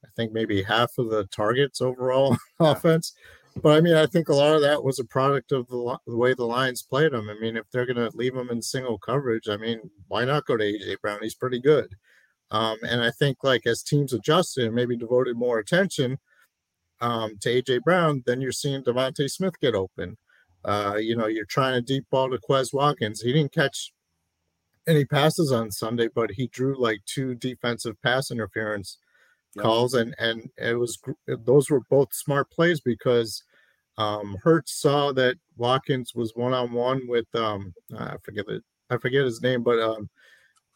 I 0.04 0.08
think 0.16 0.32
maybe 0.32 0.62
half 0.62 0.98
of 0.98 1.10
the 1.10 1.24
targets 1.26 1.80
overall 1.80 2.36
yeah. 2.60 2.72
offense." 2.72 3.14
But 3.62 3.76
I 3.76 3.80
mean, 3.80 3.94
I 3.94 4.06
think 4.06 4.28
a 4.28 4.34
lot 4.34 4.54
of 4.54 4.62
that 4.62 4.84
was 4.84 4.98
a 4.98 5.04
product 5.04 5.52
of 5.52 5.66
the, 5.68 5.98
the 6.06 6.16
way 6.16 6.34
the 6.34 6.44
Lions 6.44 6.82
played 6.82 7.12
him. 7.12 7.28
I 7.28 7.34
mean, 7.40 7.56
if 7.56 7.64
they're 7.70 7.86
going 7.86 7.96
to 7.96 8.16
leave 8.16 8.34
him 8.34 8.50
in 8.50 8.62
single 8.62 8.98
coverage, 8.98 9.48
I 9.48 9.56
mean, 9.56 9.90
why 10.08 10.24
not 10.24 10.46
go 10.46 10.56
to 10.56 10.64
AJ 10.64 11.00
Brown? 11.00 11.18
He's 11.22 11.34
pretty 11.34 11.60
good. 11.60 11.94
Um, 12.50 12.78
and 12.82 13.02
I 13.02 13.10
think 13.10 13.38
like 13.42 13.66
as 13.66 13.82
teams 13.82 14.12
adjusted 14.12 14.64
and 14.64 14.74
maybe 14.74 14.96
devoted 14.96 15.36
more 15.36 15.58
attention 15.58 16.18
um, 17.00 17.36
to 17.40 17.62
AJ 17.62 17.82
Brown, 17.82 18.22
then 18.26 18.40
you're 18.40 18.52
seeing 18.52 18.82
DeVonta 18.82 19.28
Smith 19.30 19.58
get 19.60 19.74
open. 19.74 20.16
Uh, 20.68 20.96
you 20.96 21.16
know, 21.16 21.28
you're 21.28 21.46
trying 21.46 21.72
to 21.72 21.80
deep 21.80 22.04
ball 22.10 22.28
to 22.28 22.36
Quez 22.36 22.74
Watkins. 22.74 23.22
He 23.22 23.32
didn't 23.32 23.52
catch 23.52 23.90
any 24.86 25.06
passes 25.06 25.50
on 25.50 25.70
Sunday, 25.70 26.08
but 26.14 26.30
he 26.32 26.48
drew 26.48 26.78
like 26.78 27.00
two 27.06 27.34
defensive 27.34 27.96
pass 28.02 28.30
interference 28.30 28.98
yep. 29.54 29.62
calls, 29.62 29.94
and 29.94 30.14
and 30.18 30.50
it 30.58 30.78
was 30.78 30.98
those 31.26 31.70
were 31.70 31.80
both 31.88 32.12
smart 32.12 32.50
plays 32.50 32.80
because 32.80 33.42
um, 33.96 34.36
Hurts 34.42 34.78
saw 34.78 35.10
that 35.12 35.38
Watkins 35.56 36.14
was 36.14 36.32
one 36.34 36.52
on 36.52 36.72
one 36.72 37.00
with 37.08 37.34
um, 37.34 37.72
I 37.98 38.16
forget 38.22 38.44
it, 38.48 38.62
I 38.90 38.98
forget 38.98 39.24
his 39.24 39.40
name, 39.40 39.62
but 39.62 39.78
um, 39.78 40.10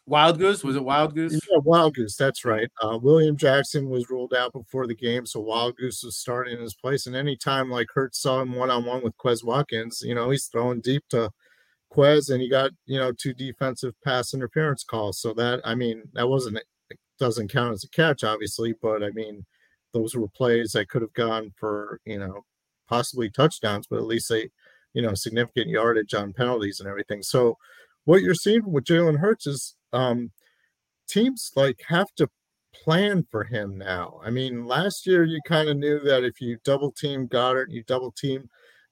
Wildgoose 0.09 0.65
was 0.65 0.75
it 0.75 0.81
Wildgoose? 0.81 1.31
Yeah, 1.31 1.59
Wildgoose. 1.65 2.17
That's 2.17 2.43
right. 2.43 2.69
Uh, 2.81 2.99
William 3.01 3.37
Jackson 3.37 3.89
was 3.89 4.09
ruled 4.09 4.33
out 4.33 4.51
before 4.51 4.85
the 4.85 4.95
game, 4.95 5.25
so 5.25 5.41
Wildgoose 5.41 6.03
was 6.03 6.17
starting 6.17 6.55
in 6.55 6.61
his 6.61 6.75
place. 6.75 7.07
And 7.07 7.15
anytime 7.15 7.69
like 7.69 7.87
Hurts 7.93 8.19
saw 8.19 8.41
him 8.41 8.53
one 8.53 8.69
on 8.69 8.85
one 8.85 9.01
with 9.01 9.17
Quez 9.17 9.43
Watkins, 9.45 10.01
you 10.03 10.13
know 10.13 10.29
he's 10.29 10.47
throwing 10.47 10.81
deep 10.81 11.03
to 11.09 11.31
Quez, 11.91 12.29
and 12.29 12.41
he 12.41 12.49
got 12.49 12.71
you 12.85 12.99
know 12.99 13.13
two 13.13 13.33
defensive 13.33 13.93
pass 14.03 14.33
interference 14.33 14.83
calls. 14.83 15.19
So 15.21 15.33
that 15.35 15.61
I 15.63 15.73
mean 15.75 16.03
that 16.13 16.27
wasn't 16.27 16.57
it 16.57 16.99
doesn't 17.17 17.51
count 17.51 17.73
as 17.73 17.85
a 17.85 17.89
catch, 17.89 18.25
obviously, 18.25 18.73
but 18.81 19.03
I 19.03 19.11
mean 19.11 19.45
those 19.93 20.15
were 20.15 20.27
plays 20.27 20.73
that 20.73 20.89
could 20.89 21.01
have 21.01 21.13
gone 21.13 21.53
for 21.57 21.99
you 22.05 22.19
know 22.19 22.43
possibly 22.89 23.29
touchdowns, 23.29 23.87
but 23.89 23.99
at 23.99 24.05
least 24.05 24.27
they 24.27 24.49
you 24.93 25.01
know 25.01 25.13
significant 25.13 25.69
yardage 25.69 26.13
on 26.13 26.33
penalties 26.33 26.81
and 26.81 26.89
everything. 26.89 27.23
So 27.23 27.57
what 28.05 28.21
you're 28.21 28.33
seeing 28.35 28.69
with 28.69 28.83
Jalen 28.83 29.19
Hurts 29.19 29.47
is 29.47 29.75
um, 29.93 30.31
teams 31.07 31.51
like 31.55 31.81
have 31.87 32.13
to 32.15 32.29
plan 32.73 33.25
for 33.29 33.43
him 33.43 33.77
now. 33.77 34.19
I 34.23 34.29
mean, 34.29 34.65
last 34.65 35.05
year 35.05 35.23
you 35.23 35.39
kind 35.47 35.69
of 35.69 35.77
knew 35.77 35.99
that 35.99 36.23
if 36.23 36.41
you 36.41 36.57
double 36.63 36.91
team 36.91 37.27
Goedert, 37.27 37.69
you 37.69 37.83
double 37.83 38.11
team 38.11 38.49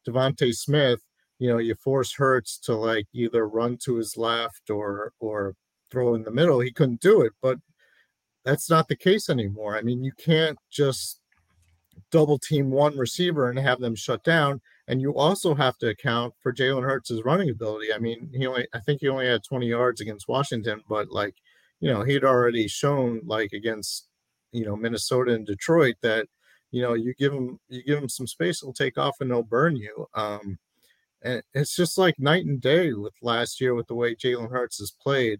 DeVonta 0.08 0.54
Smith, 0.54 1.00
you 1.40 1.50
know, 1.50 1.58
you 1.58 1.76
force 1.76 2.14
Hurts 2.14 2.60
to 2.60 2.76
like 2.76 3.08
either 3.14 3.48
run 3.48 3.78
to 3.86 3.96
his 3.96 4.16
left 4.16 4.70
or 4.70 5.14
or 5.20 5.56
throw 5.90 6.16
in 6.16 6.24
the 6.24 6.32
middle. 6.32 6.60
He 6.60 6.72
couldn't 6.72 7.02
do 7.02 7.22
it, 7.22 7.34
but 7.42 7.58
that's 8.46 8.70
not 8.70 8.88
the 8.88 8.96
case 8.96 9.30
anymore. 9.30 9.76
I 9.76 9.82
mean, 9.82 10.04
you 10.04 10.12
can't 10.14 10.58
just 10.72 11.20
double 12.12 12.40
team 12.40 12.70
one 12.72 12.98
receiver 12.98 13.50
and 13.50 13.60
have 13.60 13.80
them 13.80 13.96
shut 13.96 14.24
down. 14.24 14.62
And 14.88 15.02
you 15.02 15.16
also 15.16 15.54
have 15.56 15.78
to 15.80 15.90
account 15.90 16.34
for 16.42 16.54
Jalen 16.54 16.84
Hurts' 16.84 17.22
running 17.24 17.50
ability. 17.50 17.94
I 17.94 18.00
mean, 18.00 18.30
he 18.34 18.48
only 18.48 18.68
I 18.74 18.80
think 18.80 19.02
he 19.02 19.10
only 19.10 19.28
had 19.28 19.44
20 19.44 19.68
yards 19.68 20.02
against 20.02 20.28
Washington, 20.28 20.82
but 20.90 21.12
like, 21.12 21.36
you 21.80 21.92
know, 21.92 22.04
he'd 22.04 22.24
already 22.24 22.68
shown 22.68 23.22
like 23.26 23.54
against, 23.54 24.08
you 24.52 24.66
know, 24.66 24.76
Minnesota 24.76 25.34
and 25.34 25.46
Detroit 25.46 25.96
that, 26.02 26.28
you 26.72 26.82
know, 26.82 26.94
you 26.94 27.14
give 27.18 27.34
him 27.34 27.60
you 27.70 27.84
give 27.84 28.00
him 28.00 28.10
some 28.10 28.28
space, 28.28 28.62
he'll 28.62 28.74
take 28.74 28.98
off 28.98 29.18
and 29.22 29.32
they'll 29.32 29.44
burn 29.44 29.76
you. 29.76 30.08
Um, 30.16 30.58
and 31.24 31.44
it's 31.54 31.76
just 31.76 31.98
like 31.98 32.20
night 32.20 32.46
and 32.46 32.60
day 32.60 32.94
with 32.94 33.14
last 33.22 33.62
year 33.62 33.76
with 33.76 33.88
the 33.88 33.96
way 33.96 34.16
Jalen 34.16 34.52
Hurts 34.52 34.80
has 34.80 34.92
played. 34.92 35.40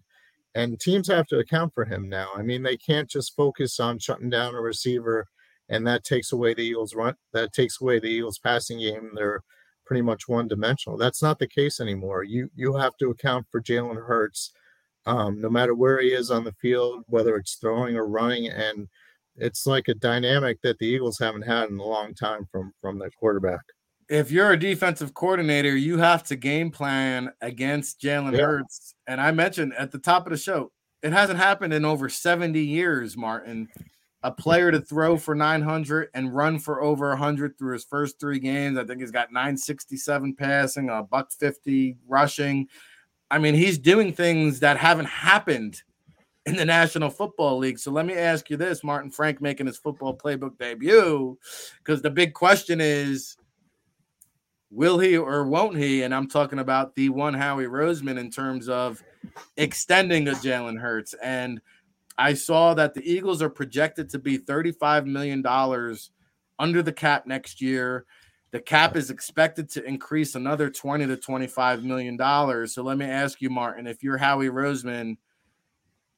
And 0.54 0.78
teams 0.78 1.08
have 1.08 1.26
to 1.28 1.38
account 1.38 1.72
for 1.74 1.84
him 1.86 2.08
now. 2.08 2.28
I 2.36 2.42
mean, 2.42 2.62
they 2.62 2.76
can't 2.76 3.08
just 3.08 3.34
focus 3.34 3.80
on 3.80 3.98
shutting 3.98 4.30
down 4.30 4.54
a 4.54 4.60
receiver 4.60 5.26
and 5.72 5.86
that 5.86 6.04
takes 6.04 6.32
away 6.32 6.52
the 6.52 6.62
Eagles' 6.62 6.94
run. 6.94 7.16
That 7.32 7.54
takes 7.54 7.80
away 7.80 7.98
the 7.98 8.06
Eagles' 8.06 8.38
passing 8.38 8.78
game. 8.78 9.10
They're 9.14 9.42
pretty 9.86 10.02
much 10.02 10.28
one 10.28 10.46
dimensional. 10.46 10.98
That's 10.98 11.22
not 11.22 11.38
the 11.38 11.48
case 11.48 11.80
anymore. 11.80 12.24
You 12.24 12.50
you 12.54 12.76
have 12.76 12.96
to 12.98 13.10
account 13.10 13.46
for 13.50 13.60
Jalen 13.60 14.06
Hurts, 14.06 14.52
um, 15.06 15.40
no 15.40 15.48
matter 15.48 15.74
where 15.74 15.98
he 16.00 16.08
is 16.08 16.30
on 16.30 16.44
the 16.44 16.52
field, 16.60 17.04
whether 17.06 17.36
it's 17.36 17.54
throwing 17.54 17.96
or 17.96 18.06
running, 18.06 18.48
and 18.48 18.86
it's 19.36 19.66
like 19.66 19.88
a 19.88 19.94
dynamic 19.94 20.60
that 20.62 20.78
the 20.78 20.86
Eagles 20.86 21.18
haven't 21.18 21.42
had 21.42 21.70
in 21.70 21.78
a 21.78 21.84
long 21.84 22.14
time 22.14 22.46
from 22.52 22.74
from 22.82 22.98
their 22.98 23.10
quarterback. 23.10 23.62
If 24.10 24.30
you're 24.30 24.52
a 24.52 24.58
defensive 24.58 25.14
coordinator, 25.14 25.74
you 25.74 25.96
have 25.98 26.22
to 26.24 26.36
game 26.36 26.70
plan 26.70 27.32
against 27.40 27.98
Jalen 27.98 28.36
yeah. 28.36 28.44
Hurts. 28.44 28.94
And 29.06 29.22
I 29.22 29.30
mentioned 29.30 29.72
at 29.78 29.90
the 29.90 29.98
top 29.98 30.26
of 30.26 30.32
the 30.32 30.36
show, 30.36 30.70
it 31.02 31.14
hasn't 31.14 31.38
happened 31.38 31.72
in 31.72 31.86
over 31.86 32.10
70 32.10 32.60
years, 32.60 33.16
Martin 33.16 33.68
a 34.24 34.30
player 34.30 34.70
to 34.70 34.80
throw 34.80 35.16
for 35.16 35.34
900 35.34 36.08
and 36.14 36.34
run 36.34 36.58
for 36.58 36.82
over 36.82 37.08
100 37.10 37.58
through 37.58 37.72
his 37.72 37.84
first 37.84 38.20
three 38.20 38.38
games. 38.38 38.78
I 38.78 38.84
think 38.84 39.00
he's 39.00 39.10
got 39.10 39.32
967 39.32 40.34
passing, 40.34 40.90
a 40.90 41.02
buck 41.02 41.32
50 41.32 41.96
rushing. 42.06 42.68
I 43.30 43.38
mean, 43.38 43.54
he's 43.54 43.78
doing 43.78 44.12
things 44.12 44.60
that 44.60 44.76
haven't 44.76 45.06
happened 45.06 45.82
in 46.46 46.56
the 46.56 46.64
National 46.64 47.10
Football 47.10 47.58
League. 47.58 47.78
So 47.78 47.90
let 47.90 48.06
me 48.06 48.14
ask 48.14 48.50
you 48.50 48.56
this 48.56 48.84
Martin 48.84 49.10
Frank 49.10 49.40
making 49.40 49.66
his 49.66 49.78
football 49.78 50.16
playbook 50.16 50.58
debut, 50.58 51.38
because 51.78 52.02
the 52.02 52.10
big 52.10 52.34
question 52.34 52.80
is 52.80 53.36
will 54.70 54.98
he 54.98 55.16
or 55.16 55.46
won't 55.46 55.76
he? 55.76 56.02
And 56.02 56.14
I'm 56.14 56.28
talking 56.28 56.58
about 56.58 56.94
the 56.94 57.10
one 57.10 57.34
Howie 57.34 57.66
Roseman 57.66 58.18
in 58.18 58.30
terms 58.30 58.68
of 58.68 59.02
extending 59.56 60.28
a 60.28 60.32
Jalen 60.32 60.80
Hurts. 60.80 61.14
And 61.22 61.60
I 62.18 62.34
saw 62.34 62.74
that 62.74 62.94
the 62.94 63.10
Eagles 63.10 63.42
are 63.42 63.50
projected 63.50 64.10
to 64.10 64.18
be 64.18 64.38
$35 64.38 65.06
million 65.06 65.44
under 66.58 66.82
the 66.82 66.92
cap 66.92 67.26
next 67.26 67.60
year. 67.60 68.04
The 68.50 68.60
cap 68.60 68.96
is 68.96 69.10
expected 69.10 69.70
to 69.70 69.84
increase 69.84 70.34
another 70.34 70.68
20 70.68 71.06
to 71.06 71.16
25 71.16 71.82
million 71.82 72.16
dollars. 72.16 72.74
So 72.74 72.82
let 72.82 72.98
me 72.98 73.06
ask 73.06 73.40
you, 73.40 73.48
Martin, 73.48 73.86
if 73.86 74.02
you're 74.02 74.18
Howie 74.18 74.50
Roseman, 74.50 75.16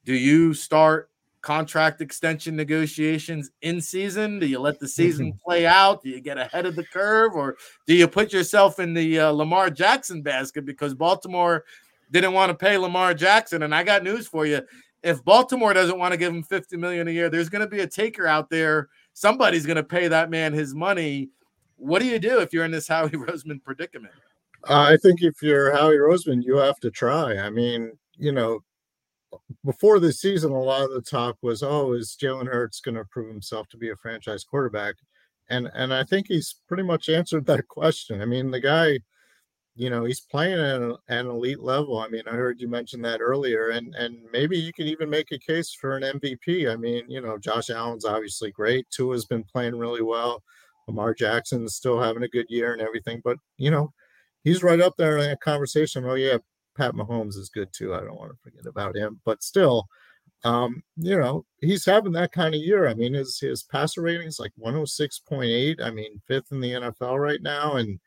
do 0.04 0.14
you 0.14 0.52
start 0.52 1.10
contract 1.44 2.00
extension 2.00 2.56
negotiations 2.56 3.50
in 3.62 3.80
season? 3.80 4.40
Do 4.40 4.46
you 4.46 4.58
let 4.58 4.80
the 4.80 4.88
season 4.88 5.38
play 5.44 5.66
out? 5.66 6.02
Do 6.02 6.08
you 6.08 6.20
get 6.20 6.38
ahead 6.38 6.66
of 6.66 6.74
the 6.74 6.84
curve, 6.84 7.34
or 7.34 7.56
do 7.86 7.94
you 7.94 8.08
put 8.08 8.32
yourself 8.32 8.80
in 8.80 8.94
the 8.94 9.20
uh, 9.20 9.30
Lamar 9.30 9.70
Jackson 9.70 10.22
basket 10.22 10.64
because 10.64 10.94
Baltimore 10.94 11.64
didn't 12.10 12.32
want 12.32 12.50
to 12.50 12.54
pay 12.54 12.76
Lamar 12.78 13.14
Jackson? 13.14 13.62
And 13.62 13.74
I 13.74 13.84
got 13.84 14.02
news 14.02 14.26
for 14.26 14.44
you: 14.44 14.62
if 15.04 15.22
Baltimore 15.22 15.74
doesn't 15.74 15.98
want 15.98 16.12
to 16.12 16.18
give 16.18 16.32
him 16.32 16.42
50 16.42 16.78
million 16.78 17.06
a 17.08 17.10
year, 17.10 17.28
there's 17.28 17.50
going 17.50 17.60
to 17.60 17.68
be 17.68 17.80
a 17.80 17.86
taker 17.86 18.26
out 18.26 18.48
there. 18.48 18.88
Somebody's 19.12 19.66
going 19.66 19.76
to 19.76 19.84
pay 19.84 20.08
that 20.08 20.30
man 20.30 20.54
his 20.54 20.74
money. 20.74 21.28
What 21.76 22.00
do 22.00 22.06
you 22.06 22.18
do 22.18 22.40
if 22.40 22.52
you're 22.52 22.64
in 22.64 22.70
this 22.70 22.88
Howie 22.94 23.10
Roseman 23.10 23.62
predicament? 23.62 24.14
I 24.66 24.96
think 24.96 25.22
if 25.22 25.42
you're 25.42 25.76
Howie 25.76 25.98
Roseman, 25.98 26.42
you 26.42 26.56
have 26.56 26.80
to 26.80 26.90
try. 26.90 27.36
I 27.36 27.50
mean, 27.50 27.92
you 28.16 28.32
know, 28.32 28.60
before 29.62 30.00
the 30.00 30.10
season, 30.10 30.52
a 30.52 30.58
lot 30.58 30.84
of 30.84 30.92
the 30.92 31.02
talk 31.02 31.36
was, 31.42 31.62
"Oh, 31.62 31.92
is 31.92 32.16
Jalen 32.18 32.46
Hurts 32.46 32.80
going 32.80 32.94
to 32.94 33.04
prove 33.04 33.28
himself 33.28 33.68
to 33.68 33.76
be 33.76 33.90
a 33.90 33.96
franchise 33.96 34.42
quarterback?" 34.42 34.94
And 35.50 35.70
and 35.74 35.92
I 35.92 36.04
think 36.04 36.28
he's 36.28 36.54
pretty 36.66 36.82
much 36.82 37.10
answered 37.10 37.44
that 37.46 37.68
question. 37.68 38.22
I 38.22 38.24
mean, 38.24 38.50
the 38.50 38.60
guy 38.60 39.00
you 39.76 39.90
know, 39.90 40.04
he's 40.04 40.20
playing 40.20 40.58
at 40.60 40.80
an 41.08 41.26
elite 41.26 41.60
level. 41.60 41.98
I 41.98 42.08
mean, 42.08 42.22
I 42.26 42.32
heard 42.32 42.60
you 42.60 42.68
mention 42.68 43.02
that 43.02 43.20
earlier, 43.20 43.70
and 43.70 43.94
and 43.96 44.18
maybe 44.32 44.56
you 44.56 44.72
could 44.72 44.86
even 44.86 45.10
make 45.10 45.32
a 45.32 45.38
case 45.38 45.74
for 45.74 45.96
an 45.96 46.02
MVP. 46.20 46.70
I 46.72 46.76
mean, 46.76 47.10
you 47.10 47.20
know, 47.20 47.38
Josh 47.38 47.70
Allen's 47.70 48.04
obviously 48.04 48.52
great. 48.52 48.88
Tua's 48.90 49.24
been 49.24 49.44
playing 49.44 49.76
really 49.76 50.02
well. 50.02 50.42
Lamar 50.86 51.14
Jackson 51.14 51.64
is 51.64 51.74
still 51.74 52.00
having 52.00 52.22
a 52.22 52.28
good 52.28 52.46
year 52.48 52.72
and 52.72 52.82
everything, 52.82 53.20
but 53.24 53.38
you 53.56 53.70
know, 53.70 53.92
he's 54.44 54.62
right 54.62 54.80
up 54.80 54.94
there 54.96 55.18
in 55.18 55.28
that 55.28 55.40
conversation. 55.40 56.04
Oh 56.04 56.14
yeah, 56.14 56.38
Pat 56.76 56.94
Mahomes 56.94 57.36
is 57.36 57.50
good 57.52 57.72
too. 57.72 57.94
I 57.94 58.00
don't 58.00 58.18
want 58.18 58.30
to 58.30 58.38
forget 58.42 58.66
about 58.66 58.96
him, 58.96 59.20
but 59.24 59.42
still, 59.42 59.88
um, 60.44 60.82
you 60.96 61.18
know, 61.18 61.44
he's 61.60 61.84
having 61.84 62.12
that 62.12 62.32
kind 62.32 62.54
of 62.54 62.60
year. 62.60 62.86
I 62.86 62.94
mean, 62.94 63.14
his 63.14 63.40
his 63.40 63.64
passer 63.64 64.02
rating 64.02 64.28
is 64.28 64.38
like 64.38 64.52
106.8. 64.60 65.82
I 65.82 65.90
mean, 65.90 66.20
fifth 66.28 66.52
in 66.52 66.60
the 66.60 66.72
NFL 66.72 67.18
right 67.20 67.42
now, 67.42 67.74
and 67.74 67.98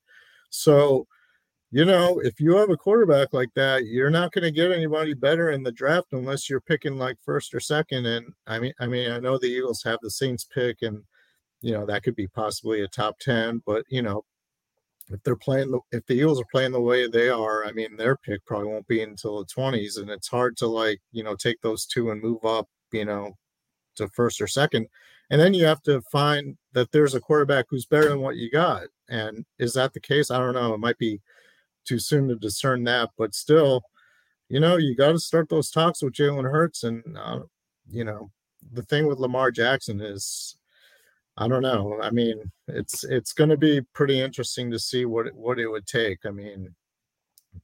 So, 0.50 1.08
you 1.74 1.86
know, 1.86 2.20
if 2.20 2.40
you 2.40 2.56
have 2.58 2.70
a 2.70 2.78
quarterback 2.78 3.34
like 3.34 3.52
that, 3.56 3.88
you're 3.88 4.12
not 4.12 4.32
going 4.32 4.44
to 4.44 4.52
get 4.52 4.72
anybody 4.72 5.16
better 5.16 5.50
in 5.50 5.64
the 5.64 5.72
draft 5.72 6.10
unless 6.12 6.48
you're 6.48 6.62
picking 6.62 7.00
like 7.00 7.18
first 7.26 7.52
or 7.52 7.60
second. 7.60 8.06
And 8.06 8.32
I 8.46 8.60
mean, 8.60 8.74
I 8.80 8.86
mean, 8.86 9.12
I 9.12 9.18
know 9.18 9.40
the 9.40 9.48
Eagles 9.48 9.82
have 9.82 9.98
the 10.04 10.12
Saints 10.12 10.44
pick, 10.44 10.84
and 10.84 11.02
you 11.62 11.72
know 11.72 11.84
that 11.88 12.04
could 12.04 12.16
be 12.16 12.28
possibly 12.28 12.82
a 12.82 12.88
top 12.88 13.18
ten. 13.18 13.64
But 13.66 13.86
you 13.90 14.04
know, 14.04 14.24
if 15.10 15.24
they're 15.24 15.36
playing 15.36 15.72
the 15.72 15.80
if 15.92 16.06
the 16.06 16.14
Eagles 16.14 16.40
are 16.40 16.46
playing 16.52 16.74
the 16.74 16.80
way 16.80 17.08
they 17.08 17.30
are, 17.30 17.66
I 17.66 17.72
mean, 17.72 17.98
their 17.98 18.18
pick 18.18 18.46
probably 18.46 18.68
won't 18.68 18.88
be 18.88 19.02
until 19.02 19.40
the 19.40 19.46
twenties, 19.46 19.98
and 19.98 20.12
it's 20.12 20.28
hard 20.28 20.56
to 20.58 20.68
like 20.68 21.02
you 21.12 21.24
know 21.24 21.36
take 21.36 21.60
those 21.62 21.88
two 21.88 22.12
and 22.12 22.22
move 22.22 22.46
up, 22.46 22.70
you 22.92 23.06
know, 23.06 23.36
to 23.96 24.08
first 24.10 24.40
or 24.42 24.48
second. 24.48 24.86
And 25.32 25.42
then 25.42 25.56
you 25.56 25.66
have 25.66 25.82
to 25.84 26.02
find 26.12 26.56
that 26.74 26.92
there's 26.92 27.16
a 27.16 27.20
quarterback 27.20 27.66
who's 27.68 27.88
better 27.88 28.10
than 28.10 28.22
what 28.22 28.36
you 28.36 28.52
got. 28.52 28.84
And 29.10 29.44
is 29.58 29.74
that 29.74 29.94
the 29.94 30.00
case? 30.00 30.30
I 30.30 30.38
don't 30.38 30.54
know. 30.54 30.76
It 30.76 30.80
might 30.80 31.00
be 31.00 31.20
too 31.86 32.00
soon 32.00 32.28
to 32.30 32.36
discern 32.36 32.84
that, 32.86 33.10
but 33.18 33.36
still, 33.36 33.84
you 34.50 34.60
know, 34.60 34.78
you 34.78 34.96
got 34.96 35.12
to 35.12 35.20
start 35.20 35.50
those 35.50 35.72
talks 35.72 36.02
with 36.02 36.14
Jalen 36.14 36.50
Hurts. 36.50 36.84
And, 36.84 37.04
uh, 37.18 37.42
you 37.90 38.04
know, 38.04 38.32
the 38.72 38.84
thing 38.84 39.08
with 39.08 39.20
Lamar 39.20 39.52
Jackson 39.52 40.02
is, 40.02 40.58
I 41.38 41.48
don't 41.48 41.64
know. 41.64 42.00
I 42.02 42.12
mean, 42.12 42.52
it's 42.68 43.04
it's 43.04 43.34
going 43.34 43.50
to 43.50 43.58
be 43.58 43.82
pretty 43.94 44.22
interesting 44.22 44.70
to 44.70 44.80
see 44.80 45.06
what 45.06 45.28
it, 45.28 45.36
what 45.36 45.60
it 45.60 45.68
would 45.68 45.88
take. 45.88 46.20
I 46.26 46.30
mean, 46.30 46.76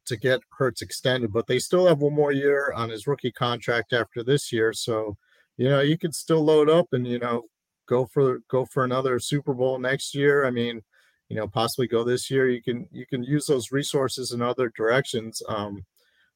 to 0.06 0.18
get 0.18 0.42
Hurts 0.58 0.82
extended, 0.82 1.32
but 1.32 1.46
they 1.48 1.60
still 1.60 1.86
have 1.88 2.00
one 2.00 2.16
more 2.16 2.32
year 2.32 2.74
on 2.76 2.90
his 2.90 3.06
rookie 3.06 3.32
contract 3.32 3.94
after 3.94 4.24
this 4.24 4.52
year. 4.52 4.74
So, 4.74 5.18
you 5.58 5.70
know, 5.70 5.82
you 5.82 5.98
could 5.98 6.16
still 6.16 6.44
load 6.44 6.70
up 6.70 6.88
and 6.94 7.08
you 7.08 7.20
know 7.20 7.44
go 7.88 8.06
for 8.08 8.40
go 8.48 8.66
for 8.66 8.84
another 8.84 9.20
Super 9.20 9.54
Bowl 9.54 9.78
next 9.78 10.16
year. 10.16 10.46
I 10.46 10.52
mean, 10.52 10.82
you 11.30 11.36
know 11.36 11.48
possibly 11.48 11.88
go 11.88 12.04
this 12.04 12.30
year 12.30 12.50
you 12.50 12.62
can 12.62 12.88
you 12.92 13.06
can 13.06 13.24
use 13.24 13.46
those 13.46 13.72
resources 13.72 14.32
in 14.32 14.42
other 14.42 14.72
directions 14.76 15.42
um, 15.48 15.86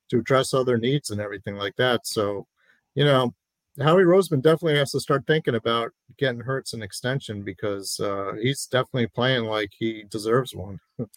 to 0.09 0.19
address 0.19 0.53
other 0.53 0.77
needs 0.77 1.09
and 1.09 1.19
everything 1.19 1.55
like 1.55 1.75
that. 1.75 2.07
So 2.07 2.47
you 2.95 3.03
know 3.03 3.33
howie 3.79 4.03
roseman 4.03 4.41
definitely 4.41 4.77
has 4.77 4.91
to 4.91 4.99
start 4.99 5.25
thinking 5.25 5.55
about 5.55 5.91
getting 6.17 6.39
hurts 6.39 6.73
an 6.73 6.83
extension 6.83 7.41
because 7.41 7.99
uh, 7.99 8.33
he's 8.39 8.67
definitely 8.67 9.07
playing 9.07 9.45
like 9.45 9.71
he 9.77 10.03
deserves 10.09 10.55
one. 10.55 10.79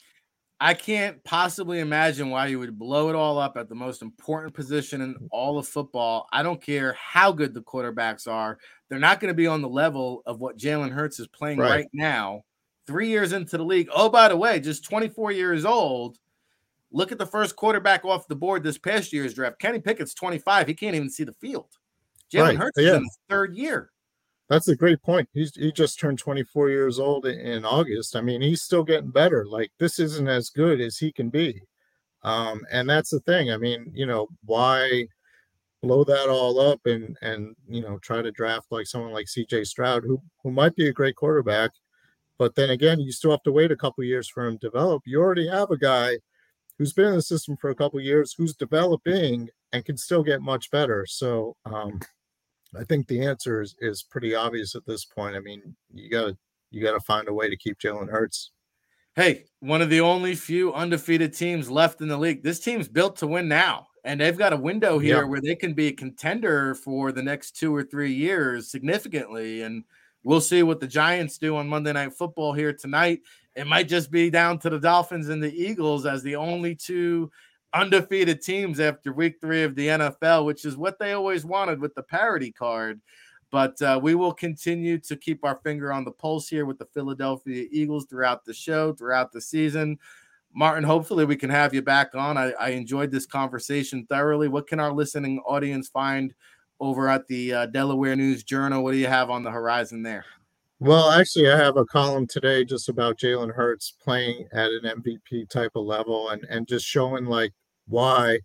I 0.59 0.73
can't 0.73 1.23
possibly 1.23 1.81
imagine 1.81 2.31
why 2.31 2.47
you 2.47 2.59
would 2.59 2.79
blow 2.79 3.11
it 3.11 3.15
all 3.15 3.39
up 3.39 3.59
at 3.59 3.69
the 3.69 3.75
most 3.75 4.01
important 4.01 4.55
position 4.55 5.03
in 5.03 5.29
all 5.31 5.59
of 5.59 5.69
football. 5.69 6.27
I 6.33 6.43
don't 6.43 6.63
care 6.63 6.95
how 6.99 7.31
good 7.31 7.53
the 7.53 7.61
quarterbacks 7.61 8.27
are; 8.27 8.57
they're 8.89 8.99
not 8.99 9.21
going 9.21 9.29
to 9.29 9.35
be 9.35 9.47
on 9.47 9.61
the 9.61 9.69
level 9.69 10.23
of 10.25 10.41
what 10.41 10.57
Jalen 10.57 10.93
Hurts 10.93 11.21
is 11.21 11.27
playing 11.27 11.59
right, 11.59 11.71
right 11.71 11.89
now 11.93 12.43
three 12.87 13.09
years 13.09 13.33
into 13.33 13.57
the 13.57 13.65
league. 13.65 13.89
Oh, 13.95 14.09
by 14.09 14.29
the 14.29 14.37
way, 14.37 14.61
just 14.61 14.85
24 14.85 15.33
years 15.33 15.65
old. 15.65 16.19
Look 16.93 17.13
at 17.13 17.19
the 17.19 17.27
first 17.27 17.57
quarterback 17.57 18.05
off 18.05 18.29
the 18.29 18.37
board 18.37 18.63
this 18.63 18.79
past 18.79 19.13
year's 19.13 19.35
draft. 19.35 19.59
Kenny 19.59 19.81
Pickett's 19.81 20.15
25. 20.15 20.69
He 20.69 20.75
can't 20.75 20.95
even 20.97 21.11
see 21.11 21.25
the 21.25 21.35
field. 21.35 21.69
Jalen 22.33 22.43
right. 22.43 22.57
Hurts 22.57 22.79
yeah. 22.79 22.89
is 22.89 22.95
in 22.95 23.03
his 23.03 23.19
third 23.29 23.55
year. 23.55 23.91
That's 24.49 24.69
a 24.69 24.77
great 24.77 25.03
point. 25.03 25.29
He's 25.35 25.55
he 25.57 25.73
just 25.73 25.99
turned 25.99 26.21
24 26.21 26.71
years 26.71 27.01
old 27.01 27.27
in 27.27 27.65
August. 27.65 28.15
I 28.15 28.21
mean, 28.21 28.41
he's 28.41 28.63
still 28.63 28.85
getting 28.85 29.11
better. 29.11 29.45
Like 29.45 29.73
this 29.79 29.99
isn't 29.99 30.29
as 30.29 30.51
good 30.51 30.81
as 30.81 30.97
he 30.99 31.11
can 31.11 31.31
be. 31.31 31.63
Um, 32.23 32.63
and 32.71 32.89
that's 32.89 33.11
the 33.11 33.21
thing. 33.21 33.51
I 33.51 33.57
mean, 33.57 33.91
you 33.93 34.07
know, 34.07 34.29
why 34.45 35.07
blow 35.83 36.05
that 36.05 36.29
all 36.29 36.59
up 36.59 36.81
and 36.87 37.17
and 37.23 37.55
you 37.69 37.81
know 37.83 37.99
try 37.99 38.23
to 38.23 38.33
draft 38.33 38.67
like 38.71 38.87
someone 38.87 39.13
like 39.13 39.27
CJ 39.27 39.67
Stroud, 39.67 40.05
who 40.05 40.21
who 40.43 40.51
might 40.51 40.77
be 40.77 40.89
a 40.89 40.93
great 40.93 41.17
quarterback, 41.17 41.73
but 42.39 42.55
then 42.55 42.71
again, 42.71 43.01
you 43.01 43.13
still 43.13 43.31
have 43.31 43.43
to 43.45 43.53
wait 43.53 43.71
a 43.71 43.77
couple 43.77 44.05
years 44.05 44.29
for 44.29 44.47
him 44.47 44.59
to 44.59 44.67
develop. 44.67 45.03
You 45.07 45.21
already 45.21 45.49
have 45.49 45.71
a 45.71 45.77
guy 45.77 46.19
who's 46.79 46.93
been 46.93 47.07
in 47.07 47.15
the 47.15 47.23
system 47.23 47.57
for 47.57 47.71
a 47.71 47.75
couple 47.75 48.01
years, 48.01 48.35
who's 48.37 48.55
developing 48.55 49.49
and 49.73 49.85
can 49.85 49.97
still 49.97 50.23
get 50.23 50.43
much 50.43 50.71
better. 50.71 51.07
So 51.07 51.57
um, 51.65 52.01
I 52.79 52.85
think 52.85 53.07
the 53.07 53.25
answer 53.25 53.63
is, 53.63 53.75
is 53.81 54.03
pretty 54.03 54.35
obvious 54.35 54.75
at 54.75 54.87
this 54.87 55.05
point. 55.05 55.37
I 55.37 55.41
mean, 55.41 55.77
you 55.93 56.11
gotta 56.11 56.37
you 56.71 56.83
gotta 56.83 57.01
find 57.01 57.29
a 57.29 57.35
way 57.35 57.49
to 57.49 57.57
keep 57.57 57.79
Jalen 57.79 58.11
Hurts. 58.11 58.51
Hey, 59.15 59.45
one 59.61 59.81
of 59.81 59.89
the 59.89 60.03
only 60.03 60.35
few 60.35 60.75
undefeated 60.75 61.33
teams 61.33 61.71
left 61.71 62.03
in 62.03 62.09
the 62.09 62.19
league. 62.19 62.43
This 62.43 62.61
team's 62.61 62.89
built 62.89 63.17
to 63.17 63.27
win 63.27 63.49
now. 63.49 63.87
And 64.05 64.21
they've 64.21 64.37
got 64.37 64.53
a 64.53 64.57
window 64.59 64.99
here 64.99 65.23
yeah. 65.23 65.25
where 65.25 65.41
they 65.41 65.57
can 65.57 65.73
be 65.73 65.89
a 65.89 65.93
contender 65.93 66.75
for 66.77 67.11
the 67.11 67.23
next 67.23 67.57
two 67.57 67.75
or 67.75 67.83
three 67.83 68.13
years 68.13 68.71
significantly. 68.71 69.63
And 69.63 69.85
We'll 70.27 70.41
see 70.41 70.65
what 70.65 70.81
the 70.81 70.89
Giants 70.89 71.39
do 71.39 71.55
on 71.55 71.69
Monday 71.69 71.93
Night 71.93 72.13
Football 72.13 72.53
here 72.53 72.73
tonight. 72.73 73.21
It 73.55 73.65
might 73.65 73.87
just 73.87 74.11
be 74.11 74.29
down 74.29 74.59
to 74.59 74.69
the 74.69 74.81
Dolphins 74.81 75.29
and 75.29 75.41
the 75.41 75.55
Eagles 75.55 76.05
as 76.05 76.21
the 76.25 76.35
only 76.35 76.75
two 76.75 77.31
undefeated 77.73 78.43
teams 78.43 78.81
after 78.81 79.13
week 79.13 79.37
three 79.41 79.63
of 79.63 79.77
the 79.77 79.87
NFL, 79.87 80.45
which 80.45 80.65
is 80.65 80.77
what 80.77 80.99
they 80.99 81.13
always 81.13 81.45
wanted 81.45 81.81
with 81.81 81.95
the 81.95 82.03
parity 82.03 82.51
card. 82.51 83.01
But 83.53 83.81
uh, 83.81 84.01
we 84.03 84.17
will 84.17 84.33
continue 84.33 84.99
to 84.99 85.15
keep 85.15 85.45
our 85.45 85.61
finger 85.63 85.93
on 85.93 86.05
the 86.05 86.11
pulse 86.11 86.49
here 86.49 86.67
with 86.67 86.81
the 86.81 86.87
Philadelphia 86.87 87.69
Eagles 87.71 88.07
throughout 88.07 88.45
the 88.45 88.53
show, 88.53 88.95
throughout 88.95 89.31
the 89.31 89.41
season. 89.41 89.97
Martin, 90.53 90.83
hopefully 90.83 91.25
we 91.25 91.37
can 91.37 91.51
have 91.51 91.73
you 91.73 91.83
back 91.83 92.17
on. 92.17 92.37
I, 92.37 92.51
I 92.59 92.71
enjoyed 92.71 93.13
this 93.13 93.27
conversation 93.27 94.05
thoroughly. 94.07 94.49
What 94.49 94.67
can 94.67 94.81
our 94.81 94.93
listening 94.93 95.39
audience 95.47 95.87
find 95.87 96.35
over 96.81 97.09
at 97.09 97.27
the 97.27 97.53
uh, 97.53 97.67
Delaware 97.67 98.17
News 98.17 98.45
Journal. 98.45 98.83
What 98.83 98.93
do 98.93 98.99
you 98.99 99.07
have 99.07 99.31
on 99.31 99.43
the 99.43 99.51
horizon 99.51 100.03
there? 100.03 100.25
Well, 100.79 101.11
actually, 101.11 101.51
I 101.51 101.57
have 101.57 101.79
a 101.79 101.87
column 101.87 102.27
today 102.27 102.63
just 102.65 102.91
about 102.91 103.19
Jalen 103.19 103.55
Hurts 103.55 103.95
playing 104.03 104.47
at 104.53 104.71
an 104.71 104.83
MVP 105.01 105.49
type 105.49 105.73
of 105.75 105.87
level 105.87 106.29
and 106.31 106.45
and 106.51 106.69
just 106.69 106.85
showing 106.87 107.25
like 107.25 107.53
why, 107.89 108.41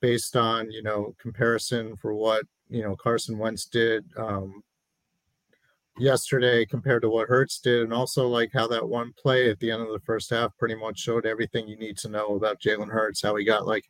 based 0.00 0.36
on 0.36 0.70
you 0.70 0.82
know 0.82 1.14
comparison 1.20 1.96
for 1.96 2.12
what 2.12 2.44
you 2.68 2.82
know 2.82 2.96
Carson 2.96 3.38
Wentz 3.38 3.66
did 3.66 4.04
um, 4.16 4.64
yesterday 5.96 6.66
compared 6.66 7.02
to 7.02 7.08
what 7.08 7.28
Hurts 7.28 7.60
did, 7.60 7.82
and 7.82 7.92
also 7.92 8.26
like 8.26 8.50
how 8.52 8.66
that 8.66 8.88
one 8.88 9.12
play 9.16 9.48
at 9.48 9.60
the 9.60 9.70
end 9.70 9.82
of 9.82 9.92
the 9.92 10.00
first 10.00 10.30
half 10.30 10.56
pretty 10.58 10.74
much 10.74 10.98
showed 10.98 11.24
everything 11.24 11.68
you 11.68 11.76
need 11.76 11.96
to 11.98 12.08
know 12.08 12.34
about 12.34 12.60
Jalen 12.60 12.90
Hurts. 12.90 13.22
How 13.22 13.36
he 13.36 13.44
got 13.44 13.64
like 13.64 13.84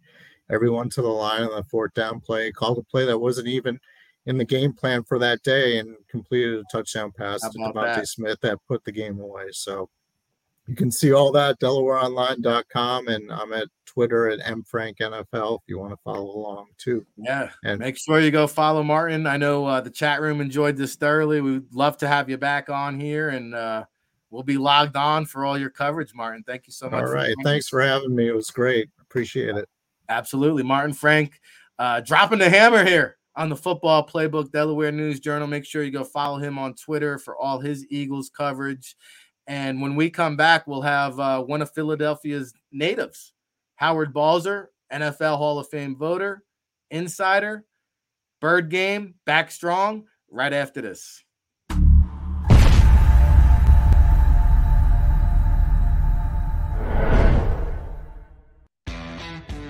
everyone 0.51 0.89
to 0.91 1.03
the 1.03 1.09
line 1.09 1.43
on 1.43 1.55
the 1.55 1.65
fourth 1.65 1.95
down 1.95 2.21
play, 2.21 2.51
called 2.53 2.79
a 2.79 2.83
play 2.83 3.05
that 3.07 3.19
wasn't 3.19 3.49
even 3.49 3.79
in 4.27 4.39
the 4.39 4.45
game 4.45 4.73
plan 4.73 5.05
for 5.05 5.19
that 5.19 5.43
day, 5.43 5.79
and 5.79 5.97
completed 6.09 6.59
a 6.59 6.65
touchdown 6.71 7.13
pass 7.13 7.41
to 7.41 7.59
DeVonta 7.59 8.07
Smith 8.07 8.39
that 8.43 8.59
put 8.69 8.85
the 8.85 8.93
game 8.93 9.21
away. 9.21 9.47
So 9.53 9.89
you 10.67 10.75
can 10.75 10.91
see 10.91 11.13
all 11.13 11.33
that 11.33 11.59
delawareonline.com 11.61 13.09
and 13.09 13.33
i'm 13.33 13.53
at 13.53 13.69
twitter 13.85 14.29
at 14.29 14.41
mfranknfl 14.41 15.59
if 15.59 15.63
you 15.67 15.79
want 15.79 15.93
to 15.93 15.99
follow 16.05 16.25
along 16.25 16.67
too. 16.77 17.07
Yeah 17.17 17.51
and 17.65 17.79
make 17.79 17.97
sure 17.97 18.21
you 18.21 18.31
go 18.31 18.47
follow 18.47 18.83
martin. 18.83 19.27
I 19.27 19.37
know 19.37 19.65
uh, 19.65 19.81
the 19.81 19.91
chat 19.91 20.21
room 20.21 20.41
enjoyed 20.41 20.77
this 20.77 20.97
thoroughly. 20.97 21.41
We'd 21.41 21.73
love 21.73 21.97
to 21.99 22.09
have 22.09 22.29
you 22.29 22.37
back 22.37 22.69
on 22.69 23.01
here 23.01 23.31
and 23.31 23.55
uh, 23.55 23.85
we'll 24.31 24.43
be 24.43 24.59
logged 24.59 24.97
on 24.97 25.25
for 25.25 25.45
all 25.45 25.57
your 25.57 25.71
coverage 25.71 26.13
martin. 26.15 26.43
Thank 26.47 26.67
you 26.67 26.73
so 26.73 26.91
much 26.91 27.05
all 27.05 27.13
right. 27.13 27.35
thanks 27.43 27.69
for 27.69 27.81
having 27.81 28.15
me. 28.15 28.29
It 28.29 28.35
was 28.35 28.51
great. 28.51 28.91
Appreciate 29.01 29.57
it 29.57 29.69
Absolutely. 30.09 30.63
Martin 30.63 30.93
Frank 30.95 31.41
uh, 31.79 32.01
dropping 32.01 32.39
the 32.39 32.49
hammer 32.49 32.85
here 32.85 33.17
on 33.37 33.49
the 33.49 33.57
football 33.57 34.07
playbook, 34.07 34.51
Delaware 34.51 34.93
News 34.93 35.21
Journal. 35.21 35.47
Make 35.47 35.65
sure 35.65 35.83
you 35.83 35.91
go 35.91 36.05
follow 36.05 36.39
him 36.39 36.59
on 36.59 36.75
Twitter 36.75 37.19
for 37.19 37.37
all 37.37 37.61
his 37.61 37.87
Eagles 37.91 38.31
coverage. 38.35 38.97
And 39.47 39.81
when 39.81 39.95
we 39.95 40.11
come 40.11 40.37
back, 40.37 40.67
we'll 40.67 40.83
have 40.83 41.21
uh, 41.21 41.43
one 41.43 41.63
of 41.63 41.71
Philadelphia's 41.73 42.53
natives, 42.73 43.33
Howard 43.77 44.13
Balzer, 44.13 44.71
NFL 44.93 45.37
Hall 45.37 45.59
of 45.59 45.69
Fame 45.69 45.97
voter, 45.97 46.43
insider, 46.91 47.65
bird 48.41 48.71
game, 48.71 49.15
back 49.25 49.51
strong. 49.51 50.07
right 50.31 50.53
after 50.53 50.81
this. 50.81 51.23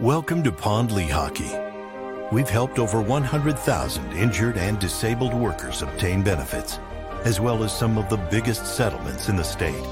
Welcome 0.00 0.42
to 0.44 0.50
Pond 0.50 0.88
Lehocky. 0.88 2.32
We've 2.32 2.48
helped 2.48 2.78
over 2.78 3.02
100,000 3.02 4.12
injured 4.12 4.56
and 4.56 4.78
disabled 4.78 5.34
workers 5.34 5.82
obtain 5.82 6.22
benefits, 6.22 6.78
as 7.26 7.38
well 7.38 7.62
as 7.62 7.76
some 7.76 7.98
of 7.98 8.08
the 8.08 8.16
biggest 8.16 8.64
settlements 8.64 9.28
in 9.28 9.36
the 9.36 9.44
state. 9.44 9.84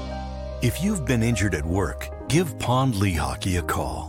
If 0.63 0.81
you've 0.81 1.05
been 1.05 1.21
injured 1.21 1.53
at 1.53 1.63
work, 1.63 2.09
give 2.27 2.57
Pond 2.57 2.95
Lehocky 2.95 3.59
a 3.59 3.61
call. 3.61 4.08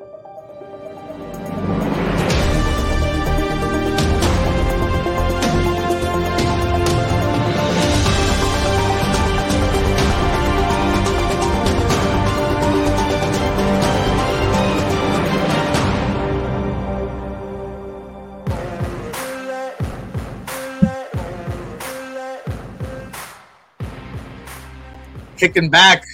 Kicking 25.41 25.71
back 25.71 26.05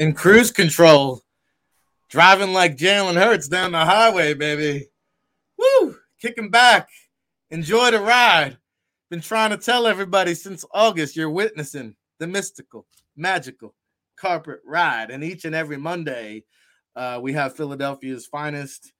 in 0.00 0.12
cruise 0.12 0.50
control, 0.50 1.22
driving 2.08 2.52
like 2.52 2.76
Jalen 2.76 3.14
Hurts 3.14 3.46
down 3.46 3.70
the 3.70 3.84
highway, 3.84 4.34
baby. 4.34 4.88
Woo! 5.56 5.94
Kicking 6.20 6.50
back. 6.50 6.88
Enjoy 7.50 7.92
the 7.92 8.00
ride. 8.00 8.58
Been 9.08 9.20
trying 9.20 9.50
to 9.50 9.56
tell 9.56 9.86
everybody 9.86 10.34
since 10.34 10.64
August 10.74 11.14
you're 11.14 11.30
witnessing 11.30 11.94
the 12.18 12.26
mystical, 12.26 12.88
magical 13.16 13.72
carpet 14.16 14.58
ride. 14.66 15.12
And 15.12 15.22
each 15.22 15.44
and 15.44 15.54
every 15.54 15.76
Monday, 15.76 16.42
uh, 16.96 17.20
we 17.22 17.34
have 17.34 17.54
Philadelphia's 17.54 18.26
finest, 18.26 18.92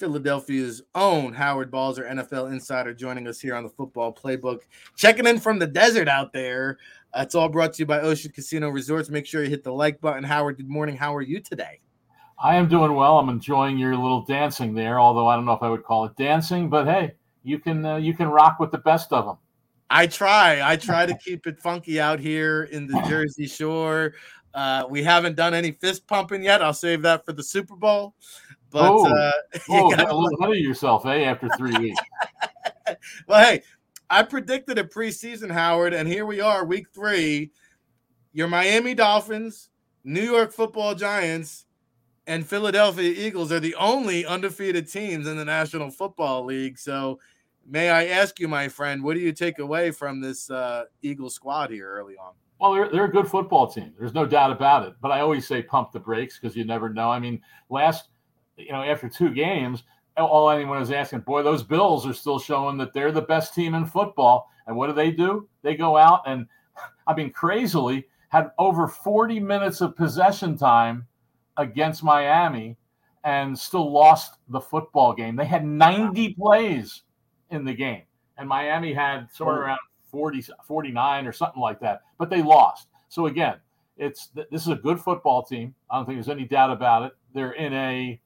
Philadelphia's 0.00 0.82
own 0.94 1.32
Howard 1.32 1.72
Balzer, 1.72 2.04
NFL 2.04 2.52
insider, 2.52 2.94
joining 2.94 3.26
us 3.26 3.40
here 3.40 3.56
on 3.56 3.64
the 3.64 3.70
football 3.70 4.14
playbook. 4.14 4.60
Checking 4.96 5.26
in 5.26 5.40
from 5.40 5.58
the 5.58 5.66
desert 5.66 6.06
out 6.06 6.32
there. 6.32 6.78
It's 7.16 7.34
all 7.34 7.48
brought 7.48 7.72
to 7.74 7.82
you 7.82 7.86
by 7.86 8.00
Ocean 8.00 8.30
Casino 8.30 8.68
Resorts. 8.68 9.08
Make 9.10 9.26
sure 9.26 9.42
you 9.42 9.50
hit 9.50 9.64
the 9.64 9.72
like 9.72 10.00
button. 10.00 10.22
Howard, 10.22 10.56
good 10.58 10.68
morning. 10.68 10.96
How 10.96 11.14
are 11.14 11.22
you 11.22 11.40
today? 11.40 11.80
I 12.42 12.54
am 12.56 12.68
doing 12.68 12.94
well. 12.94 13.18
I'm 13.18 13.28
enjoying 13.28 13.78
your 13.78 13.96
little 13.96 14.22
dancing 14.24 14.74
there, 14.74 14.98
although 15.00 15.26
I 15.26 15.34
don't 15.36 15.44
know 15.44 15.52
if 15.52 15.62
I 15.62 15.68
would 15.68 15.82
call 15.84 16.04
it 16.06 16.16
dancing, 16.16 16.70
but 16.70 16.86
hey, 16.86 17.14
you 17.42 17.58
can 17.58 17.84
uh, 17.84 17.96
you 17.96 18.14
can 18.14 18.28
rock 18.28 18.60
with 18.60 18.70
the 18.70 18.78
best 18.78 19.12
of 19.12 19.26
them. 19.26 19.36
I 19.90 20.06
try. 20.06 20.60
I 20.62 20.76
try 20.76 21.04
to 21.04 21.16
keep 21.18 21.46
it 21.48 21.58
funky 21.58 22.00
out 22.00 22.20
here 22.20 22.64
in 22.64 22.86
the 22.86 23.02
Jersey 23.08 23.46
Shore. 23.48 24.14
Uh, 24.54 24.84
we 24.88 25.02
haven't 25.02 25.34
done 25.36 25.52
any 25.52 25.72
fist 25.72 26.06
pumping 26.06 26.42
yet. 26.44 26.62
I'll 26.62 26.72
save 26.72 27.02
that 27.02 27.24
for 27.26 27.32
the 27.32 27.42
Super 27.42 27.74
Bowl. 27.76 28.14
But 28.70 28.88
Oh. 28.88 29.04
uh, 29.06 29.32
you 29.54 29.60
Oh, 29.70 29.90
gotta 29.90 30.12
a 30.12 30.14
little 30.14 30.38
ahead 30.40 30.52
of 30.52 30.58
yourself, 30.58 31.06
eh? 31.06 31.24
After 31.24 31.48
three 31.58 31.76
weeks. 31.76 32.00
well, 33.26 33.44
hey, 33.44 33.62
I 34.12 34.24
predicted 34.24 34.76
a 34.76 34.82
preseason, 34.82 35.52
Howard, 35.52 35.94
and 35.94 36.08
here 36.08 36.26
we 36.26 36.40
are, 36.40 36.64
week 36.64 36.88
three. 36.92 37.52
Your 38.32 38.48
Miami 38.48 38.92
Dolphins, 38.92 39.70
New 40.02 40.22
York 40.22 40.52
Football 40.52 40.96
Giants, 40.96 41.66
and 42.26 42.44
Philadelphia 42.44 43.14
Eagles 43.16 43.52
are 43.52 43.60
the 43.60 43.76
only 43.76 44.26
undefeated 44.26 44.90
teams 44.90 45.28
in 45.28 45.36
the 45.36 45.44
National 45.44 45.92
Football 45.92 46.44
League. 46.44 46.76
So, 46.76 47.20
may 47.64 47.90
I 47.90 48.06
ask 48.06 48.40
you, 48.40 48.48
my 48.48 48.66
friend, 48.66 49.04
what 49.04 49.14
do 49.14 49.20
you 49.20 49.32
take 49.32 49.60
away 49.60 49.92
from 49.92 50.20
this 50.20 50.50
uh, 50.50 50.86
Eagle 51.02 51.30
squad 51.30 51.70
here 51.70 51.88
early 51.88 52.16
on? 52.16 52.32
Well, 52.60 52.72
they're, 52.74 52.90
they're 52.90 53.04
a 53.04 53.12
good 53.12 53.28
football 53.28 53.68
team. 53.68 53.94
There's 53.96 54.14
no 54.14 54.26
doubt 54.26 54.50
about 54.50 54.88
it. 54.88 54.94
But 55.00 55.12
I 55.12 55.20
always 55.20 55.46
say 55.46 55.62
pump 55.62 55.92
the 55.92 56.00
brakes 56.00 56.36
because 56.36 56.56
you 56.56 56.64
never 56.64 56.88
know. 56.88 57.10
I 57.10 57.20
mean, 57.20 57.40
last, 57.68 58.08
you 58.56 58.72
know, 58.72 58.82
after 58.82 59.08
two 59.08 59.30
games, 59.30 59.84
all 60.16 60.50
anyone 60.50 60.82
is 60.82 60.90
asking, 60.90 61.20
boy, 61.20 61.42
those 61.42 61.62
Bills 61.62 62.06
are 62.06 62.12
still 62.12 62.38
showing 62.38 62.76
that 62.78 62.92
they're 62.92 63.12
the 63.12 63.22
best 63.22 63.54
team 63.54 63.74
in 63.74 63.86
football. 63.86 64.50
And 64.66 64.76
what 64.76 64.88
do 64.88 64.92
they 64.92 65.10
do? 65.10 65.48
They 65.62 65.74
go 65.74 65.96
out 65.96 66.22
and, 66.26 66.46
I 67.06 67.14
mean, 67.14 67.30
crazily 67.30 68.06
had 68.28 68.50
over 68.58 68.86
40 68.86 69.40
minutes 69.40 69.80
of 69.80 69.96
possession 69.96 70.56
time 70.56 71.06
against 71.56 72.02
Miami 72.02 72.76
and 73.24 73.58
still 73.58 73.90
lost 73.90 74.36
the 74.48 74.60
football 74.60 75.12
game. 75.12 75.36
They 75.36 75.44
had 75.44 75.64
90 75.64 76.34
plays 76.34 77.02
in 77.50 77.64
the 77.64 77.74
game, 77.74 78.02
and 78.38 78.48
Miami 78.48 78.94
had 78.94 79.28
somewhere 79.32 79.62
around 79.62 79.80
40, 80.10 80.44
49 80.64 81.26
or 81.26 81.32
something 81.32 81.60
like 81.60 81.80
that, 81.80 82.02
but 82.18 82.30
they 82.30 82.42
lost. 82.42 82.88
So 83.08 83.26
again, 83.26 83.56
it's 83.96 84.28
this 84.28 84.62
is 84.62 84.68
a 84.68 84.76
good 84.76 84.98
football 84.98 85.42
team. 85.42 85.74
I 85.90 85.96
don't 85.96 86.06
think 86.06 86.16
there's 86.16 86.34
any 86.34 86.46
doubt 86.46 86.70
about 86.70 87.02
it. 87.02 87.12
They're 87.34 87.52
in 87.52 87.72
a 87.74 88.20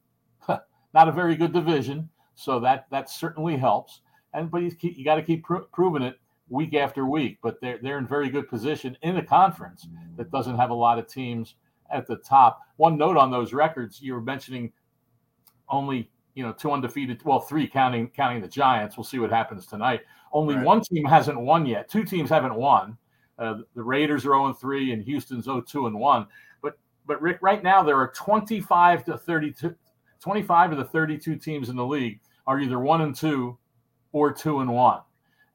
not 0.94 1.08
a 1.08 1.12
very 1.12 1.36
good 1.36 1.52
division, 1.52 2.08
so 2.34 2.60
that 2.60 2.86
that 2.90 3.10
certainly 3.10 3.56
helps. 3.56 4.00
And 4.32 4.50
but 4.50 4.62
you, 4.62 4.72
you 4.80 5.04
got 5.04 5.16
to 5.16 5.22
keep 5.22 5.44
pro- 5.44 5.64
proving 5.66 6.02
it 6.02 6.18
week 6.48 6.74
after 6.74 7.04
week. 7.04 7.38
But 7.42 7.60
they're 7.60 7.78
they're 7.78 7.98
in 7.98 8.06
very 8.06 8.30
good 8.30 8.48
position 8.48 8.96
in 9.02 9.16
a 9.16 9.24
conference 9.24 9.86
that 10.16 10.30
doesn't 10.30 10.56
have 10.56 10.70
a 10.70 10.74
lot 10.74 10.98
of 10.98 11.06
teams 11.06 11.56
at 11.90 12.06
the 12.06 12.16
top. 12.16 12.60
One 12.76 12.96
note 12.96 13.16
on 13.16 13.30
those 13.30 13.52
records: 13.52 14.00
you 14.00 14.14
were 14.14 14.22
mentioning 14.22 14.72
only 15.68 16.10
you 16.34 16.44
know 16.44 16.52
two 16.52 16.70
undefeated, 16.70 17.22
well 17.24 17.40
three 17.40 17.66
counting 17.66 18.08
counting 18.08 18.40
the 18.40 18.48
Giants. 18.48 18.96
We'll 18.96 19.04
see 19.04 19.18
what 19.18 19.30
happens 19.30 19.66
tonight. 19.66 20.02
Only 20.32 20.56
right. 20.56 20.64
one 20.64 20.80
team 20.80 21.04
hasn't 21.04 21.40
won 21.40 21.66
yet. 21.66 21.88
Two 21.88 22.04
teams 22.04 22.30
haven't 22.30 22.54
won. 22.54 22.98
Uh, 23.38 23.58
the 23.74 23.82
Raiders 23.82 24.24
are 24.26 24.30
0 24.30 24.52
3 24.52 24.92
and 24.92 25.02
Houston's 25.02 25.44
0 25.44 25.62
2 25.62 25.86
and 25.86 25.98
1. 25.98 26.26
But 26.62 26.78
but 27.06 27.20
Rick, 27.20 27.38
right 27.40 27.62
now 27.62 27.82
there 27.82 27.96
are 27.96 28.12
25 28.14 29.04
to 29.06 29.18
32, 29.18 29.74
25 30.24 30.72
of 30.72 30.78
the 30.78 30.84
32 30.86 31.36
teams 31.36 31.68
in 31.68 31.76
the 31.76 31.84
league 31.84 32.18
are 32.46 32.58
either 32.58 32.78
one 32.78 33.02
and 33.02 33.14
two 33.14 33.58
or 34.12 34.32
two 34.32 34.60
and 34.60 34.72
one. 34.72 35.00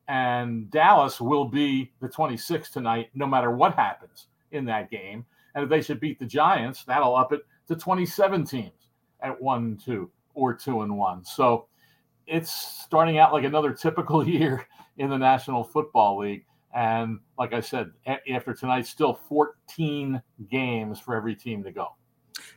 And 0.07 0.69
Dallas 0.69 1.19
will 1.19 1.45
be 1.45 1.91
the 1.99 2.07
26th 2.07 2.71
tonight, 2.71 3.09
no 3.15 3.25
matter 3.25 3.49
what 3.49 3.73
happens 3.73 4.27
in 4.51 4.65
that 4.65 4.91
game. 4.91 5.25
And 5.55 5.63
if 5.63 5.71
they 5.71 5.81
should 5.81 5.99
beat 5.99 6.19
the 6.19 6.27
Giants, 6.27 6.83
that'll 6.83 7.15
up 7.15 7.33
it 7.33 7.41
to 7.67 7.75
27 7.75 8.45
teams 8.45 8.89
at 9.21 9.41
one 9.41 9.63
and 9.63 9.83
two 9.83 10.11
or 10.35 10.53
two 10.53 10.83
and 10.83 10.95
one. 10.95 11.25
So 11.25 11.65
it's 12.27 12.51
starting 12.51 13.17
out 13.17 13.33
like 13.33 13.45
another 13.45 13.73
typical 13.73 14.27
year 14.27 14.67
in 14.97 15.09
the 15.09 15.17
National 15.17 15.63
Football 15.63 16.19
League. 16.19 16.45
And 16.75 17.21
like 17.39 17.53
I 17.53 17.59
said, 17.59 17.89
after 18.05 18.53
tonight, 18.53 18.85
still 18.85 19.15
14 19.27 20.21
games 20.47 20.99
for 20.99 21.15
every 21.15 21.35
team 21.35 21.63
to 21.63 21.71
go. 21.71 21.95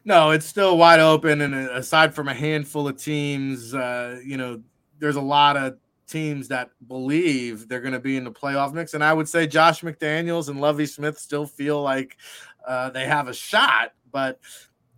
No, 0.05 0.31
it's 0.31 0.47
still 0.47 0.77
wide 0.77 1.01
open. 1.01 1.41
And 1.41 1.55
uh, 1.55 1.73
aside 1.73 2.15
from 2.15 2.29
a 2.29 2.35
handful 2.35 2.89
of 2.89 2.97
teams, 2.97 3.75
uh, 3.75 4.21
you 4.25 4.37
know, 4.37 4.63
there's 4.99 5.17
a 5.17 5.21
lot 5.21 5.57
of 5.57 5.77
teams 6.07 6.49
that 6.49 6.71
believe 6.87 7.69
they're 7.69 7.81
going 7.81 7.93
to 7.93 8.01
be 8.01 8.17
in 8.17 8.25
the 8.25 8.31
playoff 8.31 8.73
mix. 8.73 8.95
And 8.95 9.03
I 9.03 9.13
would 9.13 9.29
say 9.29 9.47
Josh 9.47 9.81
McDaniels 9.81 10.49
and 10.49 10.61
Lovie 10.61 10.87
Smith 10.87 11.19
still 11.19 11.47
feel 11.47 11.81
like 11.83 12.17
uh, 12.67 12.91
they 12.91 13.07
have 13.07 13.29
a 13.29 13.35
shot. 13.35 13.93
But 14.11 14.39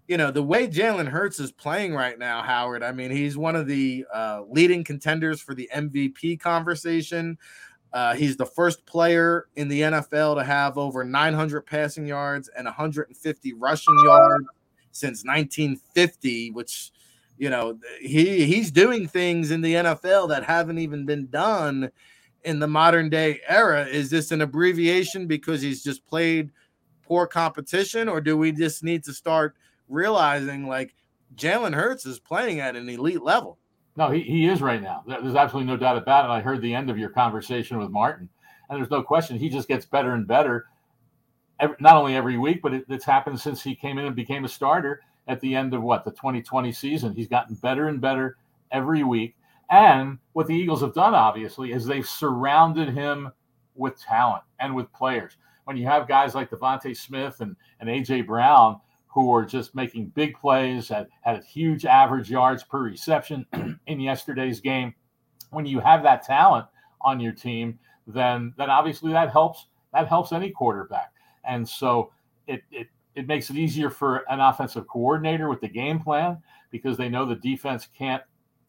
you 0.09 0.19
know, 0.19 0.31
the 0.31 0.43
way 0.43 0.67
Jalen 0.67 1.09
Hurts 1.09 1.41
is 1.41 1.51
playing 1.51 1.95
right 1.95 2.19
now, 2.19 2.43
Howard, 2.43 2.83
I 2.83 2.93
mean, 2.93 3.11
he's 3.11 3.39
one 3.39 3.57
of 3.57 3.67
the 3.67 4.05
uh, 4.13 4.43
leading 4.49 4.85
contenders 4.85 5.41
for 5.41 5.55
the 5.55 5.69
MVP 5.75 6.41
conversation. 6.41 7.39
Uh, 7.93 8.15
he's 8.15 8.37
the 8.37 8.45
first 8.45 8.85
player 8.87 9.47
in 9.57 9.69
the 9.69 9.81
NFL 9.81 10.37
to 10.37 10.45
have 10.45 10.77
over 10.77 11.05
900 11.05 11.63
passing 11.63 12.07
yards 12.07 12.49
and 12.49 12.65
150 12.67 13.53
rushing 13.55 13.97
yards 14.05 14.45
since 14.95 15.25
1950, 15.25 16.51
which, 16.53 16.91
you 17.37 17.51
know, 17.51 17.79
he 18.01 18.47
he's 18.47 18.71
doing 18.71 19.07
things 19.07 19.51
in 19.51 19.61
the 19.61 19.75
NFL 19.75 20.31
that 20.31 20.45
haven't 20.45 20.79
even 20.79 21.05
been 21.05 21.27
done 21.27 21.91
in 22.45 22.59
the 22.59 22.67
modern 22.67 23.11
day 23.11 23.41
era. 23.47 23.85
Is 23.85 24.09
this 24.09 24.33
an 24.33 24.41
abbreviation 24.41 25.27
because 25.27 25.61
he's 25.61 25.85
just 25.85 26.07
played 26.07 26.51
poor 27.03 27.27
competition, 27.27 28.09
or 28.09 28.23
do 28.23 28.37
we 28.37 28.53
just 28.53 28.83
need 28.83 29.05
to 29.05 29.13
start– 29.13 29.57
realizing 29.89 30.67
like 30.67 30.95
Jalen 31.37 31.75
Hurts 31.75 32.07
is 32.07 32.19
playing 32.19 32.61
at 32.61 32.77
an 32.77 32.89
elite 32.89 33.23
level. 33.23 33.59
No, 33.97 34.11
he, 34.11 34.23
he 34.23 34.47
is 34.47 34.61
right 34.61 34.83
now. 34.83 35.05
There's 35.07 35.37
absolutely 35.37 35.71
no 35.71 35.77
doubt 35.77 35.97
about 35.97 36.25
it. 36.25 36.33
I 36.33 36.41
heard 36.41 36.61
the 36.61 36.75
end 36.75 36.91
of 36.91 36.99
your 36.99 37.11
conversation 37.11 37.79
with 37.79 37.91
Martin, 37.91 38.29
and 38.69 38.79
there's 38.79 38.91
no 38.91 39.03
question 39.03 39.39
he 39.39 39.49
just 39.49 39.69
gets 39.69 39.87
better 39.87 40.15
and 40.15 40.27
better, 40.27 40.67
every, 41.65 41.77
not 41.81 41.97
only 41.97 42.15
every 42.15 42.39
week, 42.39 42.63
but 42.63 42.75
it, 42.75 42.85
it's 42.89 43.05
happened 43.05 43.41
since 43.41 43.63
he 43.63 43.75
came 43.75 43.99
in 43.99 44.07
and 44.07 44.17
became 44.17 44.45
a 44.45 44.49
starter 44.49 45.01
at 45.27 45.41
the 45.41 45.55
end 45.55 45.75
of 45.75 45.83
what 45.83 46.05
the 46.05 46.11
2020 46.11 46.73
season. 46.73 47.15
He's 47.15 47.29
gotten 47.29 47.57
better 47.57 47.89
and 47.89 48.01
better 48.01 48.37
every 48.71 49.03
week. 49.03 49.37
And 49.71 50.19
what 50.35 50.47
the 50.47 50.55
Eagles 50.55 50.83
have 50.83 50.95
done, 50.95 51.15
obviously, 51.15 51.73
is 51.73 51.87
they've 51.87 52.07
surrounded 52.07 52.91
him 52.91 53.33
with 53.75 54.01
talent 54.01 54.45
and 54.61 54.75
with 54.75 54.93
players. 54.93 55.37
When 55.65 55.77
you 55.77 55.87
have 55.87 56.07
guys 56.07 56.35
like 56.35 56.51
DeVonta 56.51 56.97
Smith 56.97 57.41
and, 57.41 57.57
and 57.81 57.89
AJ 57.89 58.27
Brown 58.27 58.81
who 59.07 59.33
are 59.33 59.45
just 59.45 59.75
making 59.75 60.07
big 60.07 60.37
plays, 60.37 60.89
had, 60.89 61.07
had 61.23 61.43
huge 61.45 61.87
average 61.87 62.29
yards 62.29 62.65
per 62.65 62.83
reception 62.83 63.47
in 63.87 64.01
yesterday's 64.01 64.61
game. 64.61 64.95
When 65.51 65.65
you 65.65 65.81
have 65.81 66.03
that 66.03 66.25
talent 66.25 66.67
on 67.01 67.21
your 67.21 67.33
team, 67.33 67.79
then 68.07 68.53
then 68.59 68.69
obviously 68.69 69.13
that 69.13 69.31
helps 69.31 69.69
that 69.93 70.09
helps 70.09 70.33
any 70.33 70.51
quarterback. 70.51 71.14
And 71.47 71.69
so 71.69 72.13
it 72.47 72.63
it 72.71 72.89
it 73.15 73.27
makes 73.27 73.51
it 73.51 73.57
easier 73.57 73.91
for 73.91 74.25
an 74.31 74.41
offensive 74.41 74.87
coordinator 74.89 75.49
with 75.49 75.61
the 75.61 75.69
game 75.69 76.01
plan 76.01 76.39
because 76.71 76.97
they 76.97 77.09
know 77.09 77.25
the 77.25 77.37
defense 77.37 77.89
can't 77.97 78.23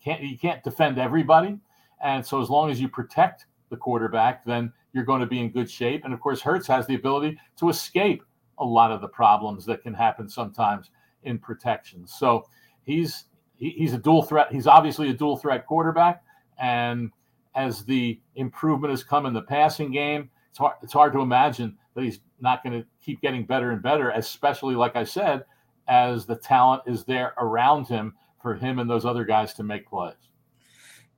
can't 0.03 0.21
you 0.21 0.37
can't 0.37 0.63
defend 0.63 0.99
everybody. 0.99 1.57
And 2.03 2.25
so 2.25 2.41
as 2.41 2.49
long 2.49 2.69
as 2.69 2.79
you 2.79 2.87
protect 2.87 3.45
the 3.69 3.77
quarterback, 3.77 4.45
then 4.45 4.71
you're 4.93 5.03
going 5.03 5.21
to 5.21 5.27
be 5.27 5.39
in 5.39 5.49
good 5.49 5.69
shape. 5.69 6.05
And 6.05 6.13
of 6.13 6.19
course, 6.19 6.41
Hurts 6.41 6.67
has 6.67 6.85
the 6.87 6.95
ability 6.95 7.39
to 7.57 7.69
escape 7.69 8.23
a 8.59 8.65
lot 8.65 8.91
of 8.91 9.01
the 9.01 9.07
problems 9.07 9.65
that 9.65 9.81
can 9.81 9.93
happen 9.93 10.29
sometimes 10.29 10.91
in 11.23 11.39
protection. 11.39 12.07
So 12.07 12.47
he's 12.83 13.25
he, 13.57 13.71
he's 13.71 13.93
a 13.93 13.97
dual 13.97 14.23
threat. 14.23 14.51
He's 14.51 14.67
obviously 14.67 15.09
a 15.09 15.13
dual 15.13 15.37
threat 15.37 15.65
quarterback, 15.65 16.23
and 16.59 17.11
as 17.55 17.83
the 17.85 18.19
improvement 18.35 18.91
has 18.91 19.03
come 19.03 19.25
in 19.25 19.33
the 19.33 19.41
passing 19.41 19.91
game, 19.91 20.29
it's 20.49 20.59
hard 20.59 20.75
it's 20.81 20.93
hard 20.93 21.13
to 21.13 21.21
imagine 21.21 21.77
that 21.95 22.03
he's 22.03 22.19
not 22.39 22.63
going 22.63 22.81
to 22.81 22.87
keep 23.03 23.21
getting 23.21 23.45
better 23.45 23.71
and 23.71 23.81
better. 23.81 24.11
Especially 24.11 24.75
like 24.75 24.95
I 24.95 25.03
said, 25.03 25.43
as 25.87 26.25
the 26.25 26.35
talent 26.35 26.83
is 26.85 27.03
there 27.03 27.33
around 27.37 27.87
him 27.87 28.15
for 28.41 28.55
him 28.55 28.79
and 28.79 28.89
those 28.89 29.05
other 29.05 29.25
guys 29.25 29.53
to 29.55 29.63
make 29.63 29.87
plays. 29.87 30.13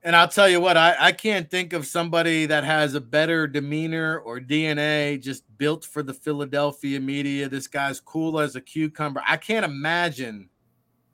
And 0.04 0.16
I'll 0.16 0.28
tell 0.28 0.48
you 0.48 0.62
what, 0.62 0.78
I, 0.78 0.96
I 0.98 1.12
can't 1.12 1.50
think 1.50 1.74
of 1.74 1.86
somebody 1.86 2.46
that 2.46 2.64
has 2.64 2.94
a 2.94 3.02
better 3.02 3.48
demeanor 3.48 4.20
or 4.20 4.40
DNA 4.40 5.22
just 5.22 5.44
built 5.58 5.84
for 5.84 6.04
the 6.04 6.14
Philadelphia 6.14 7.00
media. 7.00 7.50
This 7.50 7.68
guy's 7.68 8.00
cool 8.00 8.40
as 8.40 8.56
a 8.56 8.62
cucumber. 8.62 9.22
I 9.28 9.38
can't 9.38 9.66
imagine 9.66 10.50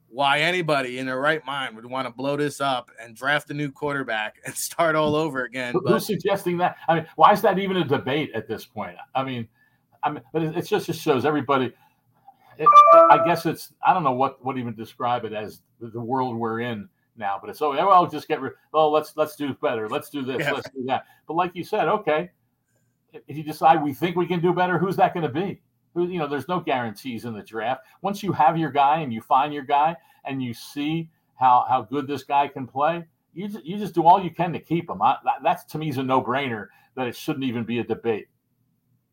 why 0.10 0.42
anybody 0.42 1.00
in 1.00 1.08
their 1.08 1.20
right 1.20 1.44
mind 1.44 1.76
would 1.76 1.88
want 1.88 2.08
to 2.08 2.14
blow 2.14 2.38
this 2.38 2.62
up 2.62 2.92
and 3.02 3.16
draft 3.16 3.50
a 3.50 3.54
new 3.54 3.72
quarterback 3.72 4.36
and 4.46 4.54
start 4.56 4.96
all 4.96 5.16
over 5.16 5.46
again. 5.46 5.74
But, 5.74 5.92
Who's 5.92 6.06
suggesting 6.06 6.58
that? 6.60 6.76
I 6.88 6.96
mean, 6.96 7.08
why 7.16 7.32
is 7.32 7.42
that 7.42 7.58
even 7.58 7.78
a 7.78 7.84
debate 7.84 8.30
at 8.36 8.48
this 8.48 8.64
point? 8.64 8.96
I 9.16 9.24
mean, 9.24 9.48
I 10.04 10.12
mean, 10.12 10.24
but 10.34 10.44
it, 10.44 10.58
it 10.58 10.62
just 10.64 10.86
just 10.86 11.02
shows 11.02 11.26
everybody. 11.26 11.74
It, 12.58 12.68
I 12.94 13.22
guess 13.26 13.46
it's 13.46 13.74
I 13.86 13.94
don't 13.94 14.04
know 14.04 14.12
what 14.12 14.44
what 14.44 14.58
even 14.58 14.76
describe 14.76 15.26
it 15.26 15.34
as 15.34 15.62
the 15.80 16.00
world 16.00 16.36
we're 16.36 16.60
in 16.60 16.88
now, 17.18 17.38
but 17.40 17.50
it's 17.50 17.62
oh 17.62 17.74
yeah, 17.74 17.86
well, 17.86 18.06
just 18.08 18.28
get 18.28 18.42
rid. 18.42 18.54
Oh, 18.74 18.90
let's 18.90 19.16
let's 19.16 19.36
do 19.36 19.54
better. 19.56 19.90
Let's 19.90 20.10
do 20.10 20.24
this. 20.24 20.40
Yeah. 20.40 20.52
Let's 20.52 20.70
do 20.70 20.84
that. 20.86 21.06
But 21.28 21.36
like 21.36 21.52
you 21.56 21.64
said, 21.64 21.88
okay, 21.88 22.32
if 23.28 23.38
you 23.38 23.44
decide 23.44 23.82
we 23.82 23.94
think 23.94 24.16
we 24.16 24.26
can 24.26 24.40
do 24.40 24.54
better, 24.54 24.78
who's 24.78 24.96
that 24.98 25.14
going 25.14 25.26
to 25.26 25.32
be? 25.32 25.62
Who 25.94 26.08
you 26.08 26.20
know, 26.20 26.28
there's 26.28 26.48
no 26.48 26.60
guarantees 26.60 27.26
in 27.26 27.34
the 27.34 27.44
draft. 27.44 27.82
Once 28.02 28.24
you 28.24 28.32
have 28.34 28.58
your 28.58 28.72
guy 28.72 29.00
and 29.00 29.14
you 29.14 29.22
find 29.22 29.54
your 29.54 29.64
guy 29.64 29.96
and 30.26 30.42
you 30.42 30.54
see 30.54 31.10
how 31.36 31.66
how 31.68 31.82
good 31.82 32.08
this 32.08 32.24
guy 32.24 32.48
can 32.48 32.68
play, 32.68 33.06
you 33.34 33.48
just, 33.48 33.66
you 33.66 33.78
just 33.78 33.94
do 33.94 34.06
all 34.06 34.24
you 34.24 34.32
can 34.32 34.54
to 34.54 34.60
keep 34.60 34.90
him. 34.90 35.02
I, 35.02 35.18
that, 35.24 35.36
that's 35.44 35.64
to 35.66 35.78
me 35.78 35.90
is 35.90 35.98
a 35.98 36.04
no 36.04 36.22
brainer 36.22 36.68
that 36.96 37.08
it 37.08 37.16
shouldn't 37.16 37.46
even 37.46 37.64
be 37.64 37.80
a 37.80 37.84
debate. 37.84 38.28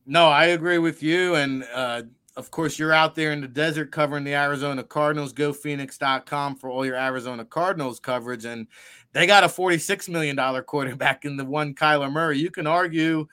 No, 0.07 0.29
I 0.29 0.47
agree 0.47 0.79
with 0.79 1.03
you, 1.03 1.35
and 1.35 1.65
uh, 1.73 2.03
of 2.37 2.51
course, 2.51 2.79
you're 2.79 2.93
out 2.93 3.15
there 3.15 3.33
in 3.33 3.41
the 3.41 3.49
desert 3.49 3.91
covering 3.91 4.25
the 4.25 4.35
Arizona 4.35 4.83
Cardinals. 4.83 5.33
GoPhoenix.com 5.33 6.57
for 6.57 6.71
all 6.71 6.87
your 6.87 6.97
Arizona 6.97 7.45
Cardinals 7.45 8.01
coverage. 8.01 8.45
And 8.45 8.67
they 9.13 9.27
got 9.27 9.45
a 9.45 9.49
$46 9.49 10.09
million 10.09 10.37
quarterback 10.63 11.25
in 11.25 11.37
the 11.37 11.45
one 11.45 11.75
Kyler 11.75 12.11
Murray. 12.11 12.39
You 12.39 12.51
can 12.51 12.67
argue, 12.67 13.27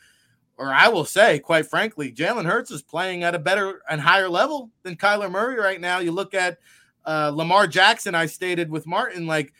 or 0.57 0.73
I 0.73 0.87
will 0.87 1.05
say, 1.05 1.39
quite 1.39 1.67
frankly, 1.67 2.11
Jalen 2.11 2.45
Hurts 2.45 2.71
is 2.71 2.81
playing 2.81 3.23
at 3.23 3.35
a 3.35 3.39
better 3.39 3.81
and 3.89 4.01
higher 4.01 4.29
level 4.29 4.71
than 4.83 4.95
Kyler 4.95 5.31
Murray 5.31 5.57
right 5.57 5.79
now. 5.79 5.99
You 5.99 6.11
look 6.11 6.33
at 6.33 6.57
uh, 7.05 7.31
Lamar 7.33 7.67
Jackson, 7.67 8.15
I 8.15 8.25
stated 8.25 8.69
with 8.69 8.85
Martin, 8.87 9.27
like, 9.27 9.53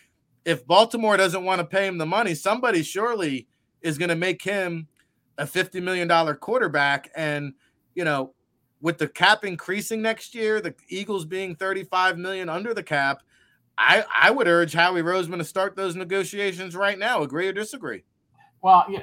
if 0.46 0.66
Baltimore 0.66 1.18
doesn't 1.18 1.44
want 1.44 1.60
to 1.60 1.66
pay 1.66 1.86
him 1.86 1.98
the 1.98 2.06
money, 2.06 2.34
somebody 2.34 2.82
surely 2.82 3.48
is 3.82 3.98
going 3.98 4.10
to 4.10 4.16
make 4.16 4.42
him 4.42 4.88
a 5.38 5.46
$50 5.46 5.82
million 5.82 6.10
quarterback. 6.36 7.12
And– 7.16 7.54
you 7.98 8.06
know, 8.06 8.32
with 8.80 9.00
the 9.00 9.08
cap 9.08 9.44
increasing 9.44 10.04
next 10.04 10.36
year, 10.36 10.62
the 10.62 10.76
Eagles 10.88 11.26
being 11.26 11.56
35 11.56 12.20
million 12.20 12.48
under 12.48 12.76
the 12.76 12.84
cap, 12.84 13.24
I 13.76 14.06
I 14.22 14.30
would 14.30 14.48
urge 14.48 14.74
Howie 14.74 15.02
Roseman 15.02 15.40
to 15.40 15.44
start 15.44 15.76
those 15.76 15.96
negotiations 15.96 16.76
right 16.76 16.98
now. 16.98 17.24
Agree 17.24 17.48
or 17.48 17.54
disagree? 17.54 18.04
Well, 18.62 18.86
yeah, 18.88 19.02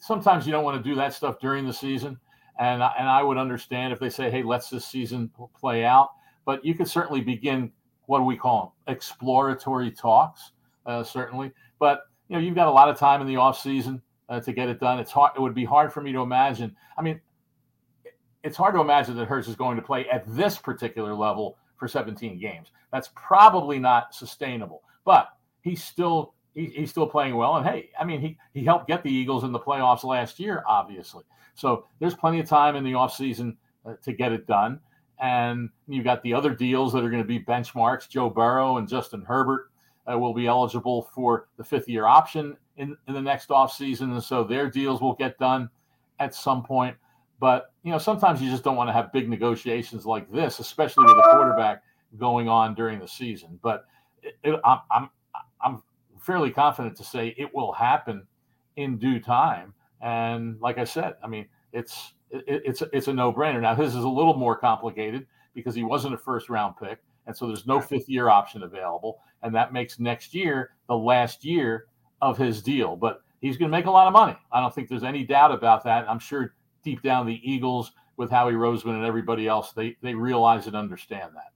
sometimes 0.00 0.46
you 0.46 0.52
don't 0.52 0.64
want 0.64 0.82
to 0.82 0.88
do 0.88 0.96
that 0.96 1.12
stuff 1.12 1.38
during 1.40 1.66
the 1.66 1.74
season, 1.74 2.18
and 2.58 2.82
and 2.82 3.08
I 3.08 3.22
would 3.22 3.36
understand 3.36 3.92
if 3.92 4.00
they 4.00 4.10
say, 4.10 4.30
"Hey, 4.30 4.42
let's 4.42 4.70
this 4.70 4.86
season 4.86 5.30
play 5.58 5.84
out." 5.84 6.12
But 6.46 6.64
you 6.64 6.74
could 6.74 6.88
certainly 6.88 7.20
begin 7.20 7.70
what 8.06 8.18
do 8.18 8.24
we 8.24 8.36
call 8.36 8.74
them? 8.86 8.94
Exploratory 8.94 9.90
talks, 9.90 10.52
uh, 10.86 11.04
certainly. 11.04 11.52
But 11.78 12.04
you 12.28 12.36
know, 12.36 12.42
you've 12.42 12.54
got 12.54 12.68
a 12.68 12.72
lot 12.72 12.88
of 12.88 12.98
time 12.98 13.20
in 13.20 13.26
the 13.26 13.36
off 13.36 13.58
season 13.60 14.00
uh, 14.32 14.40
to 14.40 14.52
get 14.52 14.68
it 14.68 14.80
done. 14.80 14.98
It's 14.98 15.10
hard. 15.10 15.32
It 15.36 15.40
would 15.40 15.54
be 15.54 15.64
hard 15.64 15.92
for 15.92 16.00
me 16.00 16.10
to 16.12 16.20
imagine. 16.20 16.74
I 16.96 17.02
mean, 17.02 17.20
it's 18.42 18.56
hard 18.56 18.74
to 18.74 18.80
imagine 18.80 19.14
that 19.16 19.28
Hurts 19.28 19.46
is 19.46 19.56
going 19.56 19.76
to 19.76 19.82
play 19.82 20.08
at 20.08 20.24
this 20.26 20.56
particular 20.56 21.14
level 21.14 21.58
for 21.76 21.86
17 21.86 22.38
games. 22.40 22.68
That's 22.92 23.10
probably 23.14 23.78
not 23.78 24.14
sustainable. 24.14 24.82
But 25.04 25.28
he's 25.60 25.84
still 25.84 26.34
he, 26.54 26.66
he's 26.66 26.90
still 26.90 27.06
playing 27.06 27.36
well. 27.36 27.56
And 27.56 27.66
hey, 27.66 27.90
I 27.98 28.04
mean, 28.04 28.20
he 28.22 28.38
he 28.54 28.64
helped 28.64 28.88
get 28.88 29.02
the 29.02 29.12
Eagles 29.12 29.44
in 29.44 29.52
the 29.52 29.60
playoffs 29.60 30.02
last 30.02 30.40
year, 30.40 30.64
obviously. 30.66 31.24
So 31.54 31.84
there's 32.00 32.14
plenty 32.14 32.40
of 32.40 32.48
time 32.48 32.74
in 32.76 32.84
the 32.84 32.92
offseason 32.92 33.56
uh, 33.84 33.94
to 34.02 34.12
get 34.14 34.32
it 34.32 34.46
done. 34.46 34.80
And 35.20 35.68
you've 35.86 36.04
got 36.04 36.22
the 36.22 36.32
other 36.32 36.54
deals 36.54 36.94
that 36.94 37.04
are 37.04 37.10
going 37.10 37.22
to 37.22 37.28
be 37.28 37.38
benchmarks. 37.38 38.08
Joe 38.08 38.30
Burrow 38.30 38.78
and 38.78 38.88
Justin 38.88 39.22
Herbert 39.22 39.71
uh, 40.10 40.18
will 40.18 40.34
be 40.34 40.46
eligible 40.46 41.02
for 41.14 41.48
the 41.56 41.64
fifth 41.64 41.88
year 41.88 42.06
option 42.06 42.56
in, 42.76 42.96
in 43.08 43.14
the 43.14 43.20
next 43.20 43.48
offseason. 43.48 44.12
And 44.12 44.22
so 44.22 44.44
their 44.44 44.70
deals 44.70 45.00
will 45.00 45.14
get 45.14 45.38
done 45.38 45.68
at 46.18 46.34
some 46.34 46.62
point. 46.62 46.96
But 47.40 47.72
you 47.82 47.90
know, 47.90 47.98
sometimes 47.98 48.40
you 48.40 48.50
just 48.50 48.62
don't 48.62 48.76
want 48.76 48.88
to 48.88 48.92
have 48.92 49.12
big 49.12 49.28
negotiations 49.28 50.06
like 50.06 50.30
this, 50.30 50.60
especially 50.60 51.04
with 51.04 51.16
a 51.16 51.28
quarterback 51.30 51.82
going 52.18 52.48
on 52.48 52.74
during 52.74 53.00
the 53.00 53.08
season. 53.08 53.58
But 53.62 53.86
it, 54.22 54.34
it, 54.44 54.60
I'm, 54.64 54.78
I'm 54.90 55.08
I'm 55.60 55.82
fairly 56.20 56.50
confident 56.50 56.96
to 56.98 57.04
say 57.04 57.34
it 57.36 57.52
will 57.52 57.72
happen 57.72 58.26
in 58.76 58.96
due 58.96 59.20
time. 59.20 59.74
And 60.00 60.60
like 60.60 60.78
I 60.78 60.84
said, 60.84 61.14
I 61.22 61.26
mean, 61.26 61.46
it's 61.72 62.14
it, 62.30 62.62
it's 62.64 62.82
it's 62.92 63.08
a 63.08 63.12
no 63.12 63.32
brainer. 63.32 63.60
Now 63.60 63.74
his 63.74 63.94
is 63.94 64.04
a 64.04 64.08
little 64.08 64.34
more 64.34 64.56
complicated 64.56 65.26
because 65.54 65.74
he 65.74 65.84
wasn't 65.84 66.14
a 66.14 66.18
first 66.18 66.48
round 66.48 66.76
pick, 66.80 67.00
and 67.26 67.36
so 67.36 67.46
there's 67.46 67.66
no 67.66 67.80
fifth 67.80 68.08
year 68.08 68.28
option 68.28 68.62
available, 68.62 69.18
and 69.42 69.54
that 69.54 69.72
makes 69.72 69.98
next 69.98 70.34
year 70.34 70.70
the 70.88 70.96
last 70.96 71.44
year 71.44 71.86
of 72.20 72.38
his 72.38 72.62
deal. 72.62 72.96
But 72.96 73.22
he's 73.40 73.56
going 73.56 73.70
to 73.70 73.76
make 73.76 73.86
a 73.86 73.90
lot 73.90 74.06
of 74.06 74.12
money. 74.12 74.36
I 74.52 74.60
don't 74.60 74.74
think 74.74 74.88
there's 74.88 75.04
any 75.04 75.24
doubt 75.24 75.52
about 75.52 75.84
that. 75.84 76.08
I'm 76.08 76.18
sure 76.18 76.54
deep 76.82 77.02
down 77.02 77.26
the 77.26 77.40
Eagles 77.42 77.92
with 78.16 78.30
Howie 78.30 78.52
Roseman 78.52 78.94
and 78.94 79.04
everybody 79.04 79.48
else, 79.48 79.72
they 79.72 79.96
they 80.02 80.14
realize 80.14 80.66
and 80.66 80.76
understand 80.76 81.32
that. 81.34 81.52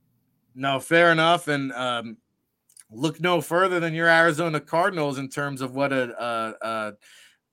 No, 0.55 0.81
fair 0.81 1.13
enough. 1.13 1.49
And 1.49 1.73
um, 1.73 2.17
look 2.91 3.21
no 3.21 3.41
further 3.41 3.79
than 3.79 3.95
your 3.95 4.09
Arizona 4.09 4.61
Cardinals 4.61 5.19
in 5.19 5.29
terms 5.29 5.61
of 5.61 5.75
what 5.75 5.93
a, 5.93 6.15
a, 6.23 6.55
a 6.67 6.93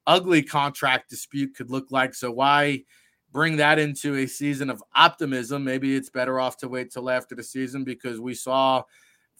ugly 0.07 0.41
contract 0.41 1.09
dispute 1.09 1.55
could 1.55 1.69
look 1.69 1.91
like. 1.91 2.13
So 2.15 2.31
why 2.31 2.83
bring 3.31 3.57
that 3.57 3.79
into 3.79 4.15
a 4.15 4.25
season 4.25 4.69
of 4.69 4.81
optimism? 4.95 5.63
Maybe 5.63 5.95
it's 5.95 6.09
better 6.09 6.39
off 6.39 6.57
to 6.57 6.69
wait 6.69 6.91
till 6.91 7.09
after 7.09 7.35
the 7.35 7.43
season 7.43 7.83
because 7.83 8.19
we 8.19 8.33
saw 8.33 8.83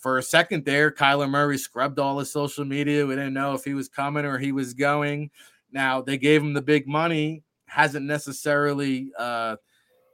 for 0.04 0.18
a 0.18 0.24
second 0.24 0.66
there, 0.66 0.92
Kyler 0.92 1.30
Murray 1.30 1.58
scrubbed 1.58 1.98
all 1.98 2.20
his 2.20 2.30
social 2.30 2.66
media. 2.66 3.06
We 3.08 3.16
didn't 3.16 3.34
know 3.34 3.54
if 3.54 3.64
he 3.64 3.74
was 3.74 3.88
coming 3.88 4.26
or 4.26 4.38
he 4.38 4.52
was 4.52 4.74
going. 4.74 5.32
Now 5.72 6.02
they 6.02 6.18
gave 6.18 6.42
him 6.42 6.54
the 6.54 6.62
big 6.62 6.88
money 6.88 7.42
hasn't 7.68 8.06
necessarily 8.06 9.12
uh, 9.18 9.56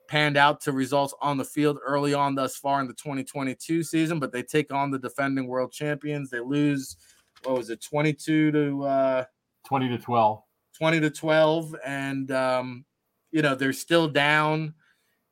panned 0.08 0.38
out 0.38 0.62
to 0.62 0.72
results 0.72 1.14
on 1.22 1.38
the 1.38 1.44
field 1.44 1.80
early 1.84 2.14
on 2.14 2.36
thus 2.36 2.56
far 2.56 2.80
in 2.82 2.88
the 2.88 2.94
2022 2.94 3.82
season, 3.82 4.20
but 4.20 4.32
they 4.32 4.44
take 4.44 4.72
on 4.72 4.92
the 4.92 5.00
defending 5.00 5.48
world 5.48 5.72
champions. 5.72 6.30
They 6.30 6.40
lose, 6.40 6.96
what 7.44 7.58
was 7.58 7.72
it, 7.72 7.82
22 7.82 8.52
to 8.52 8.84
uh, 8.84 9.24
20 9.68 9.90
to 9.90 9.98
12. 9.98 10.42
20 10.78 11.00
to 11.02 11.10
12. 11.10 11.76
And, 11.84 12.32
um, 12.32 12.86
you 13.32 13.42
know, 13.42 13.56
they're 13.56 13.74
still 13.74 14.08
down 14.08 14.76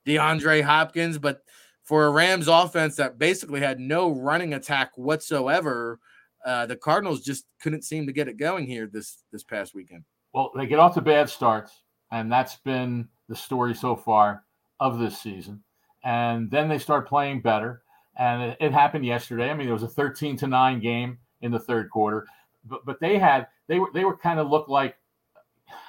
DeAndre 0.05 0.63
Hopkins, 0.63 1.19
but 1.19 1.43
for 1.87 2.05
a 2.05 2.11
Rams 2.11 2.47
offense 2.47 2.95
that 2.97 3.17
basically 3.17 3.61
had 3.61 3.79
no 3.79 4.11
running 4.11 4.53
attack 4.53 4.91
whatsoever, 4.97 5.99
uh, 6.45 6.65
the 6.65 6.75
Cardinals 6.75 7.21
just 7.21 7.45
couldn't 7.61 7.83
seem 7.83 8.05
to 8.05 8.13
get 8.13 8.27
it 8.27 8.37
going 8.37 8.67
here 8.67 8.87
this 8.87 9.23
this 9.31 9.43
past 9.43 9.73
weekend. 9.73 10.03
Well, 10.33 10.51
they 10.55 10.67
get 10.67 10.79
off 10.79 10.93
to 10.95 11.01
bad 11.01 11.29
starts 11.29 11.81
and 12.11 12.31
that's 12.31 12.57
been 12.57 13.07
the 13.29 13.35
story 13.35 13.73
so 13.73 13.95
far 13.95 14.43
of 14.79 14.99
this 14.99 15.19
season. 15.19 15.63
And 16.03 16.49
then 16.49 16.69
they 16.69 16.77
start 16.77 17.07
playing 17.07 17.41
better, 17.41 17.81
and 18.17 18.41
it, 18.51 18.57
it 18.59 18.71
happened 18.71 19.05
yesterday. 19.05 19.49
I 19.49 19.53
mean, 19.53 19.67
there 19.67 19.73
was 19.73 19.83
a 19.83 19.87
13 19.87 20.37
to 20.37 20.47
nine 20.47 20.79
game 20.79 21.17
in 21.41 21.51
the 21.51 21.59
third 21.59 21.89
quarter, 21.89 22.25
but 22.65 22.85
but 22.85 22.99
they 22.99 23.17
had 23.17 23.47
they 23.67 23.79
were 23.79 23.89
they 23.93 24.05
were 24.05 24.15
kind 24.15 24.39
of 24.39 24.49
looked 24.49 24.69
like 24.69 24.95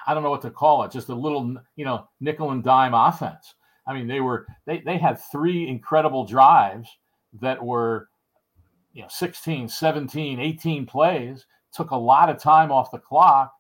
I 0.07 0.15
don't 0.15 0.23
know 0.23 0.31
what 0.31 0.43
to 0.43 0.51
call 0.51 0.83
it, 0.83 0.91
just 0.91 1.09
a 1.09 1.15
little 1.15 1.57
you 1.77 1.85
know 1.85 2.09
nickel 2.21 2.51
and 2.51 2.65
dime 2.65 2.95
offense. 2.95 3.55
I 3.89 3.95
mean, 3.95 4.07
they 4.07 4.21
were 4.21 4.47
they 4.67 4.81
they 4.81 4.99
had 4.99 5.19
three 5.19 5.67
incredible 5.67 6.25
drives 6.25 6.89
that 7.41 7.65
were 7.65 8.09
you 8.93 9.03
know 9.03 9.09
16, 9.09 9.69
17, 9.69 10.39
18 10.39 10.87
plays, 10.87 11.47
took 11.73 11.91
a 11.91 11.97
lot 11.97 12.29
of 12.29 12.39
time 12.39 12.71
off 12.71 12.91
the 12.91 12.99
clock, 12.99 13.53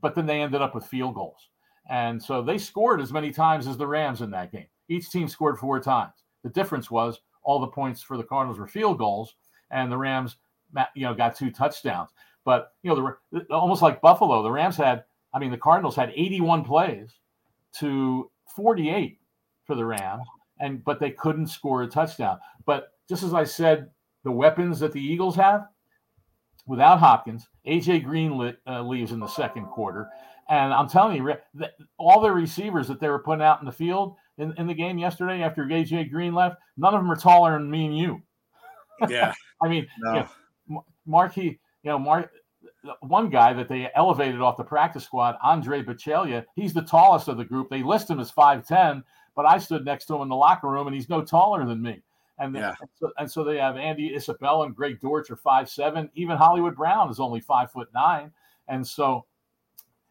but 0.00 0.14
then 0.14 0.26
they 0.26 0.42
ended 0.42 0.60
up 0.60 0.74
with 0.74 0.84
field 0.84 1.14
goals. 1.14 1.48
And 1.88 2.22
so 2.22 2.42
they 2.42 2.58
scored 2.58 3.00
as 3.00 3.12
many 3.12 3.30
times 3.30 3.66
as 3.66 3.76
the 3.76 3.86
Rams 3.86 4.20
in 4.20 4.30
that 4.30 4.52
game. 4.52 4.66
Each 4.88 5.10
team 5.10 5.28
scored 5.28 5.58
four 5.58 5.80
times. 5.80 6.14
The 6.42 6.50
difference 6.50 6.90
was 6.90 7.20
all 7.42 7.60
the 7.60 7.66
points 7.68 8.02
for 8.02 8.16
the 8.16 8.24
Cardinals 8.24 8.58
were 8.58 8.66
field 8.66 8.98
goals, 8.98 9.34
and 9.70 9.90
the 9.90 9.96
Rams, 9.96 10.36
you 10.94 11.04
know, 11.04 11.14
got 11.14 11.36
two 11.36 11.50
touchdowns. 11.50 12.10
But 12.44 12.72
you 12.82 12.94
know, 12.94 13.14
the, 13.30 13.42
almost 13.54 13.82
like 13.82 14.00
Buffalo, 14.00 14.42
the 14.42 14.50
Rams 14.50 14.76
had, 14.76 15.04
I 15.32 15.38
mean, 15.38 15.50
the 15.52 15.56
Cardinals 15.56 15.94
had 15.94 16.12
81 16.14 16.64
plays 16.64 17.10
to 17.78 18.30
48 18.56 19.19
for 19.70 19.76
the 19.76 19.84
Rams, 19.84 20.26
and 20.58 20.82
but 20.82 20.98
they 20.98 21.12
couldn't 21.12 21.46
score 21.46 21.84
a 21.84 21.86
touchdown. 21.86 22.40
But 22.66 22.88
just 23.08 23.22
as 23.22 23.34
I 23.34 23.44
said, 23.44 23.88
the 24.24 24.32
weapons 24.32 24.80
that 24.80 24.90
the 24.90 25.00
Eagles 25.00 25.36
have, 25.36 25.68
without 26.66 26.98
Hopkins, 26.98 27.48
AJ 27.64 28.02
Green 28.02 28.56
uh, 28.66 28.82
leaves 28.82 29.12
in 29.12 29.20
the 29.20 29.28
second 29.28 29.66
quarter. 29.66 30.08
And 30.48 30.74
I'm 30.74 30.88
telling 30.88 31.16
you, 31.16 31.34
all 31.98 32.20
the 32.20 32.32
receivers 32.32 32.88
that 32.88 32.98
they 32.98 33.08
were 33.08 33.20
putting 33.20 33.44
out 33.44 33.60
in 33.60 33.66
the 33.66 33.72
field 33.72 34.16
in, 34.38 34.52
in 34.58 34.66
the 34.66 34.74
game 34.74 34.98
yesterday 34.98 35.42
after 35.42 35.64
AJ 35.64 36.10
Green 36.10 36.34
left, 36.34 36.56
none 36.76 36.92
of 36.92 37.00
them 37.00 37.12
are 37.12 37.16
taller 37.16 37.52
than 37.52 37.70
me 37.70 37.86
and 37.86 37.96
you. 37.96 38.20
Yeah. 39.08 39.32
I 39.62 39.68
mean, 39.68 39.86
no. 40.00 40.14
you 40.14 40.26
know, 40.68 40.84
Marquis, 41.06 41.60
you 41.84 41.90
know, 41.90 42.00
Mark, 42.00 42.32
one 43.02 43.30
guy 43.30 43.52
that 43.52 43.68
they 43.68 43.88
elevated 43.94 44.40
off 44.40 44.56
the 44.56 44.64
practice 44.64 45.04
squad, 45.04 45.36
Andre 45.44 45.82
Baccellia, 45.82 46.44
he's 46.56 46.74
the 46.74 46.82
tallest 46.82 47.28
of 47.28 47.36
the 47.36 47.44
group. 47.44 47.70
They 47.70 47.84
list 47.84 48.10
him 48.10 48.18
as 48.18 48.32
5'10, 48.32 49.04
but 49.40 49.48
I 49.48 49.56
stood 49.56 49.86
next 49.86 50.04
to 50.04 50.16
him 50.16 50.20
in 50.20 50.28
the 50.28 50.36
locker 50.36 50.68
room 50.68 50.86
and 50.86 50.94
he's 50.94 51.08
no 51.08 51.24
taller 51.24 51.64
than 51.64 51.80
me. 51.80 52.02
And, 52.38 52.54
yeah. 52.54 52.74
and, 52.78 52.90
so, 52.98 53.12
and 53.16 53.30
so 53.30 53.42
they 53.42 53.56
have 53.56 53.78
Andy 53.78 54.14
Isabella 54.14 54.66
and 54.66 54.76
Greg 54.76 55.00
Dortch 55.00 55.30
are 55.30 55.36
five 55.36 55.70
seven. 55.70 56.10
Even 56.14 56.36
Hollywood 56.36 56.76
Brown 56.76 57.08
is 57.08 57.18
only 57.18 57.40
five 57.40 57.72
foot 57.72 57.88
nine. 57.94 58.32
And 58.68 58.86
so 58.86 59.24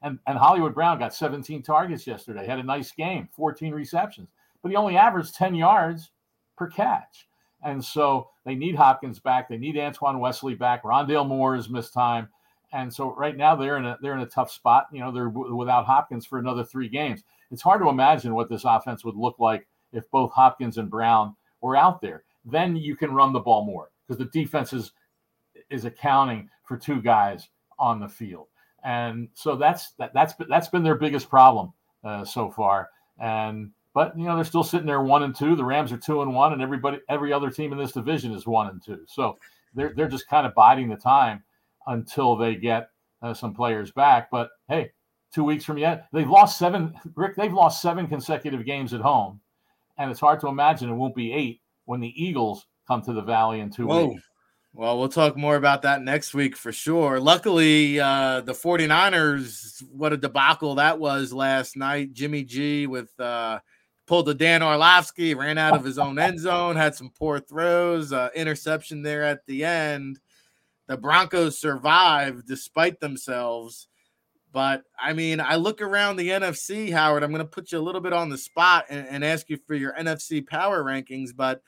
and, 0.01 0.18
and 0.26 0.35
Hollywood 0.35 0.73
Brown 0.73 0.97
got 0.97 1.14
17 1.14 1.61
targets 1.61 2.07
yesterday, 2.07 2.47
had 2.47 2.57
a 2.57 2.64
nice 2.64 2.91
game, 2.91 3.30
14 3.35 3.72
receptions, 3.72 4.30
but 4.64 4.69
he 4.69 4.76
only 4.76 4.97
averaged 4.97 5.35
10 5.35 5.53
yards 5.53 6.10
per 6.57 6.68
catch. 6.68 7.27
And 7.64 7.85
so 7.85 8.30
they 8.45 8.56
need 8.56 8.73
Hopkins 8.73 9.19
back. 9.19 9.47
They 9.47 9.57
need 9.57 9.77
Antoine 9.77 10.18
Wesley 10.18 10.56
back. 10.56 10.84
Rondale 10.84 11.27
Moore 11.27 11.56
has 11.56 11.69
missed 11.69 11.93
time. 11.93 12.30
And 12.73 12.91
so 12.91 13.14
right 13.14 13.38
now 13.38 13.56
they're 13.56 13.77
in 13.77 13.85
a 13.85 13.95
they're 14.01 14.15
in 14.15 14.22
a 14.22 14.26
tough 14.26 14.51
spot. 14.51 14.88
You 14.91 15.01
know, 15.01 15.11
they're 15.11 15.30
w- 15.30 15.56
without 15.56 15.85
Hopkins 15.85 16.26
for 16.26 16.39
another 16.39 16.64
three 16.64 16.89
games. 16.89 17.23
It's 17.51 17.61
hard 17.61 17.81
to 17.81 17.89
imagine 17.89 18.34
what 18.34 18.49
this 18.49 18.63
offense 18.65 19.03
would 19.03 19.15
look 19.15 19.39
like 19.39 19.67
if 19.91 20.09
both 20.11 20.31
Hopkins 20.31 20.77
and 20.77 20.89
Brown 20.89 21.35
were 21.61 21.76
out 21.76 22.01
there. 22.01 22.23
Then 22.45 22.76
you 22.76 22.95
can 22.95 23.13
run 23.13 23.34
the 23.34 23.39
ball 23.39 23.65
more 23.65 23.89
because 24.07 24.19
the 24.19 24.26
defense 24.26 24.73
is 24.73 24.91
is 25.69 25.85
accounting 25.85 26.49
for 26.63 26.77
two 26.77 27.01
guys 27.01 27.49
on 27.77 27.99
the 27.99 28.07
field 28.07 28.47
and 28.84 29.30
so 29.34 29.55
that's 29.55 29.91
that, 29.93 30.13
that's 30.13 30.34
that's 30.49 30.67
been 30.67 30.84
their 30.84 30.95
biggest 30.95 31.30
problem 31.30 31.73
uh, 32.03 32.23
so 32.23 32.49
far. 32.49 32.89
And 33.19 33.71
but 33.93 34.17
you 34.17 34.26
know 34.26 34.35
they're 34.35 34.45
still 34.45 34.63
sitting 34.63 34.85
there 34.85 35.01
one 35.01 35.23
and 35.23 35.35
two. 35.35 35.55
The 35.55 35.65
Rams 35.65 35.91
are 35.91 35.97
two 35.97 36.21
and 36.21 36.34
one, 36.34 36.53
and 36.53 36.61
everybody 36.61 36.99
every 37.09 37.34
other 37.34 37.49
team 37.49 37.71
in 37.71 37.77
this 37.77 37.91
division 37.91 38.34
is 38.34 38.47
one 38.47 38.67
and 38.67 38.84
two. 38.84 39.01
So 39.07 39.38
they're 39.73 39.93
they're 39.95 40.07
just 40.07 40.27
kind 40.27 40.47
of 40.47 40.55
biding 40.55 40.89
the 40.89 40.95
time 40.95 41.43
until 41.88 42.35
they 42.35 42.55
get 42.55 42.89
uh, 43.21 43.34
some 43.34 43.53
players 43.53 43.91
back. 43.91 44.30
But 44.31 44.49
hey, 44.67 44.91
two 45.34 45.43
weeks 45.43 45.64
from 45.64 45.77
yet 45.77 46.07
they've 46.14 46.30
lost 46.30 46.57
seven. 46.57 46.93
Rick, 47.15 47.35
they've 47.35 47.53
lost 47.53 47.81
seven 47.81 48.07
consecutive 48.07 48.65
games 48.65 48.93
at 48.93 49.01
home, 49.01 49.39
and 49.97 50.10
it's 50.11 50.19
hard 50.19 50.39
to 50.41 50.47
imagine 50.47 50.89
it 50.89 50.93
won't 50.93 51.15
be 51.15 51.34
eight 51.34 51.61
when 51.85 51.99
the 51.99 52.14
Eagles 52.22 52.68
come 52.88 53.01
to 53.03 53.14
the 53.14 53.22
Valley 53.22 53.60
in 53.60 53.69
two 53.69 53.88
Whoa. 53.88 54.07
weeks. 54.07 54.23
Well, 54.73 54.99
we'll 54.99 55.10
talk 55.10 55.35
more 55.35 55.56
about 55.56 55.81
that 55.81 56.03
next 56.03 56.35
week 56.35 56.56
for 56.56 56.72
sure. 56.72 57.19
Luckily, 57.19 57.99
uh, 57.99 58.41
the 58.41 58.53
49ers, 58.53 59.81
what 59.91 60.14
a 60.14 60.18
debacle 60.18 60.76
that 60.76 60.99
was 60.99 61.34
last 61.34 61.76
night. 61.76 62.14
Jimmy 62.14 62.43
G 62.43 62.85
with 62.85 63.19
uh, 63.19 63.60
pulled 64.06 64.30
a 64.30 64.34
Dan 64.34 64.61
Orlovsky, 64.61 65.34
ran 65.34 65.57
out 65.57 65.73
of 65.76 65.84
his 65.84 65.97
own 65.97 66.19
end 66.19 66.39
zone, 66.39 66.76
had 66.76 66.93
some 66.93 67.11
poor 67.18 67.39
throws, 67.39 68.14
uh, 68.14 68.30
interception 68.35 69.01
there 69.01 69.23
at 69.23 69.45
the 69.47 69.65
end. 69.65 70.19
The 70.88 70.97
Broncos 70.97 71.60
survived 71.60 72.47
despite 72.47 72.99
themselves. 72.99 73.88
But 74.51 74.84
I 74.99 75.13
mean, 75.13 75.39
I 75.39 75.55
look 75.55 75.81
around 75.81 76.15
the 76.15 76.30
NFC, 76.30 76.91
Howard. 76.91 77.23
I'm 77.23 77.31
going 77.31 77.43
to 77.43 77.49
put 77.49 77.71
you 77.71 77.77
a 77.77 77.81
little 77.81 78.01
bit 78.01 78.13
on 78.13 78.30
the 78.30 78.38
spot 78.38 78.85
and, 78.89 79.07
and 79.07 79.23
ask 79.23 79.49
you 79.49 79.57
for 79.67 79.76
your 79.76 79.93
NFC 79.93 80.45
power 80.45 80.84
rankings. 80.84 81.30
But 81.35 81.61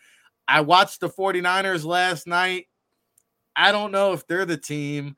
I 0.47 0.61
watched 0.61 0.99
the 0.99 1.09
49ers 1.09 1.85
last 1.85 2.27
night. 2.27 2.67
I 3.55 3.71
don't 3.71 3.91
know 3.91 4.13
if 4.13 4.25
they're 4.25 4.45
the 4.45 4.57
team. 4.57 5.15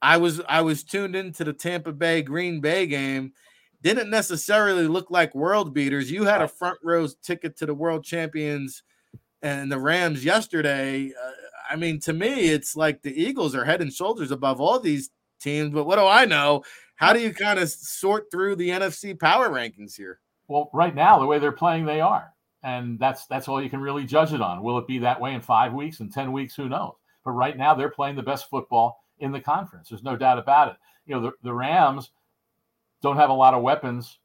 I 0.00 0.16
was 0.16 0.40
I 0.48 0.62
was 0.62 0.84
tuned 0.84 1.16
into 1.16 1.44
the 1.44 1.52
Tampa 1.52 1.92
Bay 1.92 2.22
Green 2.22 2.60
Bay 2.60 2.86
game. 2.86 3.32
Didn't 3.82 4.10
necessarily 4.10 4.86
look 4.86 5.10
like 5.10 5.34
world 5.34 5.74
beaters. 5.74 6.10
You 6.10 6.24
had 6.24 6.40
a 6.40 6.48
front 6.48 6.78
row 6.82 7.06
ticket 7.22 7.56
to 7.58 7.66
the 7.66 7.74
world 7.74 8.04
champions 8.04 8.82
and 9.42 9.70
the 9.70 9.78
Rams 9.78 10.24
yesterday. 10.24 11.10
Uh, 11.10 11.30
I 11.70 11.76
mean, 11.76 12.00
to 12.00 12.12
me, 12.12 12.48
it's 12.48 12.76
like 12.76 13.02
the 13.02 13.14
Eagles 13.14 13.54
are 13.54 13.64
head 13.64 13.82
and 13.82 13.92
shoulders 13.92 14.30
above 14.30 14.60
all 14.60 14.78
these 14.78 15.10
teams. 15.44 15.70
But 15.70 15.84
what 15.84 15.96
do 15.96 16.06
I 16.06 16.24
know? 16.24 16.64
How 16.96 17.12
do 17.12 17.20
you 17.20 17.32
kind 17.32 17.58
of 17.58 17.68
sort 17.68 18.30
through 18.30 18.56
the 18.56 18.70
NFC 18.70 19.18
power 19.18 19.48
rankings 19.48 19.96
here? 19.96 20.20
Well, 20.48 20.70
right 20.72 20.94
now, 20.94 21.18
the 21.18 21.26
way 21.26 21.38
they're 21.38 21.52
playing, 21.52 21.84
they 21.84 22.00
are, 22.00 22.32
and 22.62 22.98
that's 22.98 23.26
that's 23.26 23.48
all 23.48 23.62
you 23.62 23.70
can 23.70 23.80
really 23.80 24.04
judge 24.04 24.32
it 24.32 24.40
on. 24.40 24.62
Will 24.62 24.78
it 24.78 24.86
be 24.86 24.98
that 24.98 25.20
way 25.20 25.34
in 25.34 25.40
five 25.40 25.72
weeks 25.72 26.00
and 26.00 26.12
ten 26.12 26.32
weeks? 26.32 26.54
Who 26.56 26.68
knows? 26.68 26.94
But 27.24 27.32
right 27.32 27.56
now, 27.56 27.74
they're 27.74 27.88
playing 27.88 28.16
the 28.16 28.22
best 28.22 28.50
football 28.50 29.04
in 29.18 29.32
the 29.32 29.40
conference. 29.40 29.88
There's 29.88 30.02
no 30.02 30.16
doubt 30.16 30.38
about 30.38 30.68
it. 30.68 30.76
You 31.06 31.14
know, 31.14 31.22
the, 31.22 31.32
the 31.42 31.52
Rams 31.52 32.10
don't 33.02 33.16
have 33.16 33.30
a 33.30 33.34
lot 33.34 33.54
of 33.54 33.62
weapons 33.62 34.18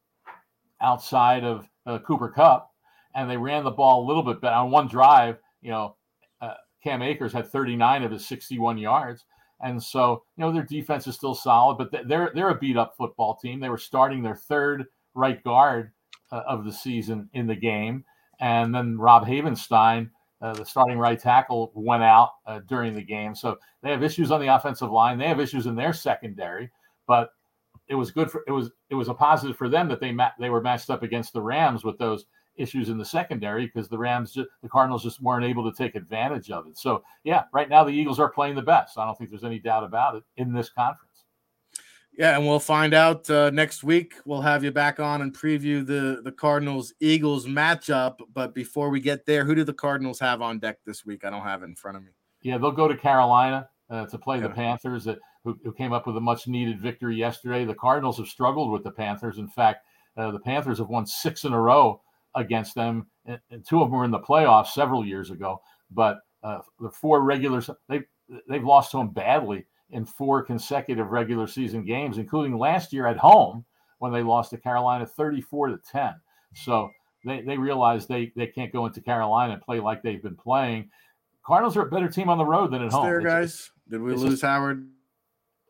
outside 0.80 1.44
of 1.44 1.68
uh, 1.86 1.98
Cooper 2.00 2.28
Kupp, 2.28 2.70
and 3.14 3.28
they 3.28 3.36
ran 3.36 3.64
the 3.64 3.70
ball 3.70 4.04
a 4.04 4.06
little 4.06 4.22
bit 4.22 4.40
better 4.40 4.56
on 4.56 4.70
one 4.70 4.88
drive. 4.88 5.38
You 5.62 5.70
know, 5.70 5.96
uh, 6.40 6.54
Cam 6.82 7.02
Akers 7.02 7.32
had 7.32 7.48
39 7.48 8.02
of 8.02 8.12
his 8.12 8.26
61 8.26 8.78
yards. 8.78 9.24
And 9.62 9.82
so, 9.82 10.22
you 10.36 10.44
know, 10.44 10.52
their 10.52 10.64
defense 10.64 11.06
is 11.06 11.14
still 11.14 11.34
solid, 11.34 11.76
but 11.76 11.90
they're 12.08 12.30
they're 12.34 12.50
a 12.50 12.58
beat 12.58 12.76
up 12.76 12.96
football 12.96 13.36
team. 13.36 13.60
They 13.60 13.68
were 13.68 13.78
starting 13.78 14.22
their 14.22 14.36
third 14.36 14.86
right 15.14 15.42
guard 15.44 15.92
uh, 16.32 16.42
of 16.46 16.64
the 16.64 16.72
season 16.72 17.28
in 17.34 17.46
the 17.46 17.56
game, 17.56 18.04
and 18.40 18.74
then 18.74 18.98
Rob 18.98 19.26
Havenstein, 19.26 20.10
uh, 20.40 20.54
the 20.54 20.64
starting 20.64 20.98
right 20.98 21.18
tackle, 21.18 21.72
went 21.74 22.02
out 22.02 22.30
uh, 22.46 22.60
during 22.66 22.94
the 22.94 23.02
game. 23.02 23.34
So 23.34 23.58
they 23.82 23.90
have 23.90 24.02
issues 24.02 24.30
on 24.30 24.40
the 24.40 24.54
offensive 24.54 24.90
line. 24.90 25.18
They 25.18 25.28
have 25.28 25.40
issues 25.40 25.66
in 25.66 25.74
their 25.74 25.92
secondary, 25.92 26.70
but 27.06 27.30
it 27.88 27.94
was 27.96 28.10
good 28.12 28.30
for 28.30 28.44
it 28.46 28.52
was 28.52 28.70
it 28.88 28.94
was 28.94 29.08
a 29.08 29.14
positive 29.14 29.56
for 29.56 29.68
them 29.68 29.88
that 29.88 30.00
they 30.00 30.12
ma- 30.12 30.30
they 30.38 30.48
were 30.48 30.62
matched 30.62 30.88
up 30.88 31.02
against 31.02 31.32
the 31.32 31.42
Rams 31.42 31.84
with 31.84 31.98
those 31.98 32.24
issues 32.56 32.88
in 32.88 32.98
the 32.98 33.04
secondary 33.04 33.66
because 33.66 33.88
the 33.88 33.98
Rams, 33.98 34.32
just, 34.32 34.48
the 34.62 34.68
Cardinals 34.68 35.02
just 35.02 35.22
weren't 35.22 35.44
able 35.44 35.70
to 35.70 35.76
take 35.76 35.94
advantage 35.94 36.50
of 36.50 36.66
it. 36.66 36.78
So, 36.78 37.02
yeah, 37.24 37.44
right 37.52 37.68
now 37.68 37.84
the 37.84 37.92
Eagles 37.92 38.20
are 38.20 38.28
playing 38.28 38.54
the 38.54 38.62
best. 38.62 38.98
I 38.98 39.06
don't 39.06 39.16
think 39.16 39.30
there's 39.30 39.44
any 39.44 39.58
doubt 39.58 39.84
about 39.84 40.16
it 40.16 40.24
in 40.36 40.52
this 40.52 40.68
conference. 40.68 41.10
Yeah, 42.18 42.36
and 42.36 42.46
we'll 42.46 42.60
find 42.60 42.92
out 42.92 43.30
uh, 43.30 43.50
next 43.50 43.82
week. 43.82 44.14
We'll 44.26 44.42
have 44.42 44.62
you 44.64 44.72
back 44.72 45.00
on 45.00 45.22
and 45.22 45.34
preview 45.34 45.86
the 45.86 46.20
the 46.22 46.32
Cardinals 46.32 46.92
Eagles 47.00 47.46
matchup. 47.46 48.16
But 48.34 48.52
before 48.54 48.90
we 48.90 49.00
get 49.00 49.24
there, 49.24 49.44
who 49.44 49.54
do 49.54 49.64
the 49.64 49.72
Cardinals 49.72 50.18
have 50.20 50.42
on 50.42 50.58
deck 50.58 50.78
this 50.84 51.06
week? 51.06 51.24
I 51.24 51.30
don't 51.30 51.44
have 51.44 51.62
it 51.62 51.66
in 51.66 51.76
front 51.76 51.96
of 51.96 52.02
me. 52.02 52.10
Yeah, 52.42 52.58
they'll 52.58 52.72
go 52.72 52.88
to 52.88 52.96
Carolina 52.96 53.68
uh, 53.88 54.06
to 54.06 54.18
play 54.18 54.36
yeah. 54.36 54.48
the 54.48 54.50
Panthers, 54.50 55.04
that, 55.04 55.18
who, 55.44 55.58
who, 55.64 55.72
came 55.72 55.92
up 55.92 56.06
with 56.06 56.16
a 56.16 56.20
much 56.20 56.46
needed 56.46 56.80
victory 56.80 57.16
yesterday. 57.16 57.64
The 57.64 57.74
Cardinals 57.74 58.18
have 58.18 58.28
struggled 58.28 58.70
with 58.70 58.84
the 58.84 58.90
Panthers. 58.90 59.38
In 59.38 59.48
fact, 59.48 59.84
uh, 60.16 60.30
the 60.30 60.40
Panthers 60.40 60.78
have 60.78 60.88
won 60.88 61.06
six 61.06 61.44
in 61.44 61.52
a 61.52 61.60
row 61.60 62.00
against 62.34 62.74
them, 62.74 63.06
and, 63.26 63.40
and 63.50 63.66
two 63.66 63.82
of 63.82 63.90
them 63.90 63.98
were 63.98 64.04
in 64.04 64.10
the 64.10 64.18
playoffs 64.18 64.68
several 64.68 65.04
years 65.04 65.30
ago. 65.30 65.60
But 65.90 66.18
uh, 66.42 66.58
the 66.78 66.90
four 66.90 67.22
regulars 67.22 67.68
they 67.88 68.02
they've 68.48 68.64
lost 68.64 68.92
to 68.92 68.98
them 68.98 69.08
badly 69.10 69.66
in 69.90 70.06
four 70.06 70.42
consecutive 70.42 71.08
regular 71.08 71.46
season 71.46 71.84
games, 71.84 72.18
including 72.18 72.56
last 72.56 72.92
year 72.92 73.06
at 73.06 73.16
home 73.16 73.64
when 73.98 74.12
they 74.12 74.22
lost 74.22 74.50
to 74.50 74.56
Carolina 74.56 75.06
34 75.06 75.68
to 75.68 75.78
10. 75.90 76.14
So 76.54 76.90
they, 77.24 77.42
they 77.42 77.58
realize 77.58 78.06
they, 78.06 78.32
they 78.36 78.46
can't 78.46 78.72
go 78.72 78.86
into 78.86 79.00
Carolina 79.00 79.54
and 79.54 79.62
play 79.62 79.80
like 79.80 80.02
they've 80.02 80.22
been 80.22 80.36
playing. 80.36 80.90
Cardinals 81.44 81.76
are 81.76 81.82
a 81.82 81.90
better 81.90 82.08
team 82.08 82.28
on 82.28 82.38
the 82.38 82.44
road 82.44 82.72
than 82.72 82.82
at 82.82 82.92
home. 82.92 83.04
There, 83.04 83.20
guys. 83.20 83.70
Did 83.88 84.00
we 84.02 84.14
lose 84.14 84.30
just, 84.30 84.42
Howard? 84.42 84.88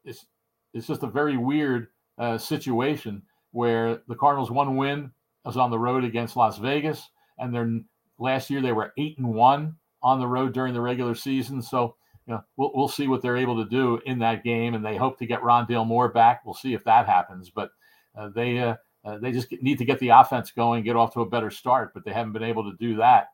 It's 0.05 0.27
it's 0.75 0.87
just 0.87 1.03
a 1.03 1.07
very 1.07 1.37
weird 1.37 1.89
uh, 2.19 2.39
situation 2.39 3.23
where 3.53 4.03
the 4.07 4.15
Cardinals 4.15 4.51
one 4.51 4.77
win 4.77 5.11
was 5.45 5.57
on 5.57 5.71
the 5.71 5.79
road 5.79 6.05
against 6.05 6.37
Las 6.37 6.59
Vegas, 6.59 7.09
and 7.39 7.55
then 7.55 7.85
last 8.19 8.51
year 8.51 8.61
they 8.61 8.73
were 8.73 8.93
eight 8.99 9.19
and 9.19 9.29
one 9.29 9.77
on 10.03 10.21
the 10.21 10.27
road 10.27 10.53
during 10.53 10.75
the 10.75 10.81
regular 10.81 11.15
season. 11.15 11.63
So 11.63 11.97
you 12.27 12.35
know, 12.35 12.45
we'll 12.57 12.73
we'll 12.75 12.89
see 12.89 13.09
what 13.09 13.23
they're 13.23 13.37
able 13.37 13.63
to 13.63 13.69
do 13.69 14.01
in 14.07 14.19
that 14.21 14.45
game, 14.45 14.75
and 14.75 14.85
they 14.85 14.97
hope 14.97 15.19
to 15.19 15.27
get 15.27 15.41
Rondale 15.41 15.87
Moore 15.87 16.09
back. 16.09 16.43
We'll 16.45 16.55
see 16.55 16.75
if 16.75 16.85
that 16.85 17.07
happens, 17.07 17.51
but 17.51 17.71
uh, 18.17 18.29
they 18.29 18.59
uh, 18.59 18.77
uh, 19.05 19.19
they 19.19 19.33
just 19.33 19.51
need 19.63 19.79
to 19.79 19.85
get 19.85 19.99
the 19.99 20.11
offense 20.11 20.51
going, 20.51 20.85
get 20.85 20.97
off 20.97 21.15
to 21.15 21.21
a 21.21 21.29
better 21.29 21.51
start, 21.51 21.93
but 21.95 22.05
they 22.05 22.13
haven't 22.13 22.33
been 22.33 22.43
able 22.43 22.71
to 22.71 22.77
do 22.77 22.97
that 22.97 23.29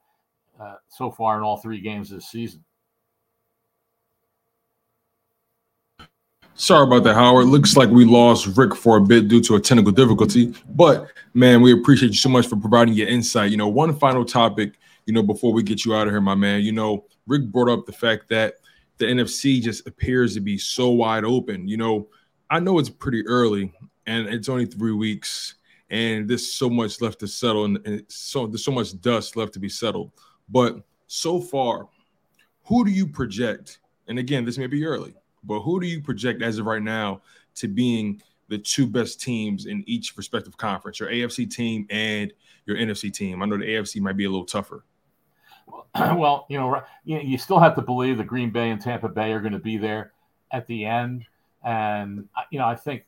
uh, 0.60 0.76
so 0.88 1.10
far 1.10 1.36
in 1.36 1.42
all 1.42 1.56
three 1.56 1.80
games 1.80 2.10
this 2.10 2.28
season. 2.28 2.64
Sorry 6.58 6.86
about 6.86 7.04
that, 7.04 7.14
Howard. 7.14 7.48
Looks 7.48 7.76
like 7.76 7.90
we 7.90 8.06
lost 8.06 8.56
Rick 8.56 8.74
for 8.74 8.96
a 8.96 9.00
bit 9.00 9.28
due 9.28 9.42
to 9.42 9.56
a 9.56 9.60
technical 9.60 9.92
difficulty. 9.92 10.54
But 10.70 11.06
man, 11.34 11.60
we 11.60 11.70
appreciate 11.70 12.08
you 12.08 12.14
so 12.14 12.30
much 12.30 12.46
for 12.46 12.56
providing 12.56 12.94
your 12.94 13.08
insight. 13.08 13.50
You 13.50 13.58
know, 13.58 13.68
one 13.68 13.94
final 13.98 14.24
topic, 14.24 14.78
you 15.04 15.12
know, 15.12 15.22
before 15.22 15.52
we 15.52 15.62
get 15.62 15.84
you 15.84 15.94
out 15.94 16.06
of 16.06 16.14
here, 16.14 16.20
my 16.22 16.34
man. 16.34 16.62
You 16.62 16.72
know, 16.72 17.04
Rick 17.26 17.52
brought 17.52 17.68
up 17.68 17.84
the 17.84 17.92
fact 17.92 18.30
that 18.30 18.54
the 18.96 19.04
NFC 19.04 19.60
just 19.60 19.86
appears 19.86 20.32
to 20.32 20.40
be 20.40 20.56
so 20.56 20.88
wide 20.88 21.24
open. 21.24 21.68
You 21.68 21.76
know, 21.76 22.08
I 22.48 22.58
know 22.58 22.78
it's 22.78 22.88
pretty 22.88 23.26
early 23.26 23.74
and 24.06 24.26
it's 24.26 24.48
only 24.48 24.64
three 24.64 24.92
weeks, 24.92 25.56
and 25.90 26.26
there's 26.26 26.50
so 26.50 26.70
much 26.70 27.02
left 27.02 27.18
to 27.20 27.28
settle, 27.28 27.66
and, 27.66 28.02
so 28.08 28.46
there's 28.46 28.64
so 28.64 28.72
much 28.72 28.98
dust 29.02 29.36
left 29.36 29.52
to 29.54 29.58
be 29.58 29.68
settled. 29.68 30.10
But 30.48 30.80
so 31.06 31.38
far, 31.38 31.88
who 32.64 32.82
do 32.82 32.90
you 32.90 33.06
project? 33.06 33.80
And 34.08 34.18
again, 34.18 34.46
this 34.46 34.56
may 34.56 34.68
be 34.68 34.86
early 34.86 35.14
but 35.47 35.60
who 35.60 35.81
do 35.81 35.86
you 35.86 36.01
project 36.01 36.43
as 36.43 36.59
of 36.59 36.66
right 36.66 36.82
now 36.82 37.23
to 37.56 37.68
being 37.68 38.20
the 38.48 38.59
two 38.59 38.86
best 38.86 39.20
teams 39.20 39.66
in 39.66 39.82
each 39.86 40.16
respective 40.16 40.56
conference, 40.56 41.01
your 41.01 41.10
AFC 41.10 41.51
team 41.51 41.86
and 41.90 42.32
your 42.66 42.77
NFC 42.77 43.12
team? 43.12 43.43
I 43.43 43.47
know 43.47 43.59
the 43.59 43.64
AFC 43.64 44.01
might 44.01 44.16
be 44.16 44.24
a 44.24 44.31
little 44.31 44.47
tougher. 44.47 44.85
Well, 45.94 46.47
you 46.51 46.59
know, 46.59 46.82
you 47.05 47.39
still 47.39 47.59
have 47.59 47.74
to 47.77 47.82
believe 47.82 48.18
that 48.18 48.27
Green 48.27 48.51
Bay 48.51 48.70
and 48.70 48.81
Tampa 48.81 49.09
Bay 49.09 49.32
are 49.32 49.40
going 49.40 49.55
to 49.55 49.59
be 49.59 49.78
there 49.78 50.12
at 50.52 50.66
the 50.66 50.85
end. 50.85 51.24
And, 51.64 52.28
you 52.51 52.59
know, 52.59 52.66
I 52.66 52.74
think, 52.74 53.06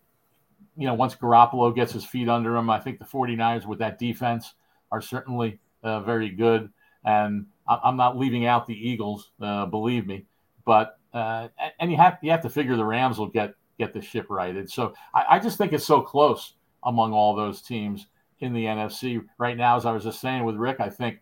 you 0.77 0.87
know, 0.87 0.95
once 0.95 1.15
Garoppolo 1.15 1.75
gets 1.75 1.93
his 1.93 2.05
feet 2.05 2.29
under 2.29 2.57
him, 2.57 2.71
I 2.71 2.81
think 2.81 2.99
the 2.99 3.05
49ers 3.05 3.67
with 3.67 3.79
that 3.81 3.99
defense 3.99 4.55
are 4.91 5.03
certainly 5.03 5.59
uh, 5.83 6.01
very 6.01 6.31
good. 6.31 6.71
And 7.05 7.47
I'm 7.69 7.97
not 7.97 8.17
leaving 8.17 8.47
out 8.47 8.67
the 8.67 8.75
Eagles, 8.75 9.31
uh, 9.41 9.67
believe 9.67 10.07
me. 10.07 10.25
But 10.65 10.98
uh, 11.19 11.49
and 11.81 11.91
you 11.91 11.97
have 11.97 12.19
you 12.23 12.31
have 12.31 12.43
to 12.43 12.51
figure 12.51 12.77
the 12.77 12.85
Rams 12.85 13.19
will 13.19 13.29
get 13.29 13.55
get 13.79 13.93
the 13.93 14.01
ship 14.01 14.27
righted. 14.29 14.71
So 14.71 14.95
I, 15.15 15.25
I, 15.31 15.39
just 15.39 15.57
think 15.57 15.73
it's 15.73 15.87
so 15.87 16.01
close 16.01 16.55
among 16.83 17.13
all 17.13 17.35
those 17.35 17.63
teams 17.63 18.09
in 18.41 18.53
the 18.53 18.65
NFC 18.65 19.25
right 19.39 19.57
now. 19.57 19.77
As 19.77 19.87
I 19.87 19.93
was 19.93 20.05
just 20.05 20.21
saying 20.21 20.45
with 20.45 20.57
Rick, 20.57 20.81
I 20.81 20.91
think 20.91 21.21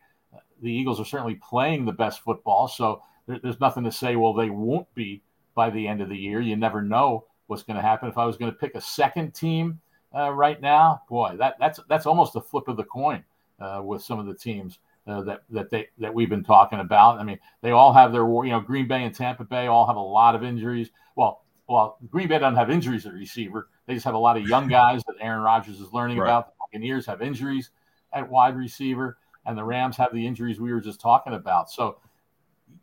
the 0.63 0.73
Eagles 0.73 1.01
are 1.01 1.05
certainly 1.05 1.35
playing 1.37 1.85
the 1.85 1.93
best 1.93 2.21
football. 2.21 2.67
So 2.67 3.03
there, 3.27 3.39
there's 3.43 3.61
nothing 3.61 3.85
to 3.85 3.93
say, 3.93 4.17
well, 4.17 4.33
they 4.33 4.51
won't 4.51 4.93
be 4.95 5.23
by 5.55 5.71
the 5.71 5.87
end 5.87 6.01
of 6.01 6.09
the 6.09 6.17
year. 6.17 6.41
You 6.41 6.57
never 6.57 6.83
know 6.83 7.27
what's 7.47 7.63
going 7.63 7.77
to 7.77 7.83
happen. 7.83 8.09
If 8.09 8.19
I 8.19 8.25
was 8.25 8.37
going 8.37 8.51
to 8.51 8.59
pick 8.59 8.75
a 8.75 8.81
second 8.81 9.35
team 9.35 9.81
uh, 10.15 10.33
right 10.33 10.61
now, 10.61 11.03
boy, 11.09 11.37
that 11.39 11.57
that's 11.59 11.81
that's 11.89 12.07
almost 12.07 12.37
a 12.37 12.41
flip 12.41 12.69
of 12.69 12.77
the 12.77 12.85
coin 12.85 13.23
uh, 13.61 13.83
with 13.85 14.03
some 14.03 14.19
of 14.19 14.27
the 14.27 14.35
teams 14.35 14.79
uh, 15.07 15.23
that 15.23 15.43
that 15.51 15.71
they 15.71 15.89
that 15.99 16.13
we've 16.13 16.31
been 16.31 16.45
talking 16.45 16.81
about. 16.81 17.19
I 17.19 17.23
mean, 17.23 17.39
they 17.63 17.71
all 17.71 17.93
have 17.93 18.13
their 18.13 18.25
war. 18.25 18.45
you 18.45 18.51
know 18.51 18.61
Green 18.61 18.89
Bay 18.89 19.05
and 19.05 19.15
Tampa 19.15 19.45
Bay 19.45 19.67
all 19.67 19.87
have 19.87 19.97
a 19.97 20.01
lot 20.01 20.35
of 20.35 20.43
injuries. 20.43 20.91
Well, 21.15 21.43
well, 21.69 21.99
Green 22.11 22.29
Bay 22.29 22.39
doesn't 22.39 22.57
have 22.57 22.71
injuries 22.71 23.07
at 23.07 23.13
receiver. 23.13 23.69
They 23.87 23.95
just 23.95 24.05
have 24.05 24.15
a 24.15 24.19
lot 24.19 24.37
of 24.37 24.49
young 24.49 24.69
guys 24.69 25.03
that 25.07 25.17
Aaron 25.21 25.43
Rodgers 25.43 25.81
is 25.81 25.93
learning 25.93 26.19
right. 26.19 26.27
about. 26.27 26.47
The 26.49 26.53
Buccaneers 26.61 27.07
have 27.07 27.23
injuries 27.23 27.71
at 28.13 28.29
wide 28.29 28.57
receiver, 28.57 29.19
and 29.45 29.57
the 29.57 29.65
Rams 29.65 29.97
have 29.97 30.13
the 30.13 30.27
injuries 30.27 30.61
we 30.61 30.73
were 30.73 30.81
just 30.81 31.01
talking 31.01 31.35
about. 31.35 31.71
So 31.71 31.99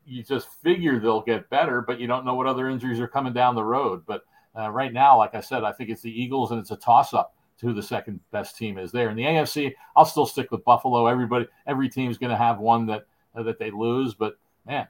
you 0.06 0.24
just 0.24 0.48
figure 0.62 1.00
they'll 1.00 1.22
get 1.22 1.50
better, 1.50 1.82
but 1.82 2.00
you 2.00 2.08
don't 2.08 2.26
know 2.26 2.36
what 2.36 2.48
other 2.48 2.70
injuries 2.70 3.00
are 3.00 3.08
coming 3.08 3.34
down 3.34 3.56
the 3.56 3.64
road. 3.64 4.04
But 4.06 4.24
uh, 4.58 4.70
right 4.70 4.92
now, 4.92 5.18
like 5.18 5.36
I 5.36 5.42
said, 5.42 5.64
I 5.64 5.72
think 5.72 5.90
it's 5.90 6.02
the 6.02 6.22
Eagles, 6.22 6.52
and 6.52 6.60
it's 6.60 6.72
a 6.72 6.76
toss-up 6.78 7.33
who 7.62 7.74
the 7.74 7.84
second 7.84 8.20
best 8.32 8.58
team 8.58 8.78
is 8.78 8.92
there. 8.92 9.10
In 9.10 9.16
the 9.16 9.24
AFC, 9.24 9.74
I'll 9.96 10.06
still 10.06 10.26
stick 10.26 10.52
with 10.52 10.64
Buffalo. 10.64 11.08
Everybody, 11.08 11.48
every 11.66 11.90
team's 11.90 12.18
going 12.18 12.32
to 12.32 12.38
have 12.38 12.60
one 12.60 12.86
that 12.88 13.06
uh, 13.36 13.44
that 13.44 13.60
they 13.60 13.72
lose, 13.72 14.14
but 14.14 14.38
man, 14.66 14.88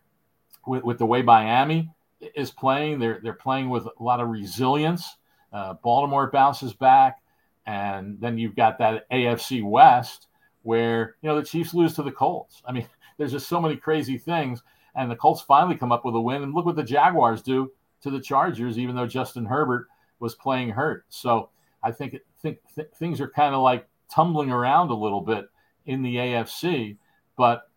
with, 0.66 0.84
with 0.84 0.98
the 0.98 1.06
way 1.06 1.22
Miami 1.22 1.90
is 2.36 2.52
playing, 2.52 3.00
they're 3.00 3.20
they're 3.24 3.34
playing 3.34 3.70
with 3.70 3.86
a 3.86 4.04
lot 4.04 4.20
of 4.20 4.30
resilience. 4.30 5.18
Uh, 5.52 5.76
Baltimore 5.76 6.32
bounces 6.32 6.74
back, 6.74 7.22
and 7.66 8.20
then 8.20 8.38
you've 8.38 8.56
got 8.56 8.80
that 8.80 9.10
AFC 9.12 9.64
West 9.64 10.28
where 10.64 11.16
you 11.22 11.30
know 11.30 11.40
the 11.40 11.46
Chiefs 11.46 11.74
lose 11.74 11.94
to 11.96 12.04
the 12.04 12.12
Colts. 12.12 12.62
I 12.66 12.72
mean, 12.72 12.88
there's 13.18 13.32
just 13.32 13.48
so 13.48 13.62
many 13.62 13.76
crazy 13.76 14.18
things, 14.18 14.64
and 14.96 15.12
the 15.12 15.16
Colts 15.16 15.42
finally 15.42 15.76
come 15.76 15.92
up 15.92 16.06
with 16.06 16.16
a 16.16 16.22
win. 16.22 16.44
And 16.44 16.54
look 16.54 16.66
what 16.66 16.76
the 16.76 16.84
Jaguars 16.84 17.42
do 17.42 17.72
to 18.02 18.10
the 18.10 18.22
Chargers, 18.22 18.78
even 18.80 18.96
though 18.96 19.08
Justin 19.08 19.46
Herbert 19.46 19.88
was 20.20 20.36
playing 20.36 20.70
hurt. 20.70 21.06
So 21.10 21.50
I 21.84 21.92
think 21.92 22.16
think 22.44 22.60
th- 22.76 22.90
things 23.00 23.20
are 23.20 23.30
kind 23.30 23.56
of 23.56 23.62
like 23.62 23.88
tumbling 24.14 24.52
around 24.52 24.92
a 24.92 24.96
little 24.96 25.22
bit 25.22 25.50
in 25.88 26.04
the 26.04 26.16
AFC, 26.18 26.98
but 27.36 27.70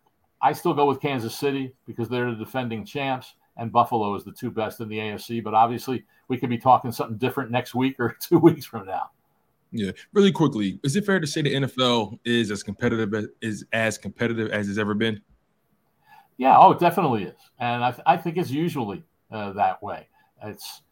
I 0.43 0.53
still 0.53 0.75
go 0.75 0.85
with 0.85 1.01
Kansas 1.01 1.35
City 1.35 1.73
because 1.87 2.09
they're 2.09 2.31
the 2.31 2.37
defending 2.37 2.85
champs, 2.85 3.35
and 3.57 3.73
Buffalo 3.73 4.15
is 4.15 4.25
the 4.25 4.33
two 4.33 4.51
best 4.51 4.81
in 4.81 4.89
the 4.89 4.99
AFC. 4.99 5.43
But 5.43 5.55
obviously, 5.55 6.05
we 6.29 6.37
could 6.37 6.51
be 6.51 6.59
talking 6.59 6.93
something 6.93 7.17
different 7.17 7.51
next 7.51 7.75
week 7.75 7.99
or 7.99 8.17
two 8.21 8.39
weeks 8.39 8.67
from 8.67 8.87
now. 8.87 9.11
Yeah, 9.73 9.93
really 10.13 10.33
quickly, 10.33 10.79
is 10.85 10.95
it 10.97 11.05
fair 11.05 11.21
to 11.21 11.27
say 11.27 11.43
the 11.43 11.55
NFL 11.55 12.19
is 12.25 12.51
as 12.51 12.63
competitive 12.63 13.13
as 13.15 13.27
is 13.41 13.65
as 13.73 13.99
competitive 13.99 14.51
as 14.51 14.69
it's 14.69 14.79
ever 14.79 14.95
been? 14.95 15.21
Yeah, 16.39 16.59
oh, 16.59 16.73
it 16.73 16.79
definitely 16.79 17.25
is, 17.25 17.41
and 17.59 17.83
I, 17.83 17.91
th- 17.91 18.03
I 18.07 18.17
think 18.17 18.37
it's 18.37 18.51
usually 18.51 19.03
uh, 19.31 19.53
that 19.53 19.83
way. 19.83 20.07
It's 20.43 20.83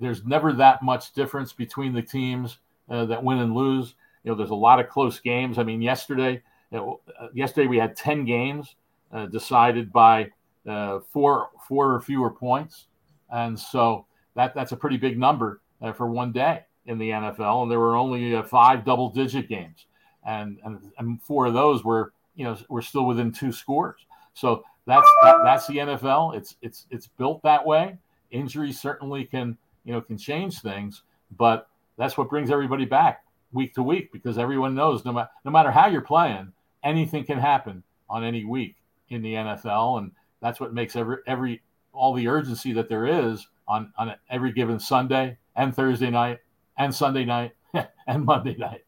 there's 0.00 0.24
never 0.24 0.52
that 0.54 0.82
much 0.82 1.12
difference 1.12 1.52
between 1.52 1.92
the 1.92 2.02
teams 2.02 2.58
uh, 2.88 3.04
that 3.06 3.22
win 3.22 3.38
and 3.38 3.54
lose. 3.54 3.94
You 4.24 4.30
know, 4.30 4.36
there's 4.36 4.50
a 4.50 4.54
lot 4.54 4.80
of 4.80 4.88
close 4.88 5.20
games. 5.20 5.58
I 5.58 5.62
mean, 5.62 5.80
yesterday, 5.82 6.42
you 6.70 6.78
know, 6.78 7.00
uh, 7.20 7.28
yesterday 7.32 7.66
we 7.66 7.78
had 7.78 7.96
ten 7.96 8.24
games 8.24 8.74
uh, 9.12 9.26
decided 9.26 9.92
by 9.92 10.30
uh, 10.66 11.00
four 11.12 11.50
four 11.68 11.94
or 11.94 12.00
fewer 12.00 12.30
points, 12.30 12.86
and 13.30 13.58
so 13.58 14.06
that 14.34 14.54
that's 14.54 14.72
a 14.72 14.76
pretty 14.76 14.96
big 14.96 15.18
number 15.18 15.60
uh, 15.82 15.92
for 15.92 16.08
one 16.08 16.32
day 16.32 16.62
in 16.86 16.98
the 16.98 17.10
NFL. 17.10 17.62
And 17.62 17.70
there 17.70 17.80
were 17.80 17.96
only 17.96 18.40
five 18.42 18.84
double 18.84 19.10
digit 19.10 19.48
games, 19.48 19.86
and, 20.26 20.58
and 20.64 20.92
and 20.98 21.22
four 21.22 21.46
of 21.46 21.54
those 21.54 21.84
were 21.84 22.12
you 22.34 22.44
know 22.44 22.56
were 22.68 22.82
still 22.82 23.06
within 23.06 23.32
two 23.32 23.52
scores. 23.52 24.00
So 24.34 24.64
that's 24.86 25.08
that, 25.22 25.38
that's 25.42 25.66
the 25.66 25.78
NFL. 25.78 26.36
It's 26.36 26.56
it's 26.62 26.86
it's 26.90 27.06
built 27.06 27.42
that 27.42 27.64
way. 27.64 27.96
Injuries 28.30 28.80
certainly 28.80 29.24
can 29.24 29.56
you 29.84 29.92
know 29.92 30.00
can 30.00 30.18
change 30.18 30.60
things, 30.60 31.02
but 31.36 31.68
that's 31.96 32.16
what 32.16 32.28
brings 32.30 32.50
everybody 32.50 32.84
back 32.84 33.24
week 33.52 33.74
to 33.74 33.82
week 33.82 34.12
because 34.12 34.38
everyone 34.38 34.74
knows 34.74 35.04
no 35.04 35.12
matter 35.12 35.30
no 35.44 35.50
matter 35.50 35.70
how 35.70 35.86
you're 35.86 36.00
playing, 36.00 36.52
anything 36.82 37.24
can 37.24 37.38
happen 37.38 37.82
on 38.08 38.24
any 38.24 38.44
week 38.44 38.76
in 39.08 39.22
the 39.22 39.34
NFL, 39.34 39.98
and 39.98 40.12
that's 40.40 40.60
what 40.60 40.74
makes 40.74 40.96
every 40.96 41.18
every 41.26 41.62
all 41.92 42.14
the 42.14 42.28
urgency 42.28 42.72
that 42.72 42.88
there 42.88 43.06
is 43.06 43.46
on 43.68 43.92
on 43.98 44.14
every 44.30 44.52
given 44.52 44.78
Sunday 44.78 45.38
and 45.54 45.74
Thursday 45.74 46.10
night 46.10 46.38
and 46.78 46.94
Sunday 46.94 47.24
night 47.24 47.52
and 48.06 48.24
Monday 48.24 48.56
night. 48.56 48.85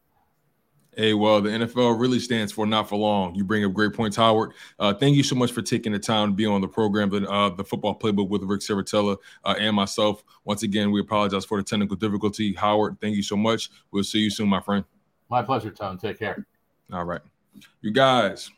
Hey, 0.99 1.15
well, 1.15 1.41
the 1.41 1.51
NFL 1.51 2.01
really 2.01 2.19
stands 2.19 2.51
for 2.51 2.67
not 2.67 2.89
for 2.89 2.97
long. 2.97 3.33
You 3.37 3.45
bring 3.45 3.65
up 3.65 3.73
great 3.73 3.93
points, 3.93 4.17
Howard. 4.17 4.51
Uh, 4.81 4.93
thank 4.93 5.15
you 5.15 5.23
so 5.23 5.37
much 5.37 5.53
for 5.53 5.63
taking 5.63 5.93
the 5.93 5.99
time 6.01 6.31
to 6.31 6.35
be 6.35 6.45
on 6.45 6.61
the 6.61 6.67
program, 6.67 7.09
the, 7.09 7.25
uh, 7.31 7.51
the 7.51 7.63
football 7.63 7.97
playbook 7.97 8.29
with 8.29 8.43
Ric 8.43 8.63
Serritella 8.63 9.17
uh, 9.45 9.55
and 9.61 9.77
myself. 9.77 10.25
Once 10.45 10.65
again, 10.65 10.91
we 10.91 11.01
apologize 11.01 11.45
for 11.45 11.59
the 11.59 11.63
technical 11.63 11.95
difficulty. 11.95 12.53
Howard, 12.55 12.97
thank 13.01 13.15
you 13.15 13.23
so 13.23 13.37
much. 13.37 13.71
We'll 13.93 14.03
see 14.03 14.19
you 14.19 14.29
soon, 14.29 14.49
my 14.49 14.61
friend. 14.61 14.85
My 15.29 15.41
pleasure, 15.41 15.71
Tom. 15.71 15.99
Take 15.99 16.19
care. 16.19 16.45
All 16.93 17.05
right. 17.05 17.23
You 17.81 17.93
guys, 17.93 18.51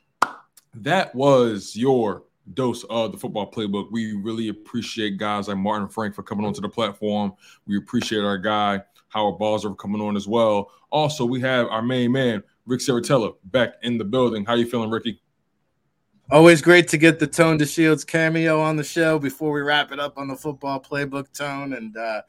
that 0.72 1.14
was 1.14 1.76
your 1.76 2.24
dose 2.54 2.84
of 2.84 3.12
the 3.12 3.18
football 3.18 3.50
playbook. 3.50 3.92
We 3.92 4.14
really 4.14 4.48
appreciate 4.48 5.18
guys 5.18 5.48
like 5.48 5.58
Martin 5.58 5.88
Frank 5.88 6.14
for 6.14 6.22
coming 6.22 6.46
onto 6.46 6.62
the 6.62 6.70
platform. 6.70 7.34
We 7.66 7.76
appreciate 7.76 8.24
our 8.24 8.38
guy, 8.38 8.80
Howard 9.10 9.38
Balzer, 9.38 9.74
coming 9.74 10.00
on 10.00 10.16
as 10.16 10.26
well. 10.26 10.70
Also, 10.90 11.24
we 11.24 11.40
have 11.40 11.66
our 11.68 11.82
main 11.82 12.10
man, 12.12 12.42
Ric 12.66 12.80
Serritella, 12.80 13.34
back 13.44 13.74
in 13.82 13.98
the 13.98 14.04
building. 14.04 14.44
How 14.44 14.54
you 14.54 14.66
feeling, 14.66 14.90
Ricky? 14.90 15.20
Always 16.30 16.62
great 16.62 16.86
to 16.88 16.98
get 16.98 17.18
the 17.18 17.26
Tone 17.26 17.58
DeShields 17.58 18.06
cameo 18.06 18.60
on 18.60 18.76
the 18.76 18.84
show 18.84 19.18
before 19.18 19.50
we 19.50 19.62
wrap 19.62 19.90
it 19.90 19.98
up 19.98 20.16
on 20.16 20.28
the 20.28 20.36
football 20.36 20.80
playbook, 20.80 21.32
Tone. 21.32 21.72
And 21.72 21.96
uh, 21.96 22.22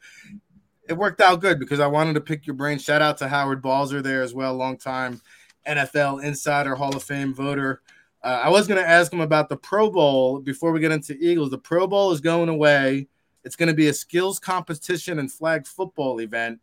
it 0.88 0.94
worked 0.94 1.20
out 1.20 1.40
good 1.40 1.60
because 1.60 1.78
I 1.78 1.86
wanted 1.86 2.14
to 2.14 2.20
pick 2.20 2.46
your 2.46 2.56
brain. 2.56 2.78
Shout 2.78 3.00
out 3.00 3.16
to 3.18 3.28
Howard 3.28 3.62
Balzer 3.62 4.02
there 4.02 4.22
as 4.22 4.34
well, 4.34 4.54
long 4.54 4.76
time 4.76 5.20
NFL 5.68 6.24
insider, 6.24 6.74
Hall 6.74 6.96
of 6.96 7.04
Fame 7.04 7.32
voter. 7.32 7.80
Uh, 8.24 8.40
I 8.44 8.48
was 8.48 8.66
going 8.66 8.82
to 8.82 8.88
ask 8.88 9.12
him 9.12 9.20
about 9.20 9.48
the 9.48 9.56
Pro 9.56 9.90
Bowl 9.90 10.40
before 10.40 10.72
we 10.72 10.80
get 10.80 10.92
into 10.92 11.16
Eagles. 11.20 11.50
The 11.50 11.58
Pro 11.58 11.86
Bowl 11.86 12.12
is 12.12 12.20
going 12.20 12.48
away. 12.48 13.08
It's 13.44 13.56
going 13.56 13.68
to 13.68 13.74
be 13.74 13.88
a 13.88 13.92
skills 13.92 14.38
competition 14.38 15.18
and 15.18 15.30
flag 15.30 15.66
football 15.66 16.20
event 16.20 16.60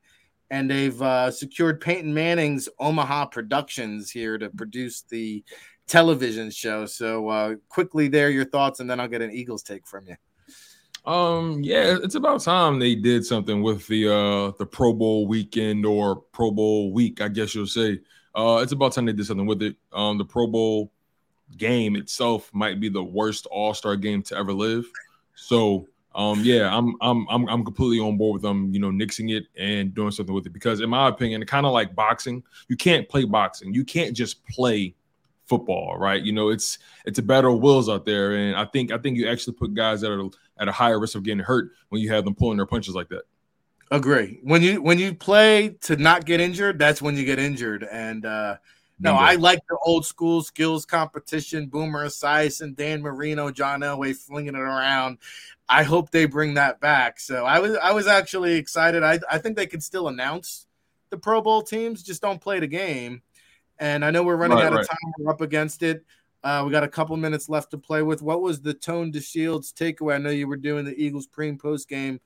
and 0.51 0.69
they've 0.69 1.01
uh, 1.01 1.31
secured 1.31 1.81
Peyton 1.81 2.13
Manning's 2.13 2.69
Omaha 2.79 3.27
Productions 3.27 4.09
here 4.09 4.37
to 4.37 4.49
produce 4.49 5.01
the 5.01 5.43
television 5.87 6.49
show. 6.51 6.85
So 6.85 7.27
uh, 7.29 7.55
quickly, 7.67 8.07
there 8.07 8.29
your 8.29 8.45
thoughts, 8.45 8.79
and 8.79 8.89
then 8.89 8.99
I'll 8.99 9.07
get 9.07 9.21
an 9.21 9.31
Eagles 9.31 9.63
take 9.63 9.85
from 9.85 10.07
you. 10.07 10.15
Um, 11.11 11.63
yeah, 11.63 11.97
it's 12.03 12.15
about 12.15 12.41
time 12.41 12.77
they 12.77 12.93
did 12.95 13.25
something 13.25 13.63
with 13.63 13.87
the 13.87 14.13
uh 14.13 14.51
the 14.59 14.65
Pro 14.65 14.93
Bowl 14.93 15.27
weekend 15.27 15.85
or 15.85 16.17
Pro 16.17 16.51
Bowl 16.51 16.91
week, 16.91 17.21
I 17.21 17.29
guess 17.29 17.55
you'll 17.55 17.67
say. 17.67 18.01
Uh, 18.35 18.59
it's 18.61 18.73
about 18.73 18.93
time 18.93 19.05
they 19.05 19.13
did 19.13 19.25
something 19.25 19.47
with 19.47 19.61
it. 19.63 19.75
Um, 19.91 20.17
the 20.17 20.25
Pro 20.25 20.45
Bowl 20.45 20.91
game 21.57 21.95
itself 21.95 22.51
might 22.53 22.79
be 22.79 22.89
the 22.89 23.03
worst 23.03 23.47
All 23.47 23.73
Star 23.73 23.95
game 23.95 24.21
to 24.23 24.37
ever 24.37 24.53
live. 24.53 24.85
So 25.35 25.87
um, 26.15 26.41
yeah, 26.43 26.75
I'm 26.75 26.95
I'm 27.01 27.27
I'm 27.29 27.47
I'm 27.47 27.63
completely 27.63 27.99
on 27.99 28.17
board 28.17 28.33
with 28.33 28.41
them, 28.41 28.73
you 28.73 28.79
know, 28.79 28.89
nixing 28.89 29.31
it 29.35 29.45
and 29.57 29.93
doing 29.93 30.11
something 30.11 30.33
with 30.33 30.45
it 30.45 30.53
because, 30.53 30.81
in 30.81 30.89
my 30.89 31.07
opinion, 31.07 31.45
kind 31.45 31.65
of 31.65 31.71
like 31.71 31.93
boxing, 31.93 32.43
you 32.67 32.75
can't 32.75 33.07
play 33.07 33.25
boxing. 33.25 33.73
You 33.73 33.83
can't 33.83 34.15
just 34.15 34.45
play 34.47 34.95
football, 35.45 35.97
right? 35.97 36.21
You 36.21 36.31
know, 36.31 36.49
it's 36.49 36.79
it's 37.05 37.19
a 37.19 37.23
battle 37.23 37.55
of 37.55 37.61
wills 37.61 37.89
out 37.89 38.05
there, 38.05 38.35
and 38.35 38.55
I 38.55 38.65
think 38.65 38.91
I 38.91 38.97
think 38.97 39.17
you 39.17 39.27
actually 39.27 39.53
put 39.53 39.73
guys 39.75 40.01
that 40.01 40.11
are 40.11 40.29
at 40.59 40.67
a 40.67 40.71
higher 40.71 40.99
risk 40.99 41.15
of 41.15 41.23
getting 41.23 41.39
hurt 41.39 41.71
when 41.89 42.01
you 42.01 42.11
have 42.11 42.25
them 42.25 42.35
pulling 42.35 42.57
their 42.57 42.65
punches 42.65 42.95
like 42.95 43.09
that. 43.09 43.23
Agree. 43.91 44.39
When 44.43 44.61
you 44.61 44.81
when 44.81 44.97
you 44.97 45.13
play 45.13 45.69
to 45.81 45.95
not 45.95 46.25
get 46.25 46.41
injured, 46.41 46.79
that's 46.79 47.01
when 47.01 47.17
you 47.17 47.25
get 47.25 47.39
injured, 47.39 47.83
and 47.83 48.25
uh 48.25 48.57
no, 48.99 49.13
I 49.13 49.35
like 49.35 49.59
the 49.69 49.77
old 49.85 50.05
school 50.05 50.43
skills 50.43 50.85
competition. 50.85 51.67
Boomer 51.67 52.05
Esiason, 52.05 52.75
Dan 52.75 53.01
Marino, 53.01 53.49
John 53.51 53.81
Elway 53.81 54.15
flinging 54.15 54.55
it 54.55 54.59
around. 54.59 55.19
I 55.69 55.83
hope 55.83 56.09
they 56.09 56.25
bring 56.25 56.55
that 56.55 56.79
back. 56.79 57.19
So 57.19 57.45
I 57.45 57.59
was 57.59 57.77
I 57.77 57.91
was 57.91 58.07
actually 58.07 58.55
excited. 58.55 59.03
I, 59.03 59.19
I 59.29 59.37
think 59.37 59.55
they 59.55 59.67
can 59.67 59.81
still 59.81 60.07
announce 60.07 60.67
the 61.09 61.17
Pro 61.17 61.41
Bowl 61.41 61.61
teams, 61.61 62.03
just 62.03 62.21
don't 62.21 62.41
play 62.41 62.59
the 62.59 62.67
game. 62.67 63.21
And 63.79 64.03
I 64.03 64.11
know 64.11 64.23
we're 64.23 64.35
running 64.35 64.57
right, 64.57 64.65
out 64.65 64.79
of 64.79 64.87
time. 64.87 65.13
We're 65.19 65.31
up 65.31 65.41
against 65.41 65.83
it. 65.83 66.05
Uh, 66.43 66.63
we 66.65 66.71
got 66.71 66.83
a 66.83 66.87
couple 66.87 67.15
minutes 67.17 67.49
left 67.49 67.71
to 67.71 67.77
play 67.77 68.01
with. 68.01 68.21
What 68.21 68.41
was 68.41 68.61
the 68.61 68.73
Tone 68.73 69.11
DeShields 69.11 69.73
takeaway? 69.73 70.15
I 70.15 70.17
know 70.17 70.29
you 70.29 70.47
were 70.47 70.57
doing 70.57 70.85
the 70.85 71.01
Eagles 71.01 71.27
pre 71.27 71.49
and 71.49 71.59
post 71.59 71.87
game 71.89 72.19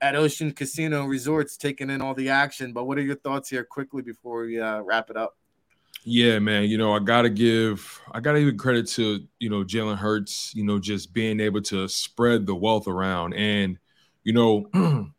at 0.00 0.16
Ocean 0.16 0.52
Casino 0.52 1.04
Resorts, 1.04 1.56
taking 1.56 1.90
in 1.90 2.00
all 2.00 2.14
the 2.14 2.30
action. 2.30 2.72
But 2.72 2.84
what 2.84 2.98
are 2.98 3.02
your 3.02 3.16
thoughts 3.16 3.48
here 3.48 3.64
quickly 3.64 4.02
before 4.02 4.42
we 4.42 4.60
uh, 4.60 4.80
wrap 4.80 5.10
it 5.10 5.16
up? 5.16 5.36
Yeah, 6.04 6.38
man. 6.38 6.64
You 6.64 6.78
know, 6.78 6.94
I 6.94 6.98
gotta 6.98 7.28
give 7.28 8.00
I 8.12 8.20
gotta 8.20 8.40
give 8.40 8.56
credit 8.56 8.86
to 8.88 9.20
you 9.38 9.50
know 9.50 9.64
Jalen 9.64 9.98
Hurts. 9.98 10.54
You 10.54 10.64
know, 10.64 10.78
just 10.78 11.12
being 11.12 11.40
able 11.40 11.60
to 11.62 11.88
spread 11.88 12.46
the 12.46 12.54
wealth 12.54 12.88
around, 12.88 13.34
and 13.34 13.78
you 14.24 14.32
know, 14.32 14.66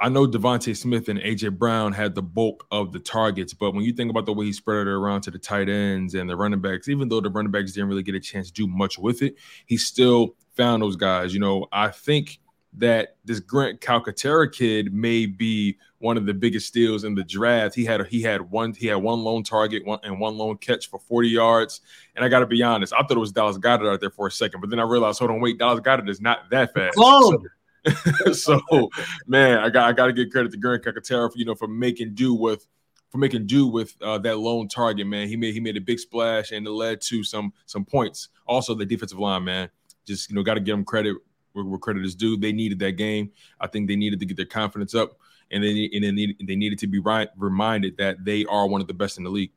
I 0.00 0.08
know 0.08 0.26
DeVonta 0.26 0.76
Smith 0.76 1.08
and 1.08 1.18
AJ 1.20 1.56
Brown 1.58 1.92
had 1.92 2.14
the 2.14 2.22
bulk 2.22 2.66
of 2.70 2.92
the 2.92 2.98
targets, 2.98 3.54
but 3.54 3.72
when 3.72 3.84
you 3.84 3.92
think 3.92 4.10
about 4.10 4.26
the 4.26 4.32
way 4.34 4.46
he 4.46 4.52
spread 4.52 4.86
it 4.86 4.90
around 4.90 5.22
to 5.22 5.30
the 5.30 5.38
tight 5.38 5.68
ends 5.68 6.14
and 6.14 6.28
the 6.28 6.36
running 6.36 6.60
backs, 6.60 6.88
even 6.88 7.08
though 7.08 7.20
the 7.20 7.30
running 7.30 7.52
backs 7.52 7.72
didn't 7.72 7.88
really 7.88 8.02
get 8.02 8.14
a 8.14 8.20
chance 8.20 8.48
to 8.48 8.52
do 8.52 8.66
much 8.66 8.98
with 8.98 9.22
it, 9.22 9.36
he 9.66 9.76
still 9.76 10.34
found 10.56 10.82
those 10.82 10.96
guys. 10.96 11.32
You 11.32 11.40
know, 11.40 11.66
I 11.72 11.88
think 11.88 12.38
that 12.74 13.16
this 13.24 13.40
Grant 13.40 13.80
Calcaterra 13.80 14.50
kid 14.50 14.92
may 14.94 15.26
be 15.26 15.76
one 15.98 16.16
of 16.16 16.24
the 16.24 16.32
biggest 16.32 16.66
steals 16.66 17.04
in 17.04 17.14
the 17.14 17.22
draft. 17.22 17.74
He 17.74 17.84
had 17.84 18.00
a, 18.00 18.04
he 18.04 18.22
had 18.22 18.40
one 18.50 18.72
he 18.72 18.86
had 18.86 18.96
one 18.96 19.20
lone 19.20 19.42
target 19.42 19.84
one, 19.84 19.98
and 20.02 20.18
one 20.18 20.38
lone 20.38 20.56
catch 20.56 20.88
for 20.88 20.98
40 20.98 21.28
yards. 21.28 21.80
And 22.16 22.24
I 22.24 22.28
got 22.28 22.40
to 22.40 22.46
be 22.46 22.62
honest, 22.62 22.92
I 22.92 23.02
thought 23.02 23.12
it 23.12 23.20
was 23.20 23.32
Dallas 23.32 23.58
Goedert 23.58 23.92
out 23.92 24.00
there 24.00 24.10
for 24.10 24.26
a 24.26 24.30
second, 24.30 24.60
but 24.60 24.70
then 24.70 24.80
I 24.80 24.84
realized, 24.84 25.18
hold 25.18 25.30
on, 25.30 25.40
wait, 25.40 25.58
Dallas 25.58 25.80
Goedert 25.80 26.08
is 26.08 26.20
not 26.20 26.48
that 26.50 26.72
fast. 26.72 26.96
So, 26.96 28.32
so, 28.32 28.90
man, 29.26 29.58
I 29.58 29.68
got 29.68 29.88
I 29.88 29.92
got 29.92 30.06
to 30.06 30.12
give 30.12 30.30
credit 30.30 30.52
to 30.52 30.58
Grant 30.58 30.84
Calcaterra 30.84 31.30
for 31.30 31.38
you 31.38 31.44
know 31.44 31.54
for 31.54 31.68
making 31.68 32.14
do 32.14 32.32
with 32.32 32.66
for 33.10 33.18
making 33.18 33.46
do 33.46 33.66
with 33.66 33.94
uh, 34.00 34.18
that 34.18 34.38
lone 34.38 34.68
target. 34.68 35.06
Man, 35.06 35.28
he 35.28 35.36
made 35.36 35.52
he 35.52 35.60
made 35.60 35.76
a 35.76 35.80
big 35.80 35.98
splash 35.98 36.52
and 36.52 36.66
it 36.66 36.70
led 36.70 37.02
to 37.02 37.22
some 37.22 37.52
some 37.66 37.84
points. 37.84 38.28
Also, 38.46 38.74
the 38.74 38.86
defensive 38.86 39.18
line, 39.18 39.44
man, 39.44 39.68
just 40.06 40.30
you 40.30 40.36
know 40.36 40.42
got 40.42 40.54
to 40.54 40.60
give 40.60 40.76
him 40.76 40.84
credit 40.84 41.16
where, 41.52 41.64
where 41.64 41.78
credit 41.78 42.04
is 42.04 42.14
due. 42.14 42.36
They 42.36 42.52
needed 42.52 42.78
that 42.80 42.92
game. 42.92 43.30
I 43.60 43.66
think 43.66 43.88
they 43.88 43.96
needed 43.96 44.20
to 44.20 44.26
get 44.26 44.36
their 44.36 44.46
confidence 44.46 44.94
up, 44.94 45.18
and 45.50 45.62
they 45.62 45.90
and 45.92 46.04
they 46.04 46.10
needed, 46.10 46.36
they 46.46 46.56
needed 46.56 46.78
to 46.80 46.86
be 46.86 46.98
right, 46.98 47.28
reminded 47.36 47.96
that 47.98 48.24
they 48.24 48.44
are 48.46 48.66
one 48.66 48.80
of 48.80 48.86
the 48.86 48.94
best 48.94 49.18
in 49.18 49.24
the 49.24 49.30
league. 49.30 49.52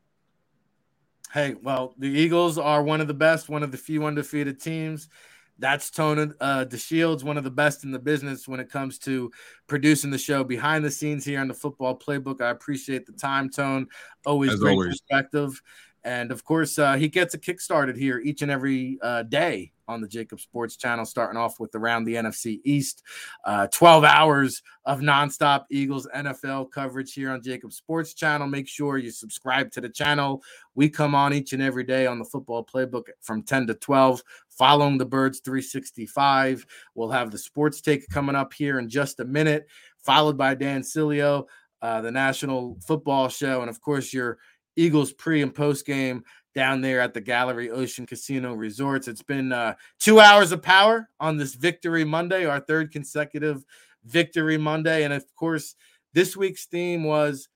Hey, 1.34 1.56
well, 1.62 1.94
the 1.98 2.08
Eagles 2.08 2.58
are 2.58 2.82
one 2.82 3.02
of 3.02 3.08
the 3.08 3.14
best, 3.14 3.50
one 3.50 3.64
of 3.64 3.72
the 3.72 3.78
few 3.78 4.06
undefeated 4.06 4.62
teams. 4.62 5.10
That's 5.58 5.90
Tony 5.90 6.32
uh, 6.42 6.66
DeShields, 6.66 7.24
one 7.24 7.38
of 7.38 7.44
the 7.44 7.52
best 7.52 7.86
in 7.86 7.92
the 7.92 8.00
business 8.00 8.48
when 8.48 8.60
it 8.60 8.70
comes 8.70 8.98
to 9.00 9.32
producing 9.68 10.12
the 10.12 10.18
show 10.18 10.44
behind 10.44 10.84
the 10.84 10.92
scenes 10.92 11.24
here 11.24 11.40
on 11.40 11.48
the 11.48 11.54
Football 11.54 11.98
Playbook. 11.98 12.42
I 12.42 12.50
appreciate 12.50 13.06
the 13.06 13.14
time, 13.14 13.50
Tone. 13.50 13.88
Always 14.26 14.54
As 14.54 14.60
great 14.60 14.72
always. 14.72 15.00
perspective. 15.00 15.62
And 16.06 16.32
of 16.32 16.44
course, 16.44 16.78
uh, 16.78 16.94
he 16.94 17.10
gets 17.10 17.34
a 17.34 17.38
kick 17.40 17.60
started 17.60 17.98
here 17.98 18.20
each 18.20 18.44
and 18.44 18.52
every 18.52 19.00
uh, 19.02 19.24
day 19.24 19.72
on 19.88 20.02
the 20.02 20.08
JAKIB 20.08 20.40
Sports 20.40 20.78
channel, 20.78 21.04
starting 21.04 21.36
off 21.36 21.60
with 21.60 21.74
around 21.74 22.04
the 22.04 22.14
NFC 22.14 22.60
East. 22.64 23.02
Uh, 23.44 23.66
12 23.74 24.04
hours 24.04 24.62
of 24.86 25.00
nonstop 25.00 25.66
Eagles 25.72 26.08
NFL 26.16 26.70
coverage 26.70 27.14
here 27.14 27.32
on 27.32 27.42
JAKIB 27.42 27.74
Sports 27.74 28.14
channel. 28.14 28.48
Make 28.48 28.68
sure 28.68 29.00
you 29.00 29.10
subscribe 29.10 29.72
to 29.72 29.82
the 29.82 29.90
channel. 29.90 30.44
We 30.76 30.90
come 30.90 31.16
on 31.16 31.34
each 31.34 31.54
and 31.54 31.62
every 31.62 31.84
day 31.84 32.06
on 32.06 32.20
the 32.20 32.26
football 32.26 32.64
playbook 32.64 33.08
from 33.22 33.42
10 33.42 33.66
to 33.68 33.74
12, 33.74 34.22
following 34.50 35.00
the 35.00 35.06
Birds 35.06 35.40
365. 35.40 36.68
We'll 36.94 37.10
have 37.10 37.32
the 37.32 37.40
sports 37.40 37.82
take 37.82 38.08
coming 38.10 38.36
up 38.36 38.54
here 38.54 38.78
in 38.78 38.90
just 38.90 39.20
a 39.22 39.26
minute, 39.26 39.66
followed 39.98 40.38
by 40.38 40.54
Dan 40.54 40.84
Sileo, 40.84 41.46
uh, 41.82 42.02
the 42.02 42.12
National 42.12 42.78
Football 42.86 43.30
Show, 43.30 43.62
and 43.62 43.70
of 43.70 43.82
course, 43.82 44.14
your 44.14 44.38
Eagles 44.76 45.14
pre 45.14 45.42
and 45.42 45.54
post 45.54 45.86
game 45.86 46.24
down 46.54 46.82
there 46.82 47.02
at 47.02 47.14
the 47.14 47.22
Gallery 47.22 47.70
Ocean 47.70 48.06
Casino 48.06 48.54
Resorts. 48.54 49.08
It's 49.08 49.22
been 49.22 49.52
uh, 49.52 49.76
two 50.00 50.20
hours 50.20 50.52
of 50.52 50.62
power 50.62 51.10
on 51.20 51.38
this 51.38 51.54
Victory 51.54 52.06
Monday, 52.06 52.46
our 52.46 52.62
third 52.62 52.92
consecutive 52.92 53.66
Victory 54.06 54.58
Monday. 54.58 55.04
And 55.04 55.14
of 55.14 55.24
course, 55.36 55.76
this 56.14 56.38
week's 56.38 56.66
theme 56.66 57.04
was 57.04 57.50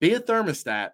be 0.00 0.14
a 0.14 0.20
thermostat, 0.20 0.90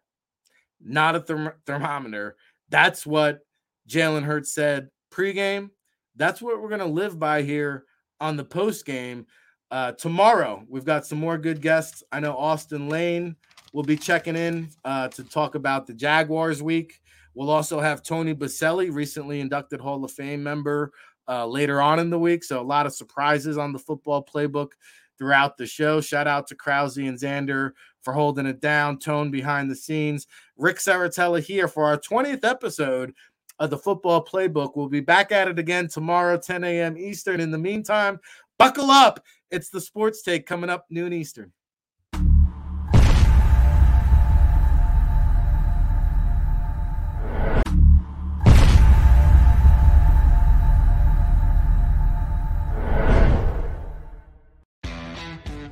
not 0.81 1.17
a 1.17 1.21
therm- 1.21 1.55
thermometer. 1.65 2.37
That's 2.69 3.07
what 3.07 3.41
Jalen 3.89 4.25
Hurts 4.25 4.53
said 4.53 4.91
pregame. 5.11 5.71
That's 6.17 6.43
what 6.43 6.61
we're 6.61 6.69
going 6.69 6.81
to 6.81 6.87
live 6.87 7.19
by 7.19 7.43
here 7.43 7.85
on 8.21 8.37
the 8.37 8.45
post 8.45 8.85
game. 8.85 9.27
Uh, 9.71 9.93
tomorrow, 9.93 10.65
we've 10.69 10.85
got 10.85 11.07
some 11.07 11.19
more 11.19 11.39
good 11.39 11.61
guests. 11.61 12.03
I 12.13 12.21
know 12.21 12.37
Austin 12.37 12.89
Lane 12.89 13.37
will 13.73 13.83
be 13.83 13.97
checking 13.97 14.37
in 14.37 14.69
uh, 14.85 15.09
to 15.09 15.25
talk 15.25 15.55
about 15.55 15.87
the 15.87 15.95
Jaguars 15.95 16.63
week. 16.63 17.01
We'll 17.35 17.51
also 17.51 17.81
have 17.81 18.03
Tony 18.03 18.35
Boselli, 18.35 18.93
recently 18.93 19.41
inducted 19.41 19.81
Hall 19.81 20.05
of 20.05 20.11
Fame 20.11 20.43
member, 20.43 20.93
uh, 21.29 21.47
later 21.47 21.81
on 21.81 21.99
in 21.99 22.11
the 22.11 22.19
week. 22.19 22.45
So 22.45 22.61
a 22.61 22.63
lot 22.63 22.87
of 22.87 22.95
surprises 22.95 23.59
on 23.59 23.73
the 23.73 23.79
football 23.79 24.25
playbook 24.25 24.73
throughout 25.19 25.57
the 25.57 25.67
show. 25.67 26.01
Shout 26.01 26.27
out 26.27 26.47
to 26.49 26.55
Krause 26.55 26.97
and 26.97 27.19
Xander 27.19 27.73
for 28.03 28.13
holding 28.13 28.47
it 28.47 28.61
down, 28.61 28.99
tone 28.99 29.31
behind 29.31 29.71
the 29.71 29.77
scenes. 29.77 30.27
Ric 30.57 30.77
Serritella 30.77 31.43
here 31.43 31.69
for 31.69 31.85
our 31.85 31.99
20th 31.99 32.45
episode 32.45 33.13
of 33.59 33.71
the 33.71 33.79
football 33.79 34.25
playbook. 34.25 34.77
We'll 34.77 34.89
be 34.89 35.01
back 35.01 35.33
at 35.33 35.49
it 35.49 35.59
again 35.59 35.89
tomorrow, 35.89 36.39
10 36.39 36.65
a.m. 36.65 36.97
Eastern. 36.97 37.41
In 37.41 37.51
the 37.51 37.59
meantime, 37.59 38.21
buckle 38.59 38.91
up. 38.91 39.25
It's 39.51 39.71
the 39.71 39.81
sports 39.81 40.23
take 40.23 40.47
coming 40.47 40.71
up 40.71 40.87
noon 40.91 41.13
Eastern. 41.13 41.53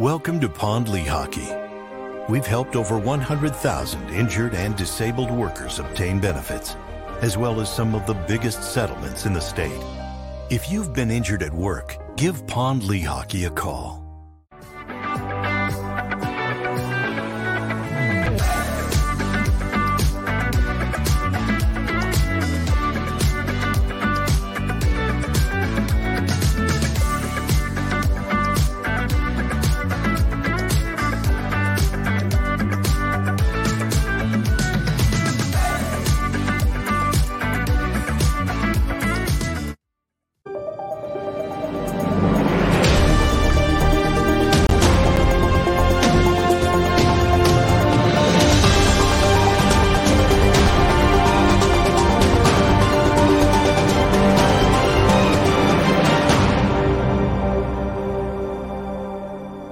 Welcome 0.00 0.40
to 0.40 0.48
Pond 0.48 0.86
Lehocky. 0.86 2.26
We've 2.26 2.46
helped 2.46 2.74
over 2.74 2.98
100,000 2.98 4.08
injured 4.08 4.54
and 4.54 4.74
disabled 4.74 5.30
workers 5.30 5.78
obtain 5.78 6.20
benefits, 6.20 6.74
as 7.20 7.36
well 7.36 7.60
as 7.60 7.70
some 7.70 7.94
of 7.94 8.06
the 8.06 8.14
biggest 8.14 8.72
settlements 8.72 9.26
in 9.26 9.34
the 9.34 9.42
state. 9.42 9.84
If 10.48 10.70
you've 10.70 10.94
been 10.94 11.10
injured 11.10 11.42
at 11.42 11.52
work, 11.52 11.98
give 12.16 12.46
Pond 12.46 12.80
Lehocky 12.80 13.46
a 13.46 13.50
call. 13.50 13.99